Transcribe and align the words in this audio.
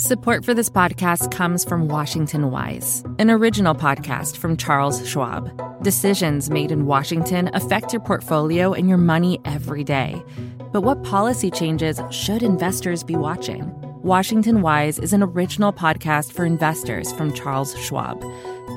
Support 0.00 0.44
for 0.44 0.54
this 0.54 0.70
podcast 0.70 1.32
comes 1.32 1.64
from 1.64 1.88
Washington 1.88 2.52
Wise, 2.52 3.02
an 3.18 3.32
original 3.32 3.74
podcast 3.74 4.36
from 4.36 4.56
Charles 4.56 5.04
Schwab. 5.04 5.50
Decisions 5.82 6.50
made 6.50 6.70
in 6.70 6.86
Washington 6.86 7.50
affect 7.52 7.92
your 7.92 7.98
portfolio 8.02 8.72
and 8.72 8.88
your 8.88 8.96
money 8.96 9.40
every 9.44 9.82
day. 9.82 10.22
But 10.70 10.82
what 10.82 11.02
policy 11.02 11.50
changes 11.50 12.00
should 12.12 12.44
investors 12.44 13.02
be 13.02 13.16
watching? 13.16 13.72
Washington 14.00 14.62
Wise 14.62 15.00
is 15.00 15.12
an 15.12 15.24
original 15.24 15.72
podcast 15.72 16.32
for 16.32 16.44
investors 16.44 17.12
from 17.14 17.34
Charles 17.34 17.76
Schwab. 17.76 18.20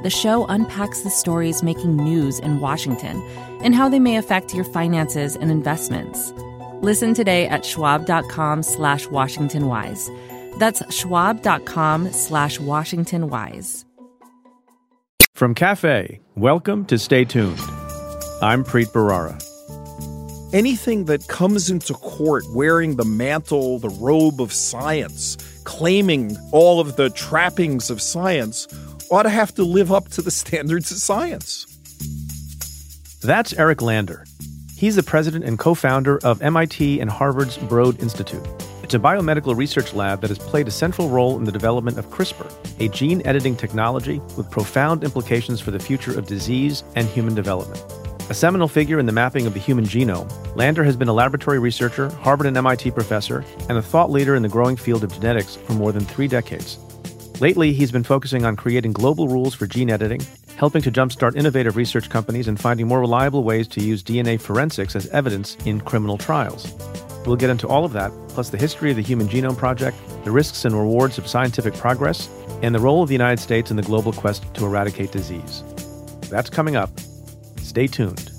The 0.02 0.10
show 0.10 0.48
unpacks 0.48 1.02
the 1.02 1.12
stories 1.12 1.62
making 1.62 1.98
news 1.98 2.40
in 2.40 2.62
Washington 2.62 3.22
and 3.64 3.76
how 3.76 3.90
they 3.90 4.00
may 4.00 4.18
affect 4.18 4.56
your 4.56 4.66
finances 4.66 5.36
and 5.36 5.52
investments. 5.52 6.34
Listen 6.82 7.14
today 7.14 7.48
at 7.48 7.64
schwab.com 7.64 8.64
slash 8.64 9.06
Washington 9.06 9.68
Wise. 9.68 10.10
That's 10.58 10.82
schwab.com 10.94 12.12
slash 12.12 12.60
Washington 12.60 13.30
Wise. 13.30 13.86
From 15.34 15.56
Cafe, 15.56 16.20
welcome 16.36 16.86
to 16.86 17.00
Stay 17.00 17.26
Tuned. 17.26 17.60
I'm 18.42 18.64
Preet 18.64 18.92
Bharara. 18.92 19.42
Anything 20.54 21.06
that 21.06 21.28
comes 21.28 21.70
into 21.70 21.94
court 21.94 22.44
wearing 22.54 22.98
the 22.98 23.06
mantle, 23.06 23.80
the 23.80 23.90
robe 23.90 24.42
of 24.42 24.52
science, 24.52 25.38
claiming 25.64 26.38
all 26.52 26.80
of 26.80 26.96
the 26.96 27.10
trappings 27.12 27.90
of 27.90 28.02
science, 28.02 28.68
ought 29.10 29.24
to 29.24 29.30
have 29.30 29.56
to 29.56 29.64
live 29.64 29.92
up 29.92 30.10
to 30.10 30.22
the 30.22 30.32
standards 30.42 30.92
of 30.92 30.98
science. 30.98 31.66
That's 33.24 33.54
Eric 33.54 33.82
Lander. 33.82 34.26
He's 34.76 34.96
the 34.96 35.04
president 35.04 35.46
and 35.46 35.58
co 35.58 35.74
founder 35.76 36.20
of 36.24 36.42
MIT 36.42 37.00
and 37.00 37.10
Harvard's 37.10 37.58
Broad 37.58 38.00
Institute. 38.02 38.46
It's 38.92 38.98
a 38.98 39.00
biomedical 39.00 39.56
research 39.56 39.94
lab 39.94 40.20
that 40.20 40.32
has 40.32 40.38
played 40.38 40.68
a 40.68 40.72
central 40.72 41.08
role 41.08 41.38
in 41.38 41.46
the 41.46 41.52
development 41.54 41.98
of 41.98 42.10
CRISPR, 42.10 42.52
a 42.82 42.90
gene 42.90 43.26
editing 43.26 43.56
technology 43.56 44.20
with 44.36 44.52
profound 44.52 45.06
implications 45.06 45.62
for 45.62 45.72
the 45.72 45.80
future 45.80 46.20
of 46.20 46.28
disease 46.28 46.84
and 46.98 47.08
human 47.08 47.34
development. 47.34 47.82
A 48.30 48.34
seminal 48.34 48.68
figure 48.68 49.00
in 49.00 49.06
the 49.06 49.14
mapping 49.14 49.48
of 49.48 49.54
the 49.54 49.62
human 49.62 49.86
genome, 49.86 50.30
Lander 50.58 50.84
has 50.84 50.98
been 50.98 51.08
a 51.08 51.14
laboratory 51.14 51.58
researcher, 51.58 52.10
Harvard 52.16 52.48
and 52.48 52.58
MIT 52.58 52.92
professor, 52.92 53.46
and 53.70 53.78
a 53.78 53.82
thought 53.82 54.12
leader 54.12 54.36
in 54.36 54.42
the 54.42 54.50
growing 54.50 54.76
field 54.76 55.06
of 55.06 55.14
genetics 55.14 55.56
for 55.56 55.72
more 55.72 55.94
than 55.94 56.04
three 56.04 56.28
decades. 56.28 56.78
Lately, 57.40 57.72
he's 57.72 57.94
been 57.94 58.04
focusing 58.04 58.44
on 58.44 58.58
creating 58.58 58.92
global 58.92 59.30
rules 59.30 59.56
for 59.56 59.68
gene 59.68 59.90
editing, 59.90 60.20
helping 60.58 60.82
to 60.82 60.92
jumpstart 60.92 61.38
innovative 61.38 61.78
research 61.78 62.10
companies, 62.10 62.50
and 62.50 62.60
finding 62.60 62.90
more 62.90 63.00
reliable 63.00 63.46
ways 63.46 63.70
to 63.70 63.82
use 63.82 64.04
DNA 64.04 64.38
forensics 64.38 64.98
as 64.98 65.08
evidence 65.12 65.56
in 65.66 65.80
criminal 65.80 66.18
trials. 66.18 66.74
We'll 67.26 67.36
get 67.36 67.50
into 67.50 67.68
all 67.68 67.86
of 67.86 67.94
that, 67.94 68.12
plus 68.30 68.50
the 68.50 68.58
history 68.58 68.90
of 68.90 68.98
the 68.98 69.04
Human 69.04 69.28
Genome 69.28 69.58
Project, 69.58 69.98
the 70.24 70.32
risks 70.32 70.66
and 70.66 70.76
rewards 70.76 71.18
of 71.18 71.28
scientific 71.28 71.74
progress, 71.76 72.30
and 72.62 72.74
the 72.74 72.80
role 72.80 73.04
of 73.04 73.10
the 73.10 73.14
United 73.14 73.42
States 73.42 73.72
in 73.72 73.78
the 73.78 73.84
global 73.84 74.12
quest 74.12 74.52
to 74.56 74.66
eradicate 74.66 75.12
disease. 75.12 75.64
That's 76.30 76.50
coming 76.50 76.76
up. 76.76 76.90
Stay 77.58 77.88
tuned. 77.88 78.32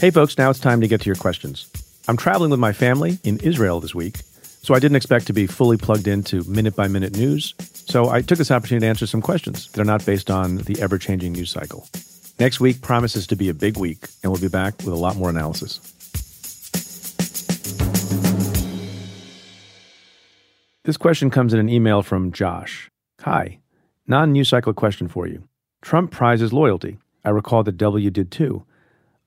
Hey, 0.00 0.10
folks, 0.10 0.38
now 0.38 0.48
it's 0.48 0.58
time 0.58 0.80
to 0.80 0.88
get 0.88 1.02
to 1.02 1.06
your 1.06 1.16
questions. 1.16 1.70
I'm 2.08 2.16
traveling 2.16 2.50
with 2.50 2.60
my 2.60 2.72
family 2.72 3.18
in 3.24 3.38
Israel 3.40 3.78
this 3.80 3.94
week, 3.94 4.18
so 4.62 4.74
I 4.74 4.78
didn't 4.78 4.96
expect 4.96 5.26
to 5.26 5.32
be 5.32 5.46
fully 5.46 5.76
plugged 5.76 6.08
into 6.08 6.42
minute 6.44 6.74
by 6.74 6.88
minute 6.88 7.14
news. 7.16 7.54
So 7.60 8.08
I 8.08 8.22
took 8.22 8.38
this 8.38 8.50
opportunity 8.50 8.84
to 8.84 8.88
answer 8.88 9.06
some 9.06 9.20
questions 9.20 9.70
that 9.72 9.80
are 9.80 9.84
not 9.84 10.04
based 10.06 10.30
on 10.30 10.58
the 10.58 10.80
ever 10.80 10.98
changing 10.98 11.32
news 11.32 11.50
cycle. 11.50 11.86
Next 12.38 12.58
week 12.58 12.80
promises 12.80 13.26
to 13.28 13.36
be 13.36 13.50
a 13.50 13.54
big 13.54 13.76
week, 13.76 14.08
and 14.22 14.32
we'll 14.32 14.40
be 14.40 14.48
back 14.48 14.78
with 14.78 14.94
a 14.94 14.96
lot 14.96 15.16
more 15.16 15.28
analysis. 15.28 15.78
This 20.84 20.96
question 20.96 21.30
comes 21.30 21.52
in 21.52 21.60
an 21.60 21.68
email 21.68 22.02
from 22.02 22.32
Josh. 22.32 22.90
Hi, 23.20 23.58
non 24.06 24.32
news 24.32 24.48
cycle 24.48 24.72
question 24.72 25.06
for 25.06 25.26
you. 25.26 25.46
Trump 25.82 26.10
prizes 26.10 26.52
loyalty. 26.52 26.98
I 27.24 27.30
recall 27.30 27.62
that 27.64 27.76
W 27.76 28.10
did 28.10 28.30
too. 28.30 28.64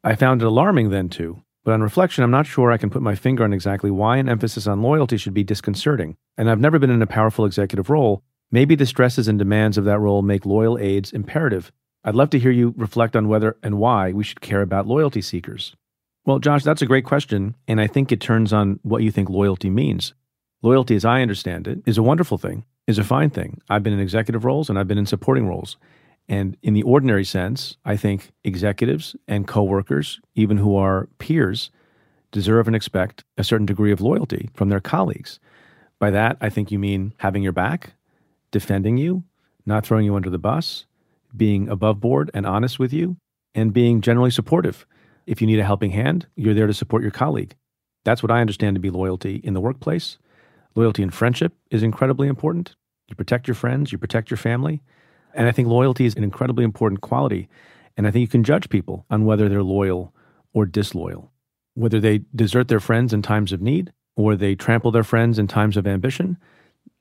I 0.04 0.16
found 0.16 0.42
it 0.42 0.48
alarming 0.48 0.90
then 0.90 1.10
too 1.10 1.43
but 1.64 1.74
on 1.74 1.82
reflection, 1.82 2.24
I'm 2.24 2.32
not 2.32 2.46
sure 2.46 2.72
I 2.72 2.78
can 2.78 2.90
put 2.90 3.02
my 3.02 3.16
finger 3.16 3.44
on 3.44 3.54
exactly 3.54 3.90
why 3.90 4.18
an 4.18 4.28
emphasis 4.28 4.68
on 4.68 4.82
loyalty 4.82 5.18
should 5.18 5.34
be 5.34 5.44
disconcerting. 5.44 6.18
And 6.38 6.50
I've 6.50 6.60
never 6.60 6.80
been 6.80 6.90
in 6.90 7.02
a 7.02 7.08
powerful 7.08 7.46
executive 7.46 7.90
role. 7.90 8.22
Maybe 8.52 8.76
the 8.76 8.86
stresses 8.86 9.28
and 9.28 9.40
demands 9.40 9.78
of 9.78 9.86
that 9.86 10.00
role 10.00 10.22
make 10.22 10.46
loyal 10.46 10.78
aides 10.78 11.12
imperative. 11.12 11.72
I'd 12.04 12.16
love 12.16 12.30
to 12.32 12.40
hear 12.40 12.52
you 12.52 12.74
reflect 12.78 13.16
on 13.16 13.30
whether 13.30 13.56
and 13.64 13.78
why 13.78 14.12
we 14.12 14.26
should 14.26 14.42
care 14.42 14.62
about 14.62 14.88
loyalty 14.88 15.22
seekers. 15.22 15.76
Well, 16.26 16.40
Josh, 16.40 16.64
that's 16.64 16.82
a 16.82 16.86
great 16.86 17.06
question. 17.06 17.56
And 17.68 17.80
I 17.80 17.88
think 17.88 18.12
it 18.12 18.20
turns 18.20 18.52
on 18.52 18.80
what 18.84 19.04
you 19.04 19.12
think 19.12 19.30
loyalty 19.30 19.70
means. 19.70 20.14
Loyalty, 20.62 20.96
as 20.96 21.06
I 21.06 21.22
understand 21.22 21.68
it, 21.68 21.80
is 21.86 21.98
a 21.98 22.04
wonderful 22.04 22.38
thing, 22.38 22.66
is 22.88 22.98
a 22.98 23.04
fine 23.04 23.30
thing. 23.30 23.62
I've 23.70 23.84
been 23.84 23.94
in 23.94 24.00
executive 24.00 24.46
roles 24.46 24.70
and 24.70 24.78
I've 24.78 24.88
been 24.88 24.98
in 24.98 25.06
supporting 25.06 25.48
roles. 25.48 25.78
And 26.30 26.58
in 26.62 26.74
the 26.74 26.84
ordinary 26.84 27.26
sense, 27.26 27.78
I 27.84 27.98
think 27.98 28.32
executives 28.44 29.16
and 29.28 29.48
coworkers, 29.48 30.22
even 30.36 30.58
who 30.58 30.76
are 30.76 31.10
peers, 31.20 31.70
deserve 32.32 32.68
and 32.68 32.76
expect 32.76 33.24
a 33.38 33.44
certain 33.44 33.66
degree 33.66 33.92
of 33.92 34.02
loyalty 34.02 34.50
from 34.54 34.70
their 34.70 34.80
colleagues. 34.80 35.40
By 36.00 36.12
that, 36.12 36.38
I 36.42 36.50
think 36.50 36.72
you 36.72 36.80
mean 36.80 37.14
having 37.18 37.44
your 37.44 37.52
back, 37.52 37.94
defending 38.52 38.98
you, 38.98 39.24
not 39.66 39.86
throwing 39.86 40.06
you 40.06 40.16
under 40.16 40.30
the 40.30 40.40
bus, 40.40 40.86
being 41.36 41.70
above 41.70 42.00
board 42.00 42.32
and 42.34 42.46
honest 42.46 42.80
with 42.80 42.94
you, 42.94 43.18
and 43.56 43.74
being 43.74 44.02
generally 44.02 44.32
supportive. 44.32 44.86
If 45.26 45.42
you 45.42 45.48
need 45.48 45.60
a 45.60 45.64
helping 45.64 45.92
hand, 45.92 46.28
you're 46.36 46.54
there 46.54 46.68
to 46.68 46.74
support 46.74 47.02
your 47.02 47.12
colleague. 47.12 47.56
That's 48.04 48.22
what 48.22 48.32
I 48.32 48.42
understand 48.42 48.76
to 48.76 48.82
be 48.82 48.90
loyalty 48.90 49.36
in 49.44 49.54
the 49.54 49.62
workplace. 49.62 50.18
Loyalty 50.76 51.04
in 51.04 51.12
friendship 51.12 51.54
is 51.72 51.84
incredibly 51.84 52.28
important. 52.28 52.76
You 53.08 53.16
protect 53.16 53.48
your 53.48 53.56
friends, 53.56 53.92
you 53.92 53.98
protect 53.98 54.30
your 54.30 54.38
family. 54.38 54.82
And 55.34 55.48
I 55.48 55.52
think 55.52 55.68
loyalty 55.68 56.06
is 56.06 56.16
an 56.16 56.24
incredibly 56.24 56.64
important 56.64 57.02
quality. 57.02 57.50
And 57.98 58.08
I 58.08 58.12
think 58.12 58.22
you 58.22 58.28
can 58.28 58.44
judge 58.44 58.70
people 58.70 59.06
on 59.10 59.26
whether 59.26 59.50
they're 59.50 59.64
loyal 59.64 60.14
or 60.54 60.66
disloyal, 60.66 61.32
whether 61.74 62.00
they 62.00 62.20
desert 62.36 62.68
their 62.68 62.80
friends 62.80 63.14
in 63.14 63.22
times 63.22 63.52
of 63.52 63.62
need 63.62 63.92
or 64.16 64.36
they 64.36 64.56
trample 64.56 64.92
their 64.92 65.04
friends 65.04 65.40
in 65.40 65.48
times 65.48 65.78
of 65.78 65.88
ambition. 65.88 66.38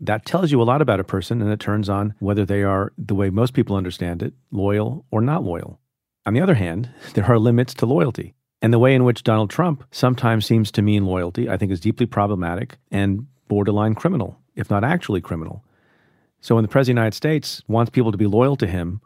That 0.00 0.24
tells 0.24 0.50
you 0.50 0.60
a 0.60 0.64
lot 0.64 0.82
about 0.82 1.00
a 1.00 1.04
person, 1.04 1.40
and 1.40 1.50
it 1.50 1.60
turns 1.60 1.88
on 1.88 2.14
whether 2.18 2.44
they 2.44 2.62
are, 2.62 2.92
the 2.98 3.14
way 3.14 3.30
most 3.30 3.54
people 3.54 3.76
understand 3.76 4.22
it, 4.22 4.32
loyal 4.50 5.04
or 5.10 5.20
not 5.20 5.44
loyal. 5.44 5.78
On 6.26 6.34
the 6.34 6.40
other 6.40 6.54
hand, 6.54 6.90
there 7.14 7.26
are 7.26 7.38
limits 7.38 7.74
to 7.74 7.86
loyalty. 7.86 8.34
And 8.60 8.72
the 8.72 8.78
way 8.78 8.94
in 8.94 9.04
which 9.04 9.24
Donald 9.24 9.50
Trump 9.50 9.84
sometimes 9.90 10.46
seems 10.46 10.70
to 10.72 10.82
mean 10.82 11.04
loyalty, 11.04 11.48
I 11.48 11.56
think, 11.56 11.72
is 11.72 11.80
deeply 11.80 12.06
problematic 12.06 12.78
and 12.90 13.26
borderline 13.48 13.94
criminal, 13.94 14.38
if 14.54 14.70
not 14.70 14.84
actually 14.84 15.20
criminal. 15.20 15.64
So 16.42 16.56
when 16.56 16.62
the 16.62 16.68
President 16.68 16.98
of 16.98 17.02
the 17.02 17.04
United 17.04 17.16
States 17.16 17.62
wants 17.68 17.90
people 17.90 18.10
to 18.10 18.18
be 18.18 18.26
loyal 18.26 18.56
to 18.56 18.66
him 18.66 19.00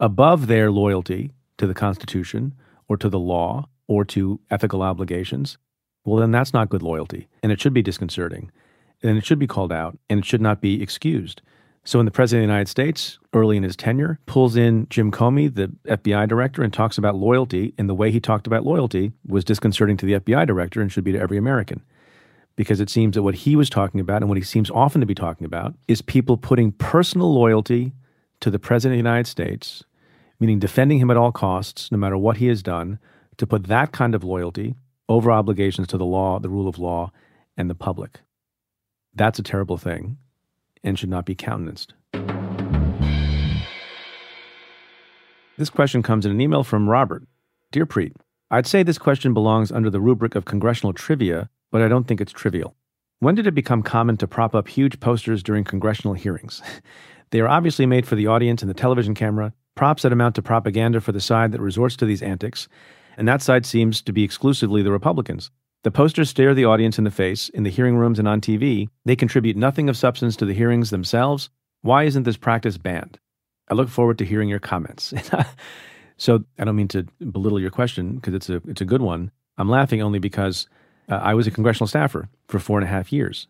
above 0.00 0.46
their 0.46 0.70
loyalty 0.70 1.32
to 1.58 1.66
the 1.66 1.74
Constitution 1.74 2.54
or 2.88 2.96
to 2.96 3.10
the 3.10 3.18
law 3.18 3.68
or 3.86 4.06
to 4.06 4.40
ethical 4.50 4.82
obligations, 4.82 5.58
well, 6.06 6.18
then 6.18 6.30
that's 6.30 6.54
not 6.54 6.70
good 6.70 6.82
loyalty. 6.82 7.28
And 7.42 7.52
it 7.52 7.60
should 7.60 7.74
be 7.74 7.82
disconcerting. 7.82 8.50
And 9.02 9.18
it 9.18 9.26
should 9.26 9.38
be 9.38 9.46
called 9.46 9.70
out 9.70 9.98
and 10.08 10.20
it 10.20 10.24
should 10.24 10.40
not 10.40 10.62
be 10.62 10.82
excused. 10.82 11.42
So 11.84 11.98
when 11.98 12.06
the 12.06 12.10
President 12.10 12.44
of 12.44 12.48
the 12.48 12.52
United 12.52 12.70
States, 12.70 13.18
early 13.34 13.58
in 13.58 13.64
his 13.64 13.76
tenure, 13.76 14.18
pulls 14.24 14.56
in 14.56 14.86
Jim 14.88 15.12
Comey, 15.12 15.54
the 15.54 15.70
FBI 15.86 16.26
director, 16.26 16.62
and 16.62 16.72
talks 16.72 16.96
about 16.96 17.16
loyalty, 17.16 17.74
and 17.76 17.88
the 17.88 17.94
way 17.94 18.10
he 18.10 18.20
talked 18.20 18.46
about 18.46 18.64
loyalty 18.64 19.12
was 19.26 19.44
disconcerting 19.44 19.98
to 19.98 20.06
the 20.06 20.14
FBI 20.14 20.46
director 20.46 20.80
and 20.80 20.90
should 20.90 21.04
be 21.04 21.12
to 21.12 21.20
every 21.20 21.36
American 21.36 21.82
because 22.58 22.80
it 22.80 22.90
seems 22.90 23.14
that 23.14 23.22
what 23.22 23.36
he 23.36 23.54
was 23.54 23.70
talking 23.70 24.00
about 24.00 24.20
and 24.20 24.28
what 24.28 24.36
he 24.36 24.42
seems 24.42 24.68
often 24.72 25.00
to 25.00 25.06
be 25.06 25.14
talking 25.14 25.44
about 25.44 25.74
is 25.86 26.02
people 26.02 26.36
putting 26.36 26.72
personal 26.72 27.32
loyalty 27.32 27.92
to 28.40 28.50
the 28.50 28.58
President 28.58 28.94
of 28.98 29.04
the 29.04 29.08
United 29.08 29.28
States, 29.28 29.84
meaning 30.40 30.58
defending 30.58 30.98
him 30.98 31.08
at 31.08 31.16
all 31.16 31.30
costs, 31.30 31.92
no 31.92 31.98
matter 31.98 32.18
what 32.18 32.38
he 32.38 32.48
has 32.48 32.60
done, 32.60 32.98
to 33.36 33.46
put 33.46 33.68
that 33.68 33.92
kind 33.92 34.12
of 34.12 34.24
loyalty 34.24 34.74
over 35.08 35.30
obligations 35.30 35.86
to 35.86 35.96
the 35.96 36.04
law, 36.04 36.40
the 36.40 36.48
rule 36.48 36.66
of 36.66 36.80
law, 36.80 37.12
and 37.56 37.70
the 37.70 37.76
public. 37.76 38.22
That's 39.14 39.38
a 39.38 39.44
terrible 39.44 39.78
thing 39.78 40.18
and 40.82 40.98
should 40.98 41.10
not 41.10 41.26
be 41.26 41.36
countenanced. 41.36 41.94
This 45.56 45.70
question 45.70 46.02
comes 46.02 46.26
in 46.26 46.32
an 46.32 46.40
email 46.40 46.64
from 46.64 46.88
Robert. 46.88 47.22
Dear 47.70 47.86
Preet, 47.86 48.16
I'd 48.50 48.66
say 48.66 48.82
this 48.82 48.98
question 48.98 49.32
belongs 49.32 49.70
under 49.70 49.90
the 49.90 50.00
rubric 50.00 50.34
of 50.34 50.44
congressional 50.44 50.92
trivia 50.92 51.50
but 51.70 51.82
I 51.82 51.88
don't 51.88 52.04
think 52.04 52.20
it's 52.20 52.32
trivial. 52.32 52.74
When 53.20 53.34
did 53.34 53.46
it 53.46 53.54
become 53.54 53.82
common 53.82 54.16
to 54.18 54.28
prop 54.28 54.54
up 54.54 54.68
huge 54.68 55.00
posters 55.00 55.42
during 55.42 55.64
congressional 55.64 56.14
hearings? 56.14 56.62
they 57.30 57.40
are 57.40 57.48
obviously 57.48 57.86
made 57.86 58.06
for 58.06 58.14
the 58.14 58.26
audience 58.28 58.62
and 58.62 58.70
the 58.70 58.74
television 58.74 59.14
camera, 59.14 59.52
props 59.74 60.02
that 60.02 60.12
amount 60.12 60.36
to 60.36 60.42
propaganda 60.42 61.00
for 61.00 61.12
the 61.12 61.20
side 61.20 61.52
that 61.52 61.60
resorts 61.60 61.96
to 61.96 62.06
these 62.06 62.22
antics, 62.22 62.68
and 63.16 63.26
that 63.26 63.42
side 63.42 63.66
seems 63.66 64.00
to 64.02 64.12
be 64.12 64.22
exclusively 64.22 64.82
the 64.82 64.92
Republicans. 64.92 65.50
The 65.84 65.90
posters 65.90 66.28
stare 66.28 66.54
the 66.54 66.64
audience 66.64 66.98
in 66.98 67.04
the 67.04 67.10
face 67.10 67.48
in 67.48 67.62
the 67.62 67.70
hearing 67.70 67.96
rooms 67.96 68.18
and 68.18 68.26
on 68.26 68.40
TV. 68.40 68.88
They 69.04 69.16
contribute 69.16 69.56
nothing 69.56 69.88
of 69.88 69.96
substance 69.96 70.36
to 70.36 70.44
the 70.44 70.54
hearings 70.54 70.90
themselves, 70.90 71.50
Why 71.82 72.04
isn't 72.04 72.24
this 72.24 72.36
practice 72.36 72.78
banned? 72.78 73.18
I 73.70 73.74
look 73.74 73.88
forward 73.88 74.18
to 74.18 74.24
hearing 74.24 74.48
your 74.48 74.58
comments. 74.58 75.12
so 76.16 76.44
I 76.58 76.64
don't 76.64 76.76
mean 76.76 76.88
to 76.88 77.04
belittle 77.30 77.60
your 77.60 77.70
question 77.70 78.16
because 78.16 78.34
it's 78.34 78.48
a 78.48 78.60
it's 78.66 78.80
a 78.80 78.86
good 78.86 79.02
one. 79.02 79.30
I'm 79.56 79.68
laughing 79.68 80.02
only 80.02 80.18
because 80.18 80.68
uh, 81.08 81.16
I 81.16 81.34
was 81.34 81.46
a 81.46 81.50
congressional 81.50 81.86
staffer 81.86 82.28
for 82.48 82.58
four 82.58 82.78
and 82.78 82.84
a 82.84 82.90
half 82.90 83.12
years, 83.12 83.46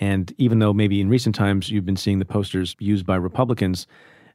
and 0.00 0.32
even 0.38 0.58
though 0.58 0.72
maybe 0.72 1.00
in 1.00 1.08
recent 1.08 1.34
times 1.34 1.70
you've 1.70 1.86
been 1.86 1.96
seeing 1.96 2.18
the 2.18 2.24
posters 2.24 2.74
used 2.78 3.06
by 3.06 3.16
Republicans, 3.16 3.86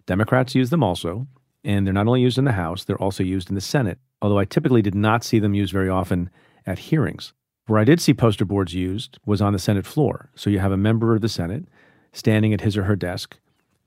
Democrats 0.05 0.55
use 0.55 0.69
them 0.69 0.83
also, 0.83 1.27
and 1.63 1.85
they're 1.85 1.93
not 1.93 2.07
only 2.07 2.21
used 2.21 2.37
in 2.37 2.45
the 2.45 2.53
House, 2.53 2.85
they're 2.85 3.01
also 3.01 3.23
used 3.23 3.49
in 3.49 3.55
the 3.55 3.61
Senate. 3.61 3.99
Although 4.21 4.39
I 4.39 4.45
typically 4.45 4.81
did 4.81 4.95
not 4.95 5.23
see 5.23 5.39
them 5.39 5.53
used 5.53 5.73
very 5.73 5.89
often 5.89 6.29
at 6.65 6.79
hearings. 6.79 7.33
Where 7.67 7.79
I 7.79 7.83
did 7.83 7.99
see 7.99 8.13
poster 8.13 8.45
boards 8.45 8.73
used 8.73 9.19
was 9.25 9.41
on 9.41 9.53
the 9.53 9.59
Senate 9.59 9.85
floor. 9.85 10.29
So 10.35 10.49
you 10.49 10.59
have 10.59 10.71
a 10.71 10.77
member 10.77 11.13
of 11.13 11.21
the 11.21 11.29
Senate 11.29 11.65
standing 12.13 12.53
at 12.53 12.61
his 12.61 12.77
or 12.77 12.83
her 12.83 12.95
desk, 12.95 13.37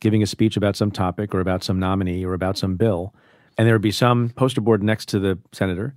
giving 0.00 0.22
a 0.22 0.26
speech 0.26 0.56
about 0.56 0.76
some 0.76 0.90
topic 0.90 1.34
or 1.34 1.40
about 1.40 1.64
some 1.64 1.80
nominee 1.80 2.24
or 2.24 2.34
about 2.34 2.58
some 2.58 2.76
bill. 2.76 3.14
And 3.56 3.66
there 3.66 3.74
would 3.74 3.82
be 3.82 3.90
some 3.90 4.28
poster 4.30 4.60
board 4.60 4.82
next 4.82 5.08
to 5.08 5.18
the 5.18 5.38
senator 5.52 5.94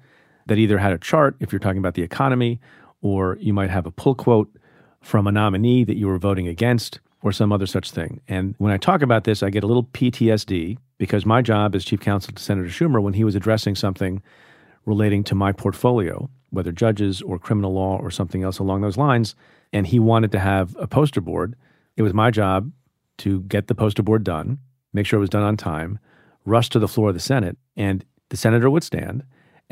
that 0.48 0.58
either 0.58 0.78
had 0.78 0.94
a 0.94 0.98
chart, 0.98 1.36
if 1.40 1.52
you're 1.52 1.60
talking 1.60 1.78
about 1.78 1.94
the 1.94 2.02
economy, 2.02 2.60
or 3.02 3.38
you 3.40 3.54
might 3.54 3.70
have 3.70 3.86
a 3.86 3.92
pull 3.92 4.16
quote 4.16 4.50
from 5.02 5.28
a 5.28 5.32
nominee 5.32 5.84
that 5.84 5.98
you 5.98 6.08
were 6.08 6.18
voting 6.18 6.48
against, 6.48 7.00
or 7.24 7.32
some 7.32 7.52
other 7.52 7.66
such 7.66 7.92
thing. 7.92 8.20
And 8.28 8.54
when 8.58 8.72
I 8.72 8.78
talk 8.78 9.02
about 9.02 9.24
this, 9.24 9.42
I 9.42 9.50
get 9.50 9.64
a 9.64 9.68
little 9.68 9.86
PTSD 9.86 10.78
because 10.98 11.26
my 11.26 11.42
job 11.42 11.74
as 11.74 11.86
chief 11.86 12.02
counsel 12.02 12.34
to 12.34 12.44
Senator 12.44 12.68
Schumer, 12.68 13.02
when 13.02 13.14
he 13.14 13.24
was 13.24 13.36
addressing 13.36 13.76
something 13.76 14.22
relating 14.86 15.24
to 15.24 15.36
my 15.36 15.54
portfolio, 15.54 16.30
whether 16.50 16.72
judges 16.72 17.22
or 17.22 17.40
criminal 17.40 17.74
law 17.74 17.98
or 17.98 18.12
something 18.12 18.44
else 18.44 18.60
along 18.60 18.82
those 18.82 18.98
lines, 18.98 19.36
and 19.72 19.88
he 19.88 20.00
wanted 20.00 20.32
to 20.34 20.40
have 20.40 20.76
a 20.78 20.86
poster 20.86 21.22
board, 21.22 21.56
it 21.96 22.02
was 22.02 22.14
my 22.14 22.30
job 22.30 22.72
to 23.20 23.42
get 23.44 23.68
the 23.68 23.76
poster 23.76 24.04
board 24.04 24.24
done, 24.24 24.60
make 24.92 25.06
sure 25.06 25.18
it 25.18 25.22
was 25.22 25.30
done 25.30 25.44
on 25.44 25.56
time, 25.56 26.00
rush 26.46 26.70
to 26.70 26.80
the 26.80 26.88
floor 26.88 27.10
of 27.10 27.16
the 27.16 27.22
Senate, 27.22 27.58
and 27.78 28.04
the 28.30 28.38
senator 28.38 28.70
would 28.70 28.84
stand, 28.84 29.24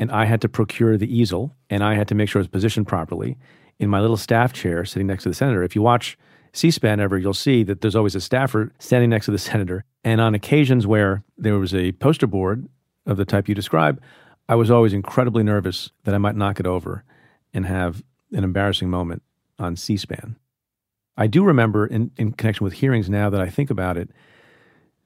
and 0.02 0.10
I 0.10 0.24
had 0.24 0.40
to 0.40 0.48
procure 0.48 0.98
the 0.98 1.06
easel, 1.06 1.54
and 1.70 1.84
I 1.84 1.94
had 1.94 2.08
to 2.08 2.16
make 2.16 2.28
sure 2.28 2.40
it 2.40 2.46
was 2.46 2.48
positioned 2.48 2.88
properly 2.88 3.38
in 3.78 3.88
my 3.88 4.00
little 4.00 4.16
staff 4.16 4.52
chair 4.52 4.84
sitting 4.84 5.06
next 5.06 5.22
to 5.22 5.28
the 5.28 5.34
senator. 5.34 5.62
If 5.62 5.76
you 5.76 5.82
watch 5.82 6.18
C 6.52 6.72
SPAN 6.72 6.98
ever, 6.98 7.16
you'll 7.16 7.34
see 7.34 7.62
that 7.62 7.82
there's 7.82 7.94
always 7.94 8.16
a 8.16 8.20
staffer 8.20 8.72
standing 8.80 9.10
next 9.10 9.26
to 9.26 9.30
the 9.30 9.38
senator. 9.38 9.84
And 10.02 10.20
on 10.20 10.34
occasions 10.34 10.88
where 10.88 11.22
there 11.38 11.56
was 11.56 11.72
a 11.72 11.92
poster 11.92 12.26
board 12.26 12.68
of 13.06 13.16
the 13.16 13.24
type 13.24 13.48
you 13.48 13.54
describe, 13.54 14.02
I 14.48 14.56
was 14.56 14.72
always 14.72 14.92
incredibly 14.92 15.44
nervous 15.44 15.92
that 16.02 16.16
I 16.16 16.18
might 16.18 16.34
knock 16.34 16.58
it 16.58 16.66
over 16.66 17.04
and 17.54 17.64
have 17.66 18.02
an 18.32 18.42
embarrassing 18.42 18.90
moment 18.90 19.22
on 19.60 19.76
C 19.76 19.96
SPAN. 19.96 20.34
I 21.16 21.28
do 21.28 21.44
remember 21.44 21.86
in, 21.86 22.10
in 22.16 22.32
connection 22.32 22.64
with 22.64 22.74
hearings 22.74 23.08
now 23.08 23.30
that 23.30 23.40
I 23.40 23.48
think 23.48 23.70
about 23.70 23.96
it, 23.96 24.10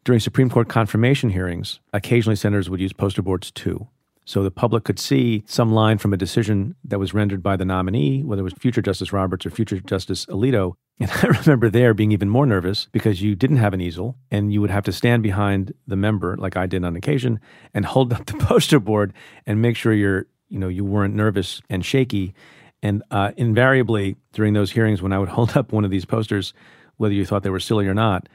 during 0.04 0.20
Supreme 0.20 0.48
Court 0.48 0.70
confirmation 0.70 1.28
hearings, 1.28 1.80
occasionally 1.92 2.36
senators 2.36 2.70
would 2.70 2.80
use 2.80 2.94
poster 2.94 3.20
boards 3.20 3.50
too. 3.50 3.88
So 4.26 4.42
the 4.42 4.50
public 4.50 4.82
could 4.82 4.98
see 4.98 5.44
some 5.46 5.72
line 5.72 5.98
from 5.98 6.12
a 6.12 6.16
decision 6.16 6.74
that 6.84 6.98
was 6.98 7.14
rendered 7.14 7.44
by 7.44 7.56
the 7.56 7.64
nominee, 7.64 8.24
whether 8.24 8.40
it 8.40 8.44
was 8.44 8.54
future 8.54 8.82
Justice 8.82 9.12
Roberts 9.12 9.46
or 9.46 9.50
future 9.50 9.78
Justice 9.80 10.26
Alito. 10.26 10.74
And 10.98 11.10
I 11.10 11.26
remember 11.26 11.68
there 11.68 11.92
being 11.92 12.12
even 12.12 12.30
more 12.30 12.46
nervous 12.46 12.88
because 12.90 13.20
you 13.20 13.34
didn't 13.34 13.58
have 13.58 13.74
an 13.74 13.82
easel 13.82 14.16
and 14.30 14.50
you 14.50 14.62
would 14.62 14.70
have 14.70 14.84
to 14.84 14.92
stand 14.92 15.22
behind 15.22 15.74
the 15.86 15.94
member, 15.94 16.38
like 16.38 16.56
I 16.56 16.64
did 16.64 16.84
on 16.84 16.96
occasion, 16.96 17.38
and 17.74 17.84
hold 17.84 18.14
up 18.14 18.24
the 18.24 18.32
poster 18.38 18.80
board 18.80 19.12
and 19.44 19.60
make 19.60 19.76
sure 19.76 19.92
you're, 19.92 20.24
you 20.48 20.58
know, 20.58 20.68
you 20.68 20.86
weren't 20.86 21.14
nervous 21.14 21.60
and 21.68 21.84
shaky. 21.84 22.34
And 22.82 23.02
uh, 23.10 23.32
invariably 23.36 24.16
during 24.32 24.54
those 24.54 24.70
hearings, 24.70 25.02
when 25.02 25.12
I 25.12 25.18
would 25.18 25.28
hold 25.36 25.54
up 25.54 25.70
one 25.70 25.84
of 25.84 25.90
these 25.90 26.06
posters, 26.06 26.54
whether 26.96 27.12
you 27.12 27.26
thought 27.26 27.42
they 27.42 27.50
were 27.50 27.60
silly 27.60 27.86
or 27.86 27.94
not, 27.94 28.26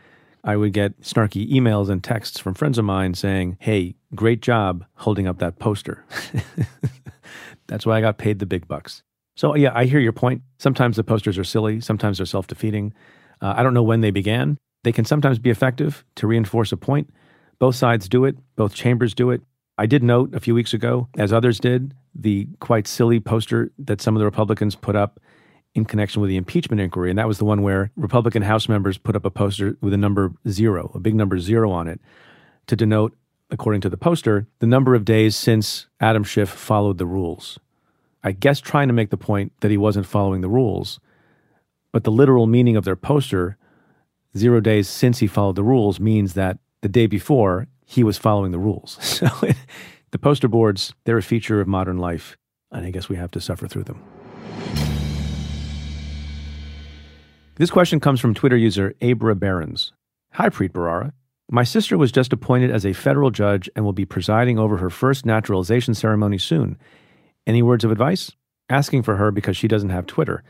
I 0.44 0.56
would 0.56 0.74
get 0.74 1.00
snarky 1.02 1.50
emails 1.52 1.90
and 1.90 2.04
texts 2.04 2.40
from 2.40 2.54
friends 2.54 2.78
of 2.78 2.86
mine 2.86 3.14
saying, 3.14 3.58
Hey, 3.60 3.96
great 4.16 4.42
job 4.42 4.86
holding 4.96 5.28
up 5.28 5.40
that 5.40 5.60
poster. 5.60 6.04
That's 7.68 7.86
why 7.86 7.98
I 7.98 8.02
got 8.02 8.18
paid 8.18 8.40
the 8.40 8.46
big 8.46 8.68
bucks. 8.68 9.04
So, 9.36 9.56
yeah, 9.56 9.72
I 9.74 9.86
hear 9.86 10.00
your 10.00 10.12
point. 10.12 10.42
Sometimes 10.58 10.98
the 10.98 11.04
posters 11.04 11.38
are 11.38 11.44
silly, 11.44 11.80
sometimes 11.80 12.18
they're 12.18 12.26
self 12.26 12.48
defeating. 12.48 12.94
Uh, 13.42 13.54
I 13.56 13.64
don't 13.64 13.74
know 13.74 13.84
when 13.84 14.02
they 14.02 14.12
began. 14.12 14.58
They 14.84 14.92
can 14.92 15.06
sometimes 15.06 15.40
be 15.40 15.50
effective 15.50 16.04
to 16.16 16.28
reinforce 16.28 16.72
a 16.72 16.78
point. 16.78 17.10
Both 17.60 17.76
sides 17.76 18.10
do 18.10 18.26
it, 18.26 18.36
both 18.56 18.74
chambers 18.74 19.14
do 19.14 19.30
it. 19.30 19.42
I 19.78 19.86
did 19.86 20.04
note 20.04 20.34
a 20.36 20.40
few 20.40 20.54
weeks 20.54 20.74
ago, 20.74 21.08
as 21.18 21.32
others 21.32 21.60
did, 21.60 21.94
the 22.14 22.48
quite 22.60 22.88
silly 22.88 23.20
poster 23.20 23.72
that 23.80 24.02
some 24.02 24.16
of 24.16 24.20
the 24.20 24.26
Republicans 24.26 24.76
put 24.76 24.96
up 24.96 25.20
in 25.74 25.86
connection 25.86 26.22
with 26.22 26.30
the 26.30 26.38
impeachment 26.38 26.82
inquiry. 26.82 27.10
And 27.10 27.18
that 27.18 27.28
was 27.28 27.38
the 27.38 27.46
one 27.46 27.62
where 27.62 27.92
Republican 27.96 28.44
House 28.44 28.68
members 28.68 28.98
put 28.98 29.16
up 29.16 29.26
a 29.26 29.30
poster 29.30 29.78
with 29.82 29.94
a 29.94 29.98
number 29.98 30.34
zero, 30.48 30.92
a 30.94 31.00
big 31.00 31.16
number 31.16 31.40
zero 31.40 31.72
on 31.72 31.88
it, 31.88 32.02
to 32.68 32.76
denote, 32.76 33.16
according 33.50 33.82
to 33.82 33.90
the 33.90 33.98
poster, 33.98 34.48
the 34.60 34.68
number 34.68 34.96
of 34.96 35.06
days 35.06 35.36
since 35.36 35.88
Adam 36.00 36.24
Schiff 36.24 36.50
followed 36.50 36.98
the 36.98 37.06
rules. 37.06 37.60
I 38.24 38.34
guess 38.34 38.60
trying 38.60 38.88
to 38.88 38.94
make 38.94 39.10
the 39.10 39.18
point 39.18 39.54
that 39.62 39.72
he 39.72 39.78
wasn't 39.78 40.06
following 40.06 40.42
the 40.42 40.50
rules. 40.50 41.00
But 41.92 42.04
the 42.04 42.12
literal 42.12 42.48
meaning 42.48 42.76
of 42.76 42.86
their 42.86 42.96
poster, 42.96 43.58
zero 44.38 44.60
days 44.60 44.88
since 44.88 45.20
he 45.20 45.28
followed 45.28 45.56
the 45.56 45.64
rules, 45.64 46.00
means 46.00 46.34
that 46.34 46.60
the 46.82 46.90
day 46.90 47.08
before 47.08 47.68
he 47.86 48.04
was 48.04 48.18
following 48.18 48.52
the 48.52 48.60
rules. 48.60 48.98
So 49.22 49.28
the 50.12 50.20
poster 50.20 50.50
boards, 50.50 50.94
they're 51.06 51.18
a 51.18 51.24
feature 51.24 51.62
of 51.62 51.68
modern 51.68 51.98
life, 51.98 52.36
and 52.70 52.86
I 52.86 52.92
guess 52.92 53.08
we 53.08 53.16
have 53.16 53.32
to 53.32 53.40
suffer 53.40 53.68
through 53.68 53.86
them. 53.86 54.91
This 57.62 57.70
question 57.70 58.00
comes 58.00 58.20
from 58.20 58.34
Twitter 58.34 58.58
user 58.58 58.96
Abra 59.04 59.36
Barons. 59.36 59.94
Hi, 60.32 60.50
Preet 60.50 60.72
Bharara. 60.72 61.12
My 61.52 61.64
sister 61.64 61.96
was 61.96 62.12
just 62.12 62.34
appointed 62.34 62.72
as 62.72 62.88
a 62.88 62.94
federal 62.94 63.30
judge 63.30 63.70
and 63.76 63.86
will 63.86 63.94
be 63.94 64.04
presiding 64.04 64.58
over 64.58 64.78
her 64.78 64.90
first 64.90 65.28
naturalization 65.28 65.94
ceremony 65.94 66.40
soon. 66.40 66.80
Any 67.46 67.62
words 67.62 67.84
of 67.84 67.92
advice? 67.92 68.32
Asking 68.68 69.04
for 69.04 69.18
her 69.18 69.30
because 69.30 69.58
she 69.58 69.68
doesn't 69.68 69.92
have 69.92 70.08
Twitter. 70.08 70.44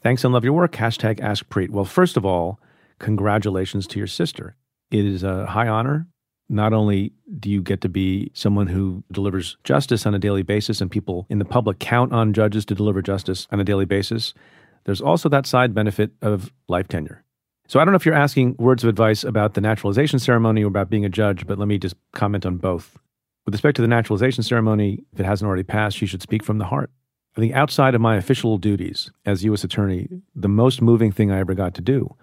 Thanks 0.00 0.22
and 0.22 0.32
love 0.32 0.44
your 0.44 0.52
work. 0.52 0.70
Hashtag 0.74 1.18
Ask 1.18 1.48
Preet. 1.48 1.70
Well, 1.70 1.84
first 1.84 2.16
of 2.16 2.24
all, 2.24 2.60
congratulations 3.00 3.88
to 3.88 3.98
your 3.98 4.06
sister. 4.06 4.54
It 4.92 5.04
is 5.04 5.24
a 5.24 5.46
high 5.46 5.66
honor. 5.66 6.06
Not 6.48 6.72
only 6.72 7.14
do 7.40 7.50
you 7.50 7.62
get 7.62 7.80
to 7.80 7.88
be 7.88 8.30
someone 8.32 8.68
who 8.68 9.02
delivers 9.10 9.56
justice 9.64 10.06
on 10.06 10.14
a 10.14 10.20
daily 10.20 10.42
basis, 10.42 10.80
and 10.80 10.88
people 10.88 11.26
in 11.28 11.40
the 11.40 11.44
public 11.44 11.80
count 11.80 12.12
on 12.12 12.32
judges 12.32 12.64
to 12.66 12.76
deliver 12.76 13.02
justice 13.02 13.48
on 13.50 13.58
a 13.58 13.64
daily 13.64 13.86
basis, 13.86 14.34
there's 14.84 15.00
also 15.00 15.28
that 15.28 15.46
side 15.46 15.74
benefit 15.74 16.12
of 16.22 16.52
life 16.68 16.88
tenure. 16.88 17.24
So 17.66 17.80
I 17.80 17.84
don't 17.84 17.92
know 17.92 17.96
if 17.96 18.04
you're 18.04 18.14
asking 18.14 18.56
words 18.58 18.84
of 18.84 18.90
advice 18.90 19.24
about 19.24 19.54
the 19.54 19.60
naturalization 19.60 20.18
ceremony 20.18 20.62
or 20.62 20.66
about 20.66 20.90
being 20.90 21.04
a 21.04 21.08
judge, 21.08 21.46
but 21.46 21.58
let 21.58 21.68
me 21.68 21.78
just 21.78 21.96
comment 22.12 22.44
on 22.44 22.58
both. 22.58 22.98
With 23.46 23.54
respect 23.54 23.76
to 23.76 23.82
the 23.82 23.88
naturalization 23.88 24.42
ceremony, 24.42 25.02
if 25.12 25.20
it 25.20 25.26
hasn't 25.26 25.46
already 25.46 25.62
passed, 25.62 26.00
you 26.00 26.06
should 26.06 26.22
speak 26.22 26.42
from 26.42 26.58
the 26.58 26.66
heart. 26.66 26.90
I 27.36 27.40
think 27.40 27.54
outside 27.54 27.94
of 27.94 28.00
my 28.00 28.16
official 28.16 28.58
duties 28.58 29.10
as 29.24 29.44
U.S. 29.44 29.64
Attorney, 29.64 30.08
the 30.34 30.48
most 30.48 30.80
moving 30.80 31.10
thing 31.10 31.30
I 31.32 31.40
ever 31.40 31.54
got 31.54 31.74
to 31.74 31.80
do 31.80 32.14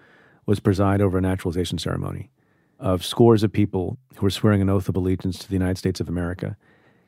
was 0.45 0.59
preside 0.59 1.01
over 1.01 1.17
a 1.17 1.21
naturalization 1.21 1.77
ceremony 1.79 2.31
of 2.79 3.05
scores 3.05 3.43
of 3.43 3.51
people 3.51 3.97
who 4.15 4.25
were 4.25 4.31
swearing 4.31 4.61
an 4.61 4.69
oath 4.69 4.89
of 4.89 4.95
allegiance 4.95 5.37
to 5.39 5.47
the 5.47 5.53
United 5.53 5.77
States 5.77 5.99
of 5.99 6.09
America. 6.09 6.55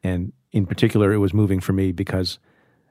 And 0.03 0.33
in 0.51 0.65
particular, 0.65 1.13
it 1.13 1.17
was 1.17 1.33
moving 1.33 1.60
for 1.60 1.74
me 1.74 1.91
because 1.91 2.38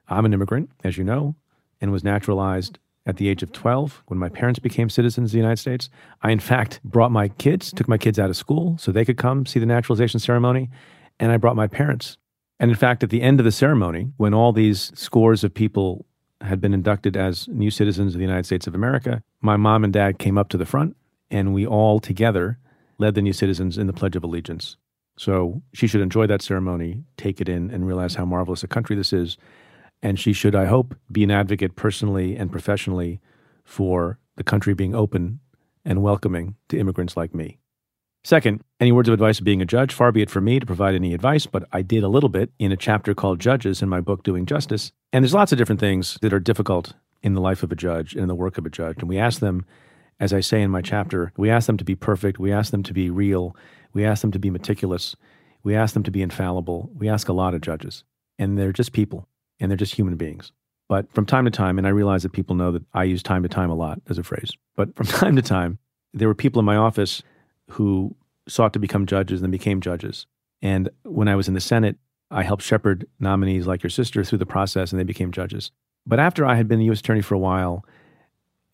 I'm 0.08 0.24
an 0.24 0.34
immigrant, 0.34 0.70
as 0.82 0.96
you 0.96 1.04
know 1.04 1.36
and 1.82 1.92
was 1.92 2.04
naturalized 2.04 2.78
at 3.04 3.16
the 3.16 3.28
age 3.28 3.42
of 3.42 3.52
12 3.52 4.04
when 4.06 4.18
my 4.18 4.28
parents 4.28 4.60
became 4.60 4.88
citizens 4.88 5.30
of 5.30 5.32
the 5.32 5.38
United 5.38 5.58
States. 5.58 5.90
I, 6.22 6.30
in 6.30 6.38
fact, 6.38 6.80
brought 6.84 7.10
my 7.10 7.28
kids, 7.28 7.72
took 7.72 7.88
my 7.88 7.98
kids 7.98 8.18
out 8.18 8.30
of 8.30 8.36
school 8.36 8.78
so 8.78 8.92
they 8.92 9.04
could 9.04 9.18
come 9.18 9.44
see 9.44 9.58
the 9.58 9.66
naturalization 9.66 10.20
ceremony, 10.20 10.70
and 11.18 11.32
I 11.32 11.36
brought 11.36 11.56
my 11.56 11.66
parents. 11.66 12.16
And 12.60 12.70
in 12.70 12.76
fact, 12.76 13.02
at 13.02 13.10
the 13.10 13.20
end 13.20 13.40
of 13.40 13.44
the 13.44 13.52
ceremony, 13.52 14.12
when 14.16 14.32
all 14.32 14.52
these 14.52 14.92
scores 14.94 15.42
of 15.42 15.52
people 15.52 16.06
had 16.40 16.60
been 16.60 16.72
inducted 16.72 17.16
as 17.16 17.48
new 17.48 17.70
citizens 17.70 18.14
of 18.14 18.18
the 18.18 18.24
United 18.24 18.46
States 18.46 18.68
of 18.68 18.74
America, 18.74 19.22
my 19.40 19.56
mom 19.56 19.82
and 19.82 19.92
dad 19.92 20.18
came 20.18 20.38
up 20.38 20.48
to 20.50 20.56
the 20.56 20.66
front, 20.66 20.96
and 21.30 21.52
we 21.52 21.66
all 21.66 21.98
together 21.98 22.58
led 22.98 23.16
the 23.16 23.22
new 23.22 23.32
citizens 23.32 23.78
in 23.78 23.88
the 23.88 23.92
Pledge 23.92 24.14
of 24.14 24.22
Allegiance. 24.22 24.76
So 25.18 25.62
she 25.74 25.88
should 25.88 26.00
enjoy 26.00 26.26
that 26.28 26.42
ceremony, 26.42 27.02
take 27.16 27.40
it 27.40 27.48
in, 27.48 27.70
and 27.70 27.86
realize 27.86 28.14
how 28.14 28.24
marvelous 28.24 28.62
a 28.62 28.68
country 28.68 28.94
this 28.94 29.12
is 29.12 29.36
and 30.02 30.18
she 30.18 30.32
should, 30.32 30.54
I 30.54 30.66
hope, 30.66 30.94
be 31.10 31.22
an 31.24 31.30
advocate 31.30 31.76
personally 31.76 32.36
and 32.36 32.50
professionally 32.50 33.20
for 33.64 34.18
the 34.36 34.44
country 34.44 34.74
being 34.74 34.94
open 34.94 35.40
and 35.84 36.02
welcoming 36.02 36.56
to 36.68 36.78
immigrants 36.78 37.16
like 37.16 37.34
me. 37.34 37.58
Second, 38.24 38.62
any 38.78 38.92
words 38.92 39.08
of 39.08 39.14
advice 39.14 39.38
of 39.38 39.44
being 39.44 39.62
a 39.62 39.66
judge? 39.66 39.92
Far 39.92 40.12
be 40.12 40.22
it 40.22 40.30
from 40.30 40.44
me 40.44 40.60
to 40.60 40.66
provide 40.66 40.94
any 40.94 41.12
advice, 41.12 41.46
but 41.46 41.66
I 41.72 41.82
did 41.82 42.04
a 42.04 42.08
little 42.08 42.28
bit 42.28 42.52
in 42.58 42.70
a 42.70 42.76
chapter 42.76 43.14
called 43.14 43.40
Judges 43.40 43.82
in 43.82 43.88
my 43.88 44.00
book, 44.00 44.22
Doing 44.22 44.46
Justice. 44.46 44.92
And 45.12 45.24
there's 45.24 45.34
lots 45.34 45.50
of 45.50 45.58
different 45.58 45.80
things 45.80 46.18
that 46.22 46.32
are 46.32 46.38
difficult 46.38 46.94
in 47.22 47.34
the 47.34 47.40
life 47.40 47.64
of 47.64 47.72
a 47.72 47.76
judge 47.76 48.12
and 48.12 48.22
in 48.22 48.28
the 48.28 48.34
work 48.34 48.58
of 48.58 48.66
a 48.66 48.70
judge. 48.70 48.98
And 48.98 49.08
we 49.08 49.18
ask 49.18 49.40
them, 49.40 49.64
as 50.20 50.32
I 50.32 50.40
say 50.40 50.62
in 50.62 50.70
my 50.70 50.82
chapter, 50.82 51.32
we 51.36 51.50
ask 51.50 51.66
them 51.66 51.76
to 51.78 51.84
be 51.84 51.96
perfect. 51.96 52.38
We 52.38 52.52
ask 52.52 52.70
them 52.70 52.84
to 52.84 52.92
be 52.92 53.10
real. 53.10 53.56
We 53.92 54.04
ask 54.04 54.22
them 54.22 54.30
to 54.32 54.38
be 54.38 54.50
meticulous. 54.50 55.16
We 55.64 55.74
ask 55.74 55.94
them 55.94 56.04
to 56.04 56.10
be 56.12 56.22
infallible. 56.22 56.90
We 56.94 57.08
ask 57.08 57.28
a 57.28 57.32
lot 57.32 57.54
of 57.54 57.60
judges. 57.60 58.04
And 58.38 58.56
they're 58.56 58.72
just 58.72 58.92
people 58.92 59.28
and 59.62 59.70
they're 59.70 59.76
just 59.76 59.94
human 59.94 60.16
beings. 60.16 60.52
But 60.88 61.10
from 61.14 61.24
time 61.24 61.46
to 61.46 61.50
time, 61.50 61.78
and 61.78 61.86
I 61.86 61.90
realize 61.90 62.24
that 62.24 62.32
people 62.32 62.56
know 62.56 62.72
that 62.72 62.82
I 62.92 63.04
use 63.04 63.22
time 63.22 63.42
to 63.44 63.48
time 63.48 63.70
a 63.70 63.74
lot 63.74 64.02
as 64.10 64.18
a 64.18 64.22
phrase, 64.22 64.50
but 64.76 64.94
from 64.94 65.06
time 65.22 65.36
to 65.36 65.42
time, 65.42 65.78
there 66.12 66.28
were 66.28 66.34
people 66.34 66.60
in 66.60 66.66
my 66.66 66.76
office 66.76 67.22
who 67.70 68.14
sought 68.48 68.72
to 68.74 68.78
become 68.78 69.06
judges 69.06 69.40
and 69.40 69.44
then 69.44 69.50
became 69.50 69.80
judges. 69.80 70.26
And 70.60 70.90
when 71.04 71.28
I 71.28 71.36
was 71.36 71.48
in 71.48 71.54
the 71.54 71.60
Senate, 71.60 71.96
I 72.30 72.42
helped 72.42 72.62
shepherd 72.62 73.06
nominees 73.20 73.66
like 73.66 73.82
your 73.82 73.90
sister 73.90 74.24
through 74.24 74.38
the 74.38 74.46
process 74.46 74.90
and 74.90 74.98
they 74.98 75.04
became 75.04 75.30
judges. 75.30 75.70
But 76.06 76.18
after 76.18 76.44
I 76.44 76.56
had 76.56 76.66
been 76.66 76.80
the 76.80 76.86
U.S. 76.86 77.00
Attorney 77.00 77.22
for 77.22 77.36
a 77.36 77.38
while, 77.38 77.84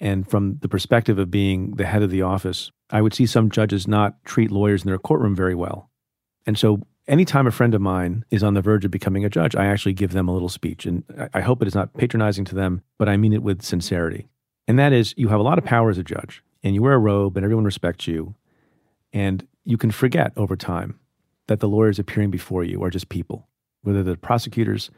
and 0.01 0.29
from 0.29 0.59
the 0.63 0.69
perspective 0.69 1.19
of 1.19 1.31
being 1.31 1.73
the 1.73 1.85
head 1.85 2.03
of 2.03 2.11
the 2.11 2.23
office, 2.23 2.71
I 2.89 3.03
would 3.03 3.13
see 3.13 3.27
some 3.27 3.51
judges 3.51 3.87
not 3.87 4.25
treat 4.25 4.51
lawyers 4.51 4.83
in 4.83 4.89
their 4.89 4.99
courtroom 4.99 5.35
very 5.37 5.55
well. 5.55 5.91
And 6.47 6.57
so 6.57 6.81
anytime 7.09 7.47
a 7.47 7.51
friend 7.51 7.75
of 7.75 7.81
mine 7.81 8.25
is 8.31 8.43
on 8.45 8.55
the 8.55 8.61
verge 8.61 8.85
of 8.85 8.91
becoming 8.91 9.25
a 9.25 9.31
judge, 9.31 9.57
I 9.57 9.67
actually 9.67 9.95
give 9.95 10.13
them 10.13 10.29
a 10.29 10.33
little 10.33 10.49
speech. 10.49 10.87
And 10.87 11.03
I 11.35 11.41
hope 11.41 11.63
it 11.63 11.69
is 11.69 11.75
not 11.75 11.95
patronizing 11.95 12.45
to 12.47 12.55
them, 12.55 12.83
but 12.99 13.09
I 13.09 13.17
mean 13.17 13.33
it 13.33 13.43
with 13.43 13.63
sincerity. 13.63 14.29
And 14.69 14.79
that 14.79 14.93
is, 14.93 15.15
you 15.17 15.29
have 15.29 15.41
a 15.41 15.43
lot 15.43 15.59
of 15.59 15.65
power 15.65 15.91
as 15.91 15.99
a 15.99 16.05
judge, 16.05 16.45
and 16.63 16.75
you 16.75 16.83
wear 16.83 16.93
a 16.93 16.99
robe, 16.99 17.37
and 17.37 17.45
everyone 17.45 17.65
respects 17.65 18.07
you. 18.07 18.35
And 19.13 19.47
you 19.65 19.79
can 19.79 19.91
forget 19.91 20.33
over 20.37 20.57
time 20.57 21.01
that 21.47 21.61
the 21.61 21.69
lawyers 21.69 21.99
appearing 21.99 22.31
before 22.31 22.63
you 22.63 22.85
are 22.85 22.91
just 22.91 23.09
people, 23.09 23.49
whether 23.83 24.03
they're 24.03 24.15
the 24.15 24.21
prosecutors 24.21 24.91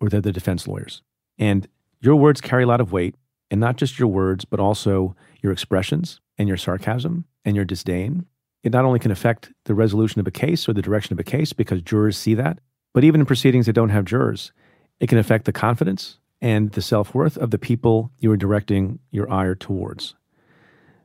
or 0.00 0.08
they're 0.08 0.20
the 0.20 0.32
defense 0.32 0.66
lawyers. 0.66 1.02
And 1.38 1.68
your 2.00 2.16
words 2.16 2.40
carry 2.40 2.64
a 2.64 2.66
lot 2.66 2.80
of 2.80 2.92
weight, 2.92 3.14
and 3.50 3.60
not 3.60 3.76
just 3.76 3.98
your 3.98 4.08
words, 4.08 4.44
but 4.44 4.58
also 4.58 5.14
your 5.40 5.52
expressions 5.52 6.20
and 6.36 6.48
your 6.48 6.56
sarcasm 6.56 7.24
and 7.44 7.54
your 7.54 7.64
disdain. 7.64 8.26
It 8.64 8.72
not 8.72 8.86
only 8.86 8.98
can 8.98 9.10
affect 9.10 9.52
the 9.66 9.74
resolution 9.74 10.20
of 10.20 10.26
a 10.26 10.32
case 10.32 10.68
or 10.68 10.72
the 10.72 10.82
direction 10.82 11.12
of 11.12 11.20
a 11.20 11.24
case 11.24 11.52
because 11.52 11.82
jurors 11.82 12.16
see 12.16 12.34
that, 12.34 12.58
but 12.94 13.04
even 13.04 13.20
in 13.20 13.26
proceedings 13.26 13.66
that 13.66 13.74
don't 13.74 13.90
have 13.90 14.06
jurors, 14.06 14.52
it 15.00 15.08
can 15.08 15.18
affect 15.18 15.44
the 15.44 15.52
confidence 15.52 16.18
and 16.40 16.72
the 16.72 16.80
self 16.80 17.14
worth 17.14 17.36
of 17.36 17.50
the 17.50 17.58
people 17.58 18.10
you 18.18 18.32
are 18.32 18.38
directing 18.38 18.98
your 19.10 19.30
ire 19.30 19.54
towards. 19.54 20.14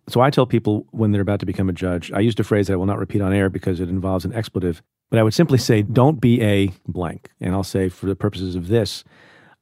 So 0.08 0.22
I 0.22 0.30
tell 0.30 0.46
people 0.46 0.88
when 0.92 1.12
they're 1.12 1.22
about 1.22 1.42
to 1.42 1.46
become 1.46 1.70
a 1.70 1.74
judge, 1.74 2.12
I 2.14 2.22
used 2.22 2.40
a 2.40 2.44
phrase 2.44 2.68
that 2.68 2.74
I 2.74 2.76
will 2.78 2.86
not 2.86 2.98
repeat 2.98 3.22
on 3.22 3.34
air 3.34 3.50
because 3.50 3.80
it 3.80 3.90
involves 3.90 4.26
an 4.26 4.34
expletive, 4.34 4.82
but 5.12 5.20
I 5.20 5.24
would 5.24 5.34
simply 5.34 5.58
say, 5.58 5.82
don't 5.82 6.22
be 6.22 6.42
a 6.42 6.72
blank. 6.88 7.30
And 7.42 7.54
I'll 7.54 7.64
say, 7.64 7.90
for 7.90 8.06
the 8.06 8.16
purposes 8.16 8.56
of 8.56 8.70
this, 8.70 9.04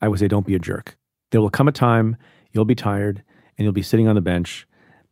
I 0.02 0.08
would 0.08 0.20
say, 0.20 0.28
don't 0.28 0.46
be 0.46 0.56
a 0.56 0.60
jerk. 0.60 0.98
There 1.32 1.42
will 1.42 1.50
come 1.50 1.68
a 1.68 1.72
time 1.72 2.16
you'll 2.52 2.64
be 2.64 2.76
tired 2.76 3.24
and 3.58 3.64
you'll 3.66 3.74
be 3.74 3.82
sitting 3.82 4.08
on 4.08 4.16
the 4.16 4.22
bench, 4.22 4.67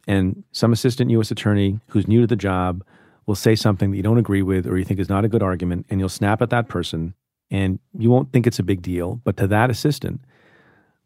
and 0.07 0.43
some 0.51 0.73
assistant 0.73 1.11
U.S. 1.11 1.31
attorney 1.31 1.79
who's 1.87 2.07
new 2.07 2.21
to 2.21 2.27
the 2.27 2.35
job 2.35 2.83
will 3.25 3.35
say 3.35 3.55
something 3.55 3.91
that 3.91 3.97
you 3.97 4.03
don't 4.03 4.17
agree 4.17 4.41
with 4.41 4.67
or 4.67 4.77
you 4.77 4.85
think 4.85 4.99
is 4.99 5.09
not 5.09 5.25
a 5.25 5.29
good 5.29 5.43
argument, 5.43 5.85
and 5.89 5.99
you'll 5.99 6.09
snap 6.09 6.41
at 6.41 6.49
that 6.51 6.67
person, 6.67 7.13
and 7.49 7.79
you 7.97 8.09
won't 8.09 8.31
think 8.31 8.45
it's 8.45 8.59
a 8.59 8.63
big 8.63 8.81
deal. 8.81 9.19
But 9.23 9.37
to 9.37 9.47
that 9.47 9.69
assistant 9.69 10.21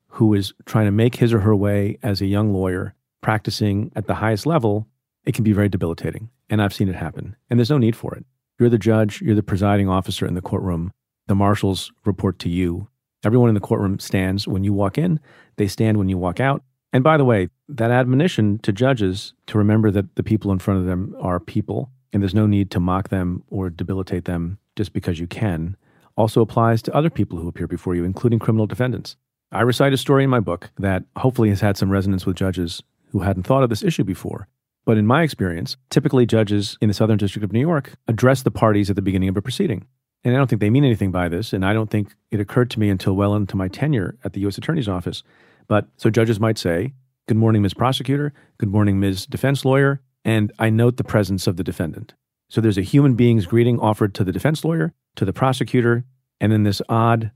who 0.08 0.34
is 0.34 0.54
trying 0.66 0.86
to 0.86 0.92
make 0.92 1.16
his 1.16 1.34
or 1.34 1.40
her 1.40 1.56
way 1.56 1.98
as 2.04 2.22
a 2.22 2.26
young 2.26 2.54
lawyer, 2.54 2.94
practicing 3.22 3.92
at 3.96 4.08
the 4.08 4.16
highest 4.16 4.46
level, 4.46 4.88
it 5.26 5.34
can 5.34 5.44
be 5.44 5.54
very 5.54 5.70
debilitating. 5.70 6.30
And 6.50 6.62
I've 6.62 6.74
seen 6.74 6.90
it 6.90 6.96
happen. 6.96 7.36
And 7.50 7.60
there's 7.60 7.70
no 7.70 7.78
need 7.78 7.96
for 7.96 8.16
it. 8.16 8.26
You're 8.60 8.70
the 8.70 8.78
judge, 8.78 9.22
you're 9.22 9.36
the 9.36 9.44
presiding 9.44 9.88
officer 9.88 10.26
in 10.26 10.34
the 10.34 10.42
courtroom. 10.42 10.92
The 11.28 11.36
marshals 11.36 11.92
report 12.06 12.40
to 12.40 12.50
you. 12.50 12.88
Everyone 13.24 13.50
in 13.50 13.56
the 13.56 13.62
courtroom 13.62 14.00
stands 14.00 14.48
when 14.48 14.64
you 14.64 14.74
walk 14.74 14.98
in, 14.98 15.20
they 15.58 15.68
stand 15.68 15.98
when 15.98 16.10
you 16.10 16.18
walk 16.18 16.40
out. 16.40 16.64
And 16.92 17.04
by 17.04 17.18
the 17.18 17.26
way, 17.26 17.50
that 17.68 17.92
admonition 17.92 18.60
to 18.60 18.72
judges 18.72 19.34
to 19.48 19.58
remember 19.58 19.92
that 19.92 20.16
the 20.16 20.24
people 20.24 20.52
in 20.52 20.60
front 20.60 20.80
of 20.80 20.86
them 20.86 21.16
are 21.20 21.40
people 21.40 21.92
and 22.12 22.22
there's 22.24 22.34
no 22.34 22.48
need 22.48 22.72
to 22.72 22.80
mock 22.80 23.10
them 23.10 23.44
or 23.50 23.70
debilitate 23.70 24.26
them 24.26 24.58
just 24.76 24.94
because 24.94 25.20
you 25.20 25.28
can 25.28 25.76
also 26.20 26.42
applies 26.42 26.82
to 26.82 26.94
other 26.94 27.10
people 27.10 27.40
who 27.40 27.48
appear 27.48 27.66
before 27.66 27.96
you, 27.96 28.04
including 28.04 28.40
criminal 28.40 28.68
defendants. 28.68 29.16
I 29.54 29.62
recite 29.62 29.94
a 29.94 29.98
story 29.98 30.26
in 30.26 30.30
my 30.30 30.42
book 30.42 30.70
that 30.78 31.06
hopefully 31.16 31.50
has 31.50 31.62
had 31.62 31.78
some 31.78 31.90
resonance 31.90 32.26
with 32.26 32.36
judges 32.36 32.84
who 33.12 33.20
hadn't 33.20 33.44
thought 33.44 33.64
of 33.64 33.70
this 33.70 33.84
issue 33.84 34.04
before. 34.04 34.48
But 34.86 34.98
in 34.98 35.08
my 35.08 35.24
experience, 35.24 35.78
typically 35.90 36.26
judges 36.26 36.78
in 36.82 36.90
the 36.90 36.94
Southern 36.94 37.18
District 37.18 37.44
of 37.44 37.54
New 37.54 37.62
York 37.62 37.94
address 38.08 38.44
the 38.44 38.52
parties 38.52 38.90
at 38.90 38.98
the 38.98 39.02
beginning 39.02 39.30
of 39.30 39.38
a 39.38 39.42
proceeding. 39.42 39.86
And 40.24 40.36
I 40.36 40.38
don't 40.38 40.50
think 40.50 40.60
they 40.60 40.70
mean 40.70 40.84
anything 40.84 41.12
by 41.12 41.30
this, 41.30 41.54
and 41.54 41.66
I 41.66 41.74
don't 41.74 41.90
think 41.90 42.14
it 42.32 42.42
occurred 42.42 42.70
to 42.72 42.80
me 42.80 42.90
until 42.90 43.16
well 43.16 43.34
into 43.36 43.56
my 43.56 43.70
tenure 43.70 44.18
at 44.24 44.34
the 44.34 44.42
U.S. 44.42 44.58
Attorney's 44.58 44.90
Office. 44.90 45.24
But 45.70 45.88
so 45.96 46.10
judges 46.10 46.40
might 46.40 46.58
say, 46.58 46.94
Good 47.28 47.38
morning, 47.38 47.62
Ms. 47.62 47.76
Prosecutor. 47.76 48.34
Good 48.58 48.72
morning, 48.72 49.00
Ms. 49.00 49.28
Defense 49.28 49.64
Lawyer. 49.64 50.02
And 50.26 50.52
I 50.58 50.70
note 50.72 50.98
the 50.98 51.04
presence 51.04 51.46
of 51.48 51.56
the 51.56 51.64
defendant. 51.64 52.16
So 52.50 52.60
there's 52.60 52.80
a 52.80 52.82
human 52.82 53.14
being's 53.14 53.46
greeting 53.46 53.80
offered 53.80 54.16
to 54.16 54.24
the 54.24 54.32
defense 54.32 54.66
lawyer, 54.66 54.94
to 55.16 55.24
the 55.24 55.32
prosecutor, 55.32 56.06
and 56.42 56.52
then 56.52 56.64
this 56.64 56.82
odd 56.90 57.32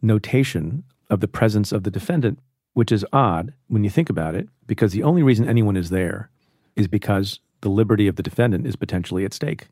notation 0.00 0.84
of 1.10 1.18
the 1.18 1.26
presence 1.26 1.72
of 1.72 1.82
the 1.82 1.90
defendant, 1.90 2.38
which 2.74 2.92
is 2.92 3.04
odd 3.12 3.52
when 3.66 3.82
you 3.82 3.90
think 3.90 4.08
about 4.08 4.36
it, 4.36 4.48
because 4.66 4.92
the 4.92 5.02
only 5.02 5.24
reason 5.24 5.48
anyone 5.48 5.76
is 5.76 5.90
there 5.90 6.30
is 6.76 6.86
because 6.86 7.40
the 7.62 7.68
liberty 7.68 8.06
of 8.06 8.14
the 8.14 8.22
defendant 8.22 8.66
is 8.66 8.76
potentially 8.76 9.24
at 9.24 9.34
stake. 9.34 9.66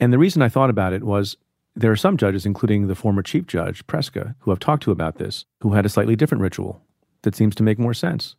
And 0.00 0.12
the 0.12 0.18
reason 0.18 0.42
I 0.42 0.48
thought 0.48 0.70
about 0.70 0.92
it 0.92 1.04
was 1.04 1.36
there 1.76 1.92
are 1.92 1.96
some 1.96 2.16
judges, 2.16 2.44
including 2.44 2.88
the 2.88 2.96
former 2.96 3.22
chief 3.22 3.46
judge, 3.46 3.86
Preska, 3.86 4.34
who 4.40 4.50
I've 4.50 4.58
talked 4.58 4.82
to 4.84 4.90
about 4.90 5.18
this, 5.18 5.44
who 5.60 5.74
had 5.74 5.86
a 5.86 5.88
slightly 5.88 6.16
different 6.16 6.42
ritual 6.42 6.82
that 7.24 7.34
seems 7.34 7.54
to 7.56 7.62
make 7.62 7.78
more 7.78 7.94
sense. 7.94 8.36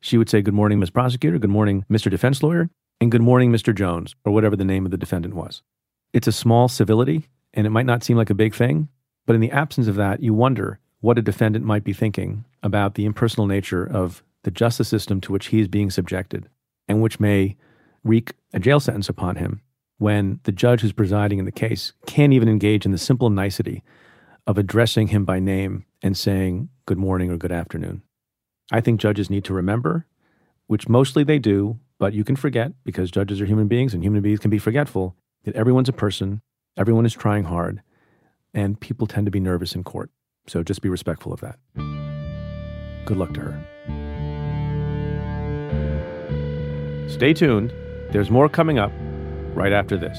She 0.00 0.16
would 0.16 0.30
say, 0.30 0.40
Good 0.40 0.54
morning, 0.54 0.78
Ms. 0.78 0.90
Prosecutor. 0.90 1.38
Good 1.38 1.50
morning, 1.50 1.84
Mr. 1.90 2.10
Defense 2.10 2.42
Lawyer. 2.42 2.70
And 3.00 3.12
good 3.12 3.22
morning, 3.22 3.52
Mr. 3.52 3.74
Jones, 3.74 4.14
or 4.24 4.32
whatever 4.32 4.56
the 4.56 4.64
name 4.64 4.84
of 4.84 4.90
the 4.90 4.96
defendant 4.96 5.34
was. 5.34 5.62
It's 6.12 6.26
a 6.26 6.32
small 6.32 6.68
civility, 6.68 7.28
and 7.54 7.66
it 7.66 7.70
might 7.70 7.86
not 7.86 8.02
seem 8.02 8.16
like 8.16 8.30
a 8.30 8.34
big 8.34 8.54
thing, 8.54 8.88
but 9.26 9.34
in 9.34 9.40
the 9.40 9.50
absence 9.52 9.86
of 9.86 9.96
that, 9.96 10.22
you 10.22 10.34
wonder 10.34 10.80
what 11.00 11.18
a 11.18 11.22
defendant 11.22 11.64
might 11.64 11.84
be 11.84 11.92
thinking 11.92 12.44
about 12.62 12.94
the 12.94 13.04
impersonal 13.04 13.46
nature 13.46 13.84
of 13.84 14.22
the 14.42 14.50
justice 14.50 14.88
system 14.88 15.20
to 15.20 15.32
which 15.32 15.46
he 15.46 15.60
is 15.60 15.68
being 15.68 15.90
subjected, 15.90 16.48
and 16.88 17.02
which 17.02 17.20
may 17.20 17.56
wreak 18.02 18.32
a 18.52 18.58
jail 18.58 18.80
sentence 18.80 19.08
upon 19.08 19.36
him 19.36 19.60
when 19.98 20.40
the 20.44 20.52
judge 20.52 20.80
who's 20.80 20.92
presiding 20.92 21.38
in 21.38 21.44
the 21.44 21.52
case 21.52 21.92
can't 22.06 22.32
even 22.32 22.48
engage 22.48 22.86
in 22.86 22.92
the 22.92 22.98
simple 22.98 23.30
nicety 23.30 23.82
of 24.46 24.56
addressing 24.56 25.08
him 25.08 25.24
by 25.24 25.38
name 25.38 25.84
and 26.02 26.16
saying 26.16 26.68
good 26.86 26.98
morning 26.98 27.30
or 27.30 27.36
good 27.36 27.52
afternoon. 27.52 28.02
I 28.70 28.80
think 28.80 29.00
judges 29.00 29.30
need 29.30 29.44
to 29.44 29.54
remember, 29.54 30.06
which 30.66 30.88
mostly 30.88 31.24
they 31.24 31.38
do, 31.38 31.78
but 31.98 32.12
you 32.12 32.22
can 32.22 32.36
forget 32.36 32.72
because 32.84 33.10
judges 33.10 33.40
are 33.40 33.46
human 33.46 33.66
beings 33.66 33.94
and 33.94 34.04
human 34.04 34.20
beings 34.20 34.40
can 34.40 34.50
be 34.50 34.58
forgetful 34.58 35.16
that 35.44 35.54
everyone's 35.54 35.88
a 35.88 35.92
person, 35.92 36.42
everyone 36.76 37.06
is 37.06 37.14
trying 37.14 37.44
hard, 37.44 37.82
and 38.52 38.78
people 38.78 39.06
tend 39.06 39.24
to 39.26 39.30
be 39.30 39.40
nervous 39.40 39.74
in 39.74 39.84
court. 39.84 40.10
So 40.46 40.62
just 40.62 40.82
be 40.82 40.88
respectful 40.88 41.32
of 41.32 41.40
that. 41.40 41.58
Good 43.06 43.16
luck 43.16 43.32
to 43.34 43.40
her. 43.40 43.64
Stay 47.08 47.32
tuned. 47.32 47.72
There's 48.12 48.30
more 48.30 48.48
coming 48.48 48.78
up 48.78 48.92
right 49.54 49.72
after 49.72 49.96
this. 49.96 50.18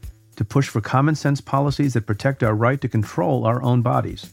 to 0.35 0.45
push 0.45 0.69
for 0.69 0.81
common 0.81 1.15
sense 1.15 1.41
policies 1.41 1.93
that 1.93 2.05
protect 2.05 2.43
our 2.43 2.55
right 2.55 2.79
to 2.81 2.87
control 2.87 3.45
our 3.45 3.61
own 3.61 3.81
bodies. 3.81 4.31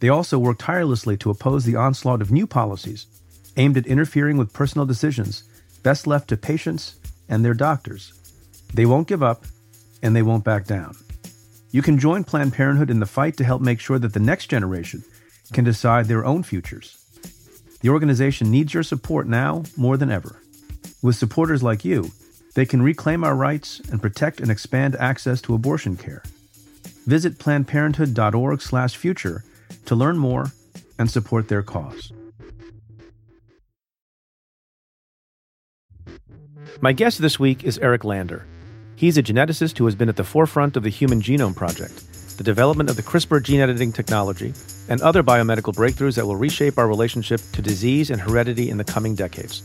They 0.00 0.08
also 0.08 0.38
work 0.38 0.58
tirelessly 0.58 1.16
to 1.18 1.30
oppose 1.30 1.64
the 1.64 1.76
onslaught 1.76 2.22
of 2.22 2.32
new 2.32 2.46
policies 2.46 3.06
aimed 3.56 3.76
at 3.76 3.86
interfering 3.86 4.36
with 4.36 4.52
personal 4.52 4.86
decisions 4.86 5.44
best 5.82 6.06
left 6.06 6.28
to 6.28 6.36
patients 6.36 6.96
and 7.28 7.44
their 7.44 7.54
doctors. 7.54 8.12
They 8.72 8.86
won't 8.86 9.08
give 9.08 9.22
up 9.22 9.44
and 10.02 10.14
they 10.14 10.22
won't 10.22 10.44
back 10.44 10.66
down. 10.66 10.96
You 11.70 11.82
can 11.82 11.98
join 11.98 12.24
Planned 12.24 12.52
Parenthood 12.52 12.90
in 12.90 13.00
the 13.00 13.06
fight 13.06 13.36
to 13.38 13.44
help 13.44 13.62
make 13.62 13.80
sure 13.80 13.98
that 13.98 14.12
the 14.12 14.20
next 14.20 14.46
generation 14.46 15.04
can 15.52 15.64
decide 15.64 16.06
their 16.06 16.24
own 16.24 16.42
futures. 16.42 16.98
The 17.80 17.88
organization 17.88 18.50
needs 18.50 18.74
your 18.74 18.82
support 18.82 19.26
now 19.26 19.64
more 19.76 19.96
than 19.96 20.10
ever. 20.10 20.40
With 21.02 21.16
supporters 21.16 21.62
like 21.62 21.84
you, 21.84 22.10
they 22.54 22.66
can 22.66 22.82
reclaim 22.82 23.24
our 23.24 23.34
rights 23.34 23.80
and 23.90 24.02
protect 24.02 24.40
and 24.40 24.50
expand 24.50 24.94
access 24.96 25.40
to 25.42 25.54
abortion 25.54 25.96
care. 25.96 26.22
Visit 27.06 27.38
plannedparenthood.org/future 27.38 29.44
to 29.86 29.94
learn 29.94 30.18
more 30.18 30.52
and 30.98 31.10
support 31.10 31.48
their 31.48 31.62
cause. 31.62 32.12
My 36.80 36.92
guest 36.92 37.20
this 37.20 37.38
week 37.38 37.62
is 37.64 37.78
Eric 37.78 38.04
Lander. 38.04 38.46
He's 38.96 39.18
a 39.18 39.22
geneticist 39.22 39.78
who 39.78 39.84
has 39.84 39.94
been 39.94 40.08
at 40.08 40.16
the 40.16 40.24
forefront 40.24 40.76
of 40.76 40.82
the 40.82 40.90
Human 40.90 41.22
Genome 41.22 41.54
Project, 41.54 42.02
the 42.38 42.44
development 42.44 42.90
of 42.90 42.96
the 42.96 43.02
CRISPR 43.02 43.42
gene 43.42 43.60
editing 43.60 43.92
technology, 43.92 44.52
and 44.88 45.00
other 45.00 45.22
biomedical 45.22 45.72
breakthroughs 45.74 46.16
that 46.16 46.26
will 46.26 46.36
reshape 46.36 46.78
our 46.78 46.88
relationship 46.88 47.40
to 47.52 47.62
disease 47.62 48.10
and 48.10 48.20
heredity 48.20 48.68
in 48.70 48.78
the 48.78 48.84
coming 48.84 49.14
decades. 49.14 49.62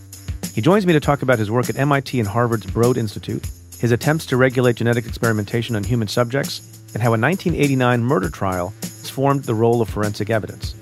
He 0.58 0.62
joins 0.64 0.88
me 0.88 0.94
to 0.94 1.00
talk 1.00 1.22
about 1.22 1.38
his 1.38 1.52
work 1.52 1.70
at 1.70 1.78
MIT 1.78 2.20
and 2.20 2.28
Harvard's 2.28 2.66
Broad 2.66 2.98
Institute, 2.98 3.48
his 3.78 3.92
attempts 3.92 4.26
to 4.26 4.38
regulate 4.38 4.78
genetic 4.78 5.06
experimentation 5.06 5.76
on 5.76 5.84
human 5.84 6.08
subjects, 6.08 6.62
and 6.96 7.04
how 7.04 7.10
a 7.10 7.20
1989 7.20 8.04
murder 8.04 8.32
trial 8.32 8.74
has 8.82 9.08
formed 9.08 9.44
the 9.44 9.54
role 9.54 9.84
of 9.84 9.90
forensic 9.90 10.32
evidence. 10.32 10.74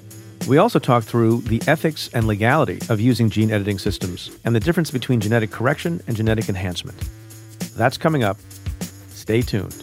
We 0.47 0.59
also 0.59 0.79
talk 0.79 1.03
through 1.03 1.41
the 1.41 1.61
ethics 1.67 2.09
and 2.13 2.25
legality 2.25 2.79
of 2.87 3.01
using 3.01 3.29
gene 3.29 3.51
editing 3.51 3.77
systems 3.77 4.31
and 4.45 4.55
the 4.55 4.61
difference 4.61 4.91
between 4.91 5.19
genetic 5.19 5.51
correction 5.51 6.01
and 6.07 6.15
genetic 6.15 6.47
enhancement. 6.47 6.97
That's 7.75 7.97
coming 7.97 8.23
up. 8.23 8.37
Stay 9.09 9.41
tuned. 9.41 9.75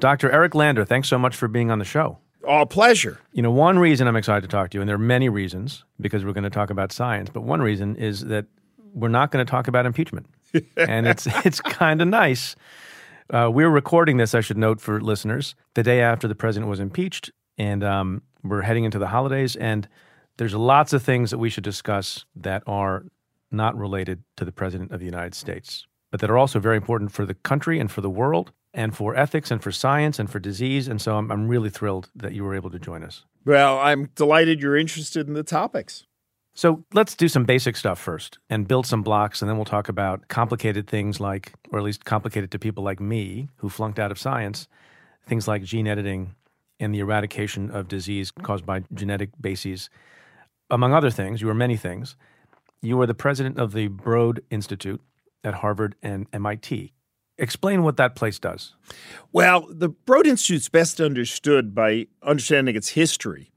Dr. 0.00 0.30
Eric 0.30 0.54
Lander, 0.54 0.84
thanks 0.84 1.08
so 1.08 1.18
much 1.18 1.34
for 1.34 1.48
being 1.48 1.70
on 1.70 1.78
the 1.78 1.86
show. 1.86 2.18
Oh, 2.46 2.66
pleasure. 2.66 3.20
You 3.32 3.42
know, 3.42 3.50
one 3.50 3.78
reason 3.78 4.06
I'm 4.06 4.16
excited 4.16 4.42
to 4.42 4.48
talk 4.48 4.70
to 4.70 4.78
you, 4.78 4.82
and 4.82 4.88
there 4.88 4.96
are 4.96 4.98
many 4.98 5.28
reasons 5.28 5.84
because 6.00 6.24
we're 6.24 6.32
going 6.32 6.44
to 6.44 6.50
talk 6.50 6.70
about 6.70 6.92
science, 6.92 7.30
but 7.32 7.42
one 7.42 7.60
reason 7.62 7.96
is 7.96 8.26
that 8.26 8.46
we're 8.92 9.08
not 9.08 9.30
going 9.30 9.44
to 9.44 9.50
talk 9.50 9.68
about 9.68 9.86
impeachment. 9.86 10.26
and 10.76 11.06
it's 11.08 11.26
it's 11.44 11.60
kind 11.60 12.00
of 12.00 12.06
nice 12.06 12.54
uh, 13.30 13.50
we're 13.52 13.70
recording 13.70 14.16
this, 14.16 14.34
I 14.34 14.40
should 14.40 14.58
note 14.58 14.80
for 14.80 15.00
listeners, 15.00 15.54
the 15.74 15.82
day 15.82 16.00
after 16.00 16.28
the 16.28 16.34
president 16.34 16.68
was 16.68 16.80
impeached, 16.80 17.30
and 17.56 17.82
um, 17.82 18.22
we're 18.42 18.62
heading 18.62 18.84
into 18.84 18.98
the 18.98 19.06
holidays. 19.06 19.56
And 19.56 19.88
there's 20.36 20.54
lots 20.54 20.92
of 20.92 21.02
things 21.02 21.30
that 21.30 21.38
we 21.38 21.48
should 21.48 21.64
discuss 21.64 22.24
that 22.36 22.62
are 22.66 23.04
not 23.50 23.76
related 23.76 24.22
to 24.36 24.44
the 24.44 24.52
president 24.52 24.92
of 24.92 25.00
the 25.00 25.06
United 25.06 25.34
States, 25.34 25.86
but 26.10 26.20
that 26.20 26.30
are 26.30 26.38
also 26.38 26.58
very 26.58 26.76
important 26.76 27.12
for 27.12 27.24
the 27.24 27.34
country 27.34 27.80
and 27.80 27.90
for 27.90 28.00
the 28.00 28.10
world, 28.10 28.52
and 28.74 28.94
for 28.94 29.16
ethics 29.16 29.50
and 29.50 29.62
for 29.62 29.72
science 29.72 30.18
and 30.18 30.28
for 30.28 30.40
disease. 30.40 30.88
And 30.88 31.00
so 31.00 31.16
I'm, 31.16 31.30
I'm 31.30 31.48
really 31.48 31.70
thrilled 31.70 32.10
that 32.16 32.34
you 32.34 32.44
were 32.44 32.54
able 32.54 32.70
to 32.70 32.78
join 32.78 33.02
us. 33.02 33.24
Well, 33.46 33.78
I'm 33.78 34.10
delighted 34.16 34.60
you're 34.60 34.76
interested 34.76 35.28
in 35.28 35.34
the 35.34 35.44
topics. 35.44 36.04
So 36.56 36.84
let's 36.92 37.16
do 37.16 37.28
some 37.28 37.44
basic 37.44 37.76
stuff 37.76 37.98
first 37.98 38.38
and 38.48 38.68
build 38.68 38.86
some 38.86 39.02
blocks, 39.02 39.42
and 39.42 39.48
then 39.48 39.56
we'll 39.56 39.64
talk 39.64 39.88
about 39.88 40.28
complicated 40.28 40.86
things 40.86 41.18
like, 41.18 41.52
or 41.70 41.80
at 41.80 41.84
least 41.84 42.04
complicated 42.04 42.52
to 42.52 42.58
people 42.60 42.84
like 42.84 43.00
me 43.00 43.48
who 43.56 43.68
flunked 43.68 43.98
out 43.98 44.12
of 44.12 44.18
science, 44.20 44.68
things 45.26 45.48
like 45.48 45.64
gene 45.64 45.88
editing 45.88 46.34
and 46.78 46.94
the 46.94 47.00
eradication 47.00 47.70
of 47.70 47.88
disease 47.88 48.30
caused 48.30 48.64
by 48.64 48.84
genetic 48.92 49.30
bases. 49.40 49.90
Among 50.70 50.92
other 50.92 51.10
things, 51.10 51.40
you 51.40 51.48
were 51.48 51.54
many 51.54 51.76
things. 51.76 52.16
You 52.80 52.96
were 52.98 53.06
the 53.06 53.14
president 53.14 53.58
of 53.58 53.72
the 53.72 53.88
Broad 53.88 54.40
Institute 54.50 55.00
at 55.42 55.54
Harvard 55.54 55.96
and 56.02 56.28
MIT. 56.32 56.92
Explain 57.36 57.82
what 57.82 57.96
that 57.96 58.14
place 58.14 58.38
does. 58.38 58.74
Well, 59.32 59.66
the 59.68 59.88
Broad 59.88 60.26
Institute's 60.26 60.68
best 60.68 61.00
understood 61.00 61.74
by 61.74 62.06
understanding 62.22 62.76
its 62.76 62.90
history 62.90 63.50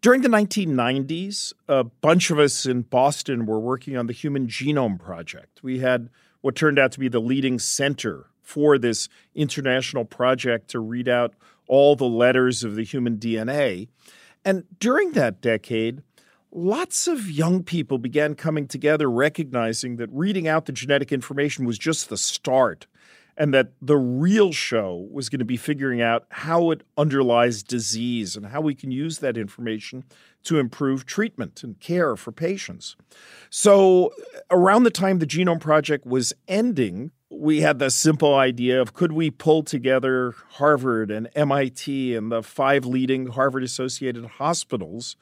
during 0.00 0.22
the 0.22 0.28
1990s, 0.28 1.52
a 1.68 1.84
bunch 1.84 2.30
of 2.30 2.38
us 2.38 2.64
in 2.64 2.82
Boston 2.82 3.44
were 3.44 3.60
working 3.60 3.96
on 3.96 4.06
the 4.06 4.12
Human 4.12 4.46
Genome 4.46 4.98
Project. 4.98 5.62
We 5.62 5.80
had 5.80 6.08
what 6.40 6.56
turned 6.56 6.78
out 6.78 6.92
to 6.92 7.00
be 7.00 7.08
the 7.08 7.20
leading 7.20 7.58
center 7.58 8.30
for 8.42 8.78
this 8.78 9.08
international 9.34 10.06
project 10.06 10.68
to 10.70 10.80
read 10.80 11.08
out 11.08 11.34
all 11.66 11.96
the 11.96 12.06
letters 12.06 12.64
of 12.64 12.76
the 12.76 12.82
human 12.82 13.18
DNA. 13.18 13.88
And 14.42 14.64
during 14.78 15.12
that 15.12 15.42
decade, 15.42 16.02
lots 16.50 17.06
of 17.06 17.30
young 17.30 17.62
people 17.62 17.98
began 17.98 18.34
coming 18.34 18.66
together 18.66 19.10
recognizing 19.10 19.96
that 19.96 20.08
reading 20.10 20.48
out 20.48 20.64
the 20.64 20.72
genetic 20.72 21.12
information 21.12 21.66
was 21.66 21.78
just 21.78 22.08
the 22.08 22.16
start 22.16 22.86
and 23.40 23.54
that 23.54 23.72
the 23.80 23.96
real 23.96 24.52
show 24.52 25.08
was 25.10 25.30
going 25.30 25.38
to 25.38 25.46
be 25.46 25.56
figuring 25.56 26.02
out 26.02 26.26
how 26.28 26.70
it 26.70 26.82
underlies 26.98 27.62
disease 27.62 28.36
and 28.36 28.44
how 28.48 28.60
we 28.60 28.74
can 28.74 28.90
use 28.90 29.20
that 29.20 29.38
information 29.38 30.04
to 30.44 30.58
improve 30.58 31.06
treatment 31.06 31.62
and 31.64 31.80
care 31.80 32.16
for 32.16 32.32
patients. 32.32 32.96
So, 33.48 34.12
around 34.50 34.82
the 34.82 34.90
time 34.90 35.20
the 35.20 35.26
Genome 35.26 35.58
Project 35.58 36.04
was 36.04 36.34
ending, 36.48 37.12
we 37.30 37.62
had 37.62 37.78
the 37.78 37.90
simple 37.90 38.34
idea 38.34 38.78
of 38.78 38.92
could 38.92 39.12
we 39.12 39.30
pull 39.30 39.62
together 39.62 40.34
Harvard 40.50 41.10
and 41.10 41.30
MIT 41.34 42.14
and 42.14 42.30
the 42.30 42.42
five 42.42 42.84
leading 42.84 43.28
Harvard 43.28 43.64
associated 43.64 44.26
hospitals 44.26 45.16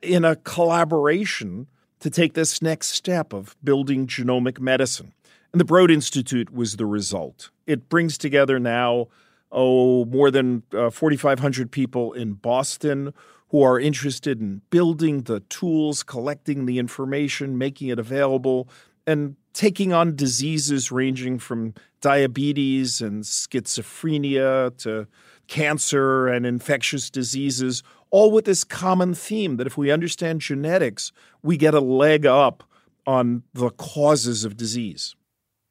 in 0.00 0.24
a 0.24 0.36
collaboration 0.36 1.66
to 1.98 2.08
take 2.08 2.34
this 2.34 2.62
next 2.62 2.88
step 2.88 3.32
of 3.32 3.56
building 3.64 4.06
genomic 4.06 4.60
medicine. 4.60 5.12
And 5.54 5.60
the 5.60 5.64
Broad 5.64 5.88
Institute 5.88 6.52
was 6.52 6.78
the 6.78 6.84
result. 6.84 7.50
It 7.64 7.88
brings 7.88 8.18
together 8.18 8.58
now, 8.58 9.06
oh, 9.52 10.04
more 10.06 10.32
than 10.32 10.64
uh, 10.76 10.90
4,500 10.90 11.70
people 11.70 12.12
in 12.12 12.32
Boston 12.32 13.14
who 13.50 13.62
are 13.62 13.78
interested 13.78 14.40
in 14.40 14.62
building 14.70 15.20
the 15.20 15.38
tools, 15.38 16.02
collecting 16.02 16.66
the 16.66 16.80
information, 16.80 17.56
making 17.56 17.86
it 17.86 18.00
available, 18.00 18.68
and 19.06 19.36
taking 19.52 19.92
on 19.92 20.16
diseases 20.16 20.90
ranging 20.90 21.38
from 21.38 21.72
diabetes 22.00 23.00
and 23.00 23.22
schizophrenia 23.22 24.76
to 24.78 25.06
cancer 25.46 26.26
and 26.26 26.44
infectious 26.44 27.10
diseases, 27.10 27.84
all 28.10 28.32
with 28.32 28.44
this 28.44 28.64
common 28.64 29.14
theme 29.14 29.56
that 29.58 29.68
if 29.68 29.78
we 29.78 29.92
understand 29.92 30.40
genetics, 30.40 31.12
we 31.44 31.56
get 31.56 31.74
a 31.74 31.80
leg 31.80 32.26
up 32.26 32.64
on 33.06 33.44
the 33.52 33.70
causes 33.70 34.44
of 34.44 34.56
disease. 34.56 35.14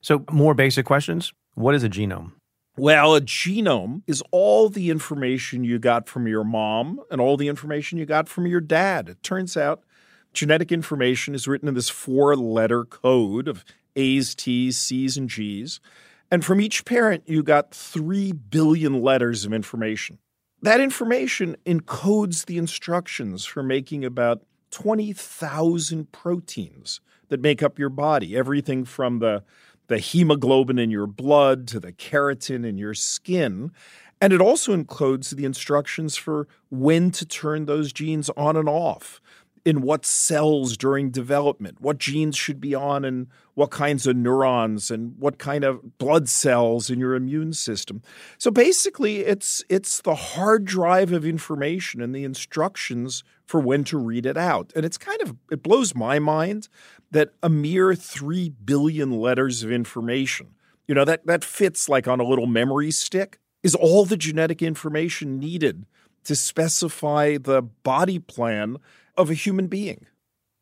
So, 0.04 0.26
more 0.30 0.54
basic 0.54 0.86
questions. 0.86 1.32
What 1.56 1.74
is 1.76 1.84
a 1.84 1.90
genome? 1.90 2.34
Well, 2.76 3.16
a 3.16 3.22
genome 3.22 4.02
is 4.06 4.22
all 4.32 4.68
the 4.68 4.90
information 4.90 5.64
you 5.64 5.80
got 5.80 6.10
from 6.10 6.28
your 6.28 6.44
mom 6.44 7.00
and 7.10 7.22
all 7.22 7.38
the 7.38 7.48
information 7.48 7.98
you 7.98 8.06
got 8.06 8.28
from 8.28 8.46
your 8.46 8.60
dad. 8.60 9.08
It 9.08 9.24
turns 9.24 9.56
out 9.56 9.82
genetic 10.34 10.74
information 10.74 11.34
is 11.34 11.48
written 11.48 11.70
in 11.70 11.74
this 11.74 11.88
four 11.88 12.36
letter 12.36 12.84
code 12.84 13.48
of 13.48 13.64
A's, 13.96 14.36
T's, 14.36 14.78
C's, 14.78 15.16
and 15.16 15.30
G's. 15.30 15.80
And 16.30 16.44
from 16.44 16.60
each 16.60 16.84
parent, 16.84 17.24
you 17.26 17.42
got 17.42 17.74
3 17.74 18.34
billion 18.34 19.02
letters 19.02 19.46
of 19.46 19.54
information. 19.54 20.18
That 20.62 20.82
information 20.82 21.56
encodes 21.66 22.46
the 22.46 22.58
instructions 22.58 23.46
for 23.46 23.64
making 23.64 24.04
about 24.04 24.42
20,000 24.72 26.12
proteins 26.12 27.00
that 27.30 27.42
make 27.42 27.64
up 27.64 27.80
your 27.80 27.90
body, 27.90 28.36
everything 28.36 28.84
from 28.84 29.20
the 29.20 29.44
the 29.94 30.00
hemoglobin 30.00 30.80
in 30.80 30.90
your 30.90 31.06
blood 31.06 31.68
to 31.68 31.80
the 31.80 31.92
keratin 31.92 32.66
in 32.66 32.80
your 32.80 32.96
skin. 32.96 33.72
And 34.20 34.34
it 34.34 34.42
also 34.42 34.74
includes 34.74 35.30
the 35.30 35.46
instructions 35.46 36.18
for 36.18 36.48
when 36.72 37.12
to 37.12 37.28
turn 37.28 37.66
those 37.66 37.94
genes 37.94 38.32
on 38.36 38.58
and 38.58 38.68
off, 38.68 39.22
in 39.66 39.82
what 39.82 40.06
cells 40.06 40.76
during 40.76 41.10
development, 41.10 41.80
what 41.80 41.98
genes 41.98 42.36
should 42.36 42.60
be 42.60 42.74
on, 42.74 43.06
and 43.06 43.28
what 43.54 43.70
kinds 43.70 44.08
of 44.08 44.16
neurons 44.16 44.90
and 44.90 45.16
what 45.20 45.38
kind 45.38 45.64
of 45.64 45.98
blood 46.00 46.28
cells 46.28 46.90
in 46.90 47.00
your 47.00 47.14
immune 47.14 47.54
system. 47.54 48.02
So 48.40 48.50
basically, 48.50 49.20
it's 49.20 49.64
it's 49.70 50.02
the 50.02 50.16
hard 50.16 50.66
drive 50.66 51.14
of 51.14 51.24
information 51.24 52.02
and 52.02 52.16
the 52.16 52.24
instructions 52.24 53.24
for 53.46 53.60
when 53.60 53.84
to 53.86 53.98
read 53.98 54.26
it 54.26 54.38
out. 54.38 54.74
And 54.76 54.86
it's 54.86 54.98
kind 54.98 55.22
of 55.22 55.36
it 55.52 55.62
blows 55.62 55.94
my 55.94 56.18
mind 56.18 56.68
that 57.14 57.34
a 57.42 57.50
mere 57.50 57.96
3 57.96 58.50
billion 58.50 59.20
letters 59.20 59.64
of 59.64 59.72
information, 59.72 60.56
you 60.88 60.94
know, 60.94 61.06
that, 61.06 61.26
that 61.26 61.44
fits 61.44 61.88
like 61.88 62.08
on 62.08 62.20
a 62.20 62.24
little 62.24 62.48
memory 62.48 62.92
stick, 62.92 63.40
is 63.62 63.76
all 63.76 64.04
the 64.04 64.18
genetic 64.18 64.62
information 64.62 65.40
needed 65.40 65.86
to 66.26 66.36
specify 66.36 67.38
the 67.38 67.62
body 67.62 68.20
plan 68.20 68.78
of 69.16 69.30
a 69.30 69.34
human 69.34 69.68
being. 69.68 70.06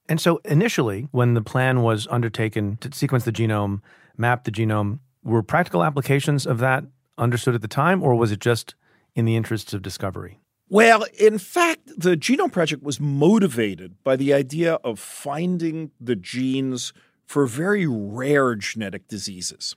And 0.10 0.20
so 0.20 0.42
initially, 0.44 1.08
when 1.12 1.36
the 1.36 1.42
plan 1.42 1.84
was 1.84 2.08
undertaken 2.12 2.78
to 2.78 2.92
sequence 2.94 3.24
the 3.24 3.32
genome, 3.32 3.80
map 4.18 4.44
the 4.44 4.52
genome, 4.52 5.00
were 5.24 5.44
practical 5.44 5.84
applications 5.84 6.46
of 6.46 6.60
that 6.60 6.84
understood 7.18 7.56
at 7.56 7.62
the 7.62 7.68
time, 7.68 8.04
or 8.04 8.16
was 8.16 8.32
it 8.32 8.40
just 8.40 8.76
in 9.16 9.26
the 9.26 9.36
interests 9.36 9.74
of 9.74 9.82
discovery? 9.82 10.40
Well, 10.72 11.04
in 11.20 11.38
fact, 11.38 11.82
the 11.98 12.16
Genome 12.16 12.50
Project 12.50 12.82
was 12.82 12.98
motivated 12.98 14.02
by 14.06 14.16
the 14.16 14.34
idea 14.34 14.76
of 14.86 15.00
finding 15.00 15.92
the 16.00 16.16
genes 16.16 16.94
for 17.26 17.46
very 17.46 17.86
rare 17.86 18.56
genetic 18.56 19.10
diseases. 19.10 19.76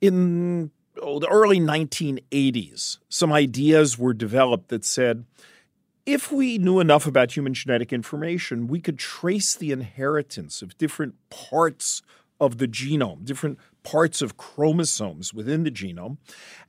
In 0.00 0.70
oh, 0.98 1.18
the 1.18 1.28
early 1.28 1.60
1980s, 1.60 3.00
some 3.10 3.34
ideas 3.34 3.98
were 3.98 4.14
developed 4.14 4.68
that 4.68 4.82
said 4.86 5.26
if 6.06 6.32
we 6.32 6.56
knew 6.56 6.80
enough 6.80 7.06
about 7.06 7.36
human 7.36 7.52
genetic 7.52 7.92
information, 7.92 8.66
we 8.66 8.80
could 8.80 8.98
trace 8.98 9.54
the 9.54 9.72
inheritance 9.72 10.62
of 10.62 10.78
different 10.78 11.16
parts 11.28 12.00
of 12.40 12.56
the 12.56 12.66
genome, 12.66 13.26
different 13.26 13.58
parts 13.82 14.22
of 14.22 14.38
chromosomes 14.38 15.34
within 15.34 15.64
the 15.64 15.70
genome, 15.70 16.16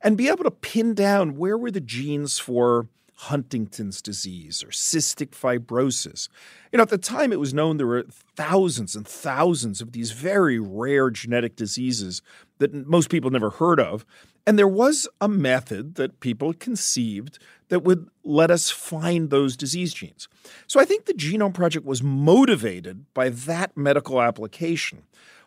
and 0.01 0.17
be 0.17 0.27
able 0.27 0.43
to 0.43 0.51
pin 0.51 0.93
down 0.93 1.37
where 1.37 1.57
were 1.57 1.71
the 1.71 1.79
genes 1.79 2.37
for 2.37 2.89
Huntington's 3.25 4.01
disease 4.01 4.63
or 4.63 4.69
cystic 4.69 5.29
fibrosis. 5.29 6.27
You 6.71 6.77
know, 6.77 6.83
at 6.83 6.89
the 6.89 6.97
time 6.97 7.31
it 7.31 7.39
was 7.39 7.53
known 7.53 7.77
there 7.77 7.85
were 7.85 8.07
thousands 8.35 8.95
and 8.95 9.07
thousands 9.07 9.79
of 9.79 9.91
these 9.91 10.09
very 10.09 10.59
rare 10.59 11.11
genetic 11.11 11.55
diseases 11.55 12.23
that 12.57 12.73
most 12.87 13.11
people 13.11 13.29
never 13.29 13.51
heard 13.51 13.79
of. 13.79 14.07
And 14.47 14.57
there 14.57 14.67
was 14.67 15.07
a 15.21 15.27
method 15.27 15.95
that 15.95 16.19
people 16.19 16.53
conceived 16.53 17.37
that 17.69 17.83
would 17.83 18.09
let 18.23 18.49
us 18.49 18.71
find 18.71 19.29
those 19.29 19.55
disease 19.55 19.93
genes. 19.93 20.27
So 20.65 20.79
I 20.79 20.85
think 20.85 21.05
the 21.05 21.13
Genome 21.13 21.53
Project 21.53 21.85
was 21.85 22.01
motivated 22.01 23.05
by 23.13 23.29
that 23.29 23.77
medical 23.77 24.19
application. 24.19 25.03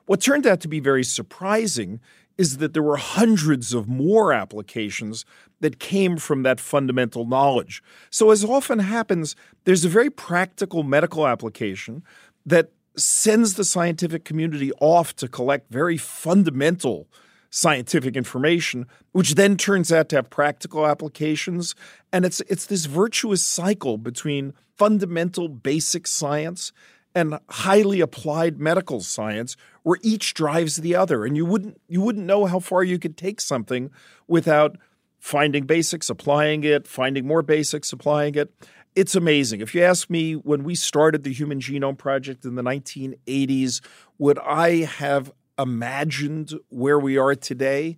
What 0.07 0.21
turned 0.21 0.47
out 0.47 0.61
to 0.61 0.69
be 0.69 0.79
very 0.79 1.03
surprising 1.03 1.99
is 2.39 2.59
that 2.59 2.73
there 2.73 2.83
were 2.83 2.97
hundreds 2.97 3.75
of 3.75 3.89
more 3.89 4.33
applications 4.33 5.25
that 5.65 5.79
came 5.79 6.19
from 6.19 6.43
that 6.43 6.61
fundamental 6.61 7.25
knowledge. 7.25 7.83
So, 8.11 8.31
as 8.31 8.45
often 8.45 8.81
happens, 8.81 9.35
there's 9.65 9.83
a 9.83 9.89
very 9.89 10.11
practical 10.11 10.83
medical 10.83 11.27
application 11.27 12.03
that 12.45 12.71
sends 12.99 13.55
the 13.55 13.65
scientific 13.65 14.27
community 14.27 14.73
off 14.79 15.17
to 15.17 15.27
collect 15.27 15.73
very 15.73 15.97
fundamental 15.97 17.09
scientific 17.49 18.15
information, 18.15 18.87
which 19.13 19.37
then 19.37 19.57
turns 19.57 19.91
out 19.91 20.11
to 20.11 20.17
have 20.17 20.29
practical 20.29 20.87
applications. 20.87 21.75
And 22.13 22.27
it's 22.27 22.43
it's 22.43 22.67
this 22.67 22.85
virtuous 22.85 23.43
cycle 23.43 23.97
between 23.97 24.53
fundamental 24.77 25.49
basic 25.49 26.07
science 26.07 26.73
and 27.15 27.39
highly 27.49 28.01
applied 28.03 28.61
medical 28.61 29.01
science 29.01 29.57
where 29.83 29.99
each 30.03 30.35
drives 30.35 30.77
the 30.77 30.95
other. 30.95 31.25
And 31.25 31.39
you 31.39 31.47
wouldn't 31.47 31.81
you 31.89 32.03
wouldn't 32.03 32.27
know 32.27 32.45
how 32.45 32.59
far 32.59 32.85
you 32.85 32.99
could 32.99 33.17
take 33.17 33.41
something 33.41 33.91
without 34.29 34.77
finding 35.25 35.65
basics, 35.65 36.11
applying 36.11 36.65
it, 36.65 36.87
finding 36.87 37.27
more 37.27 37.41
basics, 37.41 37.95
applying 37.95 38.35
it. 38.35 38.53
It's 38.95 39.15
amazing. 39.15 39.63
If 39.63 39.75
you 39.75 39.83
ask 39.83 40.11
me, 40.11 40.35
when 40.35 40.65
we 40.65 40.75
started 40.75 41.25
the 41.25 41.33
Human 41.33 41.61
Genome 41.61 41.97
Project 41.97 42.45
in 42.45 42.57
the 42.57 42.63
1980s, 42.63 43.81
would 44.19 44.39
I 44.41 44.81
have 44.81 45.33
imagined 45.59 46.53
where 46.69 46.99
we 46.99 47.17
are 47.17 47.35
today? 47.35 47.97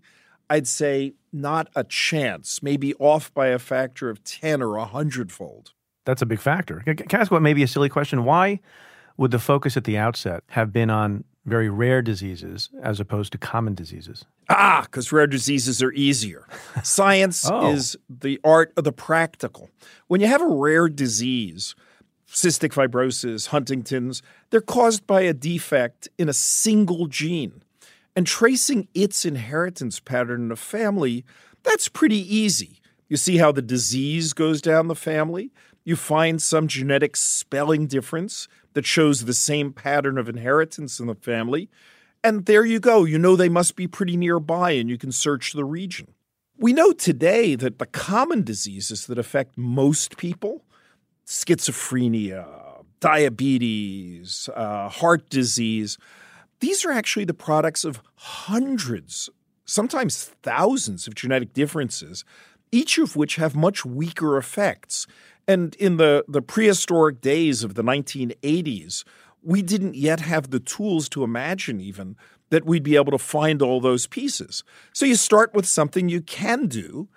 I'd 0.49 0.69
say 0.69 1.15
not 1.33 1.69
a 1.75 1.83
chance, 1.83 2.62
maybe 2.62 2.95
off 2.95 3.35
by 3.35 3.49
a 3.49 3.59
factor 3.59 4.09
of 4.09 4.23
10 4.23 4.62
or 4.62 4.77
a 4.77 4.85
hundredfold. 4.85 5.73
That's 6.05 6.23
a 6.23 6.27
big 6.27 6.39
factor. 6.39 6.85
Can 6.87 7.07
I 7.12 7.23
ask 7.23 7.33
what 7.33 7.43
maybe 7.43 7.65
a 7.65 7.69
silly 7.69 7.89
question? 7.89 8.23
Why 8.23 8.61
would 9.17 9.33
the 9.33 9.41
focus 9.41 9.77
at 9.77 9.83
the 9.83 9.99
outset 9.99 10.45
have 10.51 10.73
been 10.73 10.91
on 10.91 11.25
very 11.47 11.71
rare 11.71 12.03
diseases 12.03 12.69
as 12.83 13.01
opposed 13.01 13.33
to 13.33 13.39
common 13.39 13.75
diseases? 13.75 14.25
Ah, 14.51 14.83
because 14.83 15.13
rare 15.13 15.29
diseases 15.29 15.83
are 15.83 15.93
easier. 15.93 16.47
Science 16.83 17.49
oh. 17.51 17.73
is 17.73 17.97
the 18.11 18.39
art 18.45 18.73
of 18.77 18.85
the 18.85 18.93
practical. 18.93 19.71
When 20.09 20.21
you 20.21 20.27
have 20.27 20.43
a 20.43 20.49
rare 20.49 20.89
disease, 20.89 21.75
cystic 22.29 22.73
fibrosis, 22.73 23.49
Huntington's, 23.49 24.23
they're 24.51 24.61
caused 24.61 25.07
by 25.07 25.23
a 25.23 25.33
defect 25.33 26.09
in 26.19 26.29
a 26.29 26.35
single 26.35 27.07
gene. 27.07 27.63
And 28.17 28.27
tracing 28.27 28.89
its 28.95 29.25
inheritance 29.25 30.01
pattern 30.01 30.47
in 30.47 30.51
a 30.51 30.57
family, 30.57 31.25
that's 31.63 31.89
pretty 31.89 32.35
easy. 32.35 32.81
You 33.09 33.17
see 33.17 33.37
how 33.37 33.53
the 33.53 33.63
disease 33.63 34.33
goes 34.33 34.61
down 34.61 34.89
the 34.89 34.95
family. 34.95 35.53
You 35.85 35.95
find 35.97 36.43
some 36.43 36.67
genetic 36.67 37.15
spelling 37.15 37.87
difference 37.87 38.49
that 38.77 38.85
shows 38.85 39.25
the 39.25 39.33
same 39.33 39.73
pattern 39.73 40.19
of 40.19 40.29
inheritance 40.29 41.01
in 41.01 41.07
the 41.07 41.15
family. 41.15 41.71
And 42.23 42.45
there 42.45 42.65
you 42.65 42.79
go. 42.79 43.05
You 43.05 43.19
know 43.19 43.35
they 43.35 43.49
must 43.49 43.75
be 43.75 43.89
pretty 43.89 44.17
nearby, 44.17 44.73
and 44.73 44.91
you 44.91 44.99
can 44.99 45.12
search 45.12 45.55
the 45.55 45.65
region. 45.65 46.12
We 46.59 46.75
know 46.75 46.93
today 46.93 47.55
that 47.55 47.79
the 47.79 47.87
common 47.87 48.43
diseases 48.43 49.07
that 49.07 49.19
affect 49.19 49.57
most 49.57 50.19
people 50.19 50.62
schizophrenia, 51.27 52.85
diabetes, 53.01 54.49
uh, 54.55 54.89
heart 54.89 55.29
disease 55.31 55.99
these 56.61 56.85
are 56.85 56.93
actually 56.93 57.25
the 57.25 57.35
products 57.35 57.85
of 57.85 58.03
hundreds, 58.15 59.29
sometimes 59.65 60.25
thousands 60.43 61.07
of 61.07 61.15
genetic 61.15 61.53
differences, 61.53 62.25
each 62.73 62.99
of 62.99 63.15
which 63.17 63.37
have 63.37 63.55
much 63.55 63.85
weaker 63.85 64.39
effects. 64.39 65.07
And 65.49 65.75
in 65.77 65.97
the, 65.97 66.25
the 66.27 66.43
prehistoric 66.43 67.21
days 67.21 67.63
of 67.63 67.75
the 67.75 67.83
1980s, 67.83 69.05
we 69.43 69.63
didn't 69.63 69.95
yet 69.95 70.21
have 70.21 70.51
the 70.51 70.59
tools 70.59 71.09
to 71.11 71.23
imagine 71.23 71.81
even 71.81 72.17
that 72.51 72.65
we'd 72.65 72.83
be 72.83 72.97
able 72.97 73.13
to 73.13 73.19
find 73.19 73.63
all 73.63 73.81
those 73.81 74.07
pieces. 74.07 74.65
So 74.93 75.07
you 75.07 75.15
start 75.17 75.55
with 75.55 75.67
something 75.67 76.09
you 76.09 76.21
can 76.21 76.67
do, 76.67 77.09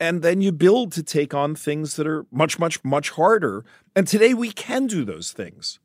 and 0.00 0.22
then 0.22 0.40
you 0.40 0.52
build 0.52 0.92
to 0.92 1.02
take 1.02 1.34
on 1.34 1.54
things 1.54 1.96
that 1.96 2.06
are 2.06 2.26
much, 2.30 2.58
much, 2.58 2.82
much 2.84 3.10
harder. 3.10 3.64
And 3.96 4.06
today 4.06 4.34
we 4.34 4.52
can 4.52 4.86
do 4.86 5.04
those 5.04 5.32
things. 5.32 5.78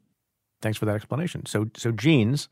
Thanks 0.61 0.77
for 0.77 0.85
that 0.85 0.95
explanation. 0.95 1.45
So, 1.45 1.69
so 1.75 1.91
genes 1.91 2.47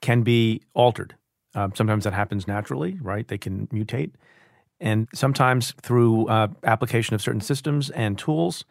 can 0.00 0.22
be 0.22 0.62
altered. 0.74 1.16
Um, 1.54 1.72
sometimes 1.74 2.04
that 2.04 2.12
happens 2.12 2.46
naturally, 2.46 2.98
right? 3.00 3.26
They 3.26 3.38
can 3.38 3.66
mutate. 3.68 4.12
And 4.78 5.08
sometimes 5.14 5.72
through 5.80 6.28
uh, 6.28 6.48
application 6.64 7.14
of 7.14 7.22
certain 7.22 7.40
systems 7.40 7.88
and 7.90 8.18
tools, 8.18 8.64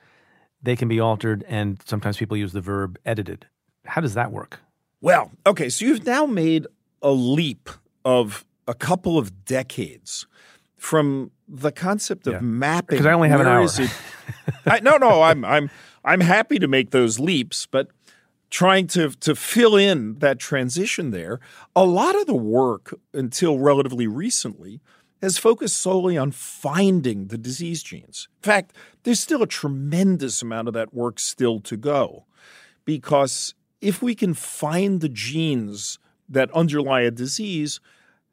they 0.65 0.75
can 0.75 0.87
be 0.87 0.99
altered, 0.99 1.45
and 1.47 1.81
sometimes 1.85 2.17
people 2.17 2.35
use 2.35 2.51
the 2.51 2.61
verb 2.61 2.97
edited. 3.05 3.45
How 3.85 4.01
does 4.01 4.15
that 4.15 4.31
work? 4.31 4.59
Well, 5.01 5.31
okay, 5.45 5.69
so 5.69 5.85
you've 5.85 6.05
now 6.05 6.25
made 6.25 6.65
a 7.01 7.11
leap 7.11 7.69
of 8.03 8.45
a 8.67 8.73
couple 8.73 9.17
of 9.17 9.45
decades 9.45 10.25
from 10.77 11.31
the 11.47 11.71
concept 11.71 12.27
of 12.27 12.33
yeah. 12.33 12.39
mapping. 12.41 12.97
Because 12.97 13.05
I 13.05 13.13
only 13.13 13.29
have 13.29 13.39
an 13.39 13.47
hour. 13.47 13.67
I, 14.65 14.79
no, 14.79 14.97
no, 14.97 15.21
I'm 15.21 15.45
I'm 15.45 15.69
I'm 16.03 16.21
happy 16.21 16.59
to 16.59 16.67
make 16.67 16.91
those 16.91 17.19
leaps, 17.19 17.67
but 17.67 17.89
trying 18.49 18.87
to 18.87 19.09
to 19.11 19.35
fill 19.35 19.75
in 19.75 20.19
that 20.19 20.39
transition 20.39 21.11
there, 21.11 21.39
a 21.75 21.85
lot 21.85 22.15
of 22.15 22.25
the 22.25 22.35
work 22.35 22.97
until 23.13 23.59
relatively 23.59 24.07
recently 24.07 24.81
has 25.21 25.37
focused 25.37 25.77
solely 25.77 26.17
on 26.17 26.31
finding 26.31 27.27
the 27.27 27.37
disease 27.37 27.81
genes. 27.81 28.27
In 28.43 28.43
fact, 28.43 28.75
there's 29.03 29.19
still 29.19 29.41
a 29.41 29.47
tremendous 29.47 30.41
amount 30.41 30.67
of 30.67 30.73
that 30.73 30.93
work 30.93 31.19
still 31.19 31.59
to 31.61 31.77
go 31.77 32.25
because 32.85 33.53
if 33.81 34.01
we 34.01 34.15
can 34.15 34.33
find 34.33 35.01
the 35.01 35.09
genes 35.09 35.99
that 36.29 36.51
underlie 36.51 37.01
a 37.01 37.11
disease, 37.11 37.79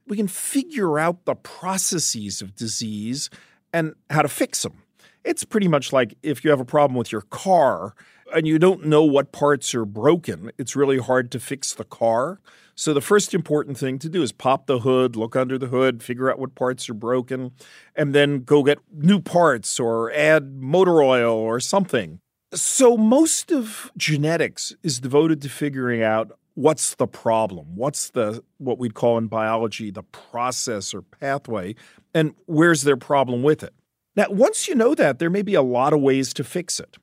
we 0.07 0.17
can 0.17 0.29
figure 0.29 0.99
out 0.99 1.25
the 1.25 1.35
processes 1.35 2.43
of 2.43 2.57
disease 2.57 3.31
and 3.73 3.95
how 4.11 4.23
to 4.23 4.29
fix 4.29 4.63
them. 4.63 4.83
It's 5.25 5.45
pretty 5.45 5.69
much 5.69 5.93
like 5.93 6.17
if 6.23 6.45
you 6.45 6.51
have 6.51 6.61
a 6.61 6.65
problem 6.65 6.97
with 6.97 7.13
your 7.13 7.23
car 7.23 7.95
and 8.35 8.47
you 8.47 8.59
don't 8.59 8.87
know 8.87 9.05
what 9.05 9.33
parts 9.33 9.75
are 9.75 9.85
broken, 9.85 10.51
it's 10.59 10.77
really 10.77 10.99
hard 10.99 11.31
to 11.33 11.41
fix 11.41 11.73
the 11.73 11.85
car. 11.85 12.41
So 12.75 12.95
the 12.95 13.01
first 13.01 13.35
important 13.35 13.77
thing 13.77 13.99
to 13.99 14.09
do 14.09 14.23
is 14.23 14.33
pop 14.33 14.67
the 14.67 14.81
hood, 14.81 15.15
look 15.15 15.37
under 15.37 15.59
the 15.59 15.67
hood, 15.67 16.03
figure 16.03 16.31
out 16.31 16.39
what 16.39 16.55
parts 16.55 16.89
are 16.89 16.95
broken, 16.95 17.53
and 17.95 18.15
then 18.15 18.41
go 18.41 18.63
get 18.63 18.79
new 18.93 19.21
parts 19.21 19.79
or 19.79 20.11
add 20.13 20.61
motor 20.61 21.03
oil 21.03 21.35
or 21.35 21.61
something. 21.61 22.21
So 22.55 22.97
most 22.97 23.53
of 23.53 23.93
genetics 23.97 24.75
is 24.83 25.01
devoted 25.01 25.43
to 25.43 25.49
figuring 25.49 26.03
out 26.03 26.33
what's 26.55 26.95
the 26.95 27.07
problem, 27.07 27.77
what's 27.77 28.11
the 28.11 28.43
what 28.59 28.79
we'd 28.79 28.95
call 28.95 29.19
in 29.19 29.27
biology 29.27 29.91
the 29.91 30.03
process 30.03 30.95
or 30.95 31.03
pathway, 31.03 31.75
and 32.15 32.35
where's 32.47 32.83
their 32.83 32.97
problem 32.97 33.43
with 33.43 33.63
it. 33.63 33.75
Now, 34.15 34.27
once 34.29 34.69
you 34.69 34.75
know 34.75 34.95
that, 34.95 35.19
there 35.19 35.31
may 35.31 35.43
be 35.43 35.55
a 35.55 35.63
lot 35.63 35.93
of 35.93 36.01
ways 36.01 36.35
to 36.35 36.45
fix 36.45 36.79
it. 36.79 36.99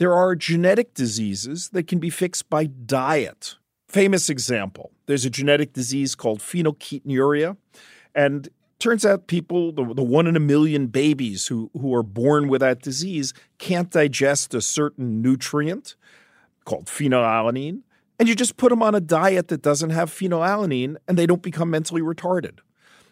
There 0.00 0.14
are 0.14 0.34
genetic 0.34 0.94
diseases 0.94 1.68
that 1.68 1.86
can 1.86 2.00
be 2.00 2.10
fixed 2.10 2.50
by 2.50 2.66
diet 2.66 3.54
famous 3.90 4.30
example 4.30 4.92
there's 5.06 5.24
a 5.24 5.30
genetic 5.30 5.72
disease 5.72 6.14
called 6.14 6.38
phenylketonuria. 6.38 7.56
And 8.14 8.48
turns 8.78 9.04
out 9.04 9.26
people, 9.26 9.72
the, 9.72 9.82
the 9.92 10.04
one 10.04 10.28
in 10.28 10.36
a 10.36 10.40
million 10.40 10.86
babies 10.86 11.48
who, 11.48 11.68
who 11.72 11.92
are 11.92 12.04
born 12.04 12.46
with 12.46 12.60
that 12.60 12.80
disease, 12.80 13.34
can't 13.58 13.90
digest 13.90 14.54
a 14.54 14.60
certain 14.60 15.20
nutrient 15.20 15.96
called 16.64 16.86
phenylalanine. 16.86 17.80
And 18.20 18.28
you 18.28 18.36
just 18.36 18.56
put 18.56 18.68
them 18.68 18.84
on 18.84 18.94
a 18.94 19.00
diet 19.00 19.48
that 19.48 19.62
doesn't 19.62 19.90
have 19.90 20.10
phenylalanine 20.10 20.94
and 21.08 21.18
they 21.18 21.26
don't 21.26 21.42
become 21.42 21.70
mentally 21.70 22.02
retarded. 22.02 22.60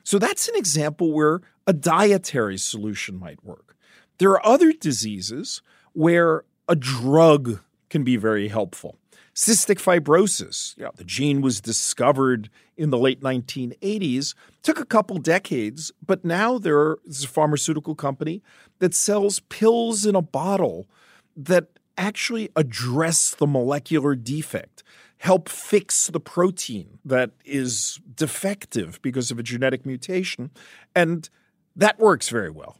So 0.05 0.20
that's 0.20 0.46
an 0.46 0.55
example 0.55 1.12
where 1.12 1.40
a 1.66 1.72
dietary 1.72 2.59
solution 2.59 3.18
might 3.18 3.44
work. 3.44 3.77
There 4.18 4.31
are 4.31 4.46
other 4.46 4.72
diseases 4.72 5.62
where 5.94 6.44
a 6.68 6.76
drug 6.76 7.61
can 7.90 8.04
be 8.04 8.16
very 8.16 8.48
helpful 8.48 8.96
cystic 9.38 9.78
fibrosis. 9.78 10.76
You 10.76 10.85
know, 10.85 10.90
the 10.96 11.04
gene 11.04 11.40
was 11.40 11.61
discovered 11.61 12.50
in 12.76 12.90
the 12.90 12.98
late 12.98 13.20
1980s. 13.20 14.35
Took 14.64 14.81
a 14.81 14.85
couple 14.85 15.18
decades, 15.18 15.92
but 16.04 16.24
now 16.24 16.59
there's 16.59 17.22
a 17.22 17.28
pharmaceutical 17.28 17.94
company 17.94 18.42
that 18.81 18.94
sells 18.94 19.38
pills 19.48 20.04
in 20.04 20.16
a 20.16 20.22
bottle 20.22 20.88
that 21.37 21.68
actually 21.96 22.50
address 22.57 23.31
the 23.31 23.46
molecular 23.46 24.16
defect, 24.16 24.83
help 25.18 25.48
fix 25.48 26.09
the 26.09 26.20
protein 26.20 26.98
that 27.04 27.31
is 27.44 28.00
defective 28.16 29.00
because 29.02 29.31
of 29.31 29.38
a 29.38 29.44
genetic 29.44 29.87
mutation, 29.87 30.50
and 30.96 31.31
that 31.76 32.00
works 32.00 32.28
very 32.28 32.50
well. 32.50 32.76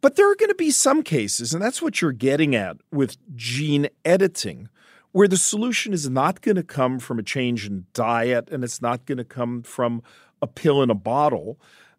But 0.00 0.16
there 0.16 0.30
are 0.30 0.36
going 0.36 0.50
to 0.50 0.54
be 0.54 0.70
some 0.70 1.02
cases, 1.02 1.52
and 1.52 1.62
that's 1.62 1.82
what 1.82 2.00
you're 2.00 2.12
getting 2.12 2.54
at 2.54 2.78
with 2.90 3.16
gene 3.36 3.88
editing, 4.04 4.68
where 5.12 5.28
the 5.28 5.36
solution 5.36 5.92
is 5.92 6.08
not 6.08 6.40
going 6.40 6.56
to 6.56 6.62
come 6.62 6.98
from 6.98 7.18
a 7.18 7.22
change 7.22 7.66
in 7.66 7.86
diet 7.92 8.48
and 8.50 8.62
it's 8.62 8.80
not 8.80 9.06
going 9.06 9.18
to 9.18 9.24
come 9.24 9.62
from 9.62 10.02
a 10.40 10.46
pill 10.46 10.82
in 10.82 10.90
a 10.90 10.94
bottle. 10.94 11.58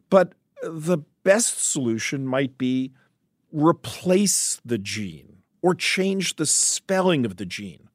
But 0.10 0.34
the 0.64 1.00
best 1.24 1.70
solution 1.70 2.26
might 2.26 2.58
be 2.58 2.92
replace 3.52 4.62
the 4.64 4.78
gene 4.78 5.38
or 5.62 5.76
change 5.76 6.38
the 6.38 6.46
spelling 6.46 7.26
of 7.26 7.38
the 7.38 7.46
gene. 7.46 7.90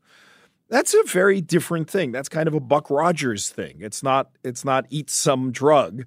That's 0.68 0.94
a 0.94 1.02
very 1.04 1.40
different 1.40 1.88
thing. 1.88 2.10
That's 2.10 2.28
kind 2.28 2.48
of 2.48 2.54
a 2.54 2.60
Buck 2.60 2.90
Rogers 2.90 3.48
thing. 3.48 3.76
It's 3.80 4.02
not 4.02 4.30
it's 4.42 4.64
not 4.64 4.86
eat 4.90 5.10
some 5.10 5.52
drug. 5.52 6.04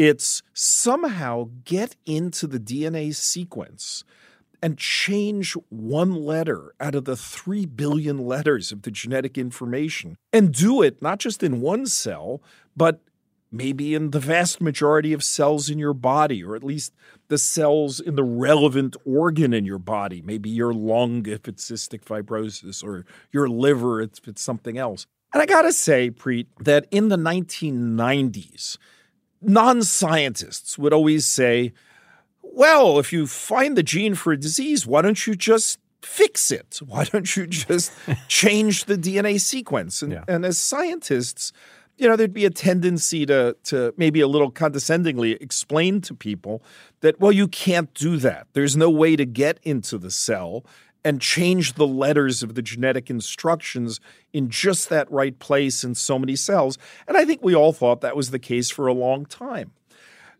It's 0.00 0.42
somehow 0.54 1.50
get 1.66 1.94
into 2.06 2.46
the 2.46 2.58
DNA 2.58 3.14
sequence 3.14 4.02
and 4.62 4.78
change 4.78 5.52
one 5.68 6.14
letter 6.14 6.72
out 6.80 6.94
of 6.94 7.04
the 7.04 7.16
3 7.16 7.66
billion 7.66 8.16
letters 8.16 8.72
of 8.72 8.80
the 8.80 8.90
genetic 8.90 9.36
information 9.36 10.16
and 10.32 10.54
do 10.54 10.80
it 10.80 11.02
not 11.02 11.18
just 11.18 11.42
in 11.42 11.60
one 11.60 11.84
cell, 11.84 12.42
but 12.74 13.02
maybe 13.52 13.94
in 13.94 14.12
the 14.12 14.20
vast 14.20 14.58
majority 14.58 15.12
of 15.12 15.22
cells 15.22 15.68
in 15.68 15.78
your 15.78 15.92
body, 15.92 16.42
or 16.42 16.56
at 16.56 16.64
least 16.64 16.94
the 17.28 17.36
cells 17.36 18.00
in 18.00 18.14
the 18.14 18.24
relevant 18.24 18.96
organ 19.04 19.52
in 19.52 19.66
your 19.66 19.78
body, 19.78 20.22
maybe 20.22 20.48
your 20.48 20.72
lung 20.72 21.26
if 21.26 21.46
it's 21.46 21.70
cystic 21.70 22.04
fibrosis, 22.04 22.82
or 22.82 23.04
your 23.32 23.50
liver 23.50 24.00
if 24.00 24.26
it's 24.26 24.40
something 24.40 24.78
else. 24.78 25.06
And 25.34 25.42
I 25.42 25.44
gotta 25.44 25.74
say, 25.74 26.10
Preet, 26.10 26.46
that 26.58 26.86
in 26.90 27.10
the 27.10 27.18
1990s, 27.18 28.78
non 29.42 29.82
scientists 29.82 30.78
would 30.78 30.92
always 30.92 31.26
say, 31.26 31.72
well, 32.42 32.98
if 32.98 33.12
you 33.12 33.26
find 33.26 33.76
the 33.76 33.82
gene 33.82 34.14
for 34.14 34.32
a 34.32 34.36
disease, 34.36 34.86
why 34.86 35.02
don't 35.02 35.26
you 35.26 35.34
just 35.34 35.78
fix 36.02 36.50
it? 36.50 36.80
Why 36.86 37.04
don't 37.04 37.36
you 37.36 37.46
just 37.46 37.92
change 38.26 38.86
the 38.86 38.96
DNA 38.96 39.38
sequence? 39.38 40.00
And, 40.02 40.12
Yeah. 40.12 40.24
and 40.26 40.46
as 40.46 40.56
scientists, 40.56 41.52
you 41.98 42.08
know, 42.08 42.16
there'd 42.16 42.32
be 42.32 42.46
a 42.46 42.50
tendency 42.50 43.26
to 43.26 43.54
to 43.64 43.92
maybe 43.98 44.20
a 44.22 44.26
little 44.26 44.50
condescendingly 44.50 45.32
explain 45.42 46.00
to 46.00 46.14
people 46.14 46.62
that, 47.02 47.20
well, 47.20 47.32
you 47.32 47.46
can't 47.46 47.92
do 47.92 48.16
that. 48.16 48.46
There's 48.54 48.76
no 48.78 48.88
way 48.88 49.14
to 49.16 49.26
get 49.26 49.58
into 49.62 49.98
the 49.98 50.10
cell 50.10 50.64
and 51.04 51.20
change 51.20 51.74
the 51.74 51.86
letters 51.86 52.42
of 52.42 52.54
the 52.54 52.62
genetic 52.62 53.10
instructions 53.10 54.00
in 54.32 54.50
just 54.50 54.88
that 54.88 55.10
right 55.10 55.38
place 55.38 55.82
in 55.84 55.94
so 55.94 56.18
many 56.18 56.36
cells. 56.36 56.78
And 57.08 57.16
I 57.16 57.24
think 57.24 57.42
we 57.42 57.54
all 57.54 57.72
thought 57.72 58.00
that 58.00 58.16
was 58.16 58.30
the 58.30 58.38
case 58.38 58.70
for 58.70 58.86
a 58.86 58.92
long 58.92 59.26
time. 59.26 59.72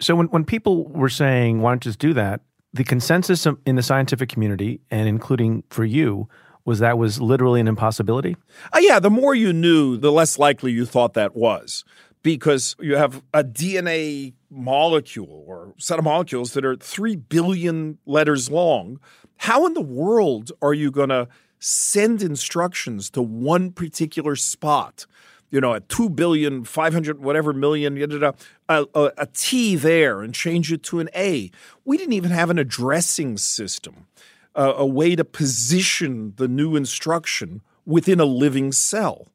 So 0.01 0.15
when, 0.15 0.27
when 0.29 0.45
people 0.45 0.87
were 0.89 1.09
saying, 1.09 1.61
why 1.61 1.71
don't 1.71 1.85
you 1.85 1.91
just 1.91 1.99
do 1.99 2.15
that? 2.15 2.41
The 2.73 2.85
consensus 2.85 3.47
in 3.67 3.77
the 3.77 3.83
scientific 3.83 4.29
community, 4.29 4.81
and 4.91 5.09
including 5.09 5.65
for 5.71 5.85
you, 5.85 6.29
was 6.65 6.79
that 6.79 6.99
was 6.99 7.21
literally 7.21 7.61
an 7.61 7.69
impossibility? 7.69 8.37
Uh, 8.73 8.79
yeah, 8.81 8.99
the 8.99 9.11
more 9.11 9.35
you 9.35 9.53
knew, 9.53 9.97
the 9.97 10.13
less 10.13 10.39
likely 10.39 10.73
you 10.73 10.87
thought 10.87 11.15
that 11.15 11.35
was. 11.35 11.85
Because 12.23 12.77
you 12.79 12.97
have 12.97 13.23
a 13.33 13.43
DNA 13.43 14.35
molecule 14.51 15.45
or 15.47 15.75
set 15.79 15.99
of 15.99 16.05
molecules 16.05 16.53
that 16.53 16.65
are 16.65 16.77
3 16.77 17.17
billion 17.17 17.99
letters 18.05 18.51
long. 18.51 19.01
How 19.41 19.65
in 19.65 19.73
the 19.73 19.81
world 19.81 20.53
are 20.61 20.75
you 20.75 20.91
going 20.91 21.09
to 21.09 21.27
send 21.59 22.23
instructions 22.23 23.09
to 23.11 23.23
one 23.23 23.73
particular 23.73 24.37
spot? 24.37 25.07
You 25.51 25.63
know, 25.63 25.73
at 25.73 25.89
2 25.89 26.11
billion, 26.11 26.63
500, 26.63 27.21
whatever 27.21 27.55
million, 27.55 27.97
yada, 27.97 28.15
yada, 28.15 28.35
a, 28.69 28.85
a, 28.95 29.13
a 29.17 29.27
T 29.33 29.77
there 29.77 30.21
and 30.21 30.35
change 30.35 30.71
it 30.71 30.83
to 30.85 31.01
an 31.01 31.09
A. 31.17 31.51
We 31.87 31.97
didn't 31.97 32.13
even 32.13 32.33
have 32.33 32.51
an 32.51 32.59
addressing 32.59 33.39
system 33.39 34.09
a, 34.55 34.65
a 34.73 34.87
way 34.87 35.17
to 35.17 35.25
position 35.25 36.35
the 36.37 36.47
new 36.47 36.77
instruction 36.77 37.63
within 37.87 38.21
a 38.21 38.27
living 38.27 38.73
cell. 38.73 39.29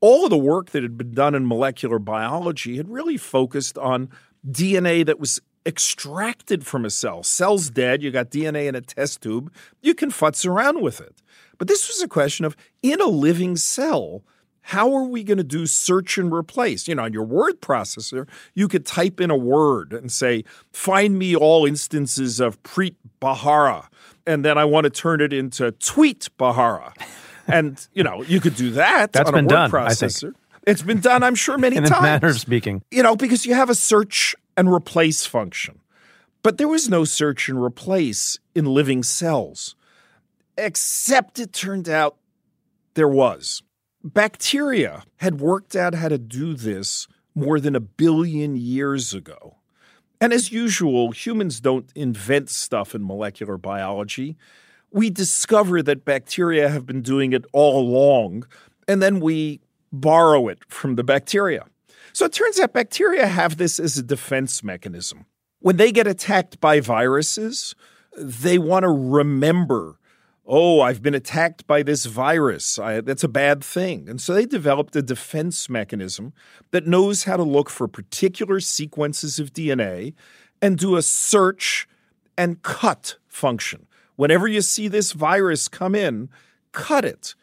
All 0.00 0.24
of 0.24 0.30
the 0.30 0.38
work 0.38 0.70
that 0.70 0.82
had 0.82 0.96
been 0.96 1.12
done 1.12 1.34
in 1.34 1.46
molecular 1.46 1.98
biology 1.98 2.78
had 2.78 2.88
really 2.88 3.18
focused 3.18 3.76
on 3.76 4.08
DNA 4.50 5.04
that 5.04 5.20
was 5.20 5.42
extracted 5.66 6.66
from 6.66 6.84
a 6.84 6.90
cell. 6.90 7.22
Cell's 7.22 7.70
dead, 7.70 8.02
you 8.02 8.10
got 8.10 8.30
DNA 8.30 8.66
in 8.68 8.74
a 8.74 8.80
test 8.80 9.20
tube, 9.22 9.52
you 9.82 9.94
can 9.94 10.10
futz 10.10 10.46
around 10.48 10.80
with 10.82 11.00
it. 11.00 11.22
But 11.58 11.68
this 11.68 11.88
was 11.88 12.02
a 12.02 12.08
question 12.08 12.44
of 12.44 12.56
in 12.82 13.00
a 13.00 13.06
living 13.06 13.56
cell, 13.56 14.22
how 14.60 14.92
are 14.94 15.04
we 15.04 15.22
going 15.22 15.38
to 15.38 15.44
do 15.44 15.66
search 15.66 16.18
and 16.18 16.32
replace? 16.32 16.88
You 16.88 16.96
know, 16.96 17.04
on 17.04 17.12
your 17.12 17.22
word 17.24 17.60
processor, 17.60 18.28
you 18.54 18.66
could 18.68 18.84
type 18.84 19.20
in 19.20 19.30
a 19.30 19.36
word 19.36 19.92
and 19.92 20.10
say, 20.10 20.44
find 20.72 21.18
me 21.18 21.36
all 21.36 21.66
instances 21.66 22.40
of 22.40 22.60
Preet 22.62 22.96
Bharara. 23.20 23.86
And 24.26 24.44
then 24.44 24.58
I 24.58 24.64
want 24.64 24.84
to 24.84 24.90
turn 24.90 25.20
it 25.20 25.32
into 25.32 25.72
Tweet 25.72 26.28
Bharara. 26.38 26.92
And, 27.48 27.86
you 27.94 28.02
know, 28.02 28.24
you 28.24 28.40
could 28.40 28.56
do 28.56 28.70
that 28.72 29.12
That's 29.12 29.28
on 29.28 29.34
been 29.34 29.44
a 29.44 29.46
word 29.46 29.70
done, 29.70 29.74
I 29.74 29.90
processor. 29.90 30.20
think. 30.20 30.36
It's 30.66 30.82
been 30.82 30.98
done, 30.98 31.22
I'm 31.22 31.36
sure, 31.36 31.56
many 31.56 31.76
In 31.76 31.84
a 31.84 31.88
times. 31.88 32.02
manner 32.02 32.26
of 32.30 32.40
speaking. 32.40 32.82
You 32.90 33.04
know, 33.04 33.14
because 33.14 33.46
you 33.46 33.54
have 33.54 33.70
a 33.70 33.74
search 33.76 34.34
and 34.56 34.72
replace 34.72 35.26
function. 35.26 35.80
But 36.42 36.58
there 36.58 36.68
was 36.68 36.88
no 36.88 37.04
search 37.04 37.48
and 37.48 37.62
replace 37.62 38.38
in 38.54 38.66
living 38.66 39.02
cells, 39.02 39.74
except 40.56 41.38
it 41.38 41.52
turned 41.52 41.88
out 41.88 42.16
there 42.94 43.08
was. 43.08 43.62
Bacteria 44.04 45.02
had 45.16 45.40
worked 45.40 45.74
out 45.74 45.94
how 45.94 46.08
to 46.08 46.18
do 46.18 46.54
this 46.54 47.08
more 47.34 47.58
than 47.58 47.74
a 47.74 47.80
billion 47.80 48.56
years 48.56 49.12
ago. 49.12 49.56
And 50.20 50.32
as 50.32 50.52
usual, 50.52 51.10
humans 51.10 51.60
don't 51.60 51.90
invent 51.94 52.48
stuff 52.48 52.94
in 52.94 53.06
molecular 53.06 53.58
biology. 53.58 54.36
We 54.90 55.10
discover 55.10 55.82
that 55.82 56.04
bacteria 56.04 56.68
have 56.68 56.86
been 56.86 57.02
doing 57.02 57.32
it 57.32 57.44
all 57.52 57.78
along, 57.78 58.46
and 58.88 59.02
then 59.02 59.20
we 59.20 59.60
borrow 59.92 60.48
it 60.48 60.60
from 60.68 60.94
the 60.94 61.04
bacteria. 61.04 61.66
So 62.16 62.24
it 62.24 62.32
turns 62.32 62.58
out 62.58 62.72
bacteria 62.72 63.26
have 63.26 63.58
this 63.58 63.78
as 63.78 63.98
a 63.98 64.02
defense 64.02 64.62
mechanism. 64.62 65.26
When 65.60 65.76
they 65.76 65.92
get 65.92 66.06
attacked 66.06 66.62
by 66.62 66.80
viruses, 66.80 67.74
they 68.16 68.56
want 68.56 68.84
to 68.84 68.88
remember, 68.88 69.98
oh, 70.46 70.80
I've 70.80 71.02
been 71.02 71.14
attacked 71.14 71.66
by 71.66 71.82
this 71.82 72.06
virus. 72.06 72.78
I, 72.78 73.02
that's 73.02 73.22
a 73.22 73.28
bad 73.28 73.62
thing. 73.62 74.08
And 74.08 74.18
so 74.18 74.32
they 74.32 74.46
developed 74.46 74.96
a 74.96 75.02
defense 75.02 75.68
mechanism 75.68 76.32
that 76.70 76.86
knows 76.86 77.24
how 77.24 77.36
to 77.36 77.42
look 77.42 77.68
for 77.68 77.86
particular 77.86 78.60
sequences 78.60 79.38
of 79.38 79.52
DNA 79.52 80.14
and 80.62 80.78
do 80.78 80.96
a 80.96 81.02
search 81.02 81.86
and 82.38 82.62
cut 82.62 83.18
function. 83.28 83.88
Whenever 84.14 84.48
you 84.48 84.62
see 84.62 84.88
this 84.88 85.12
virus 85.12 85.68
come 85.68 85.94
in, 85.94 86.30
cut 86.72 87.04
it. 87.04 87.34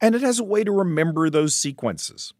And 0.00 0.14
it 0.14 0.22
has 0.22 0.40
a 0.40 0.44
way 0.44 0.64
to 0.64 0.72
remember 0.72 1.28
those 1.28 1.54
sequences. 1.54 2.32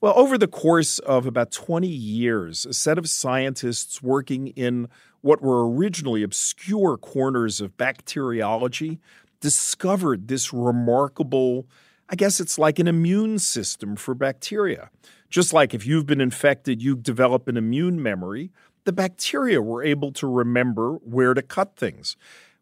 Well, 0.00 0.14
over 0.16 0.36
the 0.36 0.48
course 0.48 0.98
of 1.00 1.26
about 1.26 1.50
20 1.50 1.86
years, 1.86 2.66
a 2.66 2.72
set 2.72 2.98
of 2.98 3.08
scientists 3.08 4.02
working 4.02 4.48
in 4.48 4.88
what 5.20 5.40
were 5.40 5.68
originally 5.68 6.22
obscure 6.22 6.96
corners 6.96 7.60
of 7.60 7.76
bacteriology 7.76 9.00
discovered 9.40 10.28
this 10.28 10.52
remarkable, 10.52 11.66
I 12.08 12.16
guess 12.16 12.40
it's 12.40 12.58
like 12.58 12.78
an 12.78 12.88
immune 12.88 13.38
system 13.38 13.96
for 13.96 14.14
bacteria. 14.14 14.90
Just 15.30 15.52
like 15.52 15.72
if 15.74 15.86
you've 15.86 16.06
been 16.06 16.20
infected, 16.20 16.82
you 16.82 16.96
develop 16.96 17.48
an 17.48 17.56
immune 17.56 18.02
memory, 18.02 18.50
the 18.84 18.92
bacteria 18.92 19.62
were 19.62 19.82
able 19.82 20.12
to 20.12 20.26
remember 20.26 20.94
where 20.94 21.34
to 21.34 21.42
cut 21.42 21.76
things. 21.76 22.16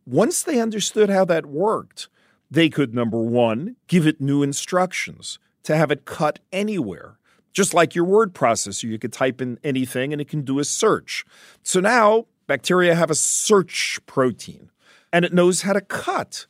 Once 0.07 0.43
they 0.43 0.61
understood 0.61 1.09
how 1.09 1.25
that 1.25 1.47
worked, 1.47 2.09
they 2.51 2.69
could, 2.69 2.95
number 2.95 3.21
one, 3.21 3.77
give 3.87 4.07
it 4.07 4.21
new 4.21 4.43
instructions 4.43 5.39
to 5.65 5.77
have 5.77 5.91
it 5.91 6.05
cut 6.05 6.39
anywhere. 6.53 7.19
Just 7.53 7.75
like 7.75 7.95
your 7.95 8.05
word 8.05 8.33
processor, 8.33 8.85
you 8.85 8.99
could 8.99 9.13
type 9.13 9.41
in 9.41 9.59
anything 9.65 10.13
and 10.13 10.21
it 10.21 10.29
can 10.29 10.43
do 10.43 10.59
a 10.59 10.65
search. 10.65 11.25
So 11.63 11.81
now 11.81 12.27
bacteria 12.47 12.95
have 12.95 13.11
a 13.11 13.15
search 13.15 14.01
protein 14.07 14.71
and 15.13 15.25
it 15.25 15.33
knows 15.33 15.63
how 15.63 15.73
to 15.73 15.81
cut. 15.81 16.47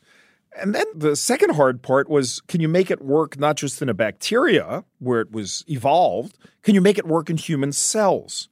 And 0.59 0.75
then 0.75 0.85
the 0.93 1.15
second 1.15 1.55
hard 1.55 1.81
part 1.81 2.09
was 2.09 2.41
can 2.41 2.61
you 2.61 2.67
make 2.67 2.91
it 2.91 3.01
work 3.01 3.39
not 3.39 3.55
just 3.55 3.81
in 3.81 3.89
a 3.89 3.93
bacteria 3.93 4.83
where 4.99 5.21
it 5.21 5.31
was 5.31 5.63
evolved, 5.67 6.37
can 6.61 6.75
you 6.75 6.81
make 6.81 6.97
it 6.97 7.07
work 7.07 7.29
in 7.29 7.37
human 7.37 7.71
cells? 7.71 8.49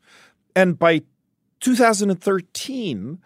And 0.56 0.80
by 0.80 1.04
2013, 1.60 3.20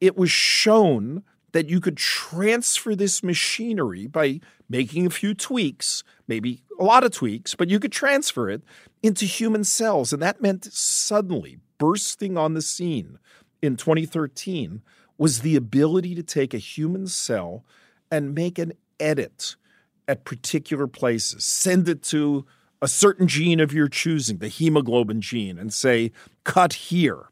it 0.00 0.16
was 0.16 0.30
shown 0.30 1.22
that 1.54 1.70
you 1.70 1.80
could 1.80 1.96
transfer 1.96 2.96
this 2.96 3.22
machinery 3.22 4.08
by 4.08 4.40
making 4.68 5.06
a 5.06 5.10
few 5.10 5.34
tweaks, 5.34 6.02
maybe 6.26 6.64
a 6.80 6.82
lot 6.82 7.04
of 7.04 7.12
tweaks, 7.12 7.54
but 7.54 7.70
you 7.70 7.78
could 7.78 7.92
transfer 7.92 8.50
it 8.50 8.60
into 9.04 9.24
human 9.24 9.62
cells. 9.62 10.12
And 10.12 10.20
that 10.20 10.42
meant 10.42 10.64
suddenly 10.64 11.60
bursting 11.78 12.36
on 12.36 12.54
the 12.54 12.60
scene 12.60 13.20
in 13.62 13.76
2013 13.76 14.82
was 15.16 15.42
the 15.42 15.54
ability 15.54 16.16
to 16.16 16.24
take 16.24 16.54
a 16.54 16.58
human 16.58 17.06
cell 17.06 17.64
and 18.10 18.34
make 18.34 18.58
an 18.58 18.72
edit 18.98 19.54
at 20.08 20.24
particular 20.24 20.88
places, 20.88 21.44
send 21.44 21.88
it 21.88 22.02
to 22.02 22.44
a 22.82 22.88
certain 22.88 23.28
gene 23.28 23.60
of 23.60 23.72
your 23.72 23.88
choosing, 23.88 24.38
the 24.38 24.48
hemoglobin 24.48 25.20
gene, 25.20 25.60
and 25.60 25.72
say, 25.72 26.10
cut 26.42 26.72
here. 26.72 27.28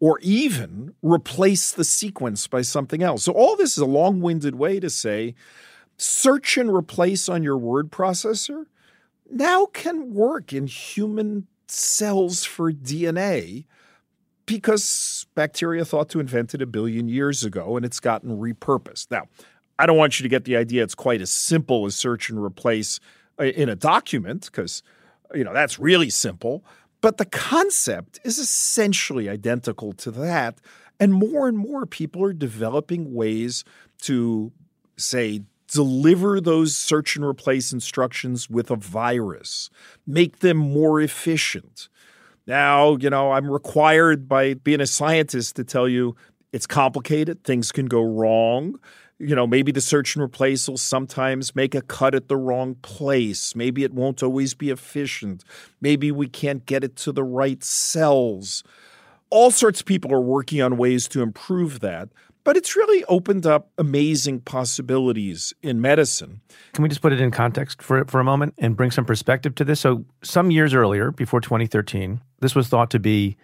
Or 0.00 0.18
even 0.20 0.94
replace 1.02 1.72
the 1.72 1.84
sequence 1.84 2.46
by 2.46 2.62
something 2.62 3.02
else. 3.02 3.24
So, 3.24 3.32
all 3.32 3.56
this 3.56 3.72
is 3.72 3.78
a 3.78 3.86
long 3.86 4.20
winded 4.20 4.54
way 4.54 4.80
to 4.80 4.90
say 4.90 5.34
search 5.96 6.58
and 6.58 6.72
replace 6.72 7.28
on 7.28 7.42
your 7.42 7.56
word 7.56 7.90
processor 7.90 8.66
now 9.30 9.66
can 9.66 10.12
work 10.12 10.52
in 10.52 10.66
human 10.66 11.46
cells 11.66 12.44
for 12.44 12.72
DNA 12.72 13.64
because 14.44 15.26
bacteria 15.34 15.84
thought 15.84 16.08
to 16.10 16.20
invent 16.20 16.54
it 16.54 16.62
a 16.62 16.66
billion 16.66 17.08
years 17.08 17.42
ago 17.42 17.76
and 17.76 17.84
it's 17.84 17.98
gotten 17.98 18.38
repurposed. 18.38 19.10
Now, 19.10 19.24
I 19.78 19.86
don't 19.86 19.96
want 19.96 20.18
you 20.18 20.22
to 20.22 20.28
get 20.28 20.44
the 20.44 20.56
idea 20.56 20.82
it's 20.82 20.94
quite 20.94 21.20
as 21.20 21.30
simple 21.30 21.86
as 21.86 21.96
search 21.96 22.30
and 22.30 22.42
replace 22.42 23.00
uh, 23.38 23.44
in 23.44 23.68
a 23.68 23.76
document 23.76 24.46
because 24.46 24.82
you 25.34 25.44
know 25.44 25.52
that's 25.52 25.78
really 25.78 26.08
simple, 26.08 26.64
but 27.00 27.18
the 27.18 27.24
concept 27.24 28.20
is 28.24 28.38
essentially 28.38 29.28
identical 29.28 29.92
to 29.92 30.10
that 30.10 30.60
and 30.98 31.12
more 31.12 31.48
and 31.48 31.58
more 31.58 31.86
people 31.86 32.24
are 32.24 32.32
developing 32.32 33.14
ways 33.14 33.64
to 34.02 34.52
say 34.96 35.42
deliver 35.68 36.40
those 36.40 36.76
search 36.76 37.16
and 37.16 37.24
replace 37.24 37.72
instructions 37.72 38.48
with 38.48 38.70
a 38.70 38.76
virus, 38.76 39.68
make 40.06 40.38
them 40.38 40.56
more 40.56 41.00
efficient. 41.00 41.88
Now, 42.46 42.96
you 42.96 43.10
know, 43.10 43.32
I'm 43.32 43.50
required 43.50 44.28
by 44.28 44.54
being 44.54 44.80
a 44.80 44.86
scientist 44.86 45.56
to 45.56 45.64
tell 45.64 45.88
you 45.88 46.16
it's 46.52 46.66
complicated, 46.66 47.42
things 47.42 47.72
can 47.72 47.86
go 47.86 48.02
wrong. 48.02 48.78
You 49.18 49.34
know, 49.34 49.46
maybe 49.46 49.72
the 49.72 49.80
search 49.80 50.14
and 50.14 50.22
replace 50.22 50.68
will 50.68 50.76
sometimes 50.76 51.56
make 51.56 51.74
a 51.74 51.80
cut 51.80 52.14
at 52.14 52.28
the 52.28 52.36
wrong 52.36 52.74
place. 52.76 53.56
Maybe 53.56 53.82
it 53.82 53.94
won't 53.94 54.22
always 54.22 54.52
be 54.54 54.70
efficient. 54.70 55.42
Maybe 55.80 56.12
we 56.12 56.28
can't 56.28 56.66
get 56.66 56.84
it 56.84 56.96
to 56.96 57.12
the 57.12 57.24
right 57.24 57.64
cells. 57.64 58.62
All 59.30 59.50
sorts 59.50 59.80
of 59.80 59.86
people 59.86 60.12
are 60.12 60.20
working 60.20 60.60
on 60.60 60.76
ways 60.76 61.08
to 61.08 61.22
improve 61.22 61.80
that 61.80 62.10
but 62.46 62.56
it's 62.56 62.76
really 62.76 63.02
opened 63.06 63.44
up 63.44 63.70
amazing 63.76 64.38
possibilities 64.38 65.52
in 65.64 65.80
medicine. 65.80 66.40
Can 66.74 66.84
we 66.84 66.88
just 66.88 67.02
put 67.02 67.12
it 67.12 67.20
in 67.20 67.32
context 67.32 67.82
for, 67.82 68.04
for 68.04 68.20
a 68.20 68.24
moment 68.24 68.54
and 68.58 68.76
bring 68.76 68.92
some 68.92 69.04
perspective 69.04 69.56
to 69.56 69.64
this? 69.64 69.80
So, 69.80 70.04
some 70.22 70.52
years 70.52 70.72
earlier, 70.72 71.10
before 71.10 71.40
2013, 71.40 72.20
this 72.38 72.54
was 72.54 72.68
thought 72.68 72.90
to 72.90 73.00
be 73.00 73.36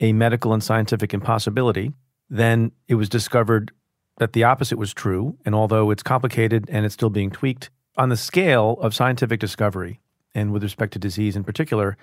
a 0.00 0.12
medical 0.12 0.52
and 0.52 0.60
scientific 0.62 1.14
impossibility. 1.14 1.92
Then 2.28 2.72
it 2.88 2.96
was 2.96 3.08
discovered 3.08 3.70
that 4.18 4.32
the 4.32 4.44
opposite 4.44 4.78
was 4.78 4.92
true. 4.92 5.36
And 5.44 5.54
although 5.54 5.90
it's 5.90 6.02
complicated 6.02 6.66
and 6.68 6.84
it's 6.84 6.94
still 6.94 7.10
being 7.10 7.30
tweaked, 7.30 7.70
on 7.96 8.10
the 8.10 8.16
scale 8.16 8.78
of 8.80 8.94
scientific 8.94 9.40
discovery 9.40 9.98
and 10.34 10.52
with 10.52 10.62
respect 10.62 10.92
to 10.92 10.98
disease 10.98 11.34
in 11.34 11.42
particular, 11.42 11.96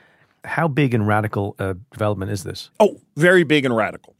how 0.43 0.67
big 0.67 0.93
and 0.93 1.07
radical 1.07 1.55
a 1.57 1.75
development 1.91 2.31
is 2.31 2.43
this? 2.43 2.69
Oh, 2.79 2.99
very 3.15 3.43
big 3.43 3.65
and 3.65 3.75
radical. 3.75 4.15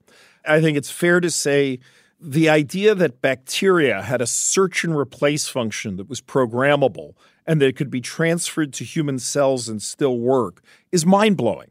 I 0.47 0.61
think 0.61 0.77
it's 0.77 0.89
fair 0.89 1.19
to 1.19 1.29
say 1.29 1.79
the 2.19 2.49
idea 2.49 2.95
that 2.95 3.21
bacteria 3.21 4.01
had 4.01 4.21
a 4.21 4.27
search 4.27 4.83
and 4.83 4.95
replace 4.95 5.47
function 5.47 5.97
that 5.97 6.07
was 6.07 6.21
programmable 6.21 7.13
and 7.45 7.61
that 7.61 7.67
it 7.67 7.75
could 7.75 7.91
be 7.91 8.01
transferred 8.01 8.73
to 8.73 8.83
human 8.83 9.19
cells 9.19 9.67
and 9.67 9.81
still 9.81 10.17
work 10.17 10.61
is 10.91 11.05
mind 11.05 11.37
blowing. 11.37 11.69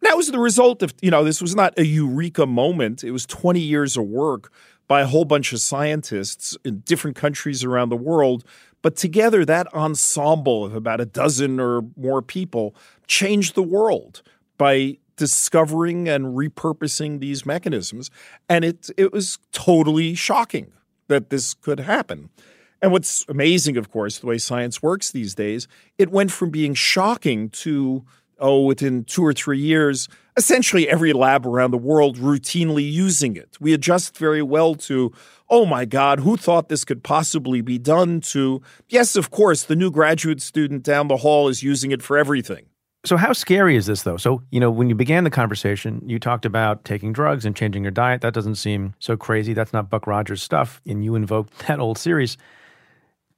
That 0.00 0.16
was 0.16 0.30
the 0.30 0.38
result 0.38 0.82
of, 0.82 0.92
you 1.00 1.12
know, 1.12 1.22
this 1.22 1.40
was 1.40 1.54
not 1.54 1.78
a 1.78 1.86
eureka 1.86 2.44
moment. 2.44 3.04
It 3.04 3.12
was 3.12 3.24
20 3.24 3.60
years 3.60 3.96
of 3.96 4.04
work 4.04 4.52
by 4.92 5.00
a 5.00 5.06
whole 5.06 5.24
bunch 5.24 5.54
of 5.54 5.60
scientists 5.62 6.54
in 6.66 6.80
different 6.80 7.16
countries 7.16 7.64
around 7.64 7.88
the 7.88 7.96
world. 7.96 8.44
But 8.82 8.94
together, 8.94 9.42
that 9.42 9.72
ensemble 9.72 10.66
of 10.66 10.74
about 10.74 11.00
a 11.00 11.06
dozen 11.06 11.58
or 11.58 11.86
more 11.96 12.20
people 12.20 12.74
changed 13.06 13.54
the 13.54 13.62
world 13.62 14.20
by 14.58 14.98
discovering 15.16 16.10
and 16.10 16.36
repurposing 16.36 17.20
these 17.20 17.46
mechanisms. 17.46 18.10
And 18.50 18.66
it, 18.66 18.90
it 18.98 19.14
was 19.14 19.38
totally 19.50 20.14
shocking 20.14 20.72
that 21.08 21.30
this 21.30 21.54
could 21.54 21.80
happen. 21.80 22.28
And 22.82 22.92
what's 22.92 23.24
amazing, 23.30 23.78
of 23.78 23.90
course, 23.90 24.18
the 24.18 24.26
way 24.26 24.36
science 24.36 24.82
works 24.82 25.10
these 25.10 25.34
days, 25.34 25.68
it 25.96 26.10
went 26.10 26.32
from 26.32 26.50
being 26.50 26.74
shocking 26.74 27.48
to, 27.64 28.04
oh, 28.42 28.60
within 28.60 29.04
two 29.04 29.24
or 29.24 29.32
three 29.32 29.58
years, 29.58 30.08
essentially 30.36 30.88
every 30.88 31.12
lab 31.12 31.46
around 31.46 31.70
the 31.70 31.78
world 31.78 32.18
routinely 32.18 32.90
using 32.90 33.36
it. 33.36 33.56
We 33.60 33.72
adjust 33.72 34.18
very 34.18 34.42
well 34.42 34.74
to, 34.74 35.12
oh 35.48 35.64
my 35.64 35.84
God, 35.84 36.20
who 36.20 36.36
thought 36.36 36.68
this 36.68 36.84
could 36.84 37.02
possibly 37.02 37.60
be 37.60 37.78
done? 37.78 38.20
To, 38.20 38.60
yes, 38.88 39.16
of 39.16 39.30
course, 39.30 39.62
the 39.62 39.76
new 39.76 39.90
graduate 39.90 40.42
student 40.42 40.82
down 40.82 41.08
the 41.08 41.18
hall 41.18 41.48
is 41.48 41.62
using 41.62 41.92
it 41.92 42.02
for 42.02 42.18
everything. 42.18 42.66
So, 43.04 43.16
how 43.16 43.32
scary 43.32 43.74
is 43.74 43.86
this, 43.86 44.02
though? 44.02 44.16
So, 44.16 44.42
you 44.52 44.60
know, 44.60 44.70
when 44.70 44.88
you 44.88 44.94
began 44.94 45.24
the 45.24 45.30
conversation, 45.30 46.00
you 46.06 46.20
talked 46.20 46.46
about 46.46 46.84
taking 46.84 47.12
drugs 47.12 47.44
and 47.44 47.56
changing 47.56 47.82
your 47.82 47.90
diet. 47.90 48.20
That 48.20 48.32
doesn't 48.32 48.54
seem 48.54 48.94
so 49.00 49.16
crazy. 49.16 49.54
That's 49.54 49.72
not 49.72 49.90
Buck 49.90 50.06
Rogers 50.06 50.40
stuff. 50.40 50.80
And 50.86 51.04
you 51.04 51.16
invoked 51.16 51.58
that 51.66 51.80
old 51.80 51.98
series. 51.98 52.36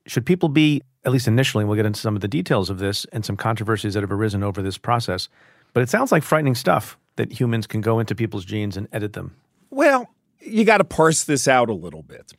Should 0.06 0.26
people 0.26 0.50
be, 0.50 0.82
at 1.04 1.12
least 1.12 1.28
initially, 1.28 1.64
we'll 1.64 1.76
get 1.76 1.86
into 1.86 2.00
some 2.00 2.14
of 2.14 2.22
the 2.22 2.28
details 2.28 2.70
of 2.70 2.78
this 2.78 3.04
and 3.12 3.24
some 3.24 3.36
controversies 3.36 3.94
that 3.94 4.02
have 4.02 4.12
arisen 4.12 4.42
over 4.42 4.62
this 4.62 4.78
process, 4.78 5.28
but 5.72 5.82
it 5.82 5.88
sounds 5.88 6.10
like 6.12 6.22
frightening 6.22 6.54
stuff 6.54 6.96
that 7.16 7.32
humans 7.32 7.66
can 7.66 7.80
go 7.80 7.98
into 7.98 8.14
people's 8.14 8.44
genes 8.44 8.76
and 8.76 8.88
edit 8.92 9.12
them. 9.12 9.34
Well, 9.70 10.08
you 10.40 10.64
got 10.64 10.78
to 10.78 10.84
parse 10.84 11.24
this 11.24 11.46
out 11.48 11.68
a 11.68 11.74
little 11.74 12.02
bit. 12.02 12.32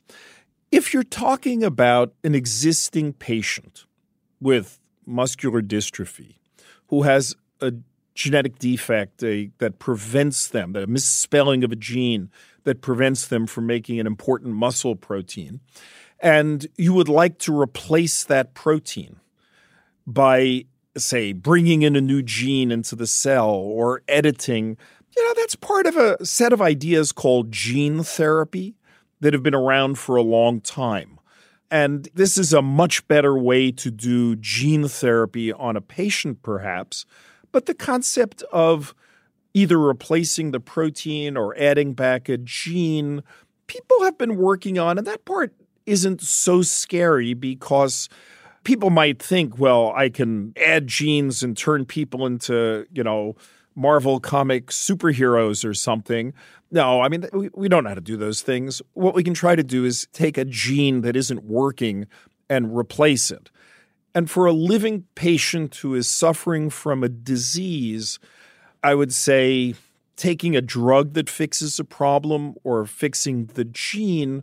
If 0.72 0.92
you're 0.92 1.04
talking 1.04 1.62
about 1.62 2.12
an 2.24 2.34
existing 2.34 3.12
patient 3.14 3.84
with 4.40 4.80
muscular 5.06 5.62
dystrophy, 5.62 6.36
who 6.88 7.02
has 7.02 7.34
a 7.60 7.72
genetic 8.14 8.58
defect 8.58 9.22
a, 9.22 9.50
that 9.58 9.78
prevents 9.78 10.48
them, 10.48 10.72
that 10.72 10.82
a 10.82 10.86
misspelling 10.86 11.62
of 11.62 11.72
a 11.72 11.76
gene 11.76 12.30
that 12.64 12.80
prevents 12.80 13.28
them 13.28 13.46
from 13.46 13.66
making 13.66 14.00
an 14.00 14.06
important 14.06 14.54
muscle 14.54 14.96
protein. 14.96 15.60
And 16.20 16.66
you 16.76 16.94
would 16.94 17.08
like 17.08 17.38
to 17.40 17.58
replace 17.58 18.24
that 18.24 18.54
protein 18.54 19.16
by, 20.06 20.64
say, 20.96 21.32
bringing 21.32 21.82
in 21.82 21.96
a 21.96 22.00
new 22.00 22.22
gene 22.22 22.70
into 22.70 22.96
the 22.96 23.06
cell 23.06 23.50
or 23.50 24.02
editing. 24.08 24.76
You 25.16 25.24
know, 25.26 25.34
that's 25.36 25.56
part 25.56 25.86
of 25.86 25.96
a 25.96 26.24
set 26.24 26.52
of 26.52 26.62
ideas 26.62 27.12
called 27.12 27.52
gene 27.52 28.02
therapy 28.02 28.76
that 29.20 29.32
have 29.32 29.42
been 29.42 29.54
around 29.54 29.98
for 29.98 30.16
a 30.16 30.22
long 30.22 30.60
time. 30.60 31.18
And 31.70 32.08
this 32.14 32.38
is 32.38 32.52
a 32.52 32.62
much 32.62 33.06
better 33.08 33.36
way 33.36 33.72
to 33.72 33.90
do 33.90 34.36
gene 34.36 34.88
therapy 34.88 35.52
on 35.52 35.76
a 35.76 35.80
patient, 35.80 36.42
perhaps. 36.42 37.04
But 37.50 37.66
the 37.66 37.74
concept 37.74 38.42
of 38.52 38.94
either 39.52 39.78
replacing 39.78 40.50
the 40.50 40.60
protein 40.60 41.36
or 41.36 41.56
adding 41.58 41.94
back 41.94 42.28
a 42.28 42.36
gene, 42.36 43.22
people 43.66 44.04
have 44.04 44.16
been 44.18 44.36
working 44.36 44.78
on, 44.78 44.98
and 44.98 45.06
that 45.06 45.24
part 45.24 45.54
isn't 45.86 46.20
so 46.20 46.62
scary 46.62 47.34
because 47.34 48.08
people 48.64 48.90
might 48.90 49.22
think, 49.22 49.58
well, 49.58 49.92
I 49.96 50.08
can 50.08 50.52
add 50.56 50.86
genes 50.86 51.42
and 51.42 51.56
turn 51.56 51.84
people 51.84 52.26
into, 52.26 52.86
you 52.92 53.04
know, 53.04 53.36
Marvel 53.76 54.18
comic 54.20 54.68
superheroes 54.68 55.64
or 55.64 55.74
something. 55.74 56.32
No, 56.70 57.00
I 57.00 57.08
mean, 57.08 57.28
we, 57.32 57.50
we 57.54 57.68
don't 57.68 57.84
know 57.84 57.90
how 57.90 57.94
to 57.94 58.00
do 58.00 58.16
those 58.16 58.42
things. 58.42 58.82
What 58.94 59.14
we 59.14 59.22
can 59.22 59.34
try 59.34 59.54
to 59.54 59.62
do 59.62 59.84
is 59.84 60.08
take 60.12 60.36
a 60.36 60.44
gene 60.44 61.02
that 61.02 61.14
isn't 61.14 61.44
working 61.44 62.06
and 62.48 62.76
replace 62.76 63.30
it. 63.30 63.50
And 64.14 64.30
for 64.30 64.46
a 64.46 64.52
living 64.52 65.04
patient 65.14 65.76
who 65.76 65.94
is 65.94 66.08
suffering 66.08 66.70
from 66.70 67.04
a 67.04 67.08
disease, 67.08 68.18
I 68.82 68.94
would 68.94 69.12
say 69.12 69.74
taking 70.16 70.56
a 70.56 70.62
drug 70.62 71.12
that 71.12 71.28
fixes 71.28 71.78
a 71.78 71.84
problem 71.84 72.54
or 72.64 72.86
fixing 72.86 73.46
the 73.46 73.64
gene 73.64 74.42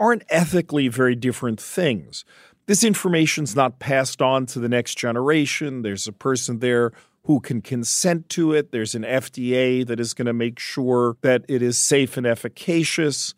aren't 0.00 0.24
ethically 0.30 0.88
very 0.88 1.14
different 1.14 1.60
things. 1.60 2.24
This 2.66 2.82
information's 2.82 3.54
not 3.54 3.78
passed 3.78 4.22
on 4.22 4.46
to 4.46 4.58
the 4.58 4.68
next 4.68 4.96
generation. 4.96 5.82
There's 5.82 6.08
a 6.08 6.12
person 6.12 6.58
there 6.60 6.92
who 7.24 7.38
can 7.40 7.60
consent 7.60 8.28
to 8.30 8.52
it. 8.54 8.72
There's 8.72 8.94
an 8.94 9.02
FDA 9.02 9.86
that 9.86 10.00
is 10.00 10.14
going 10.14 10.26
to 10.26 10.32
make 10.32 10.58
sure 10.58 11.16
that 11.20 11.44
it 11.48 11.62
is 11.62 11.76
safe 11.76 12.16
and 12.16 12.26
efficacious. 12.26 13.34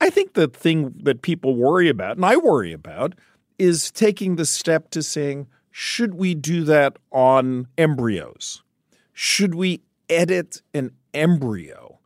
I 0.00 0.10
think 0.10 0.32
the 0.32 0.48
thing 0.48 0.94
that 1.02 1.22
people 1.22 1.54
worry 1.56 1.88
about, 1.88 2.16
and 2.16 2.24
I 2.24 2.36
worry 2.36 2.72
about, 2.72 3.14
is 3.58 3.90
taking 3.90 4.36
the 4.36 4.46
step 4.46 4.90
to 4.90 5.02
saying, 5.02 5.46
should 5.70 6.14
we 6.14 6.34
do 6.34 6.64
that 6.64 6.96
on 7.10 7.66
embryos? 7.76 8.62
Should 9.12 9.54
we 9.54 9.82
edit 10.08 10.62
an 10.72 10.92
embryo? 11.12 11.98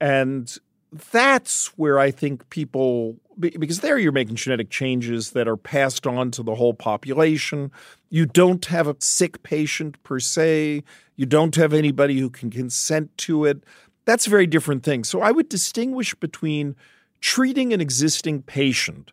And 0.00 0.56
that's 0.92 1.68
where 1.78 1.98
I 1.98 2.10
think 2.10 2.48
people 2.50 3.16
because 3.38 3.80
there 3.80 3.98
you're 3.98 4.12
making 4.12 4.36
genetic 4.36 4.68
changes 4.68 5.30
that 5.30 5.48
are 5.48 5.56
passed 5.56 6.06
on 6.06 6.30
to 6.32 6.42
the 6.42 6.54
whole 6.54 6.74
population. 6.74 7.72
You 8.10 8.26
don't 8.26 8.64
have 8.66 8.86
a 8.86 8.96
sick 8.98 9.42
patient 9.42 10.02
per 10.02 10.20
se. 10.20 10.84
You 11.16 11.26
don't 11.26 11.56
have 11.56 11.72
anybody 11.72 12.18
who 12.18 12.28
can 12.28 12.50
consent 12.50 13.16
to 13.18 13.46
it. 13.46 13.64
That's 14.04 14.26
a 14.26 14.30
very 14.30 14.46
different 14.46 14.82
thing. 14.82 15.04
So 15.04 15.22
I 15.22 15.30
would 15.30 15.48
distinguish 15.48 16.14
between 16.14 16.76
treating 17.20 17.72
an 17.72 17.80
existing 17.80 18.42
patient. 18.42 19.12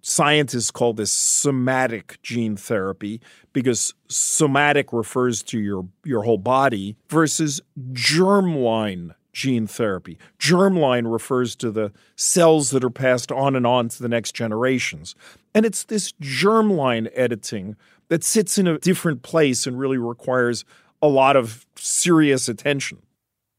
Scientists 0.00 0.70
call 0.70 0.94
this 0.94 1.12
somatic 1.12 2.18
gene 2.22 2.56
therapy 2.56 3.20
because 3.52 3.92
somatic 4.08 4.92
refers 4.92 5.42
to 5.42 5.58
your, 5.58 5.86
your 6.04 6.22
whole 6.22 6.38
body 6.38 6.96
versus 7.08 7.60
germline 7.92 9.14
gene 9.32 9.66
therapy. 9.66 10.18
Germline 10.38 11.10
refers 11.10 11.54
to 11.56 11.70
the 11.70 11.92
cells 12.16 12.70
that 12.70 12.84
are 12.84 12.90
passed 12.90 13.30
on 13.30 13.56
and 13.56 13.66
on 13.66 13.88
to 13.88 14.02
the 14.02 14.08
next 14.08 14.32
generations. 14.34 15.14
And 15.54 15.66
it's 15.66 15.84
this 15.84 16.12
germline 16.20 17.10
editing 17.14 17.76
that 18.08 18.24
sits 18.24 18.58
in 18.58 18.66
a 18.66 18.78
different 18.78 19.22
place 19.22 19.66
and 19.66 19.78
really 19.78 19.98
requires 19.98 20.64
a 21.02 21.08
lot 21.08 21.36
of 21.36 21.66
serious 21.76 22.48
attention. 22.48 22.98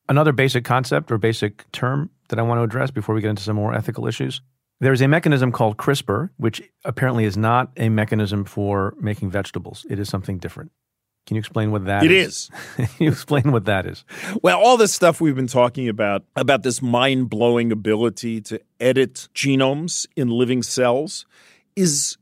Another 0.09 0.31
basic 0.31 0.65
concept 0.65 1.11
or 1.11 1.17
basic 1.17 1.69
term 1.71 2.09
that 2.29 2.39
I 2.39 2.41
want 2.41 2.59
to 2.59 2.63
address 2.63 2.91
before 2.91 3.15
we 3.15 3.21
get 3.21 3.29
into 3.29 3.43
some 3.43 3.55
more 3.55 3.73
ethical 3.73 4.07
issues. 4.07 4.41
There's 4.79 5.01
a 5.01 5.07
mechanism 5.07 5.51
called 5.51 5.77
CRISPR, 5.77 6.31
which 6.37 6.61
apparently 6.83 7.25
is 7.25 7.37
not 7.37 7.71
a 7.77 7.89
mechanism 7.89 8.45
for 8.45 8.95
making 8.99 9.29
vegetables. 9.29 9.85
It 9.89 9.99
is 9.99 10.09
something 10.09 10.39
different. 10.39 10.71
Can 11.27 11.35
you 11.35 11.39
explain 11.39 11.71
what 11.71 11.85
that 11.85 12.03
It 12.03 12.11
is? 12.11 12.49
is. 12.77 12.89
Can 12.97 13.05
you 13.05 13.11
explain 13.11 13.51
what 13.51 13.65
that 13.65 13.85
is? 13.85 14.03
Well, 14.41 14.59
all 14.59 14.75
this 14.75 14.93
stuff 14.93 15.21
we've 15.21 15.35
been 15.35 15.47
talking 15.47 15.87
about, 15.87 16.23
about 16.35 16.63
this 16.63 16.81
mind 16.81 17.29
blowing 17.29 17.71
ability 17.71 18.41
to 18.41 18.59
edit 18.79 19.27
genomes 19.33 20.07
in 20.15 20.29
living 20.29 20.63
cells, 20.63 21.25
is 21.75 22.17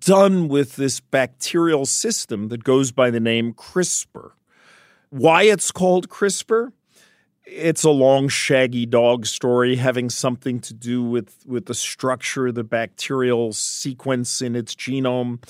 done 0.00 0.48
with 0.48 0.76
this 0.76 1.00
bacterial 1.00 1.84
system 1.84 2.48
that 2.48 2.64
goes 2.64 2.90
by 2.92 3.10
the 3.10 3.20
name 3.20 3.52
CRISPR. 3.52 4.30
Why 5.10 5.42
it's 5.42 5.70
called 5.70 6.08
CRISPR? 6.08 6.72
It's 7.46 7.84
a 7.84 7.90
long, 7.90 8.28
shaggy 8.28 8.86
dog 8.86 9.26
story 9.26 9.76
having 9.76 10.08
something 10.08 10.60
to 10.60 10.72
do 10.72 11.02
with, 11.02 11.44
with 11.46 11.66
the 11.66 11.74
structure 11.74 12.46
of 12.46 12.54
the 12.54 12.64
bacterial 12.64 13.52
sequence 13.52 14.40
in 14.40 14.56
its 14.56 14.74
genome. 14.74 15.44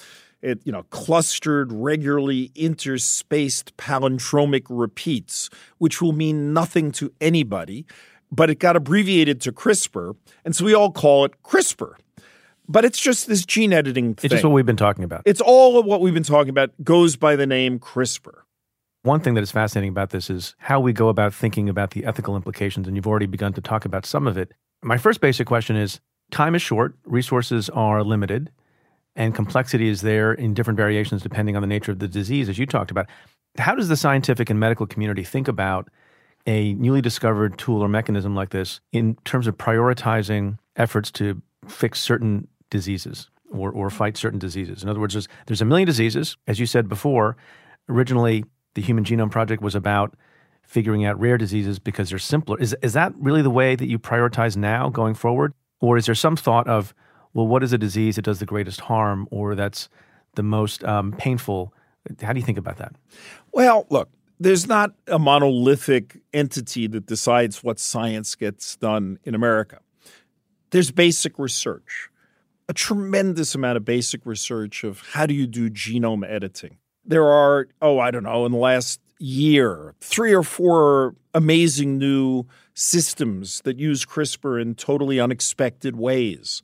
It, 0.45 0.61
you 0.65 0.73
know, 0.73 0.83
clustered, 0.91 1.73
regularly 1.73 2.51
interspaced 2.55 3.73
palindromic 3.79 4.67
repeats, 4.69 5.49
which 5.79 6.03
will 6.03 6.13
mean 6.13 6.53
nothing 6.53 6.93
to 6.93 7.11
anybody, 7.19 7.87
but 8.31 8.51
it 8.51 8.59
got 8.59 8.77
abbreviated 8.77 9.41
to 9.41 9.53
CRISPR, 9.53 10.15
and 10.45 10.55
so 10.55 10.67
we 10.67 10.75
all 10.75 10.93
call 10.93 11.25
it 11.25 11.43
CRISPR. 11.43 11.95
But 12.69 12.85
it's 12.85 13.01
just 13.01 13.27
this 13.27 13.47
gene 13.47 13.73
editing 13.73 14.15
thing. 14.15 14.27
It's 14.27 14.33
just 14.33 14.45
what 14.45 14.53
we've 14.53 14.67
been 14.67 14.77
talking 14.77 15.03
about. 15.05 15.23
It's 15.25 15.41
all 15.41 15.79
of 15.79 15.87
what 15.87 16.03
we've 16.03 16.13
been 16.13 16.23
talking 16.23 16.51
about 16.51 16.73
goes 16.85 17.17
by 17.17 17.37
the 17.37 17.47
name 17.47 17.79
CRISPR. 17.79 18.43
One 19.03 19.21
thing 19.21 19.35
that 19.35 19.43
is 19.43 19.51
fascinating 19.51 19.91
about 19.91 20.11
this 20.11 20.29
is 20.29 20.55
how 20.59 20.79
we 20.79 20.93
go 20.93 21.09
about 21.09 21.33
thinking 21.33 21.71
about 21.71 21.93
the 21.93 22.05
ethical 22.05 22.37
implications, 22.37 22.87
and 22.87 22.97
you've 22.97 23.07
already 23.07 23.27
begun 23.27 23.55
to 23.55 23.63
talk 23.63 23.87
about 23.87 24.05
some 24.05 24.27
of 24.27 24.37
it. 24.37 24.53
My 24.83 24.99
first 24.99 25.23
basic 25.23 25.47
question 25.47 25.77
is 25.77 26.01
time 26.31 26.55
is 26.55 26.61
short, 26.61 26.97
resources 27.05 27.71
are 27.71 28.03
limited, 28.03 28.51
and 29.17 29.35
complexity 29.35 29.89
is 29.89 30.01
there 30.01 30.33
in 30.33 30.55
different 30.55 30.77
variations 30.77 31.23
depending 31.23 31.57
on 31.57 31.63
the 31.63 31.69
nature 31.69 31.93
of 31.93 31.99
the 31.99 32.09
disease, 32.09 32.49
as 32.49 32.59
you 32.59 32.67
talked 32.67 32.91
about. 32.91 33.07
How 33.59 33.75
does 33.75 33.89
the 33.89 33.97
scientific 33.97 34.51
and 34.51 34.59
medical 34.59 34.87
community 34.87 35.23
think 35.23 35.47
about 35.49 35.89
a 36.47 36.75
newly 36.75 37.01
discovered 37.01 37.57
tool 37.57 37.81
or 37.83 37.89
mechanism 37.89 38.35
like 38.35 38.51
this 38.51 38.81
in 38.93 39.15
terms 39.25 39.47
of 39.47 39.57
prioritizing 39.57 40.59
efforts 40.77 41.11
to 41.13 41.41
fix 41.69 42.01
certain 42.01 42.49
diseases 42.71 43.31
or, 43.53 43.71
or 43.71 43.91
fight 43.91 44.17
certain 44.17 44.39
diseases? 44.39 44.83
In 44.83 44.89
other 44.89 45.01
words, 45.01 45.15
there's, 45.15 45.29
there's 45.47 45.63
a 45.63 45.65
million 45.65 45.87
diseases. 45.87 46.37
As 46.49 46.59
you 46.59 46.67
said 46.67 46.89
before, 46.89 47.37
originally 47.89 48.45
the 48.75 48.83
Human 48.83 49.05
Genome 49.05 49.31
Project 49.31 49.63
was 49.63 49.77
about 49.77 50.17
figuring 50.63 51.05
out 51.05 51.21
rare 51.21 51.39
diseases 51.39 51.79
because 51.79 52.11
they're 52.11 52.19
simpler. 52.19 52.59
Is, 52.59 52.75
is 52.83 52.95
that 52.95 53.13
really 53.17 53.43
the 53.43 53.51
way 53.51 53.77
that 53.77 53.87
you 53.87 53.99
prioritize 53.99 54.57
now 54.57 54.89
going 54.89 55.15
forward? 55.15 55.55
Or 55.81 55.97
is 55.97 56.07
there 56.07 56.15
some 56.15 56.37
thought 56.37 56.67
of, 56.67 56.95
well, 57.35 57.47
what 57.47 57.63
is 57.63 57.73
a 57.73 57.79
disease 57.79 58.17
that 58.17 58.23
does 58.23 58.39
the 58.39 58.47
greatest 58.47 58.81
harm 58.81 59.29
or 59.31 59.55
that's 59.55 59.89
the 60.37 60.43
most 60.43 60.83
um, 60.85 61.13
painful? 61.13 61.75
How 62.23 62.33
do 62.33 62.39
you 62.39 62.47
think 62.47 62.59
about 62.59 62.79
that? 62.79 62.95
Well, 63.53 63.87
look, 63.91 64.09
there's 64.39 64.67
not 64.67 64.93
a 65.07 65.19
monolithic 65.19 66.19
entity 66.33 66.87
that 66.87 67.07
decides 67.07 67.63
what 67.63 67.79
science 67.79 68.35
gets 68.35 68.77
done 68.77 69.19
in 69.25 69.35
America. 69.35 69.81
There's 70.71 70.91
basic 70.91 71.39
research, 71.39 72.09
a 72.69 72.73
tremendous 72.73 73.55
amount 73.55 73.77
of 73.77 73.85
basic 73.85 74.27
research 74.27 74.85
of 74.85 75.01
how 75.13 75.27
do 75.27 75.35
you 75.35 75.47
do 75.47 75.71
genome 75.71 76.29
editing. 76.29 76.79
There 77.05 77.27
are, 77.27 77.69
oh, 77.83 77.99
I 77.99 78.11
don't 78.11 78.25
know, 78.25 78.47
in 78.47 78.53
the 78.53 78.59
last 78.59 79.01
year, 79.19 79.95
three 80.01 80.33
or 80.33 80.43
four 80.43 81.15
amazing 81.33 81.99
new 81.99 82.45
systems 82.75 83.61
that 83.63 83.79
use 83.79 84.05
CRISPR 84.05 84.61
in 84.61 84.75
totally 84.75 85.21
unexpected 85.21 85.97
ways. 85.97 86.63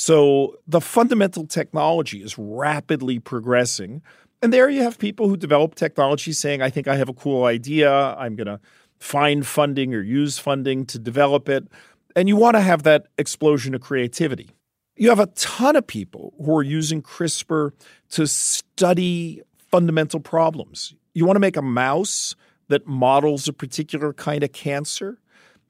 So 0.00 0.56
the 0.66 0.80
fundamental 0.80 1.46
technology 1.46 2.22
is 2.22 2.38
rapidly 2.38 3.18
progressing. 3.18 4.00
And 4.40 4.50
there 4.50 4.70
you 4.70 4.82
have 4.82 4.98
people 4.98 5.28
who 5.28 5.36
develop 5.36 5.74
technology 5.74 6.32
saying, 6.32 6.62
I 6.62 6.70
think 6.70 6.88
I 6.88 6.96
have 6.96 7.10
a 7.10 7.12
cool 7.12 7.44
idea. 7.44 7.92
I'm 7.92 8.34
going 8.34 8.46
to 8.46 8.60
find 8.98 9.46
funding 9.46 9.92
or 9.94 10.00
use 10.00 10.38
funding 10.38 10.86
to 10.86 10.98
develop 10.98 11.50
it. 11.50 11.68
And 12.16 12.30
you 12.30 12.36
want 12.36 12.56
to 12.56 12.62
have 12.62 12.82
that 12.84 13.08
explosion 13.18 13.74
of 13.74 13.82
creativity. 13.82 14.48
You 14.96 15.10
have 15.10 15.20
a 15.20 15.26
ton 15.26 15.76
of 15.76 15.86
people 15.86 16.32
who 16.42 16.56
are 16.56 16.62
using 16.62 17.02
CRISPR 17.02 17.72
to 18.12 18.26
study 18.26 19.42
fundamental 19.58 20.20
problems. 20.20 20.94
You 21.12 21.26
want 21.26 21.36
to 21.36 21.40
make 21.40 21.58
a 21.58 21.62
mouse 21.62 22.34
that 22.68 22.86
models 22.86 23.48
a 23.48 23.52
particular 23.52 24.14
kind 24.14 24.42
of 24.44 24.52
cancer? 24.52 25.18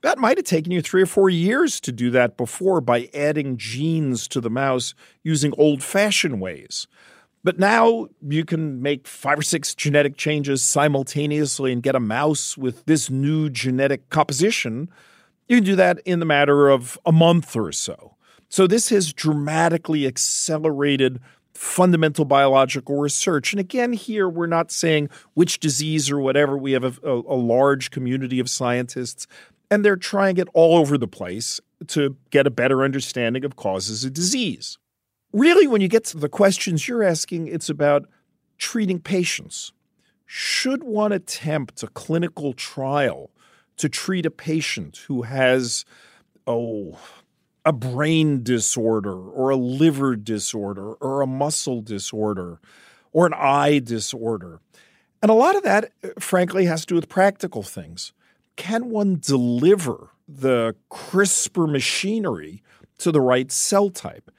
That 0.02 0.18
might 0.18 0.38
have 0.38 0.46
taken 0.46 0.72
you 0.72 0.80
three 0.80 1.02
or 1.02 1.06
four 1.06 1.28
years 1.28 1.80
to 1.80 1.92
do 1.92 2.10
that 2.10 2.36
before 2.36 2.80
by 2.80 3.08
adding 3.12 3.56
genes 3.56 4.26
to 4.28 4.40
the 4.40 4.50
mouse 4.50 4.94
using 5.22 5.52
old 5.58 5.82
fashioned 5.82 6.40
ways. 6.40 6.86
But 7.42 7.58
now 7.58 8.08
you 8.26 8.44
can 8.44 8.82
make 8.82 9.06
five 9.06 9.38
or 9.38 9.42
six 9.42 9.74
genetic 9.74 10.16
changes 10.16 10.62
simultaneously 10.62 11.72
and 11.72 11.82
get 11.82 11.94
a 11.94 12.00
mouse 12.00 12.56
with 12.56 12.84
this 12.84 13.08
new 13.08 13.48
genetic 13.48 14.08
composition. 14.10 14.90
You 15.48 15.56
can 15.58 15.64
do 15.64 15.76
that 15.76 16.00
in 16.04 16.20
the 16.20 16.26
matter 16.26 16.68
of 16.68 16.98
a 17.06 17.12
month 17.12 17.56
or 17.56 17.72
so. 17.72 18.16
So, 18.48 18.66
this 18.66 18.88
has 18.88 19.12
dramatically 19.12 20.06
accelerated 20.06 21.20
fundamental 21.54 22.24
biological 22.24 22.96
research. 22.98 23.52
And 23.52 23.60
again, 23.60 23.92
here 23.92 24.28
we're 24.28 24.46
not 24.46 24.72
saying 24.72 25.10
which 25.34 25.60
disease 25.60 26.10
or 26.10 26.18
whatever. 26.18 26.56
We 26.56 26.72
have 26.72 26.84
a, 26.84 27.08
a, 27.08 27.20
a 27.20 27.36
large 27.36 27.90
community 27.90 28.40
of 28.40 28.48
scientists, 28.48 29.26
and 29.70 29.84
they're 29.84 29.96
trying 29.96 30.36
it 30.36 30.48
all 30.52 30.76
over 30.76 30.98
the 30.98 31.08
place 31.08 31.60
to 31.88 32.16
get 32.30 32.46
a 32.46 32.50
better 32.50 32.82
understanding 32.82 33.44
of 33.44 33.56
causes 33.56 34.04
of 34.04 34.12
disease. 34.12 34.78
Really, 35.32 35.66
when 35.66 35.80
you 35.80 35.88
get 35.88 36.04
to 36.06 36.18
the 36.18 36.28
questions 36.28 36.88
you're 36.88 37.04
asking, 37.04 37.46
it's 37.46 37.68
about 37.68 38.06
treating 38.58 38.98
patients. 38.98 39.72
Should 40.26 40.82
one 40.82 41.12
attempt 41.12 41.82
a 41.82 41.88
clinical 41.88 42.52
trial 42.52 43.30
to 43.76 43.88
treat 43.88 44.26
a 44.26 44.30
patient 44.30 44.98
who 45.08 45.22
has, 45.22 45.84
oh, 46.46 46.98
a 47.64 47.72
brain 47.72 48.42
disorder 48.42 49.16
or 49.16 49.50
a 49.50 49.56
liver 49.56 50.16
disorder 50.16 50.94
or 50.94 51.20
a 51.20 51.26
muscle 51.26 51.80
disorder 51.80 52.60
or 53.12 53.26
an 53.26 53.34
eye 53.34 53.78
disorder? 53.78 54.60
And 55.22 55.30
a 55.30 55.34
lot 55.34 55.56
of 55.56 55.62
that, 55.62 55.92
eh, 56.02 56.10
frankly, 56.18 56.66
has 56.66 56.82
to 56.82 56.86
do 56.88 56.94
with 56.94 57.08
practical 57.08 57.62
things. 57.62 58.12
Can 58.56 58.90
one 58.90 59.18
deliver 59.20 60.10
the 60.28 60.76
CRISPR 60.90 61.70
machinery 61.70 62.62
to 62.98 63.10
the 63.10 63.20
right 63.20 63.50
cell 63.50 63.90
type? 63.90 64.30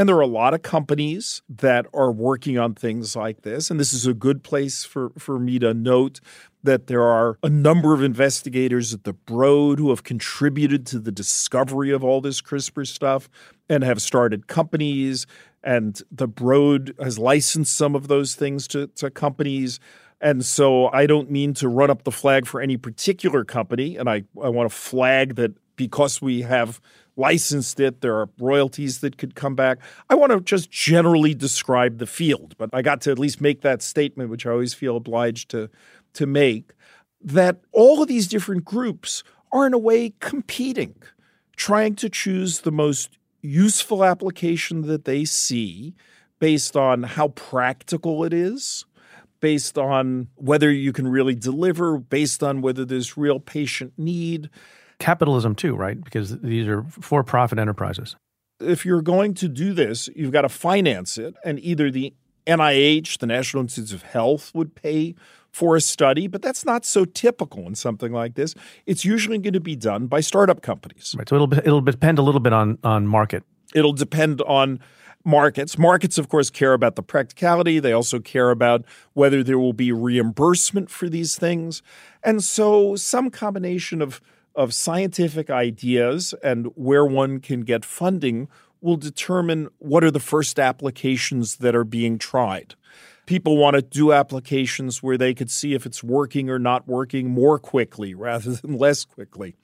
And 0.00 0.08
there 0.08 0.16
are 0.16 0.22
a 0.22 0.26
lot 0.26 0.54
of 0.54 0.62
companies 0.62 1.42
that 1.46 1.86
are 1.92 2.10
working 2.10 2.58
on 2.58 2.74
things 2.74 3.14
like 3.14 3.42
this. 3.42 3.70
And 3.70 3.78
this 3.78 3.92
is 3.92 4.06
a 4.06 4.14
good 4.14 4.42
place 4.42 4.82
for, 4.82 5.10
for 5.18 5.38
me 5.38 5.58
to 5.58 5.74
note 5.74 6.20
that 6.62 6.86
there 6.86 7.02
are 7.02 7.38
a 7.42 7.50
number 7.50 7.92
of 7.92 8.02
investigators 8.02 8.94
at 8.94 9.04
the 9.04 9.12
Broad 9.12 9.78
who 9.78 9.90
have 9.90 10.02
contributed 10.02 10.86
to 10.86 10.98
the 10.98 11.12
discovery 11.12 11.90
of 11.90 12.02
all 12.02 12.22
this 12.22 12.40
CRISPR 12.40 12.86
stuff 12.86 13.28
and 13.68 13.84
have 13.84 14.00
started 14.00 14.46
companies. 14.46 15.26
And 15.62 16.00
the 16.10 16.28
Broad 16.28 16.94
has 16.98 17.18
licensed 17.18 17.76
some 17.76 17.94
of 17.94 18.08
those 18.08 18.34
things 18.34 18.66
to, 18.68 18.86
to 18.86 19.10
companies. 19.10 19.80
And 20.20 20.44
so 20.44 20.88
I 20.88 21.06
don't 21.06 21.30
mean 21.30 21.54
to 21.54 21.68
run 21.68 21.90
up 21.90 22.04
the 22.04 22.12
flag 22.12 22.46
for 22.46 22.60
any 22.60 22.76
particular 22.76 23.44
company. 23.44 23.96
And 23.96 24.08
I, 24.08 24.24
I 24.42 24.48
want 24.48 24.70
to 24.70 24.76
flag 24.76 25.36
that 25.36 25.52
because 25.76 26.20
we 26.20 26.42
have 26.42 26.80
licensed 27.16 27.80
it, 27.80 28.02
there 28.02 28.16
are 28.16 28.28
royalties 28.38 29.00
that 29.00 29.16
could 29.16 29.34
come 29.34 29.54
back. 29.54 29.78
I 30.08 30.14
want 30.14 30.32
to 30.32 30.40
just 30.40 30.70
generally 30.70 31.34
describe 31.34 31.98
the 31.98 32.06
field, 32.06 32.54
but 32.58 32.70
I 32.72 32.82
got 32.82 33.00
to 33.02 33.10
at 33.10 33.18
least 33.18 33.40
make 33.40 33.62
that 33.62 33.82
statement, 33.82 34.30
which 34.30 34.46
I 34.46 34.50
always 34.50 34.74
feel 34.74 34.96
obliged 34.96 35.50
to, 35.50 35.70
to 36.14 36.26
make, 36.26 36.72
that 37.22 37.60
all 37.72 38.02
of 38.02 38.08
these 38.08 38.28
different 38.28 38.64
groups 38.64 39.22
are 39.52 39.66
in 39.66 39.74
a 39.74 39.78
way 39.78 40.12
competing, 40.20 40.94
trying 41.56 41.94
to 41.96 42.08
choose 42.08 42.60
the 42.60 42.72
most 42.72 43.18
useful 43.42 44.04
application 44.04 44.82
that 44.82 45.04
they 45.04 45.24
see 45.24 45.94
based 46.38 46.76
on 46.76 47.02
how 47.02 47.28
practical 47.28 48.24
it 48.24 48.32
is 48.32 48.84
based 49.40 49.78
on 49.78 50.28
whether 50.36 50.70
you 50.70 50.92
can 50.92 51.08
really 51.08 51.34
deliver, 51.34 51.98
based 51.98 52.42
on 52.42 52.60
whether 52.60 52.84
there's 52.84 53.16
real 53.16 53.40
patient 53.40 53.92
need. 53.96 54.50
Capitalism, 54.98 55.54
too, 55.54 55.74
right? 55.74 56.02
Because 56.02 56.40
these 56.40 56.66
are 56.68 56.82
for 56.84 57.24
profit 57.24 57.58
enterprises. 57.58 58.16
If 58.60 58.84
you're 58.84 59.02
going 59.02 59.34
to 59.34 59.48
do 59.48 59.72
this, 59.72 60.08
you've 60.14 60.32
got 60.32 60.42
to 60.42 60.48
finance 60.48 61.16
it, 61.16 61.34
and 61.44 61.58
either 61.60 61.90
the 61.90 62.12
NIH, 62.46 63.18
the 63.18 63.26
National 63.26 63.62
Institutes 63.62 63.92
of 63.92 64.02
Health, 64.02 64.50
would 64.54 64.74
pay 64.74 65.14
for 65.52 65.76
a 65.76 65.80
study, 65.80 66.26
but 66.26 66.42
that's 66.42 66.64
not 66.64 66.84
so 66.84 67.04
typical 67.04 67.66
in 67.66 67.74
something 67.74 68.12
like 68.12 68.34
this. 68.34 68.54
It's 68.86 69.04
usually 69.04 69.38
going 69.38 69.54
to 69.54 69.60
be 69.60 69.76
done 69.76 70.06
by 70.06 70.20
startup 70.20 70.62
companies. 70.62 71.14
Right. 71.16 71.28
So 71.28 71.36
it'll 71.36 71.52
it'll 71.54 71.80
depend 71.80 72.18
a 72.18 72.22
little 72.22 72.40
bit 72.40 72.52
on 72.52 72.78
on 72.84 73.06
market. 73.06 73.42
It'll 73.74 73.92
depend 73.92 74.40
on 74.42 74.80
markets. 75.24 75.78
Markets, 75.78 76.18
of 76.18 76.28
course, 76.28 76.50
care 76.50 76.72
about 76.72 76.96
the 76.96 77.02
practicality. 77.02 77.78
They 77.78 77.92
also 77.92 78.18
care 78.20 78.50
about 78.50 78.84
whether 79.12 79.42
there 79.42 79.58
will 79.58 79.72
be 79.72 79.92
reimbursement 79.92 80.90
for 80.90 81.08
these 81.08 81.36
things. 81.36 81.82
And 82.22 82.42
so 82.42 82.96
some 82.96 83.30
combination 83.30 84.02
of 84.02 84.20
of 84.54 84.74
scientific 84.74 85.48
ideas 85.48 86.34
and 86.42 86.66
where 86.74 87.06
one 87.06 87.38
can 87.38 87.60
get 87.60 87.84
funding 87.84 88.48
will 88.80 88.96
determine 88.96 89.68
what 89.78 90.02
are 90.02 90.10
the 90.10 90.20
first 90.20 90.58
applications 90.58 91.56
that 91.56 91.74
are 91.76 91.84
being 91.84 92.18
tried. 92.18 92.74
People 93.30 93.56
want 93.56 93.76
to 93.76 93.82
do 93.82 94.12
applications 94.12 95.04
where 95.04 95.16
they 95.16 95.34
could 95.34 95.52
see 95.52 95.74
if 95.74 95.86
it's 95.86 96.02
working 96.02 96.50
or 96.50 96.58
not 96.58 96.88
working 96.88 97.30
more 97.30 97.60
quickly 97.60 98.12
rather 98.28 98.50
than 98.50 98.76
less 98.76 99.04
quickly. 99.04 99.54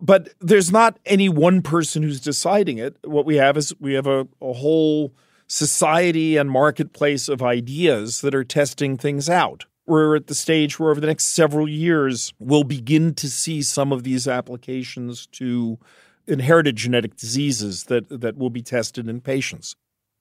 But 0.00 0.28
there's 0.38 0.70
not 0.70 1.00
any 1.04 1.28
one 1.28 1.60
person 1.60 2.04
who's 2.04 2.20
deciding 2.20 2.78
it. 2.78 2.96
What 3.02 3.26
we 3.26 3.34
have 3.34 3.56
is 3.56 3.74
we 3.80 3.94
have 3.94 4.06
a, 4.06 4.28
a 4.40 4.52
whole 4.52 5.12
society 5.48 6.36
and 6.36 6.48
marketplace 6.48 7.28
of 7.28 7.42
ideas 7.42 8.20
that 8.20 8.36
are 8.36 8.44
testing 8.44 8.96
things 8.96 9.28
out 9.28 9.64
we're 9.86 10.16
at 10.16 10.26
the 10.26 10.34
stage 10.34 10.78
where 10.78 10.90
over 10.90 11.00
the 11.00 11.06
next 11.06 11.24
several 11.24 11.66
years 11.66 12.34
we'll 12.38 12.62
begin 12.62 13.14
to 13.14 13.28
see 13.30 13.62
some 13.62 13.90
of 13.90 14.04
these 14.04 14.28
applications 14.28 15.26
to 15.28 15.78
inherited 16.26 16.76
genetic 16.76 17.16
diseases 17.16 17.84
that 17.84 18.06
that 18.20 18.36
will 18.36 18.50
be 18.50 18.60
tested 18.60 19.08
in 19.08 19.20
patients. 19.22 19.74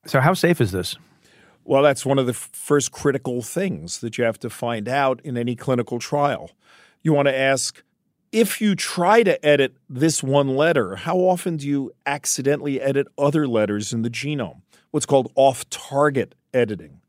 So 0.05 0.21
how 0.21 0.33
safe 0.33 0.61
is 0.61 0.71
this? 0.71 0.95
Well, 1.68 1.84
that's 1.84 2.05
one 2.05 2.18
of 2.18 2.28
the 2.28 2.32
f- 2.32 2.49
first 2.53 2.93
critical 2.93 3.41
things 3.41 3.99
that 3.99 4.18
you 4.18 4.24
have 4.24 4.39
to 4.39 4.49
find 4.49 4.88
out 4.88 5.20
in 5.26 5.38
any 5.38 5.53
clinical 5.53 5.99
trial. 5.99 6.51
You 7.03 7.11
want 7.11 7.28
to 7.28 7.38
ask 7.38 7.84
if 8.32 8.61
you 8.61 8.74
try 8.74 9.22
to 9.24 9.45
edit 9.45 9.76
this 9.89 10.24
one 10.24 10.55
letter, 10.55 10.95
how 10.95 11.18
often 11.18 11.57
do 11.57 11.68
you 11.68 11.91
accidentally 12.05 12.80
edit 12.80 13.07
other 13.18 13.49
letters 13.49 13.91
in 13.91 14.01
the 14.01 14.09
genome? 14.09 14.61
What's 14.91 15.05
called 15.05 15.30
off 15.36 15.70
target 15.70 16.36
editing. 16.53 17.01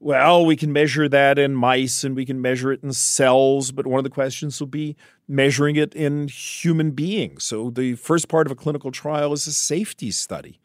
Well, 0.00 0.44
we 0.44 0.54
can 0.54 0.70
measure 0.70 1.08
that 1.08 1.38
in 1.38 1.54
mice 1.54 2.04
and 2.04 2.14
we 2.14 2.26
can 2.26 2.42
measure 2.42 2.70
it 2.70 2.82
in 2.82 2.92
cells, 2.92 3.72
but 3.72 3.86
one 3.86 3.98
of 3.98 4.04
the 4.04 4.10
questions 4.10 4.60
will 4.60 4.68
be 4.68 4.96
measuring 5.26 5.76
it 5.76 5.94
in 5.94 6.28
human 6.28 6.90
beings. 6.90 7.44
So 7.44 7.70
the 7.70 7.94
first 7.94 8.28
part 8.28 8.46
of 8.46 8.52
a 8.52 8.54
clinical 8.54 8.92
trial 8.92 9.32
is 9.32 9.46
a 9.46 9.52
safety 9.52 10.10
study. 10.10 10.60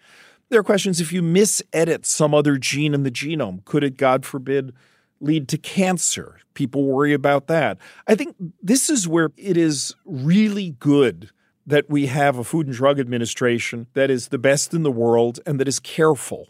There 0.54 0.60
are 0.60 0.64
questions 0.64 1.02
if 1.02 1.12
you 1.12 1.24
misedit 1.24 2.06
some 2.06 2.36
other 2.36 2.60
gene 2.60 2.94
in 2.94 3.02
the 3.02 3.10
genome, 3.10 3.66
could 3.66 3.84
it, 3.84 3.98
God 3.98 4.24
forbid, 4.24 4.72
lead 5.20 5.48
to 5.48 5.58
cancer? 5.58 6.38
People 6.54 6.84
worry 6.84 7.12
about 7.12 7.48
that. 7.48 7.80
I 8.08 8.14
think 8.14 8.36
this 8.62 8.88
is 8.88 9.08
where 9.08 9.32
it 9.36 9.58
is 9.58 9.96
really 10.06 10.76
good 10.78 11.32
that 11.66 11.90
we 11.90 12.06
have 12.06 12.38
a 12.38 12.44
Food 12.44 12.68
and 12.68 12.76
Drug 12.76 13.00
Administration 13.00 13.88
that 13.96 14.12
is 14.12 14.28
the 14.28 14.38
best 14.38 14.76
in 14.76 14.84
the 14.84 14.92
world 14.92 15.40
and 15.48 15.60
that 15.60 15.68
is 15.68 15.80
careful 15.80 16.50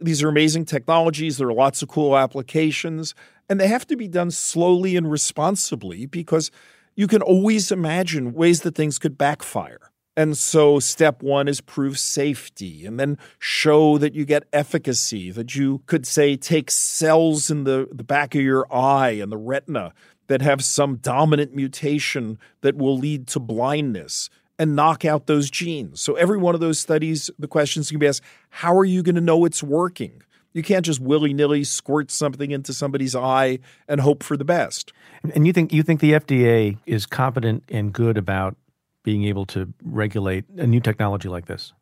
these 0.00 0.22
are 0.22 0.28
amazing 0.28 0.64
technologies. 0.64 1.36
There 1.36 1.48
are 1.48 1.52
lots 1.52 1.80
of 1.80 1.88
cool 1.88 2.16
applications, 2.16 3.14
and 3.48 3.60
they 3.60 3.68
have 3.68 3.86
to 3.86 3.96
be 3.96 4.08
done 4.08 4.32
slowly 4.32 4.96
and 4.96 5.08
responsibly 5.08 6.06
because 6.06 6.50
you 6.96 7.06
can 7.06 7.22
always 7.22 7.70
imagine 7.70 8.32
ways 8.32 8.62
that 8.62 8.74
things 8.74 8.98
could 8.98 9.16
backfire. 9.16 9.91
And 10.16 10.36
so, 10.36 10.78
step 10.78 11.22
one 11.22 11.48
is 11.48 11.62
prove 11.62 11.98
safety 11.98 12.84
and 12.84 13.00
then 13.00 13.16
show 13.38 13.96
that 13.96 14.14
you 14.14 14.26
get 14.26 14.44
efficacy, 14.52 15.30
that 15.30 15.54
you 15.54 15.82
could 15.86 16.06
say 16.06 16.36
take 16.36 16.70
cells 16.70 17.50
in 17.50 17.64
the, 17.64 17.88
the 17.90 18.04
back 18.04 18.34
of 18.34 18.42
your 18.42 18.66
eye 18.72 19.12
and 19.12 19.32
the 19.32 19.38
retina 19.38 19.94
that 20.26 20.42
have 20.42 20.62
some 20.62 20.96
dominant 20.96 21.54
mutation 21.54 22.38
that 22.60 22.76
will 22.76 22.96
lead 22.96 23.26
to 23.28 23.40
blindness 23.40 24.28
and 24.58 24.76
knock 24.76 25.04
out 25.04 25.26
those 25.26 25.50
genes. 25.50 26.00
So 26.00 26.14
every 26.14 26.38
one 26.38 26.54
of 26.54 26.60
those 26.60 26.78
studies, 26.78 27.30
the 27.38 27.48
questions 27.48 27.90
can 27.90 27.98
be 27.98 28.06
asked, 28.06 28.22
how 28.50 28.76
are 28.76 28.84
you 28.84 29.02
going 29.02 29.14
to 29.14 29.20
know 29.20 29.44
it's 29.44 29.62
working? 29.62 30.22
You 30.52 30.62
can't 30.62 30.84
just 30.84 31.00
willy-nilly 31.00 31.64
squirt 31.64 32.10
something 32.10 32.50
into 32.50 32.74
somebody's 32.74 33.16
eye 33.16 33.58
and 33.88 34.00
hope 34.00 34.22
for 34.22 34.36
the 34.36 34.44
best. 34.44 34.92
And 35.34 35.46
you 35.46 35.52
think 35.52 35.72
you 35.72 35.82
think 35.82 36.00
the 36.00 36.12
FDA 36.12 36.76
is 36.84 37.06
competent 37.06 37.64
and 37.70 37.92
good 37.92 38.18
about 38.18 38.56
being 39.02 39.24
able 39.24 39.46
to 39.46 39.72
regulate 39.82 40.44
a 40.56 40.66
new 40.66 40.80
technology 40.80 41.28
like 41.28 41.46
this? 41.46 41.72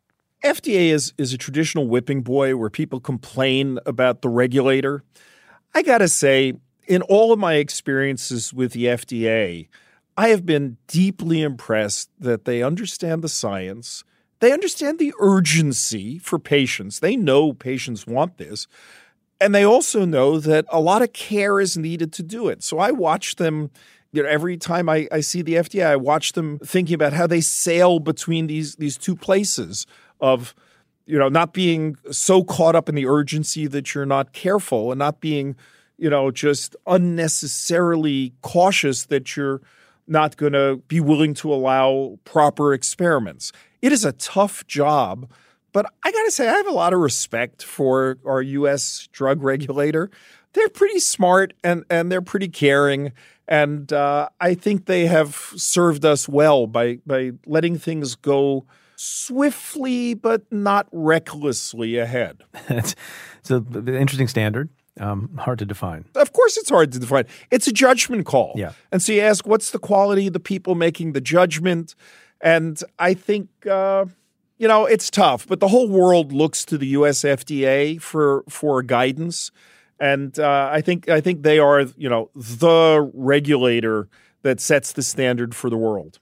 FDA 0.43 0.89
is 0.89 1.13
is 1.17 1.33
a 1.33 1.37
traditional 1.37 1.87
whipping 1.87 2.21
boy 2.21 2.55
where 2.55 2.69
people 2.69 2.99
complain 2.99 3.77
about 3.85 4.21
the 4.21 4.29
regulator. 4.29 5.03
I 5.73 5.83
got 5.83 5.99
to 5.99 6.07
say, 6.07 6.53
in 6.87 7.01
all 7.03 7.31
of 7.31 7.39
my 7.39 7.55
experiences 7.55 8.53
with 8.53 8.73
the 8.73 8.85
FDA, 8.85 9.67
I 10.17 10.29
have 10.29 10.45
been 10.45 10.77
deeply 10.87 11.41
impressed 11.41 12.09
that 12.19 12.45
they 12.45 12.63
understand 12.63 13.23
the 13.23 13.29
science. 13.29 14.03
They 14.39 14.51
understand 14.51 14.97
the 14.97 15.13
urgency 15.19 16.17
for 16.17 16.39
patients. 16.39 16.99
They 16.99 17.15
know 17.15 17.53
patients 17.53 18.07
want 18.07 18.37
this. 18.37 18.67
And 19.39 19.55
they 19.55 19.63
also 19.63 20.05
know 20.05 20.39
that 20.39 20.65
a 20.69 20.79
lot 20.79 21.01
of 21.01 21.13
care 21.13 21.59
is 21.59 21.77
needed 21.77 22.11
to 22.13 22.23
do 22.23 22.47
it. 22.47 22.63
So 22.63 22.79
I 22.79 22.91
watch 22.91 23.37
them, 23.37 23.71
you 24.11 24.23
know, 24.23 24.29
every 24.29 24.57
time 24.57 24.89
I, 24.89 25.07
I 25.11 25.21
see 25.21 25.41
the 25.41 25.53
FDA, 25.55 25.85
I 25.85 25.95
watch 25.95 26.33
them 26.33 26.59
thinking 26.59 26.95
about 26.95 27.13
how 27.13 27.27
they 27.27 27.41
sail 27.41 27.99
between 27.99 28.47
these 28.47 28.75
these 28.75 28.97
two 28.97 29.15
places 29.15 29.85
of, 30.19 30.53
you 31.05 31.17
know, 31.17 31.29
not 31.29 31.53
being 31.53 31.97
so 32.11 32.43
caught 32.43 32.75
up 32.75 32.89
in 32.89 32.95
the 32.95 33.07
urgency 33.07 33.67
that 33.67 33.95
you're 33.95 34.05
not 34.05 34.33
careful 34.33 34.91
and 34.91 34.99
not 34.99 35.21
being, 35.21 35.55
you 35.97 36.09
know, 36.09 36.29
just 36.29 36.75
unnecessarily 36.87 38.33
cautious 38.41 39.05
that 39.05 39.35
you're 39.35 39.61
not 40.07 40.35
going 40.35 40.53
to 40.53 40.81
be 40.87 40.99
willing 40.99 41.33
to 41.35 41.53
allow 41.53 42.19
proper 42.25 42.73
experiments. 42.73 43.51
It 43.81 43.93
is 43.93 44.03
a 44.03 44.11
tough 44.11 44.67
job, 44.67 45.29
but 45.71 45.85
I 46.03 46.11
got 46.11 46.23
to 46.23 46.31
say, 46.31 46.49
I 46.49 46.57
have 46.57 46.67
a 46.67 46.71
lot 46.71 46.93
of 46.93 46.99
respect 46.99 47.63
for 47.63 48.17
our 48.25 48.41
U.S. 48.41 49.07
drug 49.13 49.41
regulator. 49.41 50.11
They're 50.53 50.69
pretty 50.69 50.99
smart 50.99 51.53
and, 51.63 51.85
and 51.89 52.11
they're 52.11 52.21
pretty 52.21 52.49
caring. 52.49 53.13
And 53.51 53.91
uh, 53.91 54.29
I 54.39 54.53
think 54.53 54.85
they 54.85 55.07
have 55.07 55.35
served 55.57 56.05
us 56.05 56.29
well 56.29 56.67
by, 56.67 56.99
by 57.05 57.33
letting 57.45 57.77
things 57.77 58.15
go 58.15 58.65
swiftly 58.95 60.13
but 60.13 60.49
not 60.53 60.87
recklessly 60.93 61.97
ahead. 61.97 62.45
it's 62.69 62.95
an 63.49 63.89
interesting 63.89 64.29
standard. 64.29 64.69
Um, 65.01 65.35
hard 65.37 65.59
to 65.59 65.65
define. 65.65 66.05
Of 66.15 66.31
course, 66.31 66.55
it's 66.55 66.69
hard 66.69 66.93
to 66.93 66.99
define. 66.99 67.25
It's 67.49 67.67
a 67.67 67.73
judgment 67.73 68.25
call. 68.25 68.53
Yeah. 68.55 68.71
And 68.89 69.01
so 69.01 69.11
you 69.11 69.19
ask, 69.19 69.45
what's 69.45 69.71
the 69.71 69.79
quality 69.79 70.27
of 70.27 70.33
the 70.33 70.39
people 70.39 70.75
making 70.75 71.11
the 71.11 71.21
judgment? 71.21 71.93
And 72.39 72.81
I 72.99 73.13
think, 73.13 73.49
uh, 73.69 74.05
you 74.59 74.67
know, 74.69 74.85
it's 74.85 75.09
tough, 75.09 75.45
but 75.45 75.59
the 75.59 75.67
whole 75.67 75.89
world 75.89 76.31
looks 76.31 76.63
to 76.65 76.77
the 76.77 76.87
U.S. 76.87 77.21
FDA 77.21 78.01
for 78.01 78.45
for 78.47 78.81
guidance, 78.81 79.51
and 80.01 80.37
uh, 80.39 80.69
I 80.71 80.81
think 80.81 81.07
I 81.07 81.21
think 81.21 81.43
they 81.43 81.59
are, 81.59 81.81
you 81.95 82.09
know, 82.09 82.31
the 82.35 83.09
regulator 83.13 84.09
that 84.41 84.59
sets 84.59 84.93
the 84.93 85.03
standard 85.03 85.55
for 85.55 85.69
the 85.69 85.77
world. 85.77 86.19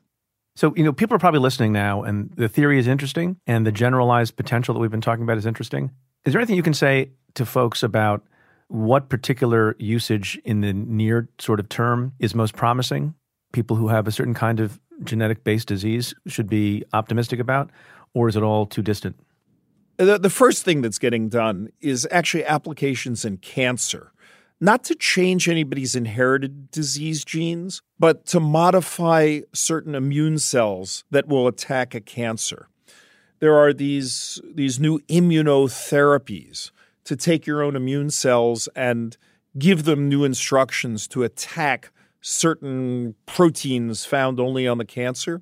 So, 0.57 0.73
you 0.75 0.83
know, 0.83 0.91
people 0.91 1.15
are 1.15 1.19
probably 1.19 1.39
listening 1.39 1.71
now, 1.71 2.03
and 2.03 2.29
the 2.35 2.49
theory 2.49 2.77
is 2.77 2.87
interesting, 2.87 3.37
and 3.47 3.65
the 3.65 3.71
generalized 3.71 4.35
potential 4.35 4.73
that 4.73 4.81
we've 4.81 4.91
been 4.91 4.99
talking 4.99 5.23
about 5.23 5.37
is 5.37 5.45
interesting. 5.45 5.91
Is 6.25 6.33
there 6.33 6.41
anything 6.41 6.57
you 6.57 6.63
can 6.63 6.73
say 6.73 7.11
to 7.35 7.45
folks 7.45 7.81
about 7.81 8.21
what 8.67 9.07
particular 9.07 9.77
usage 9.79 10.37
in 10.43 10.59
the 10.59 10.73
near 10.73 11.29
sort 11.39 11.61
of 11.61 11.69
term 11.69 12.11
is 12.19 12.35
most 12.35 12.57
promising? 12.57 13.15
People 13.53 13.77
who 13.77 13.87
have 13.87 14.05
a 14.05 14.11
certain 14.11 14.33
kind 14.33 14.59
of 14.59 14.81
genetic 15.05 15.45
based 15.45 15.69
disease 15.69 16.13
should 16.27 16.49
be 16.49 16.83
optimistic 16.91 17.39
about, 17.39 17.71
or 18.13 18.27
is 18.27 18.35
it 18.35 18.43
all 18.43 18.65
too 18.65 18.81
distant? 18.81 19.15
The, 19.99 20.17
the 20.17 20.29
first 20.29 20.63
thing 20.63 20.81
that's 20.81 20.97
getting 20.97 21.27
done 21.27 21.73
is 21.81 22.07
actually 22.09 22.45
applications 22.45 23.25
in 23.25 23.35
cancer, 23.35 24.13
not 24.61 24.85
to 24.85 24.95
change 24.95 25.49
anybody's 25.49 25.93
inherited 25.93 26.71
disease 26.71 27.25
genes, 27.25 27.81
but 27.99 28.25
to 28.27 28.39
modify 28.39 29.41
certain 29.53 29.95
immune 29.95 30.39
cells 30.39 31.03
that 31.11 31.27
will 31.27 31.47
attack 31.47 31.93
a 31.93 31.99
cancer. 31.99 32.69
There 33.39 33.57
are 33.57 33.73
these, 33.73 34.39
these 34.45 34.79
new 34.79 34.99
immunotherapies 35.09 36.71
to 37.03 37.15
take 37.17 37.45
your 37.45 37.61
own 37.61 37.75
immune 37.75 38.09
cells 38.09 38.69
and 38.77 39.17
give 39.57 39.83
them 39.83 40.07
new 40.07 40.23
instructions 40.23 41.09
to 41.09 41.23
attack 41.23 41.91
certain 42.21 43.15
proteins 43.25 44.05
found 44.05 44.39
only 44.39 44.65
on 44.65 44.77
the 44.77 44.85
cancer. 44.85 45.41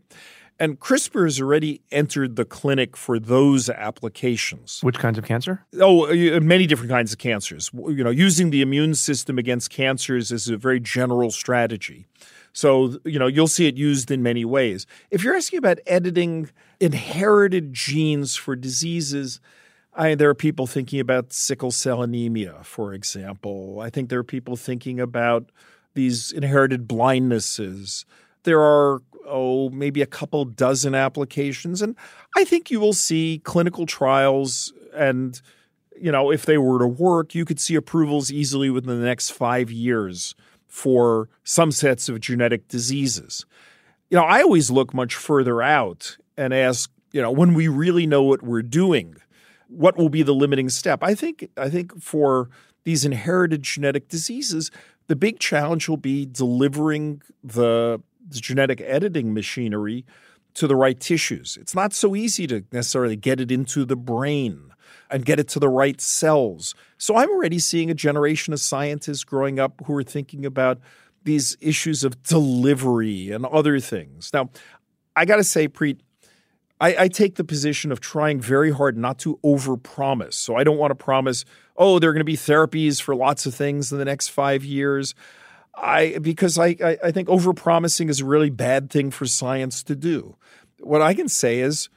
And 0.60 0.80
CRISPR 0.80 1.26
has 1.26 1.40
already 1.40 1.82
entered 1.92 2.36
the 2.36 2.46
clinic 2.46 2.98
for 2.98 3.20
those 3.20 3.70
applications. 3.70 4.80
Which 4.82 4.98
kinds 4.98 5.18
of 5.18 5.26
cancer? 5.26 5.64
Oh, 5.80 6.08
uh, 6.08 6.40
many 6.40 6.66
different 6.66 6.90
kinds 6.92 7.12
of 7.12 7.20
cancers. 7.20 7.70
You 7.74 8.04
know, 8.04 8.10
using 8.10 8.50
the 8.50 8.62
immune 8.62 8.96
system 8.96 9.38
against 9.38 9.70
cancers 9.70 10.32
is 10.32 10.50
a 10.50 10.58
very 10.58 10.80
general 10.80 11.30
strategy. 11.30 12.08
So, 12.54 12.98
you 13.06 13.20
know, 13.20 13.28
you'll 13.28 13.48
see 13.48 13.68
it 13.68 13.78
used 13.78 14.10
in 14.10 14.24
many 14.24 14.44
ways. 14.44 14.88
If 15.12 15.24
you're 15.24 15.36
asking 15.36 15.60
about 15.60 15.78
editing 15.86 16.50
inherited 16.80 17.72
genes 17.74 18.36
for 18.36 18.56
diseases, 18.56 19.40
I, 19.94 20.16
there 20.16 20.30
are 20.30 20.36
people 20.36 20.66
thinking 20.66 21.00
about 21.00 21.34
sickle 21.34 21.72
cell 21.72 22.02
anemia, 22.02 22.56
for 22.64 22.94
example. 22.94 23.80
I 23.80 23.92
think 23.92 24.10
there 24.10 24.20
are 24.20 24.24
people 24.24 24.56
thinking 24.56 25.00
about 25.00 25.52
these 25.94 26.32
inherited 26.32 26.88
blindnesses. 26.88 28.06
There 28.44 28.62
are, 28.62 29.02
oh, 29.28 29.70
maybe 29.70 30.02
a 30.02 30.08
couple 30.08 30.46
dozen 30.46 30.96
applications. 30.96 31.82
And 31.82 31.96
I 32.36 32.44
think 32.44 32.72
you 32.72 32.80
will 32.80 32.94
see 32.94 33.42
clinical 33.44 33.86
trials 33.86 34.74
and 34.96 35.40
you 36.00 36.12
know, 36.12 36.32
if 36.32 36.46
they 36.46 36.58
were 36.58 36.80
to 36.80 36.88
work, 36.88 37.34
you 37.34 37.46
could 37.46 37.60
see 37.60 37.76
approvals 37.76 38.32
easily 38.32 38.70
within 38.70 39.00
the 39.00 39.06
next 39.06 39.32
five 39.32 39.72
years 39.72 40.36
for 40.68 41.30
some 41.44 41.72
sets 41.72 42.08
of 42.10 42.20
genetic 42.20 42.68
diseases. 42.68 43.46
You 44.10 44.18
know, 44.18 44.24
I 44.24 44.42
always 44.42 44.70
look 44.70 44.94
much 44.94 45.16
further 45.16 45.62
out 45.62 46.18
and 46.38 46.54
ask, 46.54 46.92
you 47.12 47.22
know, 47.22 47.32
when 47.32 47.54
we 47.54 47.68
really 47.68 48.06
know 48.06 48.24
what 48.24 48.44
we're 48.44 48.62
doing, 48.62 49.16
what 49.68 49.98
will 49.98 50.10
be 50.10 50.24
the 50.24 50.36
limiting 50.36 50.70
step? 50.70 51.04
I 51.04 51.16
think 51.16 51.50
I 51.58 51.70
think 51.70 52.02
for 52.02 52.50
these 52.84 53.04
inherited 53.04 53.64
genetic 53.64 54.08
diseases, 54.08 54.72
the 55.08 55.16
big 55.16 55.40
challenge 55.40 55.90
will 55.90 55.98
be 55.98 56.26
delivering 56.26 57.22
the, 57.44 58.02
the 58.28 58.40
genetic 58.40 58.82
editing 58.82 59.34
machinery 59.34 60.06
to 60.56 60.68
the 60.68 60.76
right 60.76 61.00
tissues. 61.00 61.58
It's 61.60 61.76
not 61.76 61.94
so 61.94 62.16
easy 62.16 62.48
to 62.48 62.64
necessarily 62.72 63.16
get 63.16 63.40
it 63.40 63.52
into 63.52 63.86
the 63.86 63.96
brain 63.96 64.74
and 65.10 65.26
get 65.26 65.40
it 65.40 65.48
to 65.50 65.60
the 65.60 65.70
right 65.70 66.02
cells. 66.02 66.76
So 66.98 67.16
I'm 67.16 67.30
already 67.30 67.60
seeing 67.60 67.90
a 67.90 67.94
generation 67.94 68.54
of 68.54 68.60
scientists 68.60 69.24
growing 69.24 69.60
up 69.60 69.82
who 69.86 69.96
are 69.96 70.04
thinking 70.04 70.46
about 70.46 70.80
these 71.24 71.58
issues 71.62 72.04
of 72.04 72.24
delivery 72.24 73.32
and 73.32 73.46
other 73.46 73.80
things. 73.80 74.32
Now, 74.34 74.50
I 75.16 75.26
got 75.26 75.38
to 75.38 75.44
say, 75.44 75.68
Preet, 75.68 76.00
I, 76.80 76.96
I, 77.04 77.08
take 77.08 77.36
the 77.36 77.44
position 77.44 77.92
of 77.92 78.00
trying 78.00 78.40
very 78.40 78.72
hard 78.72 78.98
not 78.98 79.18
to 79.20 79.40
overpromise. 79.44 80.36
So 80.36 80.56
I 80.56 80.64
don't 80.64 80.78
want 80.78 80.92
to 80.92 80.96
promise, 80.96 81.44
oh, 81.76 81.98
there 82.00 82.12
are 82.12 82.14
going 82.14 82.22
to 82.22 82.24
be 82.24 82.38
therapies 82.38 83.02
for 83.02 83.16
lots 83.16 83.46
of 83.46 83.56
things 83.56 83.92
in 83.92 83.98
the 83.98 84.06
next 84.06 84.30
five 84.30 84.64
years. 84.64 85.16
I 85.78 86.18
because 86.20 86.58
I, 86.58 86.76
I, 86.84 86.98
I 87.06 87.12
think 87.12 87.28
overpromising 87.28 88.10
is 88.10 88.22
a 88.22 88.26
really 88.26 88.50
bad 88.50 88.90
thing 88.90 89.12
for 89.12 89.26
science 89.26 89.84
to 89.84 89.96
do. 89.96 90.36
What 90.80 91.02
I 91.02 91.14
can 91.14 91.30
say 91.30 91.60
is 91.60 91.90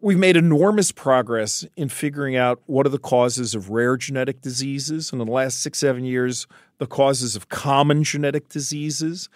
we've 0.00 0.18
made 0.18 0.36
enormous 0.36 0.92
progress 0.92 1.66
in 1.76 1.88
figuring 1.88 2.36
out 2.36 2.62
what 2.66 2.86
are 2.86 2.90
the 2.90 2.98
causes 2.98 3.54
of 3.54 3.70
rare 3.70 3.96
genetic 3.96 4.40
diseases. 4.40 5.12
And 5.12 5.20
in 5.20 5.26
the 5.26 5.32
last 5.32 5.60
six, 5.60 5.78
seven 5.78 6.04
years, 6.04 6.46
the 6.78 6.86
causes 6.86 7.36
of 7.36 7.48
common 7.48 8.04
genetic 8.04 8.48
diseases. 8.48 9.28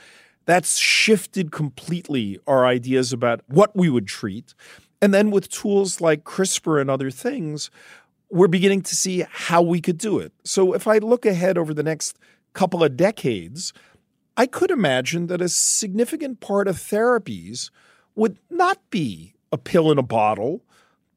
That's 0.45 0.79
shifted 0.79 1.53
completely 1.53 2.39
our 2.47 2.67
ideas 2.67 3.13
about 3.13 3.41
what 3.49 3.77
we 3.77 3.91
would 3.91 4.07
treat. 4.07 4.55
And 5.01 5.13
then 5.13 5.31
with 5.31 5.51
tools 5.51 6.01
like 6.01 6.25
CRISPR 6.25 6.81
and 6.81 6.91
other 6.91 7.11
things, 7.11 7.71
we're 8.31 8.49
beginning 8.49 8.83
to 8.83 8.97
see 8.97 9.25
how 9.31 9.63
we 9.63 9.81
could 9.81 9.99
do 9.99 10.19
it. 10.19 10.33
So 10.45 10.73
if 10.73 10.87
I 10.87 10.99
look 10.99 11.25
ahead 11.25 11.57
over 11.59 11.73
the 11.73 11.83
next 11.83 12.19
couple 12.59 12.83
of 12.83 12.97
decades, 12.97 13.73
I 14.37 14.47
could 14.47 14.73
imagine 14.73 15.29
that 15.29 15.41
a 15.41 15.49
significant 15.49 16.41
part 16.41 16.67
of 16.67 16.75
therapies 16.75 17.71
would 18.17 18.37
not 18.51 18.79
be 18.91 19.35
a 19.53 19.57
pill 19.57 19.93
in 19.93 19.99
a 19.99 20.03
bottle, 20.03 20.65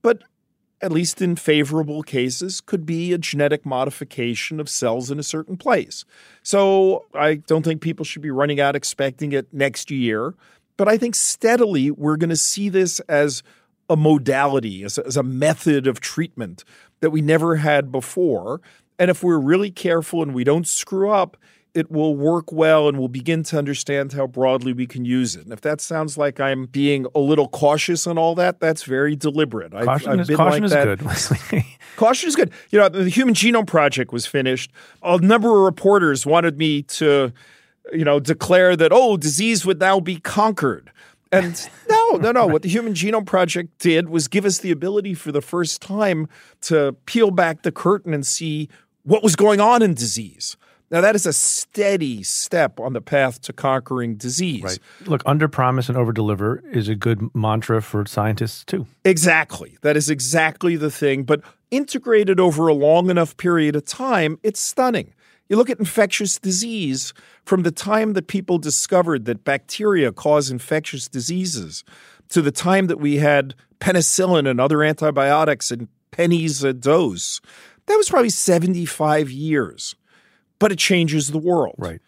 but 0.04 0.22
at 0.84 0.92
least 0.92 1.20
in 1.20 1.36
favorable 1.36 2.04
cases, 2.04 2.62
could 2.62 2.86
be 2.86 3.12
a 3.12 3.18
genetic 3.18 3.66
modification 3.66 4.60
of 4.60 4.70
cells 4.70 5.10
in 5.10 5.18
a 5.18 5.24
certain 5.24 5.58
place. 5.58 6.06
So 6.44 7.06
I 7.16 7.36
don't 7.36 7.64
think 7.64 7.82
people 7.82 8.06
should 8.06 8.22
be 8.22 8.30
running 8.30 8.60
out 8.60 8.76
expecting 8.76 9.32
it 9.32 9.52
next 9.52 9.89
year. 9.89 10.36
But 10.78 10.88
I 10.88 10.98
think 10.98 11.16
steadily 11.16 11.89
we're 11.89 12.18
going 12.18 12.30
to 12.30 12.36
see 12.36 12.70
this 12.70 13.00
as 13.02 13.42
a 13.89 13.98
modality, 13.98 14.84
as 14.84 15.00
a, 15.00 15.08
as 15.08 15.18
a 15.18 15.24
method 15.24 15.88
of 15.88 16.02
treatment 16.02 16.64
that 17.00 17.10
we 17.10 17.22
never 17.22 17.56
had 17.56 17.92
before. 17.92 18.62
And 19.00 19.10
if 19.10 19.24
we're 19.24 19.39
really 19.39 19.72
careful 19.72 20.22
and 20.22 20.34
we 20.34 20.44
don't 20.44 20.68
screw 20.68 21.10
up, 21.10 21.38
it 21.74 21.89
will 21.89 22.16
work 22.16 22.52
well 22.52 22.88
and 22.88 23.00
we'll 23.00 23.08
begin 23.08 23.44
to 23.44 23.58
understand 23.58 24.12
how 24.14 24.28
broadly 24.28 24.74
we 24.74 24.86
can 24.86 25.06
use 25.06 25.36
it. 25.36 25.44
And 25.44 25.54
if 25.54 25.62
that 25.62 25.80
sounds 25.80 26.18
like 26.18 26.39
I'm 26.39 26.66
being 26.66 27.06
a 27.16 27.20
little 27.20 27.48
cautious 27.48 28.06
on 28.08 28.18
all 28.18 28.36
that, 28.36 28.60
that's 28.60 28.84
very 28.84 29.16
deliberate. 29.16 29.72
Caution, 29.72 30.10
I've, 30.12 30.20
I've 30.20 30.30
is, 30.30 30.36
caution 30.36 30.64
like 30.64 31.00
is 31.08 31.28
good. 31.28 31.64
caution 31.96 32.28
is 32.28 32.36
good. 32.36 32.52
You 32.72 32.80
know, 32.80 32.89
the 32.89 33.10
Human 33.10 33.34
Genome 33.34 33.68
Project 33.68 34.12
was 34.12 34.26
finished. 34.26 34.72
A 35.02 35.18
number 35.20 35.50
of 35.50 35.64
reporters 35.64 36.26
wanted 36.26 36.58
me 36.58 36.84
to, 36.84 37.32
you 37.94 38.04
know, 38.04 38.20
declare 38.20 38.76
that, 38.76 38.92
oh, 38.94 39.16
disease 39.16 39.66
would 39.66 39.80
now 39.80 40.00
be 40.00 40.18
conquered. 40.18 40.92
And 41.32 41.69
no, 41.89 42.11
no, 42.17 42.32
no. 42.32 42.45
What 42.45 42.61
the 42.61 42.69
Human 42.69 42.93
Genome 42.93 43.25
Project 43.25 43.79
did 43.79 44.09
was 44.09 44.27
give 44.27 44.45
us 44.45 44.57
the 44.59 44.71
ability 44.71 45.13
for 45.13 45.32
the 45.32 45.41
first 45.41 45.82
time 45.82 46.27
to 46.61 46.93
peel 47.05 47.32
back 47.32 47.63
the 47.63 47.71
curtain 47.71 48.13
and 48.13 48.25
see 48.25 48.67
what 49.03 49.23
was 49.23 49.36
going 49.36 49.61
on 49.61 49.82
in 49.82 49.93
disease. 49.93 50.57
Now, 50.91 50.99
that 50.99 51.15
is 51.15 51.25
a 51.25 51.32
steady 51.32 52.21
step 52.21 52.77
on 52.77 52.91
the 52.91 52.99
path 52.99 53.41
to 53.43 53.53
conquering 53.53 54.15
disease. 54.15 54.61
Right. 54.61 54.79
Look, 55.05 55.23
under 55.25 55.47
promise 55.47 55.88
and 55.88 55.97
over 55.97 56.11
deliver 56.11 56.61
is 56.73 56.89
a 56.89 56.95
good 56.95 57.34
mantra 57.34 57.82
for 57.82 58.05
scientists, 58.05 58.65
too. 58.65 58.86
Exactly. 59.05 59.77
That 59.84 59.95
is 59.95 60.09
exactly 60.09 60.75
the 60.75 60.91
thing. 60.91 61.23
But 61.23 61.43
integrated 61.71 62.41
over 62.41 62.67
a 62.67 62.73
long 62.73 63.09
enough 63.09 63.38
period 63.38 63.77
of 63.77 63.86
time, 63.86 64.38
it's 64.43 64.59
stunning. 64.59 65.13
You 65.52 65.58
look 65.58 65.70
at 65.70 65.80
infectious 65.80 66.39
disease 66.39 67.14
from 67.43 67.62
the 67.62 67.72
time 67.72 68.14
that 68.14 68.28
people 68.28 68.58
discovered 68.58 69.26
that 69.26 69.43
bacteria 69.43 70.12
cause 70.12 70.49
infectious 70.49 71.08
diseases 71.08 71.84
to 72.30 72.41
the 72.41 72.52
time 72.52 72.88
that 72.88 72.99
we 72.99 73.18
had 73.18 73.54
penicillin 73.80 74.49
and 74.49 74.60
other 74.60 74.82
antibiotics 74.82 75.70
and 75.70 75.89
pennies 76.12 76.64
a 76.64 76.74
dose. 76.74 77.41
That 77.88 77.97
was 77.97 78.10
probably 78.10 78.30
75 78.30 79.30
years 79.30 79.95
but 80.62 80.72
it 80.72 80.78
changes 80.78 81.32
the 81.32 81.39
world. 81.39 81.76
Right. 81.80 81.99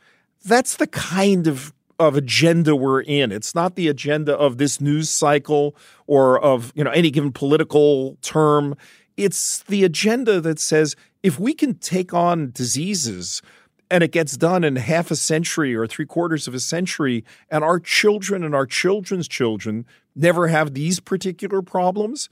That's 0.46 0.78
the 0.78 0.88
kind 0.88 1.48
of 1.48 1.74
of 2.00 2.16
agenda 2.16 2.76
we're 2.76 3.02
in. 3.02 3.32
It's 3.32 3.54
not 3.54 3.76
the 3.76 3.88
agenda 3.88 4.36
of 4.36 4.58
this 4.58 4.82
news 4.82 5.10
cycle 5.10 5.76
or 6.08 6.40
of, 6.40 6.72
you 6.76 6.84
know, 6.84 6.90
any 6.92 7.12
given 7.12 7.32
political 7.32 8.18
term. 8.22 8.76
It's 9.16 9.64
the 9.64 9.84
agenda 9.84 10.42
that 10.42 10.60
says 10.60 10.96
if 11.24 11.40
we 11.40 11.54
can 11.54 11.76
take 11.76 12.14
on 12.14 12.52
diseases 12.52 13.42
and 13.90 14.04
it 14.04 14.12
gets 14.12 14.38
done 14.38 14.64
in 14.64 14.76
half 14.76 15.10
a 15.10 15.16
century 15.16 15.76
or 15.76 15.88
three 15.88 16.06
quarters 16.06 16.48
of 16.48 16.54
a 16.54 16.60
century, 16.60 17.24
and 17.50 17.64
our 17.64 17.80
children 17.80 18.44
and 18.44 18.54
our 18.54 18.66
children's 18.66 19.28
children 19.28 19.86
never 20.16 20.48
have 20.48 20.74
these 20.74 21.00
particular 21.00 21.62
problems, 21.62 22.30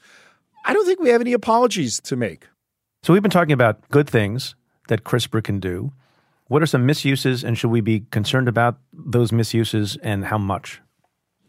I 0.65 0.73
don't 0.73 0.85
think 0.85 0.99
we 0.99 1.09
have 1.09 1.21
any 1.21 1.33
apologies 1.33 1.99
to 2.01 2.15
make. 2.15 2.47
So 3.03 3.13
we've 3.13 3.21
been 3.21 3.31
talking 3.31 3.53
about 3.53 3.87
good 3.89 4.09
things 4.09 4.55
that 4.87 5.03
CRISPR 5.03 5.43
can 5.43 5.59
do. 5.59 5.91
What 6.47 6.61
are 6.61 6.67
some 6.67 6.85
misuses, 6.85 7.43
and 7.43 7.57
should 7.57 7.71
we 7.71 7.81
be 7.81 8.01
concerned 8.11 8.47
about 8.47 8.77
those 8.91 9.31
misuses 9.31 9.97
and 10.03 10.25
how 10.25 10.37
much? 10.37 10.81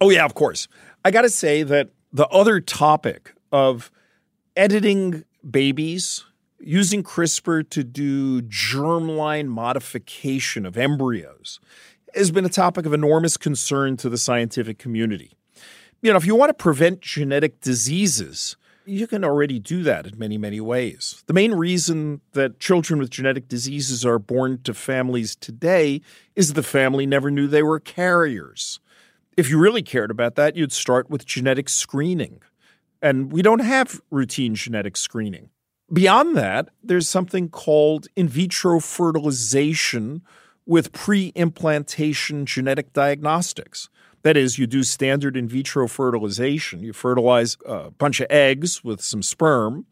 Oh, 0.00 0.10
yeah, 0.10 0.24
of 0.24 0.34
course. 0.34 0.68
I 1.04 1.10
got 1.10 1.22
to 1.22 1.28
say 1.28 1.62
that 1.62 1.90
the 2.12 2.28
other 2.28 2.60
topic 2.60 3.34
of 3.50 3.90
editing 4.56 5.24
babies, 5.48 6.24
using 6.62 7.02
CRISPR 7.02 7.68
to 7.70 7.84
do 7.84 8.42
germline 8.42 9.46
modification 9.48 10.64
of 10.64 10.78
embryos, 10.78 11.60
has 12.14 12.30
been 12.30 12.44
a 12.44 12.50
topic 12.50 12.86
of 12.86 12.92
enormous 12.92 13.36
concern 13.36 13.96
to 13.96 14.08
the 14.08 14.18
scientific 14.18 14.78
community. 14.78 15.32
You 16.00 16.10
know, 16.10 16.16
if 16.16 16.26
you 16.26 16.34
want 16.34 16.50
to 16.50 16.54
prevent 16.54 17.00
genetic 17.00 17.60
diseases, 17.60 18.56
you 18.84 19.06
can 19.06 19.24
already 19.24 19.58
do 19.58 19.82
that 19.84 20.06
in 20.06 20.18
many, 20.18 20.36
many 20.36 20.60
ways. 20.60 21.22
The 21.26 21.32
main 21.32 21.52
reason 21.54 22.20
that 22.32 22.58
children 22.58 22.98
with 22.98 23.10
genetic 23.10 23.48
diseases 23.48 24.04
are 24.04 24.18
born 24.18 24.60
to 24.64 24.74
families 24.74 25.36
today 25.36 26.00
is 26.34 26.52
the 26.52 26.62
family 26.62 27.06
never 27.06 27.30
knew 27.30 27.46
they 27.46 27.62
were 27.62 27.80
carriers. 27.80 28.80
If 29.36 29.48
you 29.48 29.58
really 29.58 29.82
cared 29.82 30.10
about 30.10 30.34
that, 30.34 30.56
you'd 30.56 30.72
start 30.72 31.08
with 31.08 31.24
genetic 31.24 31.68
screening. 31.68 32.42
And 33.00 33.32
we 33.32 33.42
don't 33.42 33.60
have 33.60 34.00
routine 34.10 34.54
genetic 34.54 34.96
screening. 34.96 35.50
Beyond 35.92 36.36
that, 36.36 36.70
there's 36.82 37.08
something 37.08 37.50
called 37.50 38.08
in 38.16 38.26
vitro 38.26 38.80
fertilization 38.80 40.22
with 40.64 40.92
pre 40.92 41.32
implantation 41.34 42.46
genetic 42.46 42.92
diagnostics. 42.92 43.90
That 44.22 44.36
is, 44.36 44.58
you 44.58 44.66
do 44.66 44.84
standard 44.84 45.36
in 45.36 45.48
vitro 45.48 45.88
fertilization. 45.88 46.82
You 46.82 46.92
fertilize 46.92 47.56
a 47.66 47.90
bunch 47.90 48.20
of 48.20 48.28
eggs 48.30 48.82
with 48.82 49.02
some 49.02 49.22
sperm, 49.22 49.84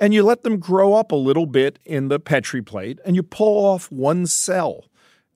and 0.00 0.14
you 0.14 0.22
let 0.22 0.44
them 0.44 0.58
grow 0.58 0.94
up 0.94 1.12
a 1.12 1.16
little 1.16 1.46
bit 1.46 1.78
in 1.84 2.08
the 2.08 2.20
Petri 2.20 2.62
plate, 2.62 3.00
and 3.04 3.16
you 3.16 3.22
pull 3.22 3.66
off 3.66 3.90
one 3.90 4.26
cell, 4.26 4.84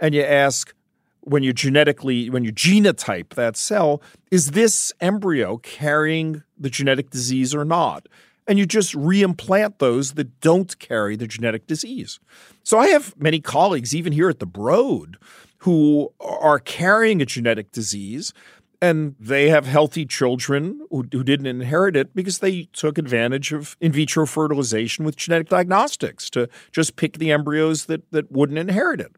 and 0.00 0.14
you 0.14 0.22
ask, 0.22 0.72
when 1.20 1.42
you 1.42 1.52
genetically, 1.52 2.30
when 2.30 2.44
you 2.44 2.52
genotype 2.52 3.30
that 3.30 3.56
cell, 3.56 4.00
is 4.30 4.52
this 4.52 4.92
embryo 5.00 5.58
carrying 5.58 6.44
the 6.56 6.70
genetic 6.70 7.10
disease 7.10 7.54
or 7.54 7.64
not? 7.64 8.06
And 8.48 8.58
you 8.58 8.66
just 8.66 8.94
reimplant 8.94 9.78
those 9.78 10.14
that 10.14 10.40
don't 10.40 10.76
carry 10.78 11.14
the 11.14 11.28
genetic 11.28 11.66
disease. 11.66 12.18
So 12.64 12.78
I 12.78 12.88
have 12.88 13.14
many 13.20 13.40
colleagues, 13.40 13.94
even 13.94 14.12
here 14.12 14.28
at 14.28 14.40
the 14.40 14.46
Broad, 14.46 15.18
who 15.58 16.12
are 16.18 16.58
carrying 16.58 17.20
a 17.20 17.26
genetic 17.26 17.72
disease 17.72 18.32
and 18.80 19.16
they 19.18 19.48
have 19.48 19.66
healthy 19.66 20.06
children 20.06 20.80
who, 20.90 21.06
who, 21.10 21.24
didn't 21.24 21.46
inherit 21.46 21.96
it 21.96 22.14
because 22.14 22.38
they 22.38 22.68
took 22.72 22.96
advantage 22.96 23.52
of 23.52 23.76
in 23.80 23.92
vitro 23.92 24.26
fertilization 24.26 25.04
with 25.04 25.16
genetic 25.16 25.48
diagnostics 25.48 26.30
to 26.30 26.48
just 26.70 26.96
pick 26.96 27.18
the 27.18 27.32
embryos 27.32 27.86
that, 27.86 28.08
that 28.12 28.30
wouldn't 28.30 28.58
inherit 28.58 29.00
it. 29.00 29.12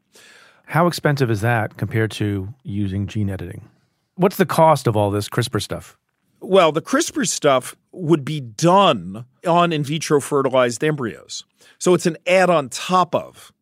How 0.66 0.86
expensive 0.86 1.30
is 1.30 1.40
that 1.40 1.76
compared 1.76 2.10
to 2.12 2.54
using 2.62 3.06
gene 3.06 3.28
editing? 3.28 3.68
What's 4.14 4.36
the 4.36 4.46
cost 4.46 4.86
of 4.86 4.96
all 4.96 5.10
this 5.10 5.28
CRISPR 5.28 5.60
stuff? 5.60 5.98
Well, 6.40 6.72
the 6.72 6.82
CRISPR 6.82 7.28
stuff 7.28 7.76
would 7.92 8.24
be 8.24 8.40
done 8.40 9.26
on 9.46 9.72
in 9.72 9.84
vitro 9.84 10.20
fertilized 10.20 10.82
embryos. 10.82 11.44
So 11.78 11.94
it's 11.94 12.06
an 12.06 12.16
add 12.26 12.50
on 12.50 12.68
top 12.68 13.14
of. 13.14 13.52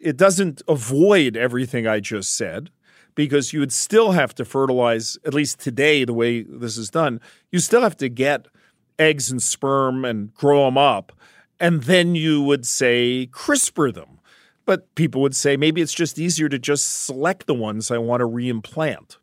It 0.00 0.16
doesn't 0.16 0.62
avoid 0.68 1.36
everything 1.36 1.86
I 1.86 2.00
just 2.00 2.36
said 2.36 2.70
because 3.14 3.52
you 3.52 3.60
would 3.60 3.72
still 3.72 4.12
have 4.12 4.34
to 4.34 4.44
fertilize, 4.44 5.16
at 5.24 5.34
least 5.34 5.60
today, 5.60 6.04
the 6.04 6.12
way 6.12 6.42
this 6.42 6.76
is 6.76 6.90
done, 6.90 7.20
you 7.50 7.58
still 7.58 7.82
have 7.82 7.96
to 7.98 8.08
get 8.08 8.46
eggs 8.98 9.30
and 9.30 9.42
sperm 9.42 10.04
and 10.04 10.34
grow 10.34 10.66
them 10.66 10.78
up. 10.78 11.12
And 11.58 11.84
then 11.84 12.14
you 12.14 12.42
would 12.42 12.66
say 12.66 13.28
CRISPR 13.32 13.94
them. 13.94 14.20
But 14.66 14.94
people 14.96 15.22
would 15.22 15.36
say 15.36 15.56
maybe 15.56 15.80
it's 15.80 15.94
just 15.94 16.18
easier 16.18 16.48
to 16.48 16.58
just 16.58 17.04
select 17.04 17.46
the 17.46 17.54
ones 17.54 17.90
I 17.90 17.98
want 17.98 18.20
to 18.20 18.28
reimplant. 18.28 19.16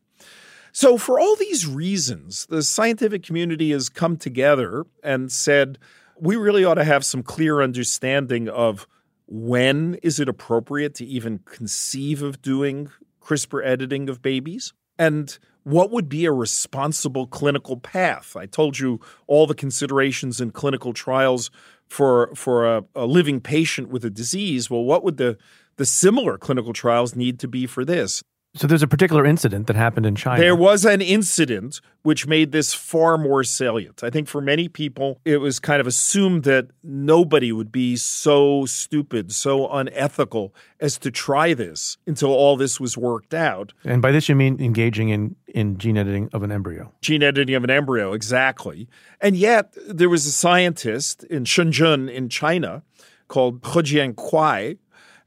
So, 0.75 0.97
for 0.97 1.19
all 1.19 1.35
these 1.35 1.67
reasons, 1.67 2.47
the 2.47 2.63
scientific 2.63 3.21
community 3.21 3.69
has 3.71 3.89
come 3.89 4.17
together 4.17 4.85
and 5.03 5.31
said 5.31 5.77
we 6.19 6.35
really 6.35 6.65
ought 6.65 6.73
to 6.75 6.83
have 6.83 7.05
some 7.05 7.21
clear 7.21 7.61
understanding 7.61 8.49
of 8.49 8.87
when 9.27 9.99
is 10.01 10.19
it 10.19 10.27
appropriate 10.27 10.95
to 10.95 11.05
even 11.05 11.39
conceive 11.45 12.23
of 12.23 12.41
doing 12.41 12.89
CRISPR 13.21 13.63
editing 13.63 14.09
of 14.09 14.23
babies 14.23 14.73
and 14.97 15.37
what 15.61 15.91
would 15.91 16.09
be 16.09 16.25
a 16.25 16.31
responsible 16.31 17.27
clinical 17.27 17.77
path. 17.77 18.35
I 18.35 18.47
told 18.47 18.79
you 18.79 18.99
all 19.27 19.45
the 19.45 19.53
considerations 19.53 20.41
in 20.41 20.49
clinical 20.49 20.91
trials 20.91 21.51
for 21.87 22.33
for 22.33 22.65
a, 22.65 22.83
a 22.95 23.05
living 23.05 23.41
patient 23.41 23.89
with 23.89 24.03
a 24.03 24.09
disease. 24.09 24.71
Well, 24.71 24.83
what 24.83 25.03
would 25.03 25.17
the 25.17 25.37
the 25.77 25.85
similar 25.85 26.39
clinical 26.39 26.73
trials 26.73 27.15
need 27.15 27.39
to 27.41 27.47
be 27.47 27.67
for 27.67 27.85
this? 27.85 28.23
So 28.55 28.67
there's 28.67 28.83
a 28.83 28.87
particular 28.87 29.25
incident 29.25 29.65
that 29.65 29.75
happened 29.75 30.05
in 30.05 30.15
China. 30.15 30.39
There 30.39 30.55
was 30.55 30.85
an 30.85 31.01
incident 31.01 31.81
which 32.03 32.27
made 32.27 32.51
this 32.51 32.71
far 32.71 33.17
more 33.17 33.43
salient. 33.43 34.03
I 34.03 34.11
think 34.11 34.27
for 34.27 34.41
many 34.41 34.67
people, 34.67 35.19
it 35.25 35.37
was 35.37 35.59
kind 35.59 35.81
of 35.81 35.87
assumed 35.87 36.43
that 36.43 36.67
nobody 36.83 37.51
would 37.51 37.71
be 37.71 37.95
so 37.95 38.65
stupid, 38.65 39.31
so 39.31 39.67
unethical 39.69 40.53
as 40.79 40.99
to 40.99 41.09
try 41.09 41.55
this 41.55 41.97
until 42.05 42.29
all 42.29 42.55
this 42.55 42.79
was 42.79 42.95
worked 42.95 43.33
out. 43.33 43.73
And 43.83 44.03
by 44.03 44.11
this, 44.11 44.29
you 44.29 44.35
mean 44.35 44.61
engaging 44.61 45.09
in, 45.09 45.35
in 45.47 45.79
gene 45.79 45.97
editing 45.97 46.29
of 46.31 46.43
an 46.43 46.51
embryo? 46.51 46.91
Gene 47.01 47.23
editing 47.23 47.55
of 47.55 47.63
an 47.63 47.71
embryo, 47.71 48.13
exactly. 48.13 48.87
And 49.19 49.35
yet, 49.35 49.75
there 49.87 50.09
was 50.09 50.27
a 50.27 50.31
scientist 50.31 51.23
in 51.23 51.45
Shenzhen 51.45 52.07
in 52.07 52.29
China 52.29 52.83
called 53.27 53.61
He 53.65 53.79
Jiankui, 53.79 54.77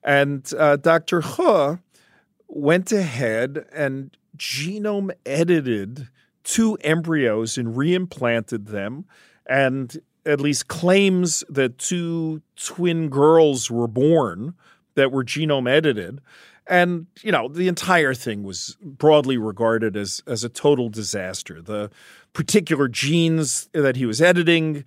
and 0.04 0.48
uh, 0.56 0.76
Dr. 0.76 1.20
He 1.20 1.78
went 2.48 2.92
ahead 2.92 3.66
and 3.72 4.16
genome 4.36 5.10
edited 5.24 6.08
two 6.44 6.76
embryos 6.82 7.58
and 7.58 7.74
reimplanted 7.74 8.66
them 8.66 9.04
and 9.46 9.98
at 10.24 10.40
least 10.40 10.68
claims 10.68 11.44
that 11.48 11.78
two 11.78 12.42
twin 12.56 13.08
girls 13.08 13.70
were 13.70 13.88
born 13.88 14.54
that 14.94 15.10
were 15.10 15.24
genome 15.24 15.68
edited 15.68 16.20
and 16.66 17.06
you 17.22 17.32
know 17.32 17.48
the 17.48 17.68
entire 17.68 18.14
thing 18.14 18.42
was 18.42 18.76
broadly 18.80 19.36
regarded 19.36 19.96
as 19.96 20.22
as 20.26 20.44
a 20.44 20.48
total 20.48 20.88
disaster 20.88 21.60
the 21.60 21.90
particular 22.32 22.86
genes 22.86 23.68
that 23.72 23.96
he 23.96 24.06
was 24.06 24.20
editing 24.20 24.84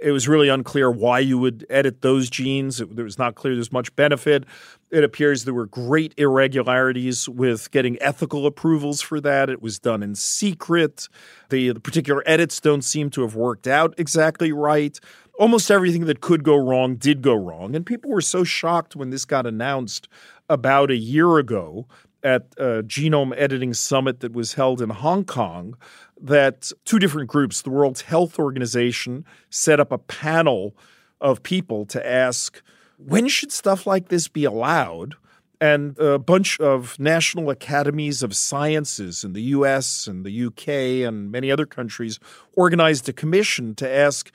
it 0.00 0.12
was 0.12 0.28
really 0.28 0.48
unclear 0.48 0.90
why 0.90 1.18
you 1.18 1.38
would 1.38 1.66
edit 1.68 2.02
those 2.02 2.30
genes. 2.30 2.80
It, 2.80 2.88
it 2.96 3.02
was 3.02 3.18
not 3.18 3.34
clear 3.34 3.54
there's 3.54 3.72
much 3.72 3.94
benefit. 3.96 4.44
It 4.92 5.04
appears 5.04 5.44
there 5.44 5.54
were 5.54 5.64
great 5.64 6.12
irregularities 6.18 7.26
with 7.26 7.70
getting 7.70 8.00
ethical 8.02 8.44
approvals 8.44 9.00
for 9.00 9.22
that. 9.22 9.48
It 9.48 9.62
was 9.62 9.78
done 9.78 10.02
in 10.02 10.14
secret. 10.14 11.08
The, 11.48 11.72
the 11.72 11.80
particular 11.80 12.22
edits 12.26 12.60
don't 12.60 12.82
seem 12.82 13.08
to 13.10 13.22
have 13.22 13.34
worked 13.34 13.66
out 13.66 13.94
exactly 13.96 14.52
right. 14.52 15.00
Almost 15.38 15.70
everything 15.70 16.04
that 16.04 16.20
could 16.20 16.44
go 16.44 16.56
wrong 16.56 16.96
did 16.96 17.22
go 17.22 17.34
wrong. 17.34 17.74
And 17.74 17.86
people 17.86 18.10
were 18.10 18.20
so 18.20 18.44
shocked 18.44 18.94
when 18.94 19.08
this 19.08 19.24
got 19.24 19.46
announced 19.46 20.08
about 20.50 20.90
a 20.90 20.96
year 20.96 21.38
ago 21.38 21.86
at 22.22 22.52
a 22.58 22.82
genome 22.82 23.32
editing 23.36 23.72
summit 23.72 24.20
that 24.20 24.34
was 24.34 24.52
held 24.52 24.82
in 24.82 24.90
Hong 24.90 25.24
Kong 25.24 25.74
that 26.20 26.70
two 26.84 26.98
different 26.98 27.30
groups, 27.30 27.62
the 27.62 27.70
World 27.70 27.98
Health 28.00 28.38
Organization, 28.38 29.24
set 29.48 29.80
up 29.80 29.90
a 29.90 29.98
panel 29.98 30.76
of 31.18 31.42
people 31.42 31.86
to 31.86 32.06
ask 32.06 32.62
when 33.06 33.28
should 33.28 33.52
stuff 33.52 33.86
like 33.86 34.08
this 34.08 34.28
be 34.28 34.44
allowed? 34.44 35.14
And 35.60 35.96
a 35.98 36.18
bunch 36.18 36.58
of 36.58 36.98
national 36.98 37.48
academies 37.48 38.24
of 38.24 38.34
sciences 38.34 39.22
in 39.22 39.32
the 39.32 39.42
US 39.42 40.08
and 40.08 40.26
the 40.26 40.46
UK 40.46 41.06
and 41.06 41.30
many 41.30 41.52
other 41.52 41.66
countries 41.66 42.18
organized 42.54 43.08
a 43.08 43.12
commission 43.12 43.76
to 43.76 43.88
ask 43.88 44.32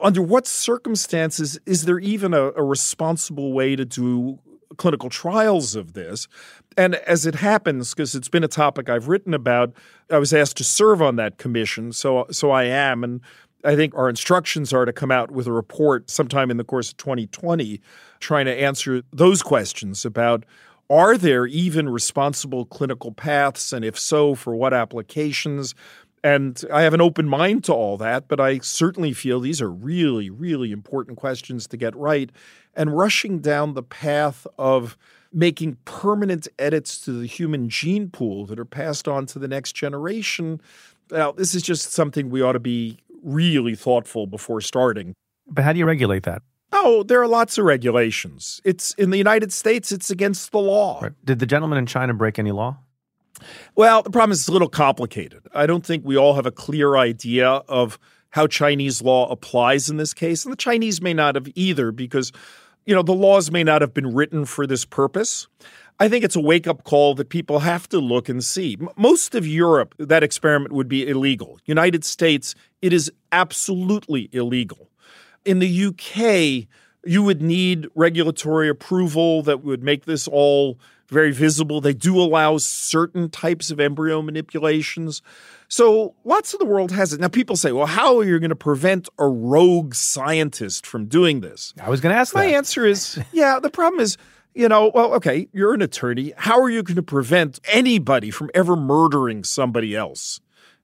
under 0.00 0.22
what 0.22 0.46
circumstances 0.46 1.60
is 1.66 1.84
there 1.84 2.00
even 2.00 2.34
a, 2.34 2.52
a 2.56 2.64
responsible 2.64 3.52
way 3.52 3.76
to 3.76 3.84
do 3.84 4.40
clinical 4.76 5.10
trials 5.10 5.74
of 5.74 5.92
this. 5.92 6.26
And 6.76 6.94
as 6.94 7.26
it 7.26 7.36
happens, 7.36 7.94
because 7.94 8.14
it's 8.14 8.28
been 8.28 8.44
a 8.44 8.48
topic 8.48 8.88
I've 8.88 9.08
written 9.08 9.34
about, 9.34 9.72
I 10.10 10.18
was 10.18 10.32
asked 10.32 10.56
to 10.58 10.64
serve 10.64 11.02
on 11.02 11.16
that 11.16 11.38
commission. 11.38 11.92
So, 11.92 12.26
so 12.30 12.50
I 12.50 12.64
am. 12.64 13.04
And 13.04 13.20
I 13.64 13.76
think 13.76 13.94
our 13.94 14.08
instructions 14.08 14.72
are 14.72 14.84
to 14.84 14.92
come 14.92 15.10
out 15.10 15.30
with 15.30 15.46
a 15.46 15.52
report 15.52 16.10
sometime 16.10 16.50
in 16.50 16.56
the 16.56 16.64
course 16.64 16.90
of 16.90 16.96
2020 16.96 17.80
trying 18.20 18.46
to 18.46 18.54
answer 18.54 19.02
those 19.12 19.42
questions 19.42 20.04
about 20.04 20.44
are 20.88 21.16
there 21.16 21.46
even 21.46 21.88
responsible 21.88 22.64
clinical 22.64 23.12
paths? 23.12 23.72
And 23.72 23.84
if 23.84 23.96
so, 23.96 24.34
for 24.34 24.56
what 24.56 24.74
applications? 24.74 25.74
And 26.24 26.62
I 26.72 26.82
have 26.82 26.94
an 26.94 27.00
open 27.00 27.28
mind 27.28 27.64
to 27.64 27.72
all 27.72 27.96
that, 27.98 28.26
but 28.26 28.40
I 28.40 28.58
certainly 28.58 29.12
feel 29.12 29.40
these 29.40 29.62
are 29.62 29.70
really, 29.70 30.28
really 30.28 30.72
important 30.72 31.16
questions 31.16 31.66
to 31.68 31.76
get 31.76 31.94
right. 31.96 32.30
And 32.74 32.96
rushing 32.96 33.38
down 33.38 33.74
the 33.74 33.84
path 33.84 34.46
of 34.58 34.98
making 35.32 35.76
permanent 35.84 36.48
edits 36.58 37.00
to 37.02 37.12
the 37.12 37.26
human 37.26 37.68
gene 37.68 38.10
pool 38.10 38.44
that 38.46 38.58
are 38.58 38.64
passed 38.64 39.06
on 39.06 39.26
to 39.26 39.38
the 39.38 39.48
next 39.48 39.72
generation, 39.72 40.60
well, 41.10 41.32
this 41.32 41.54
is 41.54 41.62
just 41.62 41.92
something 41.92 42.30
we 42.30 42.42
ought 42.42 42.52
to 42.52 42.60
be 42.60 42.98
really 43.22 43.74
thoughtful 43.74 44.26
before 44.26 44.60
starting. 44.60 45.14
But 45.46 45.64
how 45.64 45.72
do 45.72 45.78
you 45.78 45.86
regulate 45.86 46.22
that? 46.24 46.42
Oh, 46.72 47.02
there 47.02 47.20
are 47.20 47.28
lots 47.28 47.58
of 47.58 47.64
regulations. 47.64 48.60
It's 48.64 48.94
in 48.94 49.10
the 49.10 49.18
United 49.18 49.52
States, 49.52 49.90
it's 49.90 50.10
against 50.10 50.52
the 50.52 50.58
law. 50.58 51.00
Right. 51.02 51.12
Did 51.24 51.40
the 51.40 51.46
gentleman 51.46 51.78
in 51.78 51.86
China 51.86 52.14
break 52.14 52.38
any 52.38 52.52
law? 52.52 52.78
Well, 53.74 54.02
the 54.02 54.10
problem 54.10 54.32
is 54.32 54.40
it's 54.40 54.48
a 54.48 54.52
little 54.52 54.68
complicated. 54.68 55.46
I 55.54 55.66
don't 55.66 55.84
think 55.84 56.04
we 56.04 56.16
all 56.16 56.34
have 56.34 56.46
a 56.46 56.52
clear 56.52 56.96
idea 56.96 57.48
of 57.48 57.98
how 58.30 58.46
Chinese 58.46 59.02
law 59.02 59.30
applies 59.30 59.90
in 59.90 59.96
this 59.96 60.14
case. 60.14 60.44
And 60.44 60.52
the 60.52 60.56
Chinese 60.56 61.02
may 61.02 61.14
not 61.14 61.34
have 61.34 61.48
either 61.54 61.90
because, 61.90 62.32
you 62.86 62.94
know, 62.94 63.02
the 63.02 63.12
laws 63.12 63.50
may 63.50 63.64
not 63.64 63.80
have 63.80 63.92
been 63.92 64.14
written 64.14 64.44
for 64.44 64.66
this 64.66 64.84
purpose. 64.84 65.48
I 66.00 66.08
think 66.08 66.24
it's 66.24 66.34
a 66.34 66.40
wake 66.40 66.66
up 66.66 66.82
call 66.82 67.14
that 67.16 67.28
people 67.28 67.58
have 67.58 67.86
to 67.90 67.98
look 67.98 68.30
and 68.30 68.42
see. 68.42 68.78
Most 68.96 69.34
of 69.34 69.46
Europe, 69.46 69.94
that 69.98 70.22
experiment 70.22 70.72
would 70.72 70.88
be 70.88 71.06
illegal. 71.06 71.58
United 71.66 72.06
States, 72.06 72.54
it 72.80 72.94
is 72.94 73.12
absolutely 73.32 74.30
illegal. 74.32 74.88
In 75.44 75.58
the 75.58 75.84
UK, 75.86 76.66
you 77.04 77.22
would 77.22 77.42
need 77.42 77.86
regulatory 77.94 78.70
approval 78.70 79.42
that 79.42 79.62
would 79.62 79.82
make 79.82 80.06
this 80.06 80.26
all 80.26 80.78
very 81.08 81.32
visible. 81.32 81.82
They 81.82 81.92
do 81.92 82.18
allow 82.18 82.56
certain 82.56 83.28
types 83.28 83.70
of 83.70 83.78
embryo 83.78 84.22
manipulations. 84.22 85.20
So 85.68 86.14
lots 86.24 86.54
of 86.54 86.60
the 86.60 86.66
world 86.66 86.92
has 86.92 87.12
it. 87.12 87.20
Now, 87.20 87.28
people 87.28 87.56
say, 87.56 87.72
well, 87.72 87.86
how 87.86 88.18
are 88.18 88.24
you 88.24 88.38
going 88.38 88.50
to 88.50 88.56
prevent 88.56 89.08
a 89.18 89.28
rogue 89.28 89.94
scientist 89.94 90.86
from 90.86 91.06
doing 91.06 91.40
this? 91.40 91.74
I 91.82 91.90
was 91.90 92.00
going 92.00 92.14
to 92.14 92.18
ask 92.18 92.34
My 92.34 92.46
that. 92.46 92.54
answer 92.54 92.86
is, 92.86 93.20
yeah, 93.32 93.58
the 93.60 93.70
problem 93.70 94.00
is, 94.00 94.16
you 94.54 94.68
know, 94.68 94.90
well, 94.94 95.14
okay, 95.14 95.48
you're 95.52 95.74
an 95.74 95.82
attorney. 95.82 96.32
How 96.36 96.60
are 96.60 96.70
you 96.70 96.82
going 96.82 96.96
to 96.96 97.02
prevent 97.02 97.60
anybody 97.64 98.30
from 98.30 98.50
ever 98.54 98.76
murdering 98.76 99.44
somebody 99.44 99.94
else? 99.94 100.40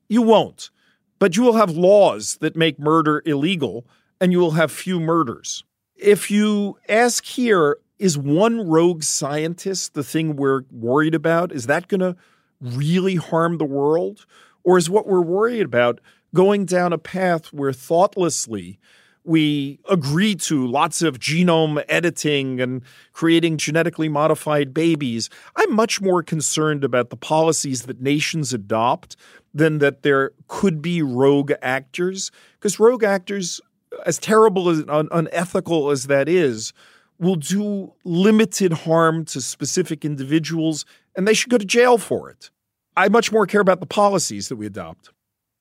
You 0.08 0.22
won't. 0.22 0.70
But 1.18 1.36
you 1.36 1.42
will 1.42 1.54
have 1.54 1.70
laws 1.70 2.38
that 2.40 2.56
make 2.56 2.78
murder 2.78 3.22
illegal, 3.24 3.86
and 4.20 4.32
you 4.32 4.38
will 4.38 4.52
have 4.52 4.70
few 4.70 5.00
murders. 5.00 5.64
If 5.96 6.30
you 6.30 6.78
ask 6.88 7.24
here, 7.24 7.78
is 7.98 8.18
one 8.18 8.68
rogue 8.68 9.02
scientist 9.02 9.94
the 9.94 10.04
thing 10.04 10.36
we're 10.36 10.62
worried 10.70 11.14
about? 11.14 11.52
Is 11.52 11.66
that 11.66 11.88
going 11.88 12.00
to 12.00 12.16
really 12.60 13.16
harm 13.16 13.56
the 13.58 13.64
world? 13.64 14.26
Or 14.62 14.76
is 14.76 14.90
what 14.90 15.06
we're 15.06 15.22
worried 15.22 15.62
about 15.62 16.00
going 16.34 16.66
down 16.66 16.92
a 16.92 16.98
path 16.98 17.52
where 17.52 17.72
thoughtlessly 17.72 18.78
we 19.26 19.78
agree 19.90 20.34
to 20.36 20.66
lots 20.66 21.02
of 21.02 21.18
genome 21.18 21.84
editing 21.88 22.60
and 22.60 22.82
creating 23.12 23.56
genetically 23.56 24.08
modified 24.08 24.72
babies? 24.72 25.28
I'm 25.56 25.74
much 25.74 26.00
more 26.00 26.22
concerned 26.22 26.84
about 26.84 27.10
the 27.10 27.16
policies 27.16 27.82
that 27.82 28.00
nations 28.00 28.52
adopt 28.52 29.16
than 29.52 29.78
that 29.78 30.02
there 30.02 30.32
could 30.48 30.82
be 30.82 31.02
rogue 31.02 31.52
actors, 31.62 32.30
because 32.58 32.78
rogue 32.78 33.04
actors, 33.04 33.60
as 34.04 34.18
terrible 34.18 34.68
as 34.68 34.84
un- 34.88 35.08
unethical 35.10 35.90
as 35.90 36.06
that 36.06 36.28
is, 36.28 36.72
will 37.18 37.36
do 37.36 37.92
limited 38.04 38.72
harm 38.72 39.24
to 39.24 39.40
specific 39.40 40.04
individuals, 40.04 40.84
and 41.16 41.26
they 41.26 41.34
should 41.34 41.50
go 41.50 41.58
to 41.58 41.64
jail 41.64 41.98
for 41.98 42.30
it. 42.30 42.50
I 42.96 43.08
much 43.08 43.32
more 43.32 43.46
care 43.46 43.60
about 43.60 43.80
the 43.80 43.86
policies 43.86 44.48
that 44.48 44.56
we 44.56 44.66
adopt. 44.66 45.10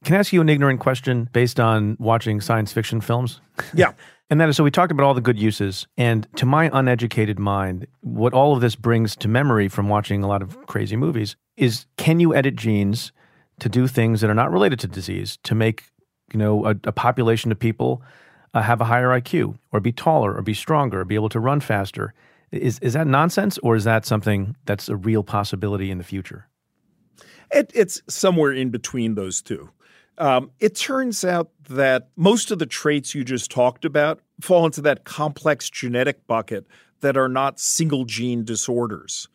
Can 0.06 0.14
I 0.14 0.20
ask 0.20 0.32
you 0.32 0.39
an 0.39 0.49
ignorant 0.49 0.80
question 0.80 1.30
based 1.34 1.60
on 1.60 1.97
watching 1.99 2.39
science 2.39 2.72
fiction 2.72 3.01
films? 3.01 3.41
Yeah. 3.74 3.93
and 4.30 4.39
that 4.39 4.47
is 4.47 4.56
so 4.56 4.64
we 4.64 4.70
talked 4.70 4.91
about 4.91 5.03
all 5.03 5.16
the 5.16 5.22
good 5.22 5.39
uses. 5.39 5.88
And 5.97 6.28
to 6.36 6.45
my 6.45 6.70
uneducated 6.72 7.39
mind, 7.39 7.88
what 8.01 8.32
all 8.32 8.53
of 8.53 8.62
this 8.62 8.76
brings 8.76 9.16
to 9.16 9.28
memory 9.28 9.68
from 9.68 9.89
watching 9.89 10.22
a 10.22 10.28
lot 10.28 10.43
of 10.43 10.68
crazy 10.68 10.95
movies 10.95 11.36
is 11.58 11.88
can 11.97 12.20
you 12.20 12.36
edit 12.36 12.56
genes 12.56 13.12
to 13.60 13.68
do 13.68 13.88
things 13.88 14.22
that 14.22 14.30
are 14.30 14.36
not 14.36 14.51
related 14.51 14.80
to 14.82 14.88
disease 14.88 15.39
to 15.41 15.56
make 15.56 15.86
you 16.32 16.38
know 16.38 16.68
a, 16.68 16.76
a 16.84 16.91
population 16.91 17.51
of 17.51 17.58
people 17.58 18.03
uh, 18.53 18.62
have 18.62 18.82
a 18.82 18.86
higher 18.86 19.10
IQ 19.10 19.58
or 19.72 19.80
be 19.80 19.91
taller 19.91 20.36
or 20.36 20.43
be 20.43 20.53
stronger 20.53 21.01
or 21.01 21.06
be 21.06 21.16
able 21.16 21.30
to 21.30 21.39
run 21.39 21.60
faster? 21.62 22.14
Is 22.51 22.78
is 22.80 22.93
that 22.93 23.08
nonsense 23.08 23.58
or 23.64 23.76
is 23.76 23.86
that 23.86 24.06
something 24.06 24.56
that's 24.66 24.88
a 24.88 24.95
real 24.95 25.24
possibility 25.24 25.89
in 25.89 25.97
the 25.97 26.03
future? 26.03 26.47
It, 27.51 27.72
it's 27.74 28.03
somewhere 28.08 28.51
in 28.51 28.70
between 28.70 29.16
those 29.16 29.41
two. 29.41 29.72
Um, 30.18 30.51
it 30.59 30.76
turns 30.76 31.26
out 31.26 31.49
that 31.70 32.09
most 32.16 32.51
of 32.51 32.59
the 32.59 32.66
traits 32.66 33.13
you 33.13 33.24
just 33.24 33.51
talked 33.51 33.86
about 33.86 34.22
fall 34.41 34.66
into 34.66 34.82
that 34.82 35.03
complex 35.03 35.70
genetic 35.70 36.26
bucket 36.28 36.66
that 37.01 37.18
are 37.18 37.30
not 37.30 37.59
single 37.59 38.05
gene 38.05 38.43
disorders. 38.43 39.28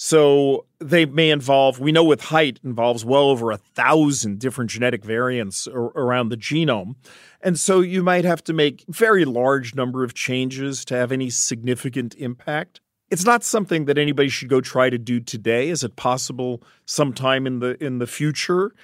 So 0.00 0.66
they 0.78 1.06
may 1.06 1.30
involve, 1.30 1.80
we 1.80 1.90
know 1.90 2.04
with 2.04 2.20
height 2.20 2.60
involves 2.62 3.04
well 3.04 3.24
over 3.30 3.50
a 3.50 3.56
thousand 3.56 4.38
different 4.38 4.70
genetic 4.70 5.04
variants 5.04 5.66
around 5.66 6.28
the 6.28 6.36
genome. 6.36 6.94
And 7.40 7.58
so 7.58 7.80
you 7.80 8.04
might 8.04 8.24
have 8.24 8.44
to 8.44 8.52
make 8.52 8.84
very 8.88 9.24
large 9.24 9.74
number 9.74 10.04
of 10.04 10.14
changes 10.14 10.84
to 10.84 10.94
have 10.94 11.10
any 11.10 11.30
significant 11.30 12.14
impact. 12.14 12.80
It's 13.10 13.24
not 13.24 13.42
something 13.42 13.86
that 13.86 13.98
anybody 13.98 14.28
should 14.28 14.48
go 14.48 14.60
try 14.60 14.88
to 14.88 14.98
do 14.98 15.18
today. 15.18 15.68
Is 15.68 15.82
it 15.82 15.96
possible 15.96 16.62
sometime 16.84 17.46
in 17.46 17.58
the 17.58 17.82
in 17.82 17.98
the 17.98 18.06
future? 18.06 18.74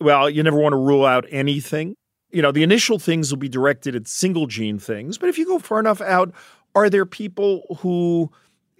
Well, 0.00 0.30
you 0.30 0.42
never 0.42 0.58
want 0.58 0.72
to 0.72 0.78
rule 0.78 1.04
out 1.04 1.26
anything. 1.30 1.94
You 2.30 2.42
know, 2.42 2.52
the 2.52 2.62
initial 2.62 2.98
things 2.98 3.30
will 3.30 3.38
be 3.38 3.48
directed 3.48 3.96
at 3.96 4.06
single 4.06 4.46
gene 4.46 4.78
things, 4.78 5.18
but 5.18 5.28
if 5.28 5.36
you 5.36 5.46
go 5.46 5.58
far 5.58 5.80
enough 5.80 6.00
out, 6.00 6.32
are 6.74 6.88
there 6.88 7.04
people 7.04 7.76
who 7.80 8.30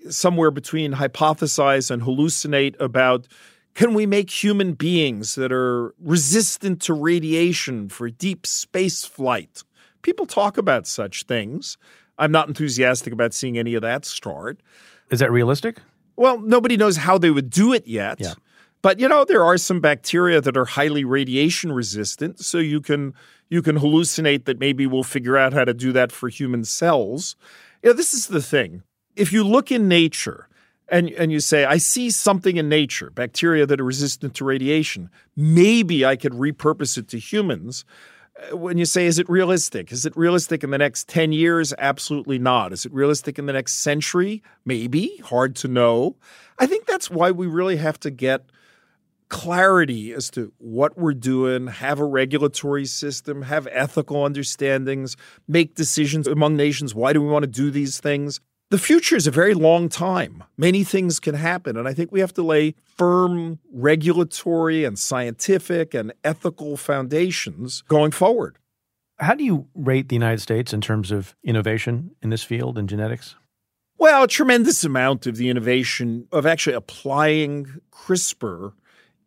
somewhere 0.08 0.50
between 0.50 0.94
hypothesize 0.94 1.90
and 1.90 2.02
hallucinate 2.02 2.78
about 2.80 3.26
can 3.74 3.94
we 3.94 4.06
make 4.06 4.30
human 4.30 4.72
beings 4.72 5.34
that 5.36 5.52
are 5.52 5.94
resistant 6.00 6.80
to 6.82 6.94
radiation 6.94 7.88
for 7.88 8.10
deep 8.10 8.46
space 8.46 9.04
flight? 9.04 9.62
People 10.02 10.26
talk 10.26 10.58
about 10.58 10.86
such 10.86 11.24
things. 11.24 11.76
I'm 12.18 12.32
not 12.32 12.48
enthusiastic 12.48 13.12
about 13.12 13.32
seeing 13.32 13.58
any 13.58 13.74
of 13.74 13.82
that 13.82 14.04
start. 14.04 14.60
Is 15.10 15.20
that 15.20 15.30
realistic? 15.30 15.78
Well, 16.16 16.38
nobody 16.40 16.76
knows 16.76 16.96
how 16.96 17.16
they 17.18 17.30
would 17.30 17.50
do 17.50 17.72
it 17.72 17.86
yet. 17.86 18.20
Yeah. 18.20 18.34
But 18.82 18.98
you 18.98 19.08
know, 19.08 19.24
there 19.24 19.44
are 19.44 19.58
some 19.58 19.80
bacteria 19.80 20.40
that 20.40 20.56
are 20.56 20.64
highly 20.64 21.04
radiation 21.04 21.72
resistant, 21.72 22.40
so 22.40 22.58
you 22.58 22.80
can 22.80 23.14
you 23.48 23.62
can 23.62 23.78
hallucinate 23.78 24.44
that 24.44 24.58
maybe 24.58 24.86
we'll 24.86 25.02
figure 25.02 25.36
out 25.36 25.52
how 25.52 25.64
to 25.64 25.74
do 25.74 25.92
that 25.92 26.12
for 26.12 26.28
human 26.28 26.64
cells. 26.64 27.36
You 27.82 27.90
know, 27.90 27.94
this 27.94 28.14
is 28.14 28.28
the 28.28 28.42
thing. 28.42 28.82
If 29.16 29.32
you 29.32 29.42
look 29.42 29.72
in 29.72 29.88
nature, 29.88 30.48
and, 30.90 31.10
and 31.10 31.30
you 31.30 31.40
say, 31.40 31.64
I 31.64 31.78
see 31.78 32.10
something 32.10 32.56
in 32.56 32.68
nature, 32.68 33.10
bacteria 33.10 33.64
that 33.66 33.80
are 33.80 33.84
resistant 33.84 34.34
to 34.36 34.44
radiation. 34.44 35.08
Maybe 35.36 36.04
I 36.04 36.16
could 36.16 36.32
repurpose 36.32 36.98
it 36.98 37.08
to 37.08 37.18
humans. 37.18 37.84
Uh, 38.50 38.56
when 38.56 38.76
you 38.76 38.84
say, 38.84 39.06
is 39.06 39.18
it 39.18 39.28
realistic? 39.28 39.92
Is 39.92 40.04
it 40.04 40.16
realistic 40.16 40.64
in 40.64 40.70
the 40.70 40.78
next 40.78 41.08
10 41.08 41.32
years? 41.32 41.72
Absolutely 41.78 42.38
not. 42.38 42.72
Is 42.72 42.84
it 42.84 42.92
realistic 42.92 43.38
in 43.38 43.46
the 43.46 43.52
next 43.52 43.74
century? 43.74 44.42
Maybe. 44.64 45.18
Hard 45.18 45.54
to 45.56 45.68
know. 45.68 46.16
I 46.58 46.66
think 46.66 46.86
that's 46.86 47.10
why 47.10 47.30
we 47.30 47.46
really 47.46 47.76
have 47.76 48.00
to 48.00 48.10
get 48.10 48.50
clarity 49.30 50.12
as 50.12 50.28
to 50.30 50.52
what 50.58 50.98
we're 50.98 51.14
doing, 51.14 51.68
have 51.68 51.98
a 51.98 52.04
regulatory 52.04 52.84
system, 52.84 53.42
have 53.42 53.66
ethical 53.70 54.24
understandings, 54.24 55.16
make 55.48 55.74
decisions 55.74 56.26
among 56.26 56.56
nations. 56.56 56.94
Why 56.94 57.14
do 57.14 57.22
we 57.22 57.28
want 57.28 57.44
to 57.44 57.50
do 57.50 57.70
these 57.70 57.98
things? 57.98 58.40
The 58.70 58.78
future 58.78 59.16
is 59.16 59.26
a 59.26 59.32
very 59.32 59.54
long 59.54 59.88
time. 59.88 60.44
Many 60.56 60.84
things 60.84 61.18
can 61.18 61.34
happen. 61.34 61.76
And 61.76 61.88
I 61.88 61.94
think 61.94 62.12
we 62.12 62.20
have 62.20 62.34
to 62.34 62.42
lay 62.42 62.74
firm 62.84 63.58
regulatory 63.72 64.84
and 64.84 64.98
scientific 64.98 65.94
and 65.94 66.12
ethical 66.22 66.76
foundations 66.76 67.82
going 67.88 68.12
forward. 68.12 68.58
How 69.18 69.34
do 69.34 69.44
you 69.44 69.66
rate 69.74 70.08
the 70.08 70.14
United 70.14 70.40
States 70.40 70.72
in 70.72 70.80
terms 70.80 71.10
of 71.10 71.34
innovation 71.42 72.12
in 72.22 72.30
this 72.30 72.44
field 72.44 72.78
in 72.78 72.86
genetics? 72.86 73.34
Well, 73.98 74.22
a 74.22 74.28
tremendous 74.28 74.82
amount 74.82 75.26
of 75.26 75.36
the 75.36 75.50
innovation 75.50 76.26
of 76.32 76.46
actually 76.46 76.74
applying 76.74 77.80
CRISPR 77.92 78.72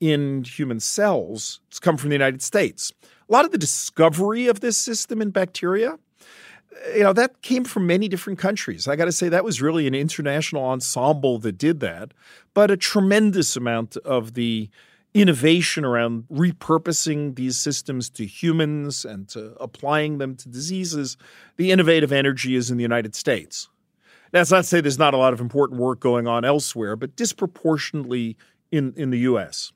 in 0.04 0.44
human 0.44 0.82
cells 0.82 1.62
has 1.70 1.80
come 1.80 1.96
from 1.96 2.10
the 2.10 2.16
United 2.16 2.42
States. 2.42 2.92
A 3.30 3.32
lot 3.32 3.46
of 3.46 3.52
the 3.52 3.58
discovery 3.58 4.48
of 4.48 4.60
this 4.60 4.78
system 4.78 5.22
in 5.22 5.30
bacteria 5.30 5.98
eh, 6.86 6.98
you 6.98 7.04
know, 7.04 7.14
that 7.14 7.42
came 7.42 7.64
from 7.64 7.88
many 7.88 8.10
different 8.10 8.38
countries. 8.38 8.86
I 8.86 8.98
got 8.98 9.06
to 9.06 9.14
say, 9.14 9.30
that 9.30 9.46
was 9.46 9.62
really 9.62 9.88
an 9.88 9.96
international 9.96 10.66
ensemble 10.66 11.40
that 11.40 11.58
did 11.58 11.80
that. 11.80 12.14
But 12.54 12.70
a 12.70 12.76
tremendous 12.76 13.56
amount 13.56 13.96
of 13.98 14.34
the 14.34 14.70
innovation 15.14 15.86
around 15.86 16.26
repurposing 16.30 17.36
these 17.36 17.58
systems 17.58 18.10
to 18.10 18.26
humans 18.26 19.06
and 19.06 19.30
to 19.30 19.56
applying 19.62 20.18
them 20.18 20.36
to 20.36 20.50
diseases, 20.50 21.16
the 21.56 21.72
innovative 21.72 22.12
energy 22.12 22.56
is 22.56 22.70
in 22.70 22.76
the 22.76 22.84
United 22.84 23.16
States. 23.16 23.70
That's 24.32 24.52
not 24.52 24.58
to 24.58 24.64
say 24.64 24.82
there's 24.82 25.00
not 25.00 25.14
a 25.14 25.18
lot 25.18 25.32
of 25.32 25.40
important 25.40 25.80
work 25.80 26.02
going 26.02 26.28
on 26.28 26.44
elsewhere, 26.44 26.96
but 26.98 27.16
disproportionately 27.16 28.36
in, 28.72 28.94
in 28.98 29.12
the 29.12 29.20
U.S. 29.20 29.72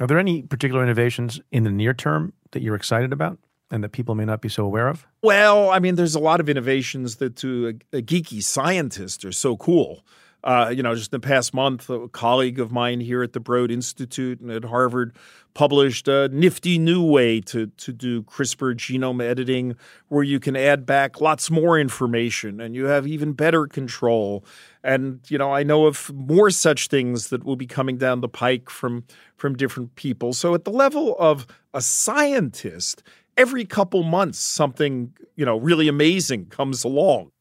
Are 0.00 0.06
there 0.06 0.18
any 0.18 0.42
particular 0.42 0.82
innovations 0.82 1.40
in 1.50 1.64
the 1.64 1.70
near 1.70 1.94
term 1.94 2.32
that 2.52 2.62
you're 2.62 2.76
excited 2.76 3.12
about? 3.12 3.38
and 3.72 3.82
that 3.82 3.92
people 3.92 4.14
may 4.14 4.26
not 4.26 4.42
be 4.42 4.50
so 4.50 4.64
aware 4.64 4.86
of? 4.86 5.06
Well, 5.22 5.70
I 5.70 5.78
mean, 5.78 5.94
there's 5.94 6.14
a 6.14 6.20
lot 6.20 6.40
of 6.40 6.48
innovations 6.50 7.16
that 7.16 7.36
to 7.36 7.68
a, 7.92 7.96
a 7.96 8.02
geeky 8.02 8.42
scientist 8.42 9.24
are 9.24 9.32
so 9.32 9.56
cool. 9.56 10.04
Uh, 10.44 10.72
you 10.74 10.82
know, 10.82 10.94
just 10.94 11.12
in 11.12 11.20
the 11.20 11.26
past 11.26 11.54
month, 11.54 11.88
a 11.88 12.08
colleague 12.08 12.58
of 12.58 12.72
mine 12.72 13.00
here 13.00 13.22
at 13.22 13.32
the 13.32 13.40
Broad 13.40 13.70
Institute 13.70 14.40
and 14.40 14.50
at 14.50 14.64
Harvard 14.64 15.14
published 15.54 16.08
a 16.08 16.28
nifty 16.28 16.78
new 16.78 17.04
way 17.04 17.40
to, 17.40 17.66
to 17.66 17.92
do 17.92 18.22
CRISPR 18.22 18.74
genome 18.74 19.22
editing 19.22 19.76
where 20.08 20.24
you 20.24 20.40
can 20.40 20.56
add 20.56 20.86
back 20.86 21.20
lots 21.20 21.50
more 21.50 21.78
information 21.78 22.60
and 22.60 22.74
you 22.74 22.86
have 22.86 23.06
even 23.06 23.34
better 23.34 23.66
control. 23.66 24.44
And, 24.82 25.20
you 25.28 25.38
know, 25.38 25.52
I 25.52 25.62
know 25.62 25.86
of 25.86 26.12
more 26.12 26.50
such 26.50 26.88
things 26.88 27.28
that 27.28 27.44
will 27.44 27.56
be 27.56 27.66
coming 27.66 27.98
down 27.98 28.20
the 28.20 28.28
pike 28.28 28.70
from, 28.70 29.04
from 29.36 29.56
different 29.56 29.94
people. 29.94 30.32
So 30.32 30.54
at 30.54 30.64
the 30.64 30.72
level 30.72 31.14
of 31.18 31.46
a 31.74 31.80
scientist, 31.80 33.02
every 33.36 33.64
couple 33.64 34.02
months 34.02 34.38
something, 34.38 35.12
you 35.36 35.44
know, 35.44 35.56
really 35.56 35.88
amazing 35.88 36.46
comes 36.46 36.84
along. 36.84 37.31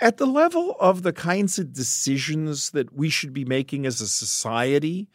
At 0.00 0.16
the 0.16 0.26
level 0.26 0.76
of 0.80 1.02
the 1.02 1.12
kinds 1.12 1.58
of 1.58 1.74
decisions 1.74 2.70
that 2.70 2.94
we 2.94 3.10
should 3.10 3.34
be 3.34 3.44
making 3.44 3.84
as 3.84 4.00
a 4.00 4.08
society 4.08 5.08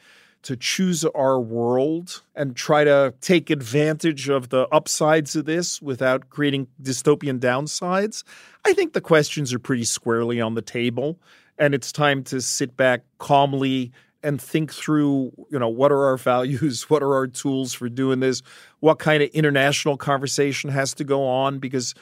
to 0.44 0.56
choose 0.56 1.04
our 1.04 1.40
world 1.40 2.22
and 2.36 2.56
try 2.56 2.84
to 2.84 3.12
take 3.20 3.50
advantage 3.50 4.30
of 4.30 4.50
the 4.50 4.68
upsides 4.68 5.36
of 5.36 5.46
this 5.46 5.82
without 5.82 6.30
creating 6.30 6.68
dystopian 6.80 7.40
downsides, 7.40 8.24
I 8.64 8.74
think 8.74 8.94
the 8.94 9.02
questions 9.02 9.52
are 9.54 9.60
pretty 9.60 9.86
squarely 9.86 10.40
on 10.40 10.54
the 10.54 10.62
table. 10.62 11.20
And 11.58 11.74
it's 11.74 11.92
time 11.92 12.24
to 12.26 12.40
sit 12.42 12.78
back 12.78 13.02
calmly 13.18 13.92
and 14.22 14.40
think 14.40 14.72
through, 14.72 15.32
you 15.50 15.58
know, 15.58 15.70
what 15.70 15.92
are 15.92 16.06
our 16.06 16.18
values? 16.34 16.92
What 16.92 17.02
are 17.02 17.16
our 17.16 17.26
tools 17.26 17.74
for 17.74 17.90
doing 17.90 18.20
this? 18.20 18.44
What 18.82 19.00
kind 19.00 19.24
of 19.24 19.30
international 19.30 19.98
conversation 19.98 20.70
has 20.70 20.94
to 20.96 21.04
go 21.04 21.26
on? 21.26 21.58
Because, 21.58 21.96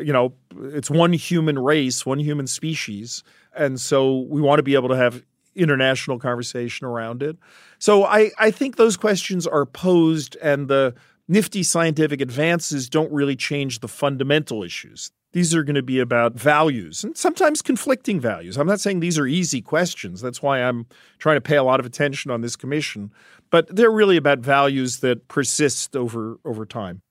you 0.00 0.12
know, 0.12 0.34
it's 0.72 0.90
one 0.90 1.12
human 1.12 1.58
race, 1.58 2.04
one 2.04 2.18
human 2.18 2.46
species. 2.46 3.22
And 3.54 3.80
so 3.80 4.20
we 4.28 4.40
want 4.40 4.58
to 4.58 4.62
be 4.62 4.74
able 4.74 4.88
to 4.90 4.96
have 4.96 5.22
international 5.54 6.18
conversation 6.18 6.86
around 6.86 7.22
it. 7.22 7.36
So 7.78 8.04
I, 8.04 8.30
I 8.38 8.50
think 8.50 8.76
those 8.76 8.96
questions 8.96 9.46
are 9.46 9.64
posed 9.64 10.36
and 10.36 10.68
the 10.68 10.94
nifty 11.28 11.62
scientific 11.62 12.20
advances 12.20 12.88
don't 12.88 13.10
really 13.12 13.36
change 13.36 13.80
the 13.80 13.88
fundamental 13.88 14.62
issues. 14.62 15.10
These 15.32 15.54
are 15.54 15.64
going 15.64 15.74
to 15.74 15.82
be 15.82 15.98
about 15.98 16.34
values 16.34 17.04
and 17.04 17.16
sometimes 17.16 17.60
conflicting 17.60 18.20
values. 18.20 18.56
I'm 18.56 18.66
not 18.66 18.80
saying 18.80 19.00
these 19.00 19.18
are 19.18 19.26
easy 19.26 19.60
questions. 19.60 20.20
That's 20.20 20.40
why 20.40 20.60
I'm 20.60 20.86
trying 21.18 21.36
to 21.36 21.42
pay 21.42 21.56
a 21.56 21.62
lot 21.62 21.80
of 21.80 21.84
attention 21.84 22.30
on 22.30 22.40
this 22.40 22.56
commission. 22.56 23.12
But 23.50 23.74
they're 23.74 23.90
really 23.90 24.16
about 24.16 24.38
values 24.38 25.00
that 25.00 25.28
persist 25.28 25.94
over, 25.94 26.38
over 26.44 26.64
time. 26.64 27.02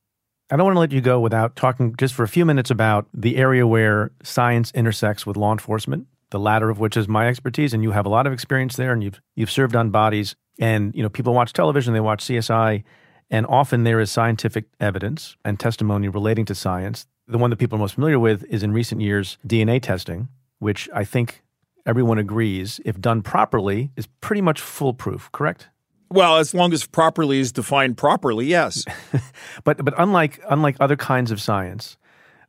I 0.52 0.56
don't 0.56 0.66
want 0.66 0.76
to 0.76 0.80
let 0.80 0.92
you 0.92 1.02
go 1.02 1.20
without 1.20 1.56
talking 1.56 1.96
just 1.98 2.14
for 2.14 2.24
a 2.24 2.28
few 2.28 2.46
minutes 2.46 2.70
about 2.70 3.08
the 3.14 3.38
area 3.38 3.66
where 3.66 4.12
science 4.24 4.72
intersects 4.76 5.26
with 5.26 5.38
law 5.38 5.52
enforcement, 5.52 6.08
the 6.30 6.40
latter 6.40 6.70
of 6.70 6.80
which 6.80 6.96
is 6.96 7.08
my 7.08 7.28
expertise, 7.28 7.74
and 7.74 7.82
you 7.82 7.92
have 7.92 8.06
a 8.06 8.10
lot 8.10 8.28
of 8.28 8.34
experience 8.34 8.76
there, 8.76 8.94
and 8.94 9.04
you've 9.04 9.22
you've 9.36 9.52
served 9.52 9.76
on 9.76 9.90
bodies, 9.90 10.36
and 10.60 10.94
you 10.96 11.02
know 11.02 11.10
people 11.10 11.34
watch 11.34 11.54
television, 11.54 11.94
they 11.94 12.00
watch 12.00 12.24
CSI, 12.24 12.84
and 13.32 13.46
often 13.48 13.84
there 13.84 14.00
is 14.00 14.12
scientific 14.12 14.66
evidence 14.80 15.36
and 15.44 15.60
testimony 15.60 16.10
relating 16.10 16.46
to 16.46 16.56
science 16.56 17.08
the 17.28 17.38
one 17.38 17.50
that 17.50 17.58
people 17.58 17.78
are 17.78 17.80
most 17.80 17.96
familiar 17.96 18.20
with 18.20 18.44
is 18.46 18.64
in 18.64 18.72
recent 18.72 19.02
years 19.02 19.38
DNA 19.46 19.82
testing. 19.82 20.28
which 20.60 20.88
I 20.94 21.04
think 21.04 21.44
everyone 21.86 22.18
agrees, 22.18 22.80
if 22.86 23.00
done 23.00 23.22
properly, 23.22 23.92
is 23.98 24.08
pretty 24.22 24.42
much 24.42 24.62
foolproof, 24.62 25.30
correct? 25.34 25.68
Well, 26.16 26.38
as 26.38 26.54
long 26.54 26.72
as 26.72 26.88
properly 26.88 27.40
is 27.40 27.52
defined 27.52 27.98
properly, 27.98 28.46
yes. 28.46 28.86
but 29.66 29.84
but 29.84 29.94
unlike 29.98 30.42
unlike 30.50 30.78
other 30.80 30.96
kinds 30.96 31.30
of 31.30 31.42
science 31.42 31.98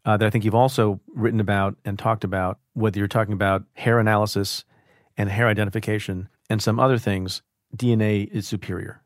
uh, 0.04 0.16
that 0.16 0.24
I 0.24 0.30
think 0.30 0.44
you've 0.44 0.54
also 0.54 1.00
written 1.14 1.40
about 1.40 1.76
and 1.84 1.98
talked 1.98 2.22
about, 2.22 2.60
whether 2.74 3.00
you're 3.00 3.08
talking 3.08 3.34
about 3.34 3.64
hair 3.74 3.98
analysis 3.98 4.64
and 5.16 5.28
hair 5.28 5.48
identification 5.48 6.28
and 6.48 6.62
some 6.62 6.78
other 6.78 6.96
things, 6.96 7.42
DNA 7.76 8.30
is 8.30 8.46
superior. 8.46 9.02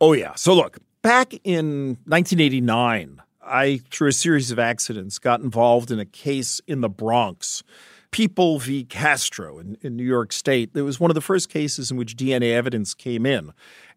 Oh 0.00 0.14
yeah. 0.14 0.34
So 0.36 0.54
look, 0.54 0.78
back 1.02 1.34
in 1.44 1.98
1989, 2.06 3.20
I 3.42 3.80
through 3.90 4.08
a 4.08 4.12
series 4.12 4.50
of 4.50 4.58
accidents 4.58 5.18
got 5.18 5.40
involved 5.40 5.90
in 5.90 5.98
a 5.98 6.06
case 6.06 6.62
in 6.66 6.80
the 6.80 6.88
Bronx 6.88 7.62
People 8.10 8.58
v. 8.58 8.84
Castro 8.84 9.58
in, 9.58 9.76
in 9.82 9.94
New 9.94 10.04
York 10.04 10.32
State. 10.32 10.70
It 10.74 10.80
was 10.80 10.98
one 10.98 11.10
of 11.10 11.14
the 11.14 11.20
first 11.20 11.50
cases 11.50 11.90
in 11.90 11.98
which 11.98 12.16
DNA 12.16 12.52
evidence 12.54 12.94
came 12.94 13.26
in. 13.26 13.52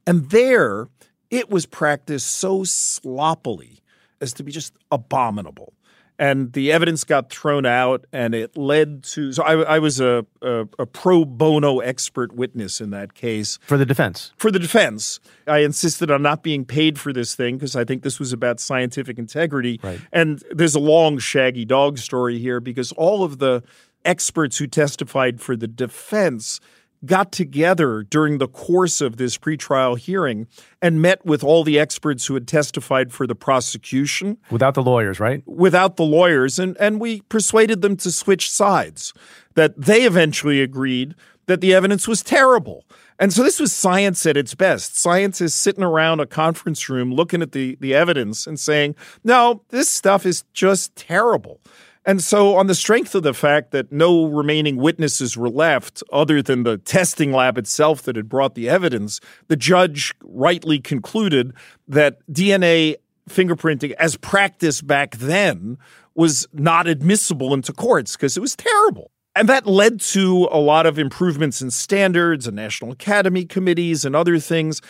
And 0.05 0.29
there, 0.29 0.87
it 1.29 1.49
was 1.49 1.65
practiced 1.65 2.29
so 2.29 2.63
sloppily 2.63 3.79
as 4.19 4.33
to 4.33 4.43
be 4.43 4.51
just 4.51 4.73
abominable. 4.91 5.73
And 6.19 6.53
the 6.53 6.71
evidence 6.71 7.03
got 7.03 7.31
thrown 7.31 7.65
out, 7.65 8.05
and 8.13 8.35
it 8.35 8.55
led 8.55 9.01
to. 9.05 9.33
So 9.33 9.41
I, 9.41 9.77
I 9.77 9.79
was 9.79 9.99
a, 9.99 10.23
a, 10.43 10.67
a, 10.77 10.85
pro 10.85 11.25
bono 11.25 11.79
expert 11.79 12.31
witness 12.33 12.79
in 12.79 12.91
that 12.91 13.15
case. 13.15 13.57
For 13.63 13.75
the 13.75 13.87
defense? 13.87 14.31
For 14.37 14.51
the 14.51 14.59
defense. 14.59 15.19
I 15.47 15.59
insisted 15.59 16.11
on 16.11 16.21
not 16.21 16.43
being 16.43 16.63
paid 16.63 16.99
for 16.99 17.11
this 17.11 17.33
thing 17.33 17.57
because 17.57 17.75
I 17.75 17.85
think 17.85 18.03
this 18.03 18.19
was 18.19 18.33
about 18.33 18.59
scientific 18.59 19.17
integrity. 19.17 19.79
Right. 19.81 19.99
And 20.11 20.43
there's 20.51 20.75
a 20.75 20.79
long, 20.79 21.17
shaggy 21.17 21.65
dog 21.65 21.97
story 21.97 22.37
here 22.37 22.59
because 22.59 22.91
all 22.91 23.23
of 23.23 23.39
the 23.39 23.63
experts 24.05 24.59
who 24.59 24.67
testified 24.67 25.41
for 25.41 25.55
the 25.55 25.67
defense 25.67 26.59
got 27.05 27.31
together 27.31 28.03
during 28.03 28.37
the 28.37 28.47
course 28.47 29.01
of 29.01 29.17
this 29.17 29.37
pretrial 29.37 29.97
hearing 29.97 30.47
and 30.81 31.01
met 31.01 31.25
with 31.25 31.43
all 31.43 31.63
the 31.63 31.79
experts 31.79 32.27
who 32.27 32.33
had 32.35 32.47
testified 32.47 33.11
for 33.11 33.25
the 33.25 33.35
prosecution. 33.35 34.37
Without 34.51 34.75
the 34.75 34.83
lawyers, 34.83 35.19
right? 35.19 35.41
Without 35.47 35.95
the 35.95 36.03
lawyers. 36.03 36.59
And, 36.59 36.77
and 36.79 36.99
we 36.99 37.21
persuaded 37.21 37.81
them 37.81 37.97
to 37.97 38.11
switch 38.11 38.51
sides, 38.51 39.13
that 39.55 39.79
they 39.79 40.03
eventually 40.03 40.61
agreed 40.61 41.15
that 41.47 41.59
the 41.59 41.73
evidence 41.73 42.07
was 42.07 42.21
terrible. 42.21 42.85
And 43.19 43.33
so 43.33 43.43
this 43.43 43.59
was 43.59 43.73
science 43.73 44.25
at 44.25 44.37
its 44.37 44.55
best. 44.55 44.97
Science 44.97 45.41
is 45.41 45.53
sitting 45.53 45.83
around 45.83 46.19
a 46.19 46.25
conference 46.25 46.87
room 46.87 47.13
looking 47.13 47.41
at 47.41 47.51
the, 47.51 47.77
the 47.79 47.93
evidence 47.93 48.47
and 48.47 48.59
saying, 48.59 48.95
no, 49.23 49.63
this 49.69 49.89
stuff 49.89 50.25
is 50.25 50.43
just 50.53 50.95
terrible. 50.95 51.59
And 52.05 52.21
so, 52.21 52.55
on 52.55 52.65
the 52.65 52.73
strength 52.73 53.13
of 53.13 53.21
the 53.21 53.33
fact 53.33 53.71
that 53.71 53.91
no 53.91 54.25
remaining 54.25 54.77
witnesses 54.77 55.37
were 55.37 55.49
left 55.49 56.01
other 56.11 56.41
than 56.41 56.63
the 56.63 56.79
testing 56.79 57.31
lab 57.31 57.59
itself 57.59 58.01
that 58.03 58.15
had 58.15 58.27
brought 58.27 58.55
the 58.55 58.67
evidence, 58.67 59.19
the 59.49 59.55
judge 59.55 60.13
rightly 60.23 60.79
concluded 60.79 61.53
that 61.87 62.17
DNA 62.31 62.95
fingerprinting, 63.29 63.91
as 63.93 64.17
practiced 64.17 64.87
back 64.87 65.17
then, 65.17 65.77
was 66.15 66.47
not 66.53 66.87
admissible 66.87 67.53
into 67.53 67.71
courts 67.71 68.15
because 68.15 68.35
it 68.35 68.41
was 68.41 68.55
terrible. 68.55 69.11
And 69.35 69.47
that 69.47 69.65
led 69.65 70.01
to 70.01 70.49
a 70.51 70.59
lot 70.59 70.85
of 70.85 70.99
improvements 70.99 71.61
in 71.61 71.71
standards 71.71 72.47
and 72.47 72.55
National 72.55 72.91
Academy 72.91 73.45
committees 73.45 74.03
and 74.03 74.15
other 74.15 74.39
things. 74.39 74.81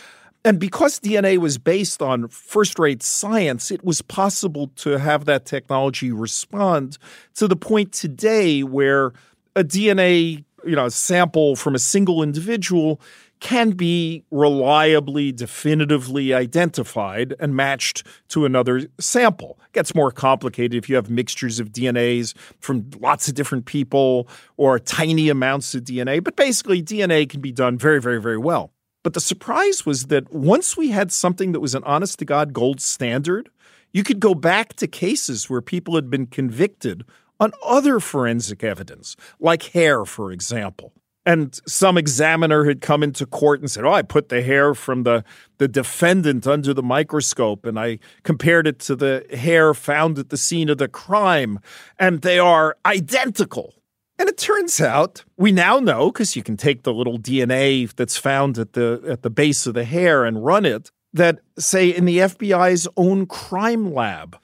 And 0.44 0.58
because 0.58 0.98
DNA 0.98 1.38
was 1.38 1.56
based 1.56 2.02
on 2.02 2.26
first 2.28 2.78
rate 2.78 3.02
science, 3.02 3.70
it 3.70 3.84
was 3.84 4.02
possible 4.02 4.68
to 4.76 4.98
have 4.98 5.24
that 5.26 5.46
technology 5.46 6.10
respond 6.10 6.98
to 7.34 7.46
the 7.46 7.54
point 7.54 7.92
today 7.92 8.64
where 8.64 9.12
a 9.54 9.62
DNA 9.62 10.44
you 10.64 10.76
know, 10.76 10.88
sample 10.88 11.56
from 11.56 11.74
a 11.74 11.78
single 11.78 12.22
individual 12.22 13.00
can 13.40 13.70
be 13.70 14.24
reliably, 14.30 15.32
definitively 15.32 16.32
identified 16.32 17.34
and 17.40 17.56
matched 17.56 18.06
to 18.28 18.44
another 18.44 18.82
sample. 19.00 19.58
It 19.66 19.72
gets 19.72 19.94
more 19.96 20.12
complicated 20.12 20.74
if 20.74 20.88
you 20.88 20.94
have 20.94 21.10
mixtures 21.10 21.58
of 21.58 21.72
DNAs 21.72 22.34
from 22.60 22.88
lots 23.00 23.26
of 23.26 23.34
different 23.34 23.66
people 23.66 24.28
or 24.56 24.78
tiny 24.78 25.28
amounts 25.28 25.74
of 25.74 25.82
DNA, 25.82 26.22
but 26.22 26.36
basically, 26.36 26.82
DNA 26.82 27.28
can 27.28 27.40
be 27.40 27.50
done 27.50 27.76
very, 27.76 28.00
very, 28.00 28.20
very 28.20 28.38
well. 28.38 28.71
But 29.02 29.14
the 29.14 29.20
surprise 29.20 29.84
was 29.84 30.06
that 30.06 30.32
once 30.32 30.76
we 30.76 30.90
had 30.90 31.10
something 31.10 31.52
that 31.52 31.60
was 31.60 31.74
an 31.74 31.84
honest 31.84 32.18
to 32.20 32.24
God 32.24 32.52
gold 32.52 32.80
standard, 32.80 33.50
you 33.92 34.04
could 34.04 34.20
go 34.20 34.34
back 34.34 34.74
to 34.74 34.86
cases 34.86 35.50
where 35.50 35.60
people 35.60 35.96
had 35.96 36.08
been 36.08 36.26
convicted 36.26 37.04
on 37.40 37.52
other 37.64 37.98
forensic 37.98 38.62
evidence, 38.62 39.16
like 39.40 39.64
hair, 39.64 40.04
for 40.04 40.30
example. 40.30 40.92
And 41.24 41.58
some 41.68 41.96
examiner 41.98 42.64
had 42.64 42.80
come 42.80 43.02
into 43.02 43.26
court 43.26 43.60
and 43.60 43.70
said, 43.70 43.84
Oh, 43.84 43.92
I 43.92 44.02
put 44.02 44.28
the 44.28 44.42
hair 44.42 44.74
from 44.74 45.04
the, 45.04 45.24
the 45.58 45.68
defendant 45.68 46.46
under 46.46 46.74
the 46.74 46.82
microscope 46.82 47.64
and 47.64 47.78
I 47.78 48.00
compared 48.24 48.66
it 48.66 48.80
to 48.80 48.96
the 48.96 49.24
hair 49.32 49.72
found 49.72 50.18
at 50.18 50.30
the 50.30 50.36
scene 50.36 50.68
of 50.68 50.78
the 50.78 50.88
crime, 50.88 51.60
and 51.98 52.22
they 52.22 52.40
are 52.40 52.76
identical. 52.84 53.74
And 54.22 54.28
it 54.28 54.38
turns 54.38 54.80
out 54.80 55.24
we 55.36 55.50
now 55.50 55.80
know 55.80 56.12
because 56.12 56.36
you 56.36 56.44
can 56.44 56.56
take 56.56 56.84
the 56.84 56.94
little 56.94 57.18
DNA 57.18 57.92
that's 57.92 58.16
found 58.16 58.56
at 58.56 58.74
the 58.74 59.02
at 59.08 59.22
the 59.22 59.30
base 59.30 59.66
of 59.66 59.74
the 59.74 59.82
hair 59.82 60.24
and 60.24 60.44
run 60.44 60.64
it 60.64 60.92
that 61.12 61.40
say 61.58 61.88
in 61.88 62.04
the 62.04 62.18
FBI's 62.18 62.86
own 62.96 63.26
crime 63.26 63.92
lab 63.92 64.38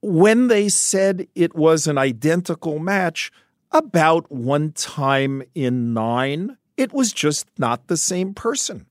when 0.00 0.46
they 0.46 0.68
said 0.68 1.26
it 1.34 1.52
was 1.56 1.88
an 1.88 1.98
identical 1.98 2.78
match 2.78 3.32
about 3.72 4.30
one 4.30 4.70
time 4.70 5.42
in 5.52 5.92
9 5.92 6.56
it 6.76 6.92
was 6.92 7.12
just 7.12 7.48
not 7.58 7.88
the 7.88 7.96
same 7.96 8.34
person. 8.34 8.86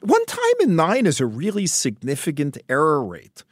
One 0.00 0.26
time 0.26 0.58
in 0.58 0.74
9 0.74 1.06
is 1.06 1.20
a 1.20 1.26
really 1.26 1.68
significant 1.68 2.58
error 2.68 3.04
rate 3.04 3.44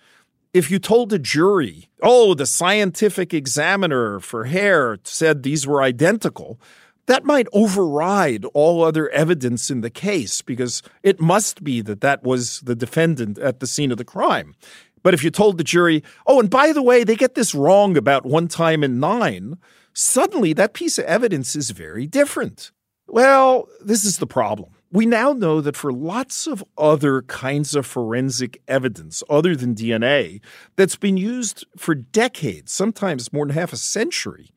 if 0.53 0.71
you 0.71 0.79
told 0.79 1.13
a 1.13 1.19
jury, 1.19 1.89
oh, 2.03 2.35
the 2.35 2.47
scientific 2.47 3.33
examiner 3.33 4.21
for 4.21 4.45
hair 4.45 4.99
said 5.03 5.43
these 5.43 5.67
were 5.67 5.83
identical, 5.83 6.61
that 7.07 7.25
might 7.25 7.49
override 7.53 8.45
all 8.53 8.85
other 8.85 9.09
evidence 9.11 9.71
in 9.71 9.81
the 9.81 9.91
case 9.91 10.43
because 10.43 10.83
it 11.03 11.21
must 11.21 11.65
be 11.65 11.81
that 11.81 12.01
that 12.01 12.23
was 12.23 12.61
the 12.61 12.77
defendant 12.77 13.39
at 13.39 13.61
the 13.61 13.67
scene 13.67 13.91
of 13.91 13.99
the 13.99 14.05
crime. 14.05 14.55
But 15.03 15.15
if 15.15 15.25
you 15.25 15.31
told 15.31 15.59
the 15.59 15.65
jury, 15.65 16.05
oh, 16.27 16.39
and 16.39 16.49
by 16.49 16.73
the 16.73 16.83
way, 16.83 17.03
they 17.03 17.17
get 17.17 17.35
this 17.35 17.55
wrong 17.55 17.97
about 17.97 18.25
one 18.25 18.47
time 18.47 18.85
in 18.85 19.01
nine, 19.01 19.57
suddenly 19.95 20.53
that 20.53 20.75
piece 20.75 20.99
of 20.99 21.07
evidence 21.07 21.57
is 21.57 21.71
very 21.71 22.07
different. 22.07 22.71
Well, 23.09 23.69
this 23.85 24.05
is 24.05 24.19
the 24.19 24.27
problem 24.27 24.75
we 24.93 25.07
now 25.07 25.33
know 25.33 25.63
that 25.63 25.77
for 25.77 25.91
lots 25.91 26.47
of 26.47 26.63
other 26.77 27.23
kinds 27.23 27.75
of 27.75 27.87
forensic 27.87 28.61
evidence 28.69 29.23
other 29.29 29.57
than 29.57 29.75
DNA 29.75 30.41
that's 30.77 30.97
been 30.97 31.17
used 31.17 31.65
for 31.79 31.95
decades, 31.95 32.73
sometimes 32.73 33.33
more 33.33 33.47
than 33.47 33.55
half 33.55 33.73
a 33.73 33.79
century, 33.79 34.51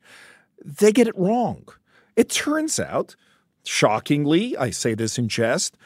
they 0.62 0.92
get 0.92 1.08
it 1.08 1.16
wrong. 1.16 1.66
It 2.16 2.28
turns 2.28 2.78
out, 2.78 3.16
shockingly, 3.64 4.54
I 4.58 4.70
say 4.70 4.94
this 4.94 5.16
in 5.16 5.28
jest, 5.28 5.78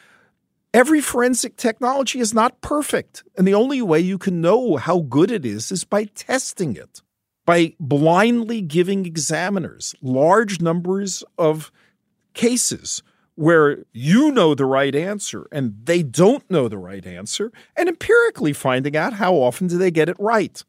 every 0.75 1.01
forensic 1.01 1.57
technology 1.57 2.19
is 2.19 2.35
not 2.35 2.61
perfect. 2.61 3.23
And 3.39 3.47
the 3.47 3.55
only 3.55 3.81
way 3.81 4.01
you 4.01 4.19
can 4.19 4.41
know 4.41 4.77
how 4.77 5.01
good 5.01 5.31
it 5.31 5.47
is 5.47 5.71
is 5.71 5.85
by 5.85 6.05
testing 6.05 6.75
it, 6.75 7.03
by 7.47 7.75
blindly 7.79 8.63
giving 8.63 9.07
examiners 9.07 9.95
large 10.03 10.61
numbers 10.61 11.23
of 11.39 11.71
cases 12.35 13.05
where 13.41 13.87
you 13.95 14.31
know 14.33 14.55
the 14.55 14.67
right 14.67 14.95
answer 14.95 15.49
and 15.51 15.75
they 15.85 16.03
don't 16.03 16.49
know 16.51 16.69
the 16.69 16.77
right 16.77 17.07
answer, 17.07 17.51
and 17.75 17.89
empirically 17.89 18.53
finding 18.53 18.95
out 18.95 19.15
how 19.15 19.33
often 19.33 19.67
do 19.67 19.79
they 19.79 19.91
get 19.91 20.11
it 20.11 20.17
right. 20.19 20.63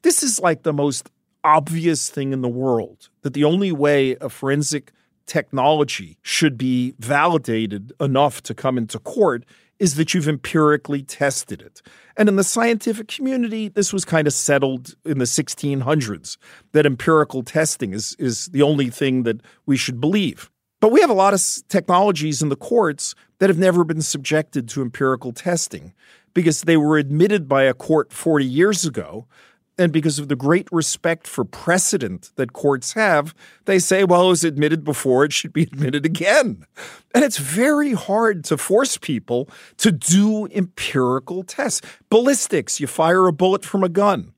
This 0.00 0.22
is 0.22 0.40
like 0.40 0.62
the 0.62 0.72
most 0.72 1.10
obvious 1.44 2.08
thing 2.08 2.32
in 2.32 2.40
the 2.40 2.48
world 2.48 3.10
that 3.20 3.34
the 3.34 3.44
only 3.44 3.72
way 3.72 4.16
a 4.22 4.30
forensic 4.30 4.90
technology 5.26 6.16
should 6.22 6.56
be 6.56 6.94
validated 6.98 7.92
enough 8.00 8.42
to 8.44 8.54
come 8.54 8.78
into 8.78 8.98
court 8.98 9.44
is 9.78 9.96
that 9.96 10.14
you've 10.14 10.28
empirically 10.28 11.02
tested 11.02 11.60
it. 11.60 11.82
And 12.16 12.26
in 12.26 12.36
the 12.36 12.44
scientific 12.44 13.08
community, 13.08 13.68
this 13.68 13.92
was 13.92 14.06
kind 14.06 14.26
of 14.26 14.32
settled 14.32 14.94
in 15.04 15.18
the 15.18 15.26
1600s 15.26 16.38
that 16.72 16.86
empirical 16.86 17.42
testing 17.42 17.92
is, 17.92 18.16
is 18.18 18.46
the 18.46 18.62
only 18.62 18.88
thing 18.88 19.24
that 19.24 19.42
we 19.66 19.76
should 19.76 20.00
believe. 20.00 20.50
But 20.84 20.92
we 20.92 21.00
have 21.00 21.08
a 21.08 21.14
lot 21.14 21.32
of 21.32 21.42
technologies 21.70 22.42
in 22.42 22.50
the 22.50 22.56
courts 22.56 23.14
that 23.38 23.48
have 23.48 23.56
never 23.56 23.84
been 23.84 24.02
subjected 24.02 24.68
to 24.68 24.82
empirical 24.82 25.32
testing 25.32 25.94
because 26.34 26.60
they 26.60 26.76
were 26.76 26.98
admitted 26.98 27.48
by 27.48 27.62
a 27.62 27.72
court 27.72 28.12
40 28.12 28.44
years 28.44 28.84
ago. 28.84 29.26
And 29.78 29.94
because 29.94 30.18
of 30.18 30.28
the 30.28 30.36
great 30.36 30.68
respect 30.70 31.26
for 31.26 31.42
precedent 31.42 32.32
that 32.36 32.52
courts 32.52 32.92
have, 32.92 33.34
they 33.64 33.78
say, 33.78 34.04
well, 34.04 34.26
it 34.26 34.28
was 34.28 34.44
admitted 34.44 34.84
before, 34.84 35.24
it 35.24 35.32
should 35.32 35.54
be 35.54 35.62
admitted 35.62 36.04
again. 36.04 36.66
And 37.14 37.24
it's 37.24 37.38
very 37.38 37.94
hard 37.94 38.44
to 38.44 38.58
force 38.58 38.98
people 38.98 39.48
to 39.78 39.90
do 39.90 40.48
empirical 40.48 41.44
tests. 41.44 41.80
Ballistics, 42.10 42.78
you 42.78 42.86
fire 42.86 43.26
a 43.26 43.32
bullet 43.32 43.64
from 43.64 43.84
a 43.84 43.88
gun. 43.88 44.34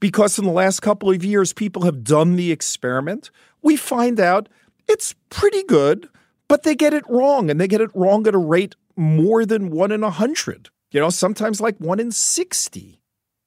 Because 0.00 0.38
in 0.38 0.46
the 0.46 0.52
last 0.52 0.80
couple 0.80 1.10
of 1.10 1.22
years, 1.22 1.52
people 1.52 1.82
have 1.82 2.02
done 2.02 2.36
the 2.36 2.50
experiment, 2.50 3.30
we 3.60 3.76
find 3.76 4.18
out 4.18 4.48
It's 4.88 5.14
pretty 5.30 5.62
good, 5.64 6.08
but 6.48 6.62
they 6.62 6.74
get 6.74 6.94
it 6.94 7.04
wrong, 7.08 7.50
and 7.50 7.60
they 7.60 7.68
get 7.68 7.80
it 7.80 7.90
wrong 7.94 8.26
at 8.26 8.34
a 8.34 8.38
rate 8.38 8.76
more 8.96 9.44
than 9.46 9.70
one 9.70 9.92
in 9.92 10.02
a 10.02 10.10
hundred. 10.10 10.70
You 10.90 11.00
know, 11.00 11.10
sometimes 11.10 11.60
like 11.60 11.76
one 11.78 12.00
in 12.00 12.12
60. 12.12 13.00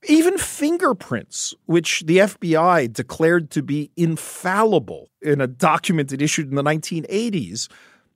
Even 0.07 0.38
fingerprints, 0.38 1.53
which 1.65 2.01
the 2.05 2.17
FBI 2.17 2.91
declared 2.91 3.49
to 3.51 3.63
be 3.63 3.91
infallible 3.95 5.09
in 5.21 5.41
a 5.41 5.47
document 5.47 6.11
it 6.11 6.21
issued 6.21 6.49
in 6.49 6.55
the 6.55 6.63
1980s, 6.63 7.67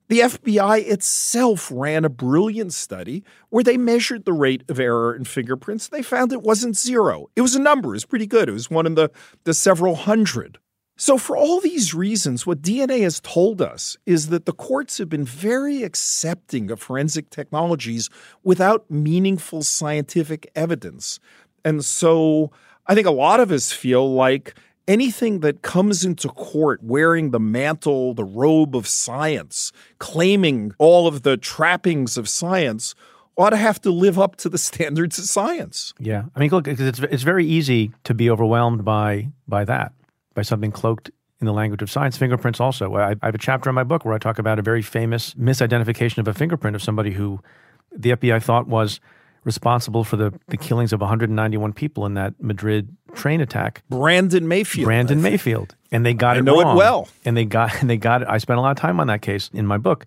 the 0.08 0.20
FBI 0.20 0.88
itself 0.88 1.70
ran 1.72 2.04
a 2.04 2.08
brilliant 2.08 2.72
study 2.72 3.22
where 3.50 3.62
they 3.62 3.76
measured 3.76 4.24
the 4.24 4.32
rate 4.32 4.64
of 4.68 4.80
error 4.80 5.14
in 5.14 5.24
fingerprints. 5.24 5.86
They 5.86 6.02
found 6.02 6.32
it 6.32 6.42
wasn't 6.42 6.76
zero. 6.76 7.28
It 7.36 7.42
was 7.42 7.54
a 7.54 7.60
number. 7.60 7.90
It 7.90 7.92
was 7.92 8.04
pretty 8.04 8.26
good. 8.26 8.48
It 8.48 8.52
was 8.52 8.68
one 8.68 8.86
in 8.86 8.96
the, 8.96 9.12
the 9.44 9.54
several 9.54 9.94
hundred. 9.94 10.58
So, 11.00 11.16
for 11.16 11.34
all 11.34 11.60
these 11.60 11.94
reasons, 11.94 12.46
what 12.46 12.60
DNA 12.60 13.00
has 13.04 13.20
told 13.20 13.62
us 13.62 13.96
is 14.04 14.28
that 14.28 14.44
the 14.44 14.52
courts 14.52 14.98
have 14.98 15.08
been 15.08 15.24
very 15.24 15.82
accepting 15.82 16.70
of 16.70 16.78
forensic 16.78 17.30
technologies 17.30 18.10
without 18.44 18.84
meaningful 18.90 19.62
scientific 19.62 20.50
evidence. 20.54 21.18
And 21.64 21.82
so, 21.82 22.50
I 22.86 22.94
think 22.94 23.06
a 23.06 23.12
lot 23.12 23.40
of 23.40 23.50
us 23.50 23.72
feel 23.72 24.12
like 24.12 24.54
anything 24.86 25.40
that 25.40 25.62
comes 25.62 26.04
into 26.04 26.28
court 26.28 26.82
wearing 26.82 27.30
the 27.30 27.40
mantle, 27.40 28.12
the 28.12 28.22
robe 28.22 28.76
of 28.76 28.86
science, 28.86 29.72
claiming 30.00 30.74
all 30.76 31.06
of 31.06 31.22
the 31.22 31.38
trappings 31.38 32.18
of 32.18 32.28
science, 32.28 32.94
ought 33.38 33.50
to 33.50 33.56
have 33.56 33.80
to 33.80 33.90
live 33.90 34.18
up 34.18 34.36
to 34.36 34.50
the 34.50 34.58
standards 34.68 35.18
of 35.18 35.24
science. 35.24 35.94
Yeah, 35.98 36.24
I 36.36 36.40
mean, 36.40 36.50
look, 36.50 36.68
it's 36.68 37.00
it's 37.00 37.22
very 37.22 37.46
easy 37.46 37.90
to 38.04 38.12
be 38.12 38.28
overwhelmed 38.28 38.84
by 38.84 39.28
by 39.48 39.64
that, 39.64 39.94
by 40.40 40.44
something 40.44 40.72
cloaked 40.72 41.10
in 41.42 41.46
the 41.46 41.52
language 41.52 41.82
of 41.82 41.90
science. 41.90 42.16
Fingerprints, 42.16 42.60
also. 42.60 42.94
I, 42.94 43.10
I 43.10 43.26
have 43.26 43.34
a 43.34 43.38
chapter 43.38 43.68
in 43.68 43.74
my 43.74 43.84
book 43.84 44.06
where 44.06 44.14
I 44.14 44.18
talk 44.18 44.38
about 44.38 44.58
a 44.58 44.62
very 44.62 44.80
famous 44.80 45.34
misidentification 45.34 46.16
of 46.16 46.26
a 46.28 46.32
fingerprint 46.32 46.74
of 46.74 46.82
somebody 46.82 47.10
who 47.10 47.40
the 47.94 48.12
FBI 48.12 48.42
thought 48.42 48.66
was 48.66 49.00
responsible 49.44 50.02
for 50.02 50.16
the, 50.16 50.32
the 50.48 50.56
killings 50.56 50.94
of 50.94 51.00
191 51.02 51.74
people 51.74 52.06
in 52.06 52.14
that 52.14 52.42
Madrid 52.42 52.96
train 53.14 53.42
attack. 53.42 53.82
Brandon 53.90 54.48
Mayfield. 54.48 54.86
Brandon 54.86 55.20
Mayfield, 55.20 55.74
and 55.92 56.06
they 56.06 56.14
got 56.14 56.36
I 56.36 56.38
it. 56.38 56.44
know 56.44 56.62
wrong. 56.62 56.74
it 56.74 56.78
well. 56.78 57.08
and 57.26 57.36
they 57.36 57.44
got 57.44 57.78
and 57.82 57.90
they 57.90 57.98
got 57.98 58.22
it. 58.22 58.28
I 58.28 58.38
spent 58.38 58.58
a 58.58 58.62
lot 58.62 58.70
of 58.70 58.78
time 58.78 58.98
on 58.98 59.08
that 59.08 59.20
case 59.20 59.50
in 59.52 59.66
my 59.66 59.76
book, 59.76 60.06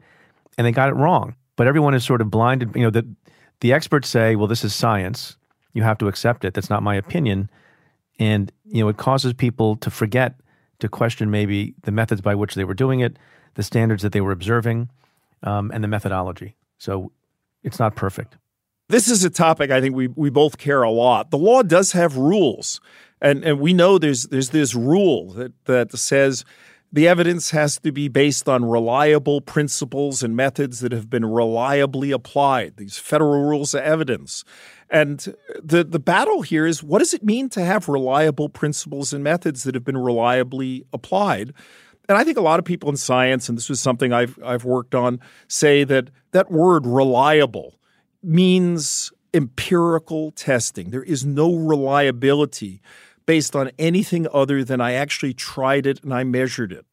and 0.57 0.65
they 0.65 0.71
got 0.71 0.89
it 0.89 0.95
wrong. 0.95 1.35
But 1.57 1.67
everyone 1.67 1.93
is 1.93 2.03
sort 2.03 2.21
of 2.21 2.31
blinded. 2.31 2.75
You 2.75 2.81
know 2.83 2.89
that 2.89 3.05
the 3.59 3.71
experts 3.71 4.09
say, 4.09 4.35
"Well, 4.35 4.47
this 4.47 4.63
is 4.63 4.73
science. 4.73 5.37
You 5.73 5.83
have 5.83 5.99
to 5.99 6.07
accept 6.07 6.43
it. 6.43 6.55
That's 6.55 6.71
not 6.71 6.81
my 6.81 6.95
opinion," 6.95 7.49
and 8.19 8.51
you 8.65 8.83
know 8.83 8.89
it 8.89 8.97
causes 8.97 9.33
people 9.33 9.75
to 9.77 9.89
forget 9.89 10.35
to 10.79 10.89
question 10.89 11.31
maybe 11.31 11.75
the 11.83 11.91
methods 11.91 12.21
by 12.21 12.35
which 12.35 12.55
they 12.55 12.63
were 12.63 12.73
doing 12.73 12.99
it, 12.99 13.17
the 13.55 13.63
standards 13.63 14.03
that 14.03 14.11
they 14.11 14.21
were 14.21 14.31
observing, 14.31 14.89
um, 15.43 15.71
and 15.73 15.83
the 15.83 15.87
methodology. 15.87 16.55
So 16.77 17.11
it's 17.63 17.79
not 17.79 17.95
perfect. 17.95 18.37
This 18.89 19.07
is 19.07 19.23
a 19.23 19.29
topic 19.29 19.71
I 19.71 19.79
think 19.79 19.95
we, 19.95 20.07
we 20.07 20.29
both 20.29 20.57
care 20.57 20.83
a 20.83 20.91
lot. 20.91 21.31
The 21.31 21.37
law 21.37 21.63
does 21.63 21.93
have 21.93 22.17
rules. 22.17 22.81
And, 23.21 23.43
and 23.45 23.59
we 23.59 23.73
know 23.73 23.97
there's 23.97 24.25
there's 24.25 24.49
this 24.49 24.75
rule 24.75 25.31
that, 25.33 25.53
that 25.65 25.97
says 25.97 26.43
the 26.91 27.07
evidence 27.07 27.51
has 27.51 27.79
to 27.79 27.91
be 27.91 28.07
based 28.07 28.47
on 28.47 28.65
reliable 28.65 29.41
principles 29.41 30.21
and 30.21 30.35
methods 30.35 30.81
that 30.81 30.91
have 30.91 31.09
been 31.09 31.25
reliably 31.25 32.11
applied, 32.11 32.77
these 32.77 32.99
federal 32.99 33.45
rules 33.45 33.73
of 33.73 33.81
evidence. 33.81 34.43
And 34.89 35.33
the, 35.61 35.83
the 35.83 35.99
battle 35.99 36.41
here 36.41 36.65
is 36.65 36.83
what 36.83 36.99
does 36.99 37.13
it 37.13 37.23
mean 37.23 37.49
to 37.49 37.63
have 37.63 37.87
reliable 37.87 38.49
principles 38.49 39.13
and 39.13 39.23
methods 39.23 39.63
that 39.63 39.75
have 39.75 39.83
been 39.83 39.97
reliably 39.97 40.85
applied? 40.93 41.53
And 42.09 42.17
I 42.17 42.23
think 42.23 42.37
a 42.37 42.41
lot 42.41 42.59
of 42.59 42.65
people 42.65 42.89
in 42.89 42.97
science, 42.97 43.47
and 43.47 43.57
this 43.57 43.69
was 43.69 43.79
something 43.79 44.11
I've, 44.11 44.37
I've 44.43 44.65
worked 44.65 44.93
on, 44.93 45.19
say 45.47 45.83
that 45.85 46.09
that 46.31 46.51
word 46.51 46.85
reliable 46.85 47.79
means 48.21 49.11
empirical 49.33 50.31
testing. 50.31 50.91
There 50.91 51.03
is 51.03 51.25
no 51.25 51.55
reliability 51.55 52.81
based 53.25 53.55
on 53.55 53.71
anything 53.79 54.27
other 54.33 54.63
than 54.63 54.81
I 54.81 54.93
actually 54.93 55.33
tried 55.33 55.85
it 55.85 56.03
and 56.03 56.13
I 56.13 56.23
measured 56.23 56.71
it. 56.71 56.85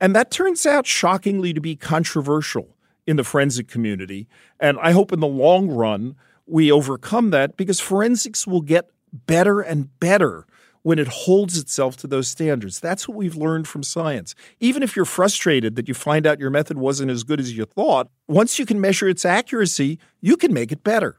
And 0.00 0.14
that 0.16 0.30
turns 0.30 0.66
out 0.66 0.86
shockingly 0.86 1.52
to 1.52 1.60
be 1.60 1.76
controversial 1.76 2.76
in 3.06 3.16
the 3.16 3.24
forensic 3.24 3.68
community. 3.68 4.26
And 4.58 4.78
I 4.80 4.92
hope 4.92 5.12
in 5.12 5.20
the 5.20 5.26
long 5.26 5.68
run 5.68 6.16
we 6.46 6.70
overcome 6.70 7.30
that 7.30 7.56
because 7.56 7.80
forensics 7.80 8.46
will 8.46 8.60
get 8.60 8.90
better 9.12 9.60
and 9.60 9.98
better 10.00 10.46
when 10.82 10.98
it 10.98 11.08
holds 11.08 11.56
itself 11.56 11.96
to 11.96 12.06
those 12.06 12.28
standards. 12.28 12.78
That's 12.78 13.08
what 13.08 13.16
we've 13.16 13.36
learned 13.36 13.66
from 13.66 13.82
science. 13.82 14.34
Even 14.60 14.82
if 14.82 14.94
you're 14.94 15.06
frustrated 15.06 15.76
that 15.76 15.88
you 15.88 15.94
find 15.94 16.26
out 16.26 16.38
your 16.38 16.50
method 16.50 16.76
wasn't 16.76 17.10
as 17.10 17.24
good 17.24 17.40
as 17.40 17.56
you 17.56 17.64
thought, 17.64 18.10
once 18.28 18.58
you 18.58 18.66
can 18.66 18.80
measure 18.80 19.08
its 19.08 19.24
accuracy, 19.24 19.98
you 20.20 20.36
can 20.36 20.52
make 20.52 20.70
it 20.70 20.84
better. 20.84 21.18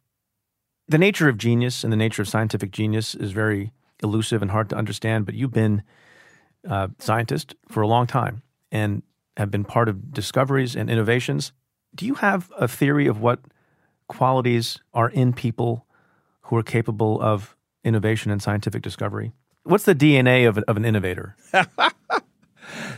The 0.87 0.99
nature 0.99 1.27
of 1.27 1.39
genius 1.39 1.83
and 1.83 1.91
the 1.91 1.97
nature 1.97 2.21
of 2.21 2.27
scientific 2.27 2.69
genius 2.69 3.15
is 3.15 3.31
very 3.31 3.71
elusive 4.03 4.43
and 4.43 4.51
hard 4.51 4.69
to 4.69 4.75
understand, 4.75 5.25
but 5.25 5.33
you've 5.33 5.51
been 5.53 5.81
a 6.63 6.91
scientist 6.99 7.55
for 7.67 7.81
a 7.81 7.87
long 7.87 8.05
time 8.05 8.43
and 8.71 9.01
have 9.35 9.49
been 9.49 9.65
part 9.65 9.89
of 9.89 10.13
discoveries 10.13 10.75
and 10.75 10.91
innovations. 10.91 11.53
Do 11.95 12.05
you 12.05 12.15
have 12.15 12.51
a 12.55 12.67
theory 12.67 13.07
of 13.07 13.19
what 13.19 13.39
qualities 14.07 14.79
are 14.93 15.09
in 15.09 15.33
people 15.33 15.85
who 16.43 16.57
are 16.57 16.63
capable 16.63 17.21
of 17.21 17.55
innovation 17.83 18.31
and 18.31 18.41
scientific 18.41 18.81
discovery? 18.81 19.31
What's 19.63 19.85
the 19.85 19.95
DNA 19.95 20.47
of, 20.47 20.57
of 20.59 20.77
an 20.77 20.85
innovator? 20.85 21.35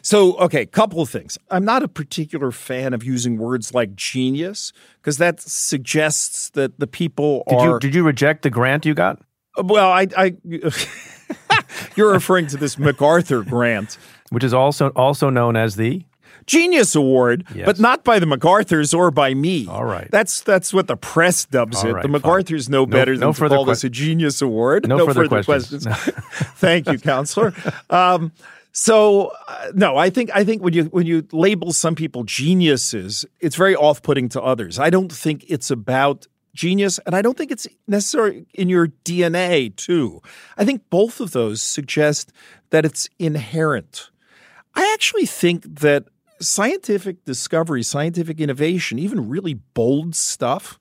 So, 0.02 0.38
okay, 0.38 0.66
couple 0.66 1.02
of 1.02 1.10
things. 1.10 1.38
I'm 1.50 1.66
not 1.66 1.84
a 1.84 1.88
particular 1.88 2.52
fan 2.52 2.94
of 2.94 3.04
using 3.04 3.38
words 3.38 3.74
like 3.74 3.96
genius 3.96 4.72
because 5.02 5.18
that 5.18 5.42
suggests 5.42 6.50
that 6.52 6.80
the 6.80 6.88
people 6.88 7.44
Did 7.48 7.60
are. 7.60 7.68
you 7.74 7.80
did 7.80 7.96
you 7.96 8.04
reject 8.04 8.44
the 8.44 8.50
grant 8.50 8.86
you 8.86 8.94
got? 8.94 9.22
Uh, 9.58 9.64
well, 9.66 9.92
I, 9.92 10.08
I 10.18 10.36
you're 11.96 12.12
referring 12.12 12.48
to 12.48 12.58
this 12.58 12.78
MacArthur 12.78 13.44
grant. 13.44 13.98
Which 14.30 14.44
is 14.44 14.54
also 14.54 14.90
also 14.90 15.30
known 15.30 15.56
as 15.56 15.76
the 15.76 16.04
Genius 16.48 16.96
Award, 16.96 17.46
Yes. 17.54 17.66
but 17.66 17.80
not 17.80 18.04
by 18.04 18.20
the 18.20 18.26
MacArthurs 18.26 18.94
or 18.94 19.12
by 19.12 19.34
me. 19.34 19.68
All 19.68 19.84
right. 19.86 20.10
That's 20.10 20.42
that's 20.42 20.74
what 20.74 20.88
the 20.88 20.96
press 20.98 21.46
dubs 21.46 21.78
All 21.84 21.88
it. 21.90 21.94
right, 21.94 22.02
the 22.04 22.08
fine. 22.10 22.22
MacArthurs 22.22 22.70
know 22.70 22.86
better 22.86 23.14
no 23.16 23.32
than 23.32 23.34
to 23.34 23.50
call 23.50 23.66
que- 23.66 23.72
this 23.74 23.84
a 23.84 23.90
Genius 23.90 24.42
Award. 24.42 24.88
No 24.88 25.06
further 25.06 25.28
questions. 25.44 25.86
Thank 26.58 26.88
you, 26.90 26.98
counselor. 26.98 27.54
Um, 27.90 28.32
so 28.72 29.32
uh, 29.48 29.72
no, 29.74 29.98
I 29.98 30.10
think 30.10 30.30
I 30.36 30.44
think 30.44 30.62
when 30.64 30.74
you 30.74 30.84
when 30.86 31.06
you 31.06 31.28
label 31.32 31.74
some 31.74 31.96
people 31.96 32.24
geniuses, 32.24 33.26
it's 33.40 33.56
very 33.56 33.76
off-putting 33.76 34.30
to 34.30 34.42
others. 34.42 34.78
I 34.80 34.90
don't 34.90 35.12
think 35.12 35.44
it's 35.50 35.72
about 35.72 36.28
genius, 36.54 37.00
and 37.06 37.16
I 37.16 37.22
don't 37.22 37.38
think 37.38 37.52
it's 37.52 37.68
necessarily 37.88 38.46
in 38.54 38.70
your 38.70 38.88
DNA 39.04 39.76
too. 39.76 40.22
I 40.58 40.64
think 40.66 40.82
both 40.90 41.20
of 41.20 41.32
those 41.32 41.62
suggest 41.62 42.32
that 42.70 42.86
it's 42.86 43.10
inherent. 43.20 44.10
I 44.76 44.92
actually 44.94 45.26
think 45.26 45.64
that 45.82 46.06
scientific 46.40 47.24
discovery, 47.26 47.84
scientific 47.84 48.40
innovation, 48.40 49.00
even 49.00 49.30
really 49.30 49.56
bold 49.56 50.16
stuff, 50.16 50.80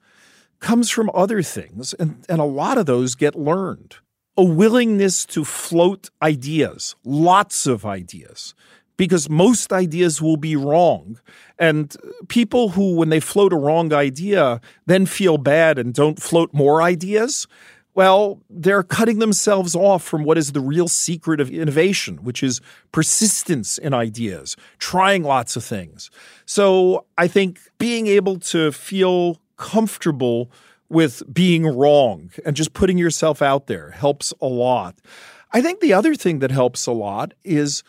comes 0.61 0.91
from 0.91 1.11
other 1.15 1.43
things, 1.43 1.95
and, 1.95 2.25
and 2.29 2.41
a 2.41 2.45
lot 2.45 2.79
of 2.79 2.87
those 2.87 3.15
get 3.15 3.35
learned. 3.35 3.97
A 4.37 4.45
willingness 4.45 5.25
to 5.27 5.45
float 5.45 6.11
ideas, 6.23 6.95
lots 7.05 7.67
of 7.67 7.87
ideas, 7.87 8.55
because 8.97 9.29
most 9.29 9.73
ideas 9.73 10.21
will 10.23 10.37
be 10.37 10.57
wrong. 10.57 11.19
And 11.59 11.95
people 12.29 12.71
who, 12.71 12.97
when 12.97 13.09
they 13.09 13.21
float 13.21 13.53
a 13.53 13.57
wrong 13.57 13.93
idea, 13.93 14.61
then 14.87 15.07
feel 15.07 15.39
bad 15.39 15.79
and 15.79 15.95
don't 15.95 16.21
float 16.21 16.53
more 16.53 16.83
ideas, 16.83 17.47
well, 17.97 18.43
they're 18.51 18.83
cutting 18.83 19.21
themselves 19.21 19.75
off 19.75 20.05
from 20.05 20.23
what 20.23 20.37
is 20.37 20.53
the 20.53 20.61
real 20.61 20.87
secret 20.87 21.41
of 21.41 21.51
innovation, 21.51 22.19
which 22.19 22.43
is 22.43 22.61
persistence 22.93 23.79
in 23.79 23.95
ideas, 23.95 24.55
trying 24.79 25.23
lots 25.23 25.57
of 25.57 25.65
things. 25.65 26.11
So 26.45 27.07
I 27.17 27.27
think 27.27 27.59
being 27.79 28.07
able 28.07 28.39
to 28.41 28.71
feel 28.71 29.41
comfortable 29.57 30.53
with 30.91 31.23
being 31.33 31.67
wrong 31.67 32.31
and 32.45 32.55
just 32.55 32.75
putting 32.75 32.99
yourself 32.99 33.41
out 33.41 33.67
there 33.67 33.93
helps 33.93 34.35
a 34.43 34.47
lot. 34.47 34.97
I 35.53 35.63
think 35.63 35.81
the 35.81 35.95
other 35.95 36.15
thing 36.15 36.41
that 36.41 36.51
helps 36.51 36.87
a 36.87 36.93
lot 36.93 37.33
is 37.45 37.83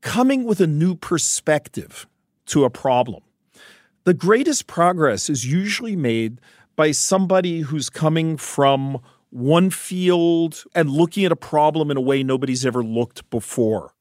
coming 0.00 0.44
with 0.44 0.60
a 0.60 0.66
new 0.68 0.94
perspective 0.94 2.06
to 2.46 2.62
a 2.62 2.70
problem. 2.70 3.24
The 4.04 4.14
greatest 4.14 4.68
progress 4.68 5.28
is 5.28 5.44
usually 5.44 5.96
made 5.96 6.40
by 6.76 6.92
somebody 6.92 7.60
who's 7.60 7.90
coming 7.90 8.36
from 8.36 9.00
one 9.34 9.68
field 9.68 10.62
and 10.76 10.88
looking 10.88 11.24
at 11.24 11.32
a 11.32 11.36
problem 11.36 11.90
in 11.90 11.96
a 11.96 12.00
way 12.00 12.22
nobody's 12.22 12.64
ever 12.64 12.84
looked 12.84 13.28
before. 13.30 13.92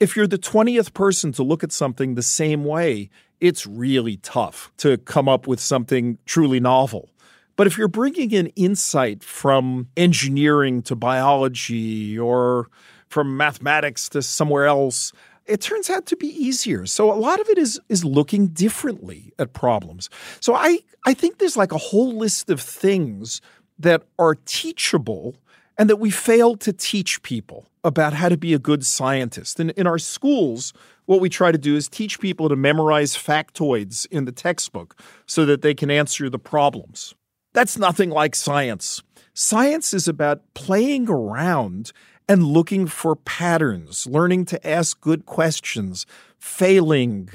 If 0.00 0.16
you're 0.16 0.26
the 0.26 0.38
20th 0.38 0.94
person 0.94 1.30
to 1.32 1.42
look 1.42 1.62
at 1.62 1.72
something 1.72 2.14
the 2.14 2.22
same 2.22 2.64
way, 2.64 3.10
it's 3.38 3.66
really 3.66 4.16
tough 4.16 4.72
to 4.78 4.96
come 4.96 5.28
up 5.28 5.46
with 5.46 5.60
something 5.60 6.16
truly 6.24 6.58
novel. 6.58 7.10
But 7.56 7.66
if 7.66 7.76
you're 7.76 7.86
bringing 7.86 8.30
in 8.30 8.46
insight 8.56 9.22
from 9.22 9.88
engineering 9.94 10.80
to 10.82 10.96
biology 10.96 12.18
or 12.18 12.70
from 13.08 13.36
mathematics 13.36 14.08
to 14.10 14.22
somewhere 14.22 14.64
else, 14.64 15.12
it 15.44 15.60
turns 15.60 15.90
out 15.90 16.06
to 16.06 16.16
be 16.16 16.28
easier. 16.28 16.86
So 16.86 17.12
a 17.12 17.16
lot 17.16 17.40
of 17.40 17.48
it 17.48 17.58
is 17.58 17.78
is 17.88 18.04
looking 18.04 18.48
differently 18.48 19.32
at 19.38 19.52
problems. 19.52 20.08
So 20.40 20.54
I 20.54 20.78
I 21.04 21.14
think 21.14 21.38
there's 21.38 21.56
like 21.56 21.72
a 21.72 21.78
whole 21.78 22.16
list 22.16 22.48
of 22.48 22.60
things 22.60 23.40
that 23.78 24.02
are 24.18 24.34
teachable 24.34 25.36
and 25.78 25.88
that 25.88 25.96
we 25.96 26.10
fail 26.10 26.56
to 26.56 26.72
teach 26.72 27.22
people 27.22 27.66
about 27.84 28.12
how 28.12 28.28
to 28.28 28.36
be 28.36 28.52
a 28.52 28.58
good 28.58 28.84
scientist. 28.84 29.60
And 29.60 29.70
in 29.72 29.86
our 29.86 29.98
schools, 29.98 30.72
what 31.06 31.20
we 31.20 31.28
try 31.28 31.52
to 31.52 31.58
do 31.58 31.76
is 31.76 31.88
teach 31.88 32.20
people 32.20 32.48
to 32.48 32.56
memorize 32.56 33.16
factoids 33.16 34.06
in 34.10 34.24
the 34.24 34.32
textbook 34.32 35.00
so 35.26 35.46
that 35.46 35.62
they 35.62 35.74
can 35.74 35.90
answer 35.90 36.28
the 36.28 36.38
problems. 36.38 37.14
That's 37.54 37.78
nothing 37.78 38.10
like 38.10 38.34
science. 38.34 39.02
Science 39.32 39.94
is 39.94 40.08
about 40.08 40.42
playing 40.54 41.08
around 41.08 41.92
and 42.28 42.44
looking 42.44 42.86
for 42.86 43.16
patterns, 43.16 44.06
learning 44.06 44.44
to 44.46 44.68
ask 44.68 45.00
good 45.00 45.24
questions, 45.24 46.04
failing, 46.38 47.30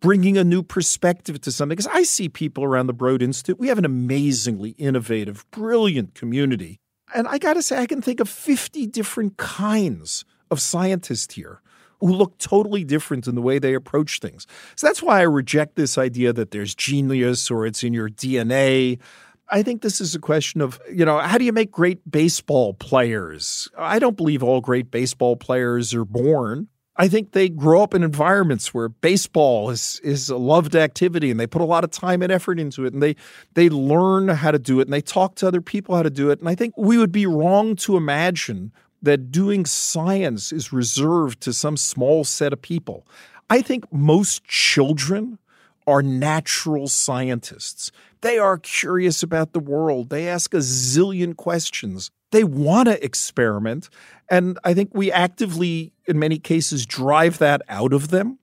bringing 0.00 0.36
a 0.36 0.44
new 0.44 0.62
perspective 0.62 1.40
to 1.42 1.52
something. 1.52 1.76
Because 1.76 1.86
I 1.86 2.02
see 2.02 2.28
people 2.28 2.64
around 2.64 2.86
the 2.86 2.92
Broad 2.92 3.22
Institute, 3.22 3.58
we 3.58 3.68
have 3.68 3.78
an 3.78 3.84
amazingly 3.84 4.70
innovative, 4.70 5.44
brilliant 5.50 6.14
community. 6.14 6.78
And 7.14 7.28
I 7.28 7.38
got 7.38 7.54
to 7.54 7.62
say, 7.62 7.78
I 7.78 7.86
can 7.86 8.02
think 8.02 8.20
of 8.20 8.28
50 8.28 8.86
different 8.86 9.36
kinds 9.36 10.24
of 10.50 10.60
scientists 10.60 11.34
here 11.34 11.60
who 12.00 12.12
look 12.12 12.38
totally 12.38 12.82
different 12.82 13.26
in 13.26 13.34
the 13.34 13.42
way 13.42 13.58
they 13.58 13.74
approach 13.74 14.20
things. 14.20 14.46
So 14.74 14.86
that's 14.86 15.02
why 15.02 15.20
I 15.20 15.24
reject 15.24 15.76
this 15.76 15.98
idea 15.98 16.32
that 16.32 16.50
there's 16.50 16.74
genius 16.74 17.50
or 17.50 17.66
it's 17.66 17.84
in 17.84 17.92
your 17.92 18.08
DNA. 18.08 18.98
I 19.50 19.62
think 19.62 19.82
this 19.82 20.00
is 20.00 20.14
a 20.14 20.18
question 20.18 20.60
of, 20.60 20.80
you 20.90 21.04
know, 21.04 21.18
how 21.18 21.36
do 21.36 21.44
you 21.44 21.52
make 21.52 21.70
great 21.70 22.08
baseball 22.10 22.72
players? 22.74 23.68
I 23.76 23.98
don't 23.98 24.16
believe 24.16 24.42
all 24.42 24.60
great 24.60 24.90
baseball 24.90 25.36
players 25.36 25.92
are 25.92 26.04
born. 26.04 26.68
I 27.00 27.08
think 27.08 27.32
they 27.32 27.48
grow 27.48 27.82
up 27.82 27.94
in 27.94 28.02
environments 28.02 28.74
where 28.74 28.90
baseball 28.90 29.70
is 29.70 30.02
is 30.04 30.28
a 30.28 30.36
loved 30.36 30.76
activity 30.76 31.30
and 31.30 31.40
they 31.40 31.46
put 31.46 31.62
a 31.62 31.64
lot 31.64 31.82
of 31.82 31.90
time 31.90 32.20
and 32.20 32.30
effort 32.30 32.60
into 32.60 32.84
it 32.84 32.92
and 32.92 33.02
they 33.02 33.16
they 33.54 33.70
learn 33.70 34.28
how 34.28 34.50
to 34.50 34.58
do 34.58 34.80
it 34.80 34.82
and 34.86 34.92
they 34.92 35.00
talk 35.00 35.34
to 35.36 35.48
other 35.48 35.62
people 35.62 35.96
how 35.96 36.02
to 36.02 36.10
do 36.10 36.28
it. 36.28 36.40
And 36.40 36.48
I 36.48 36.54
think 36.54 36.74
we 36.76 36.98
would 36.98 37.10
be 37.10 37.24
wrong 37.24 37.74
to 37.76 37.96
imagine 37.96 38.70
that 39.00 39.32
doing 39.32 39.64
science 39.64 40.52
is 40.52 40.74
reserved 40.74 41.40
to 41.40 41.54
some 41.54 41.78
small 41.78 42.22
set 42.22 42.52
of 42.52 42.60
people. 42.60 43.06
I 43.48 43.62
think 43.62 43.90
most 43.90 44.44
children 44.44 45.38
are 45.86 46.02
natural 46.02 46.86
scientists. 46.86 47.90
They 48.20 48.36
are 48.36 48.58
curious 48.58 49.22
about 49.22 49.54
the 49.54 49.60
world. 49.60 50.10
They 50.10 50.28
ask 50.28 50.52
a 50.52 50.58
zillion 50.58 51.34
questions. 51.34 52.10
They 52.30 52.44
want 52.44 52.88
to 52.88 53.04
experiment. 53.04 53.88
And 54.28 54.58
I 54.64 54.74
think 54.74 54.90
we 54.94 55.10
actively, 55.10 55.92
in 56.06 56.18
many 56.18 56.38
cases, 56.38 56.86
drive 56.86 57.38
that 57.38 57.62
out 57.68 57.92
of 57.92 58.08
them. 58.08 58.38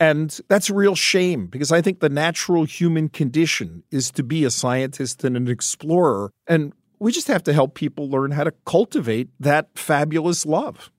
And 0.00 0.38
that's 0.48 0.70
a 0.70 0.74
real 0.74 0.94
shame 0.94 1.46
because 1.46 1.72
I 1.72 1.80
think 1.80 2.00
the 2.00 2.08
natural 2.08 2.64
human 2.64 3.08
condition 3.08 3.84
is 3.90 4.10
to 4.12 4.22
be 4.22 4.44
a 4.44 4.50
scientist 4.50 5.24
and 5.24 5.36
an 5.36 5.48
explorer. 5.48 6.30
And 6.46 6.72
we 6.98 7.12
just 7.12 7.28
have 7.28 7.42
to 7.44 7.52
help 7.52 7.74
people 7.74 8.10
learn 8.10 8.32
how 8.32 8.44
to 8.44 8.52
cultivate 8.66 9.28
that 9.40 9.68
fabulous 9.76 10.44
love. 10.44 10.90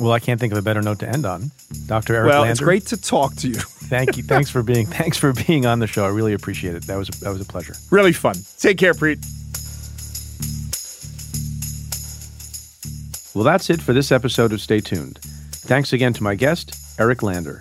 Well, 0.00 0.12
I 0.12 0.18
can't 0.18 0.40
think 0.40 0.52
of 0.52 0.58
a 0.58 0.62
better 0.62 0.82
note 0.82 1.00
to 1.00 1.08
end 1.08 1.24
on. 1.24 1.50
Dr. 1.86 2.14
Eric 2.14 2.28
Well, 2.28 2.40
Lander, 2.40 2.52
it's 2.52 2.60
great 2.60 2.86
to 2.86 2.96
talk 3.00 3.34
to 3.36 3.48
you. 3.48 3.54
thank 3.58 4.16
you. 4.16 4.22
Thanks 4.22 4.50
for 4.50 4.62
being 4.62 4.86
thanks 4.86 5.18
for 5.18 5.32
being 5.32 5.66
on 5.66 5.78
the 5.78 5.86
show. 5.86 6.04
I 6.04 6.08
really 6.08 6.32
appreciate 6.32 6.74
it. 6.74 6.84
That 6.84 6.96
was 6.96 7.08
that 7.08 7.30
was 7.30 7.40
a 7.40 7.44
pleasure. 7.44 7.74
really 7.90 8.12
fun. 8.12 8.34
Take 8.58 8.78
care, 8.78 8.92
Preet. 8.92 9.24
Well, 13.34 13.42
that's 13.42 13.68
it 13.68 13.82
for 13.82 13.92
this 13.92 14.12
episode 14.12 14.52
of 14.52 14.60
Stay 14.60 14.78
Tuned. 14.78 15.18
Thanks 15.18 15.92
again 15.92 16.12
to 16.12 16.22
my 16.22 16.36
guest, 16.36 16.76
Eric 17.00 17.20
Lander. 17.20 17.60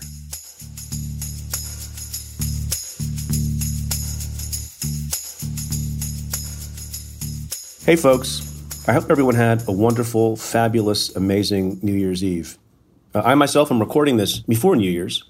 Hey, 7.85 7.95
folks. 7.95 8.51
I 8.87 8.93
hope 8.93 9.09
everyone 9.09 9.33
had 9.33 9.67
a 9.67 9.71
wonderful, 9.71 10.35
fabulous, 10.35 11.15
amazing 11.15 11.79
New 11.81 11.93
Year's 11.93 12.23
Eve. 12.23 12.59
Uh, 13.15 13.23
I 13.25 13.33
myself 13.33 13.71
am 13.71 13.79
recording 13.79 14.17
this 14.17 14.39
before 14.41 14.75
New 14.75 14.91
Year's. 14.91 15.23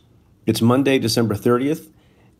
It's 0.45 0.61
Monday, 0.61 0.99
December 0.99 1.35
30th, 1.35 1.87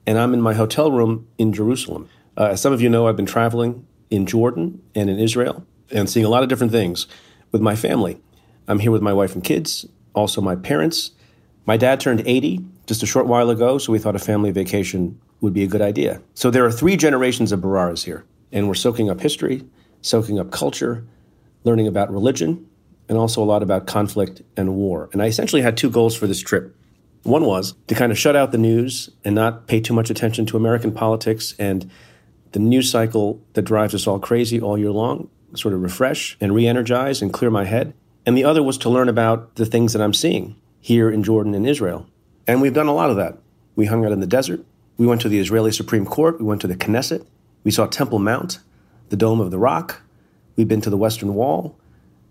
and 0.06 0.20
I'm 0.20 0.34
in 0.34 0.42
my 0.42 0.56
hotel 0.56 0.92
room 0.92 1.28
in 1.38 1.54
Jerusalem. 1.54 2.10
Uh, 2.36 2.48
as 2.48 2.62
some 2.62 2.74
of 2.74 2.82
you 2.82 2.90
know, 2.90 3.08
I've 3.08 3.16
been 3.16 3.26
traveling 3.26 3.88
in 4.10 4.26
Jordan 4.26 4.82
and 4.94 5.10
in 5.10 5.20
Israel 5.20 5.66
and 5.90 6.10
seeing 6.10 6.26
a 6.26 6.30
lot 6.30 6.44
of 6.44 6.50
different 6.50 6.74
things 6.74 7.08
with 7.54 7.62
my 7.62 7.78
family. 7.78 8.20
I'm 8.68 8.80
here 8.80 8.92
with 8.92 9.02
my 9.02 9.14
wife 9.14 9.36
and 9.36 9.44
kids, 9.44 9.86
also 10.14 10.42
my 10.42 10.58
parents. 10.58 11.12
My 11.66 11.78
dad 11.78 12.02
turned 12.02 12.24
80 12.26 12.60
just 12.86 13.04
a 13.04 13.06
short 13.06 13.28
while 13.28 13.50
ago, 13.50 13.78
so 13.78 13.94
we 13.94 14.00
thought 14.00 14.16
a 14.18 14.20
family 14.20 14.52
vacation 14.52 15.18
would 15.40 15.54
be 15.54 15.64
a 15.64 15.68
good 15.68 15.82
idea. 15.82 16.22
So 16.34 16.50
there 16.50 16.66
are 16.66 16.72
three 16.72 16.98
generations 16.98 17.54
of 17.54 17.62
Bhararas 17.62 18.04
here, 18.04 18.26
and 18.52 18.68
we're 18.68 18.74
soaking 18.74 19.10
up 19.10 19.22
history, 19.22 19.64
soaking 20.02 20.40
up 20.40 20.52
culture, 20.52 21.06
learning 21.64 21.88
about 21.88 22.12
religion, 22.12 22.68
and 23.08 23.18
also 23.18 23.42
a 23.42 23.46
lot 23.46 23.64
about 23.64 23.88
conflict 23.88 24.42
and 24.58 24.76
war. 24.76 25.10
And 25.14 25.22
I 25.22 25.28
essentially 25.28 25.62
had 25.62 25.78
two 25.78 25.90
goals 25.90 26.16
for 26.16 26.28
this 26.28 26.42
trip. 26.42 26.76
One 27.24 27.46
was 27.46 27.74
to 27.88 27.96
kind 27.96 28.12
of 28.12 28.18
shut 28.18 28.36
out 28.36 28.52
the 28.52 28.58
news 28.58 29.10
and 29.24 29.36
not 29.36 29.68
pay 29.68 29.80
too 29.80 29.94
much 29.94 30.10
attention 30.10 30.46
to 30.48 30.58
American 30.58 30.92
politics 30.92 31.56
and 31.58 31.90
the 32.52 32.60
news 32.60 32.90
cycle 32.90 33.42
that 33.54 33.64
drives 33.64 33.96
us 33.96 34.08
all 34.08 34.20
crazy 34.20 34.60
all 34.60 34.78
year 34.78 34.92
long, 34.92 35.30
sort 35.56 35.74
of 35.74 35.82
refresh 35.82 36.38
and 36.40 36.54
re 36.54 36.68
energize 36.68 37.22
and 37.22 37.34
clear 37.34 37.52
my 37.52 37.66
head. 37.66 37.94
And 38.26 38.38
the 38.38 38.44
other 38.44 38.64
was 38.64 38.78
to 38.80 38.90
learn 38.90 39.10
about 39.10 39.56
the 39.56 39.66
things 39.66 39.94
that 39.94 40.02
I'm 40.02 40.14
seeing 40.14 40.56
here 40.80 41.10
in 41.10 41.24
Jordan 41.24 41.56
and 41.56 41.68
Israel. 41.68 42.08
And 42.48 42.62
we've 42.62 42.74
done 42.74 42.88
a 42.88 42.94
lot 42.94 43.10
of 43.10 43.16
that. 43.18 43.38
We 43.76 43.86
hung 43.86 44.06
out 44.06 44.12
in 44.12 44.20
the 44.20 44.28
desert. 44.28 44.64
We 44.98 45.08
went 45.08 45.22
to 45.22 45.30
the 45.30 45.40
Israeli 45.40 45.72
Supreme 45.72 46.06
Court. 46.06 46.40
We 46.40 46.46
went 46.46 46.62
to 46.62 46.68
the 46.68 46.76
Knesset. 46.76 47.26
We 47.64 47.72
saw 47.72 47.88
Temple 47.88 48.20
Mount, 48.20 48.60
the 49.10 49.16
Dome 49.16 49.40
of 49.40 49.52
the 49.52 49.58
Rock. 49.58 50.02
We've 50.56 50.68
been 50.68 50.82
to 50.82 50.90
the 50.90 50.98
Western 50.98 51.34
Wall. 51.34 51.76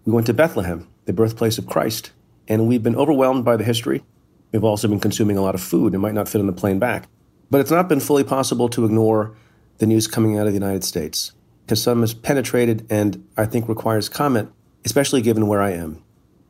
We 0.05 0.13
went 0.13 0.27
to 0.27 0.35
Bethlehem, 0.35 0.89
the 1.07 1.13
birthplace 1.13 1.59
of 1.59 1.67
Christ. 1.67 2.13
And 2.49 2.69
we've 2.69 2.83
been 2.83 2.97
overwhelmed 2.97 3.45
by 3.45 3.57
the 3.57 3.65
history. 3.65 4.05
We've 4.53 4.65
also 4.65 4.89
been 4.89 5.01
consuming 5.01 5.37
a 5.37 5.43
lot 5.43 5.55
of 5.55 5.63
food. 5.63 5.95
It 5.95 5.99
might 5.99 6.15
not 6.15 6.29
fit 6.29 6.41
on 6.41 6.47
the 6.47 6.53
plane 6.53 6.79
back. 6.79 7.09
But 7.51 7.61
it's 7.61 7.71
not 7.71 7.89
been 7.89 8.01
fully 8.01 8.25
possible 8.25 8.69
to 8.71 8.85
ignore 8.85 9.35
the 9.79 9.87
news 9.87 10.07
coming 10.07 10.39
out 10.39 10.47
of 10.47 10.53
the 10.53 10.59
United 10.59 10.85
States, 10.85 11.33
because 11.73 11.83
some 11.83 12.03
has 12.03 12.13
penetrated 12.13 12.87
and 12.91 13.27
I 13.35 13.47
think 13.47 13.67
requires 13.67 14.11
comment, 14.11 14.53
especially 14.85 15.23
given 15.23 15.47
where 15.47 15.63
I 15.63 15.71
am. 15.71 16.05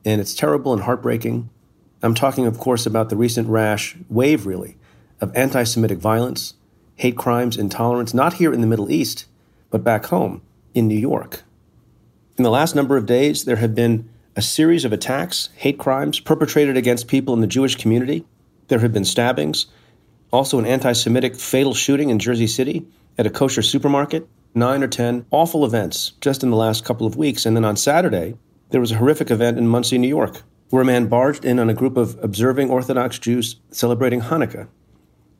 And 0.04 0.20
it's 0.20 0.34
terrible 0.34 0.72
and 0.72 0.82
heartbreaking. 0.82 1.48
I'm 2.02 2.14
talking, 2.14 2.44
of 2.44 2.58
course, 2.58 2.86
about 2.86 3.08
the 3.08 3.14
recent 3.14 3.46
rash, 3.46 3.96
wave 4.08 4.46
really, 4.46 4.78
of 5.20 5.30
anti 5.36 5.62
Semitic 5.62 5.98
violence, 5.98 6.54
hate 6.96 7.16
crimes, 7.16 7.56
intolerance, 7.56 8.12
not 8.12 8.34
here 8.34 8.52
in 8.52 8.62
the 8.62 8.66
Middle 8.66 8.90
East, 8.90 9.26
but 9.70 9.84
back 9.84 10.06
home 10.06 10.42
in 10.74 10.88
New 10.88 10.98
York. 10.98 11.44
In 12.36 12.42
the 12.42 12.50
last 12.50 12.74
number 12.74 12.96
of 12.96 13.06
days, 13.06 13.44
there 13.44 13.62
have 13.62 13.76
been 13.76 14.10
a 14.34 14.42
series 14.42 14.84
of 14.84 14.92
attacks, 14.92 15.50
hate 15.54 15.78
crimes 15.78 16.18
perpetrated 16.18 16.76
against 16.76 17.06
people 17.06 17.32
in 17.32 17.40
the 17.40 17.46
Jewish 17.46 17.76
community. 17.76 18.24
There 18.66 18.80
have 18.80 18.92
been 18.92 19.04
stabbings, 19.04 19.66
also 20.32 20.58
an 20.58 20.66
anti 20.66 20.94
Semitic 20.94 21.36
fatal 21.36 21.74
shooting 21.74 22.10
in 22.10 22.18
Jersey 22.18 22.48
City 22.48 22.86
at 23.16 23.24
a 23.24 23.30
kosher 23.30 23.62
supermarket, 23.62 24.26
nine 24.54 24.82
or 24.82 24.88
10 24.88 25.26
awful 25.30 25.64
events 25.64 26.12
just 26.20 26.42
in 26.42 26.50
the 26.50 26.56
last 26.56 26.84
couple 26.84 27.06
of 27.06 27.16
weeks. 27.16 27.46
And 27.46 27.56
then 27.56 27.64
on 27.64 27.76
Saturday, 27.76 28.36
there 28.70 28.80
was 28.80 28.92
a 28.92 28.96
horrific 28.96 29.30
event 29.30 29.58
in 29.58 29.68
Monsey, 29.68 29.98
New 29.98 30.08
York, 30.08 30.42
where 30.70 30.82
a 30.82 30.86
man 30.86 31.06
barged 31.06 31.44
in 31.44 31.58
on 31.58 31.70
a 31.70 31.74
group 31.74 31.96
of 31.96 32.18
observing 32.22 32.70
Orthodox 32.70 33.18
Jews 33.18 33.56
celebrating 33.70 34.22
Hanukkah. 34.22 34.68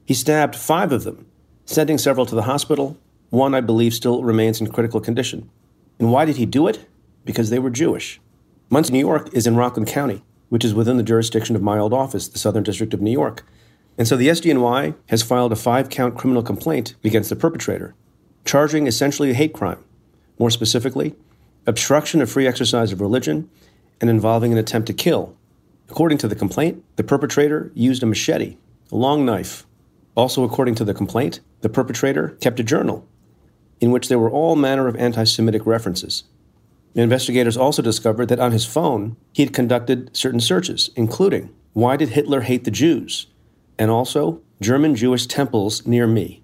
He 0.05 0.15
stabbed 0.15 0.57
five 0.57 0.93
of 0.93 1.05
them, 1.05 1.27
sending 1.65 1.99
several 1.99 2.27
to 2.27 2.35
the 2.35 2.43
hospital. 2.43 2.99
One, 3.31 3.55
I 3.55 3.61
believe, 3.61 3.95
still 3.95 4.23
remains 4.23 4.61
in 4.61 4.67
critical 4.67 5.01
condition. 5.01 5.51
And 5.99 6.13
why 6.13 6.25
did 6.25 6.37
he 6.37 6.47
do 6.47 6.67
it? 6.67 6.87
Because 7.25 7.51
they 7.51 7.59
were 7.59 7.71
Jewish. 7.71 8.21
Monsey, 8.69 8.93
New 8.93 8.99
York 8.99 9.29
is 9.33 9.47
in 9.47 9.57
Rockland 9.57 9.89
County, 9.89 10.23
which 10.49 10.65
is 10.65 10.75
within 10.75 10.97
the 10.97 11.03
jurisdiction 11.03 11.57
of 11.57 11.63
my 11.63 11.79
old 11.79 11.93
office, 11.95 12.29
the 12.29 12.39
Southern 12.39 12.63
District 12.63 12.93
of 12.93 13.01
New 13.01 13.11
York. 13.11 13.47
And 13.97 14.09
so 14.09 14.17
the 14.17 14.29
SDNY 14.29 14.95
has 15.09 15.23
filed 15.23 15.53
a 15.53 15.57
five 15.57 15.89
count 15.89 16.17
criminal 16.17 16.43
complaint 16.43 16.95
against 17.05 17.31
the 17.31 17.37
perpetrator, 17.37 17.95
charging 18.45 18.87
essentially 18.87 19.31
a 19.31 19.35
hate 19.35 19.53
crime. 19.53 19.83
More 20.39 20.51
specifically, 20.51 21.15
obstruction 21.67 22.21
of 22.21 22.31
free 22.31 22.47
exercise 22.47 22.93
of 22.93 23.01
religion 23.01 23.49
and 24.01 24.11
involving 24.11 24.53
an 24.53 24.59
attempt 24.59 24.87
to 24.87 24.93
kill. 24.93 25.37
According 25.89 26.19
to 26.19 26.29
the 26.29 26.35
complaint, 26.35 26.83
the 26.97 27.05
perpetrator 27.05 27.71
used 27.75 28.03
a 28.03 28.07
machete, 28.07 28.57
a 28.91 28.97
long 28.97 29.25
knife. 29.25 29.67
Also, 30.15 30.45
according 30.45 30.75
to 30.77 30.85
the 30.85 30.95
complaint, 30.95 31.41
the 31.61 31.69
perpetrator 31.69 32.37
kept 32.41 32.61
a 32.61 32.65
journal 32.65 33.07
in 33.81 33.91
which 33.91 34.09
there 34.09 34.19
were 34.19 34.31
all 34.31 34.57
manner 34.57 34.87
of 34.87 34.97
anti 34.97 35.25
Semitic 35.25 35.67
references. 35.67 36.25
Investigators 36.95 37.57
also 37.57 37.83
discovered 37.83 38.27
that 38.27 38.39
on 38.39 38.53
his 38.53 38.67
phone, 38.67 39.17
he 39.33 39.43
had 39.43 39.53
conducted 39.53 40.15
certain 40.17 40.41
searches, 40.41 40.91
including 40.95 41.51
why 41.73 41.97
did 41.97 42.11
Hitler 42.11 42.43
hate 42.43 42.65
the 42.65 42.71
Jews? 42.71 43.27
And 43.79 43.91
also 43.91 44.41
German 44.61 44.95
Jewish 44.95 45.27
temples 45.27 45.87
near 45.87 46.07
me. 46.07 46.42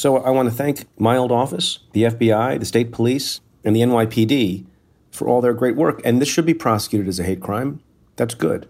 So 0.00 0.16
I 0.16 0.30
want 0.30 0.48
to 0.48 0.54
thank 0.54 0.86
my 0.98 1.18
old 1.18 1.30
office, 1.30 1.80
the 1.92 2.04
FBI, 2.04 2.58
the 2.58 2.64
state 2.64 2.90
police, 2.90 3.42
and 3.62 3.76
the 3.76 3.82
NYPD 3.82 4.64
for 5.10 5.28
all 5.28 5.42
their 5.42 5.52
great 5.52 5.76
work. 5.76 6.00
And 6.06 6.22
this 6.22 6.28
should 6.30 6.46
be 6.46 6.54
prosecuted 6.54 7.06
as 7.06 7.20
a 7.20 7.24
hate 7.24 7.42
crime. 7.42 7.82
That's 8.16 8.32
good. 8.32 8.66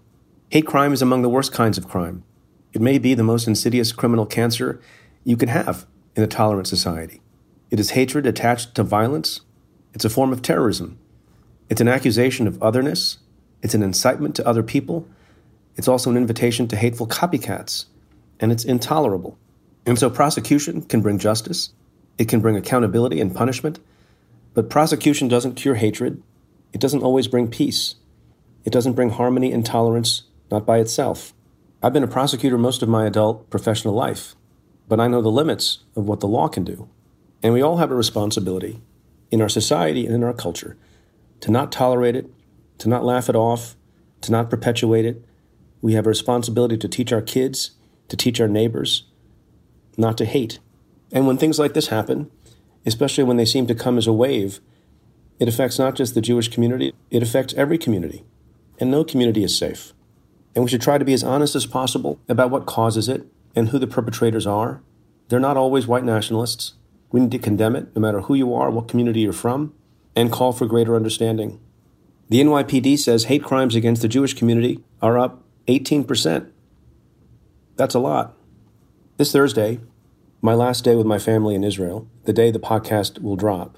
Hate 0.49 0.67
crime 0.67 0.93
is 0.93 1.03
among 1.03 1.23
the 1.23 1.29
worst 1.29 1.53
kinds 1.53 1.79
of 1.79 1.87
crime. 1.87 2.25
It 2.73 2.81
may 2.81 2.99
be 2.99 3.15
the 3.15 3.23
most 3.23 3.47
insidious 3.47 3.93
criminal 3.93 4.27
cancer 4.27 4.81
you 5.23 5.37
can 5.37 5.51
have 5.51 5.87
in 6.17 6.25
a 6.25 6.27
tolerant 6.27 6.67
society. 6.67 7.21
It 7.71 7.79
is 7.79 7.91
hatred 7.91 8.27
attached 8.27 8.75
to 8.75 8.83
violence. 8.83 9.43
It's 9.95 10.05
a 10.05 10.11
form 10.11 10.33
of 10.33 10.43
terrorism. 10.43 10.99
It's 11.69 11.81
an 11.81 11.87
accusation 11.87 12.49
of 12.49 12.61
otherness. 12.61 13.19
It's 13.63 13.75
an 13.75 13.85
incitement 13.85 14.35
to 14.35 14.49
other 14.49 14.65
people. 14.65 15.07
It's 15.77 15.87
also 15.87 16.11
an 16.11 16.17
invitation 16.17 16.67
to 16.67 16.77
hateful 16.77 17.07
copycats. 17.07 17.85
And 18.41 18.51
it's 18.51 18.65
intolerable. 18.65 19.39
And 19.87 19.99
so 19.99 20.11
prosecution 20.11 20.83
can 20.83 21.01
bring 21.01 21.19
justice. 21.19 21.71
It 22.19 22.29
can 22.29 22.41
bring 22.41 22.57
accountability 22.57 23.21
and 23.21 23.35
punishment. 23.35 23.81
But 24.55 24.71
prosecution 24.71 25.29
doesn't 25.29 25.55
cure 25.55 25.77
hatred. 25.77 26.23
It 26.73 26.81
doesn't 26.81 27.03
always 27.03 27.29
bring 27.29 27.49
peace. 27.49 27.97
It 28.65 28.73
doesn't 28.73 28.93
bring 28.93 29.11
harmony 29.11 29.53
and 29.53 29.65
tolerance, 29.65 30.25
not 30.51 30.67
by 30.67 30.79
itself. 30.79 31.33
I've 31.83 31.95
been 31.95 32.05
a 32.05 32.09
prosecutor 32.09 32.59
most 32.59 32.83
of 32.83 32.89
my 32.89 33.07
adult 33.07 33.49
professional 33.49 33.95
life, 33.95 34.35
but 34.87 35.01
I 35.01 35.09
know 35.09 35.23
the 35.23 35.31
limits 35.31 35.79
of 35.97 36.05
what 36.05 36.21
the 36.21 36.29
law 36.29 36.49
can 36.49 36.63
do. 36.63 36.89
And 37.43 37.55
we 37.55 37.63
all 37.63 37.79
have 37.79 37.91
a 37.91 37.95
responsibility 37.95 38.83
in 39.31 39.41
our 39.41 39.49
society 39.49 40.05
and 40.05 40.15
in 40.15 40.23
our 40.23 40.35
culture 40.35 40.77
to 41.41 41.51
not 41.51 41.73
tolerate 41.73 42.17
it, 42.17 42.27
to 42.79 42.89
not 42.89 43.05
laugh 43.05 43.31
it 43.31 43.37
off, 43.37 43.77
to 44.21 44.31
not 44.31 44.51
perpetuate 44.51 45.07
it. 45.07 45.25
We 45.81 45.95
have 45.95 46.05
a 46.05 46.11
responsibility 46.11 46.77
to 46.77 46.89
teach 46.89 47.13
our 47.13 47.23
kids, 47.23 47.71
to 48.09 48.17
teach 48.17 48.41
our 48.41 48.49
neighbors, 48.49 49.05
not 49.97 50.19
to 50.19 50.25
hate. 50.25 50.59
And 51.13 51.27
when 51.27 51.39
things 51.39 51.59
like 51.59 51.75
this 51.75 51.89
happen, 51.89 52.31
especially 52.87 53.25
when 53.25 53.37
they 53.37 53.45
seem 53.45 53.67
to 53.67 53.75
come 53.75 53.99
as 53.99 54.07
a 54.07 54.13
wave, 54.13 54.61
it 55.39 55.49
affects 55.49 55.79
not 55.79 55.95
just 55.95 56.15
the 56.15 56.21
Jewish 56.21 56.49
community, 56.49 56.93
it 57.11 57.23
affects 57.23 57.55
every 57.55 57.79
community. 57.79 58.25
And 58.79 58.91
no 58.91 59.05
community 59.05 59.43
is 59.43 59.57
safe. 59.57 59.93
And 60.55 60.65
we 60.65 60.71
should 60.71 60.83
try 60.83 60.99
to 60.99 61.05
be 61.05 61.13
as 61.13 61.25
honest 61.25 61.55
as 61.55 61.67
possible 61.67 62.21
about 62.29 62.51
what 62.51 62.67
causes 62.67 63.09
it 63.09 63.27
and 63.55 63.69
who 63.69 63.79
the 63.79 63.87
perpetrators 63.87 64.47
are. 64.47 64.83
They're 65.29 65.41
not 65.41 65.57
always 65.57 65.87
white 65.87 66.05
nationalists. 66.05 66.75
We 67.13 67.21
need 67.21 67.31
to 67.33 67.39
condemn 67.39 67.77
it, 67.77 67.95
no 67.95 68.01
matter 68.01 68.23
who 68.23 68.35
you 68.35 68.55
are, 68.55 68.71
what 68.71 68.89
community 68.89 69.21
you're 69.21 69.33
from, 69.33 69.75
and 70.17 70.33
call 70.33 70.53
for 70.53 70.67
greater 70.67 70.97
understanding. 70.97 71.61
The 72.29 72.41
NYPD 72.41 72.99
says 72.99 73.25
hate 73.25 73.43
crimes 73.43 73.75
against 73.75 74.03
the 74.03 74.09
Jewish 74.09 74.35
community 74.35 74.81
are 75.03 75.19
up 75.19 75.43
18%. 75.67 76.51
That's 77.77 77.95
a 77.95 77.99
lot. 77.99 78.37
This 79.21 79.33
Thursday, 79.33 79.81
my 80.41 80.55
last 80.55 80.83
day 80.83 80.97
with 80.97 81.05
my 81.05 81.19
family 81.19 81.55
in 81.55 81.63
Israel, 81.63 82.09
the 82.25 82.33
day 82.33 82.51
the 82.51 82.59
podcast 82.59 83.21
will 83.21 83.37
drop, 83.37 83.77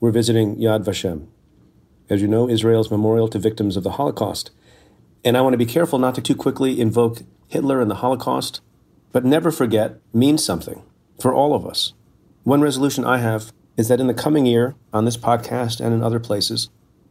we're 0.00 0.10
visiting 0.10 0.56
Yad 0.56 0.84
Vashem. 0.86 1.26
As 2.08 2.22
you 2.22 2.28
know, 2.28 2.48
Israel's 2.48 2.90
memorial 2.90 3.28
to 3.28 3.38
victims 3.38 3.76
of 3.76 3.82
the 3.82 3.98
Holocaust. 4.00 4.52
And 5.22 5.36
I 5.36 5.42
want 5.42 5.52
to 5.52 5.58
be 5.58 5.66
careful 5.66 5.98
not 5.98 6.14
to 6.14 6.22
too 6.22 6.34
quickly 6.34 6.80
invoke 6.80 7.24
Hitler 7.46 7.82
and 7.82 7.90
the 7.90 7.96
Holocaust, 7.96 8.62
but 9.12 9.22
never 9.22 9.50
forget 9.50 10.00
means 10.14 10.42
something 10.42 10.82
for 11.20 11.34
all 11.34 11.52
of 11.52 11.66
us. 11.66 11.92
One 12.44 12.62
resolution 12.62 13.04
I 13.04 13.18
have 13.18 13.52
is 13.76 13.88
that 13.88 14.00
in 14.00 14.06
the 14.06 14.14
coming 14.14 14.46
year, 14.46 14.76
on 14.94 15.04
this 15.04 15.18
podcast 15.18 15.78
and 15.78 15.92
in 15.92 16.02
other 16.02 16.20
places, 16.20 16.70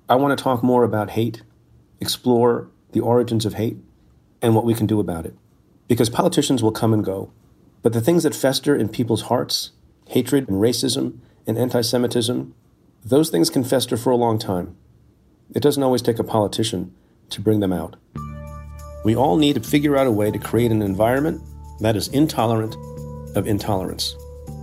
I 0.09 0.15
want 0.15 0.35
to 0.35 0.43
talk 0.43 0.63
more 0.63 0.84
about 0.84 1.11
hate, 1.11 1.43
explore 2.01 2.71
the 2.93 3.01
origins 3.01 3.45
of 3.45 3.53
hate, 3.53 3.77
and 4.41 4.55
what 4.55 4.65
we 4.65 4.73
can 4.73 4.88
do 4.88 4.99
about 4.99 5.27
it. 5.27 5.35
Because 5.88 6.09
politicians 6.09 6.63
will 6.63 6.71
come 6.71 6.95
and 6.95 7.05
go, 7.05 7.31
but 7.84 7.93
the 7.93 8.01
things 8.01 8.23
that 8.23 8.34
fester 8.34 8.76
in 8.76 8.89
people's 8.89 9.23
hearts, 9.23 9.72
hatred 10.07 10.49
and 10.49 10.60
racism 10.60 11.19
and 11.45 11.57
anti 11.57 11.81
Semitism, 11.81 12.55
those 13.05 13.30
things 13.30 13.49
can 13.49 13.64
fester 13.64 13.97
for 13.97 14.10
a 14.10 14.15
long 14.15 14.39
time. 14.39 14.76
It 15.53 15.61
doesn't 15.61 15.84
always 15.84 16.01
take 16.01 16.18
a 16.18 16.23
politician 16.23 16.95
to 17.30 17.41
bring 17.41 17.60
them 17.60 17.73
out. 17.73 17.97
We 19.03 19.15
all 19.15 19.35
need 19.35 19.55
to 19.55 19.61
figure 19.61 19.97
out 19.97 20.07
a 20.07 20.11
way 20.11 20.31
to 20.31 20.39
create 20.39 20.72
an 20.72 20.81
environment 20.81 21.41
that 21.81 21.97
is 21.97 22.07
intolerant 22.07 22.76
of 23.35 23.47
intolerance. 23.47 24.15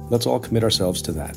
Let's 0.08 0.26
all 0.26 0.40
commit 0.40 0.64
ourselves 0.64 1.02
to 1.02 1.12
that. 1.12 1.36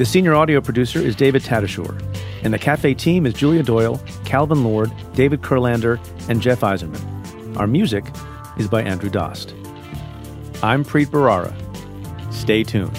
The 0.00 0.06
senior 0.06 0.34
audio 0.34 0.62
producer 0.62 0.98
is 0.98 1.14
David 1.14 1.42
Tatasciore. 1.42 2.02
And 2.42 2.54
the 2.54 2.58
Cafe 2.58 2.94
team 2.94 3.26
is 3.26 3.34
Julia 3.34 3.62
Doyle, 3.62 4.02
Calvin 4.24 4.64
Lord, 4.64 4.90
David 5.12 5.42
Kurlander, 5.42 6.00
and 6.26 6.40
Jeff 6.40 6.60
Eiserman. 6.60 7.54
Our 7.58 7.66
music 7.66 8.06
is 8.56 8.66
by 8.66 8.82
Andrew 8.82 9.10
Dost. 9.10 9.52
I'm 10.62 10.86
Preet 10.86 11.08
Bharara. 11.08 11.52
Stay 12.32 12.64
tuned. 12.64 12.96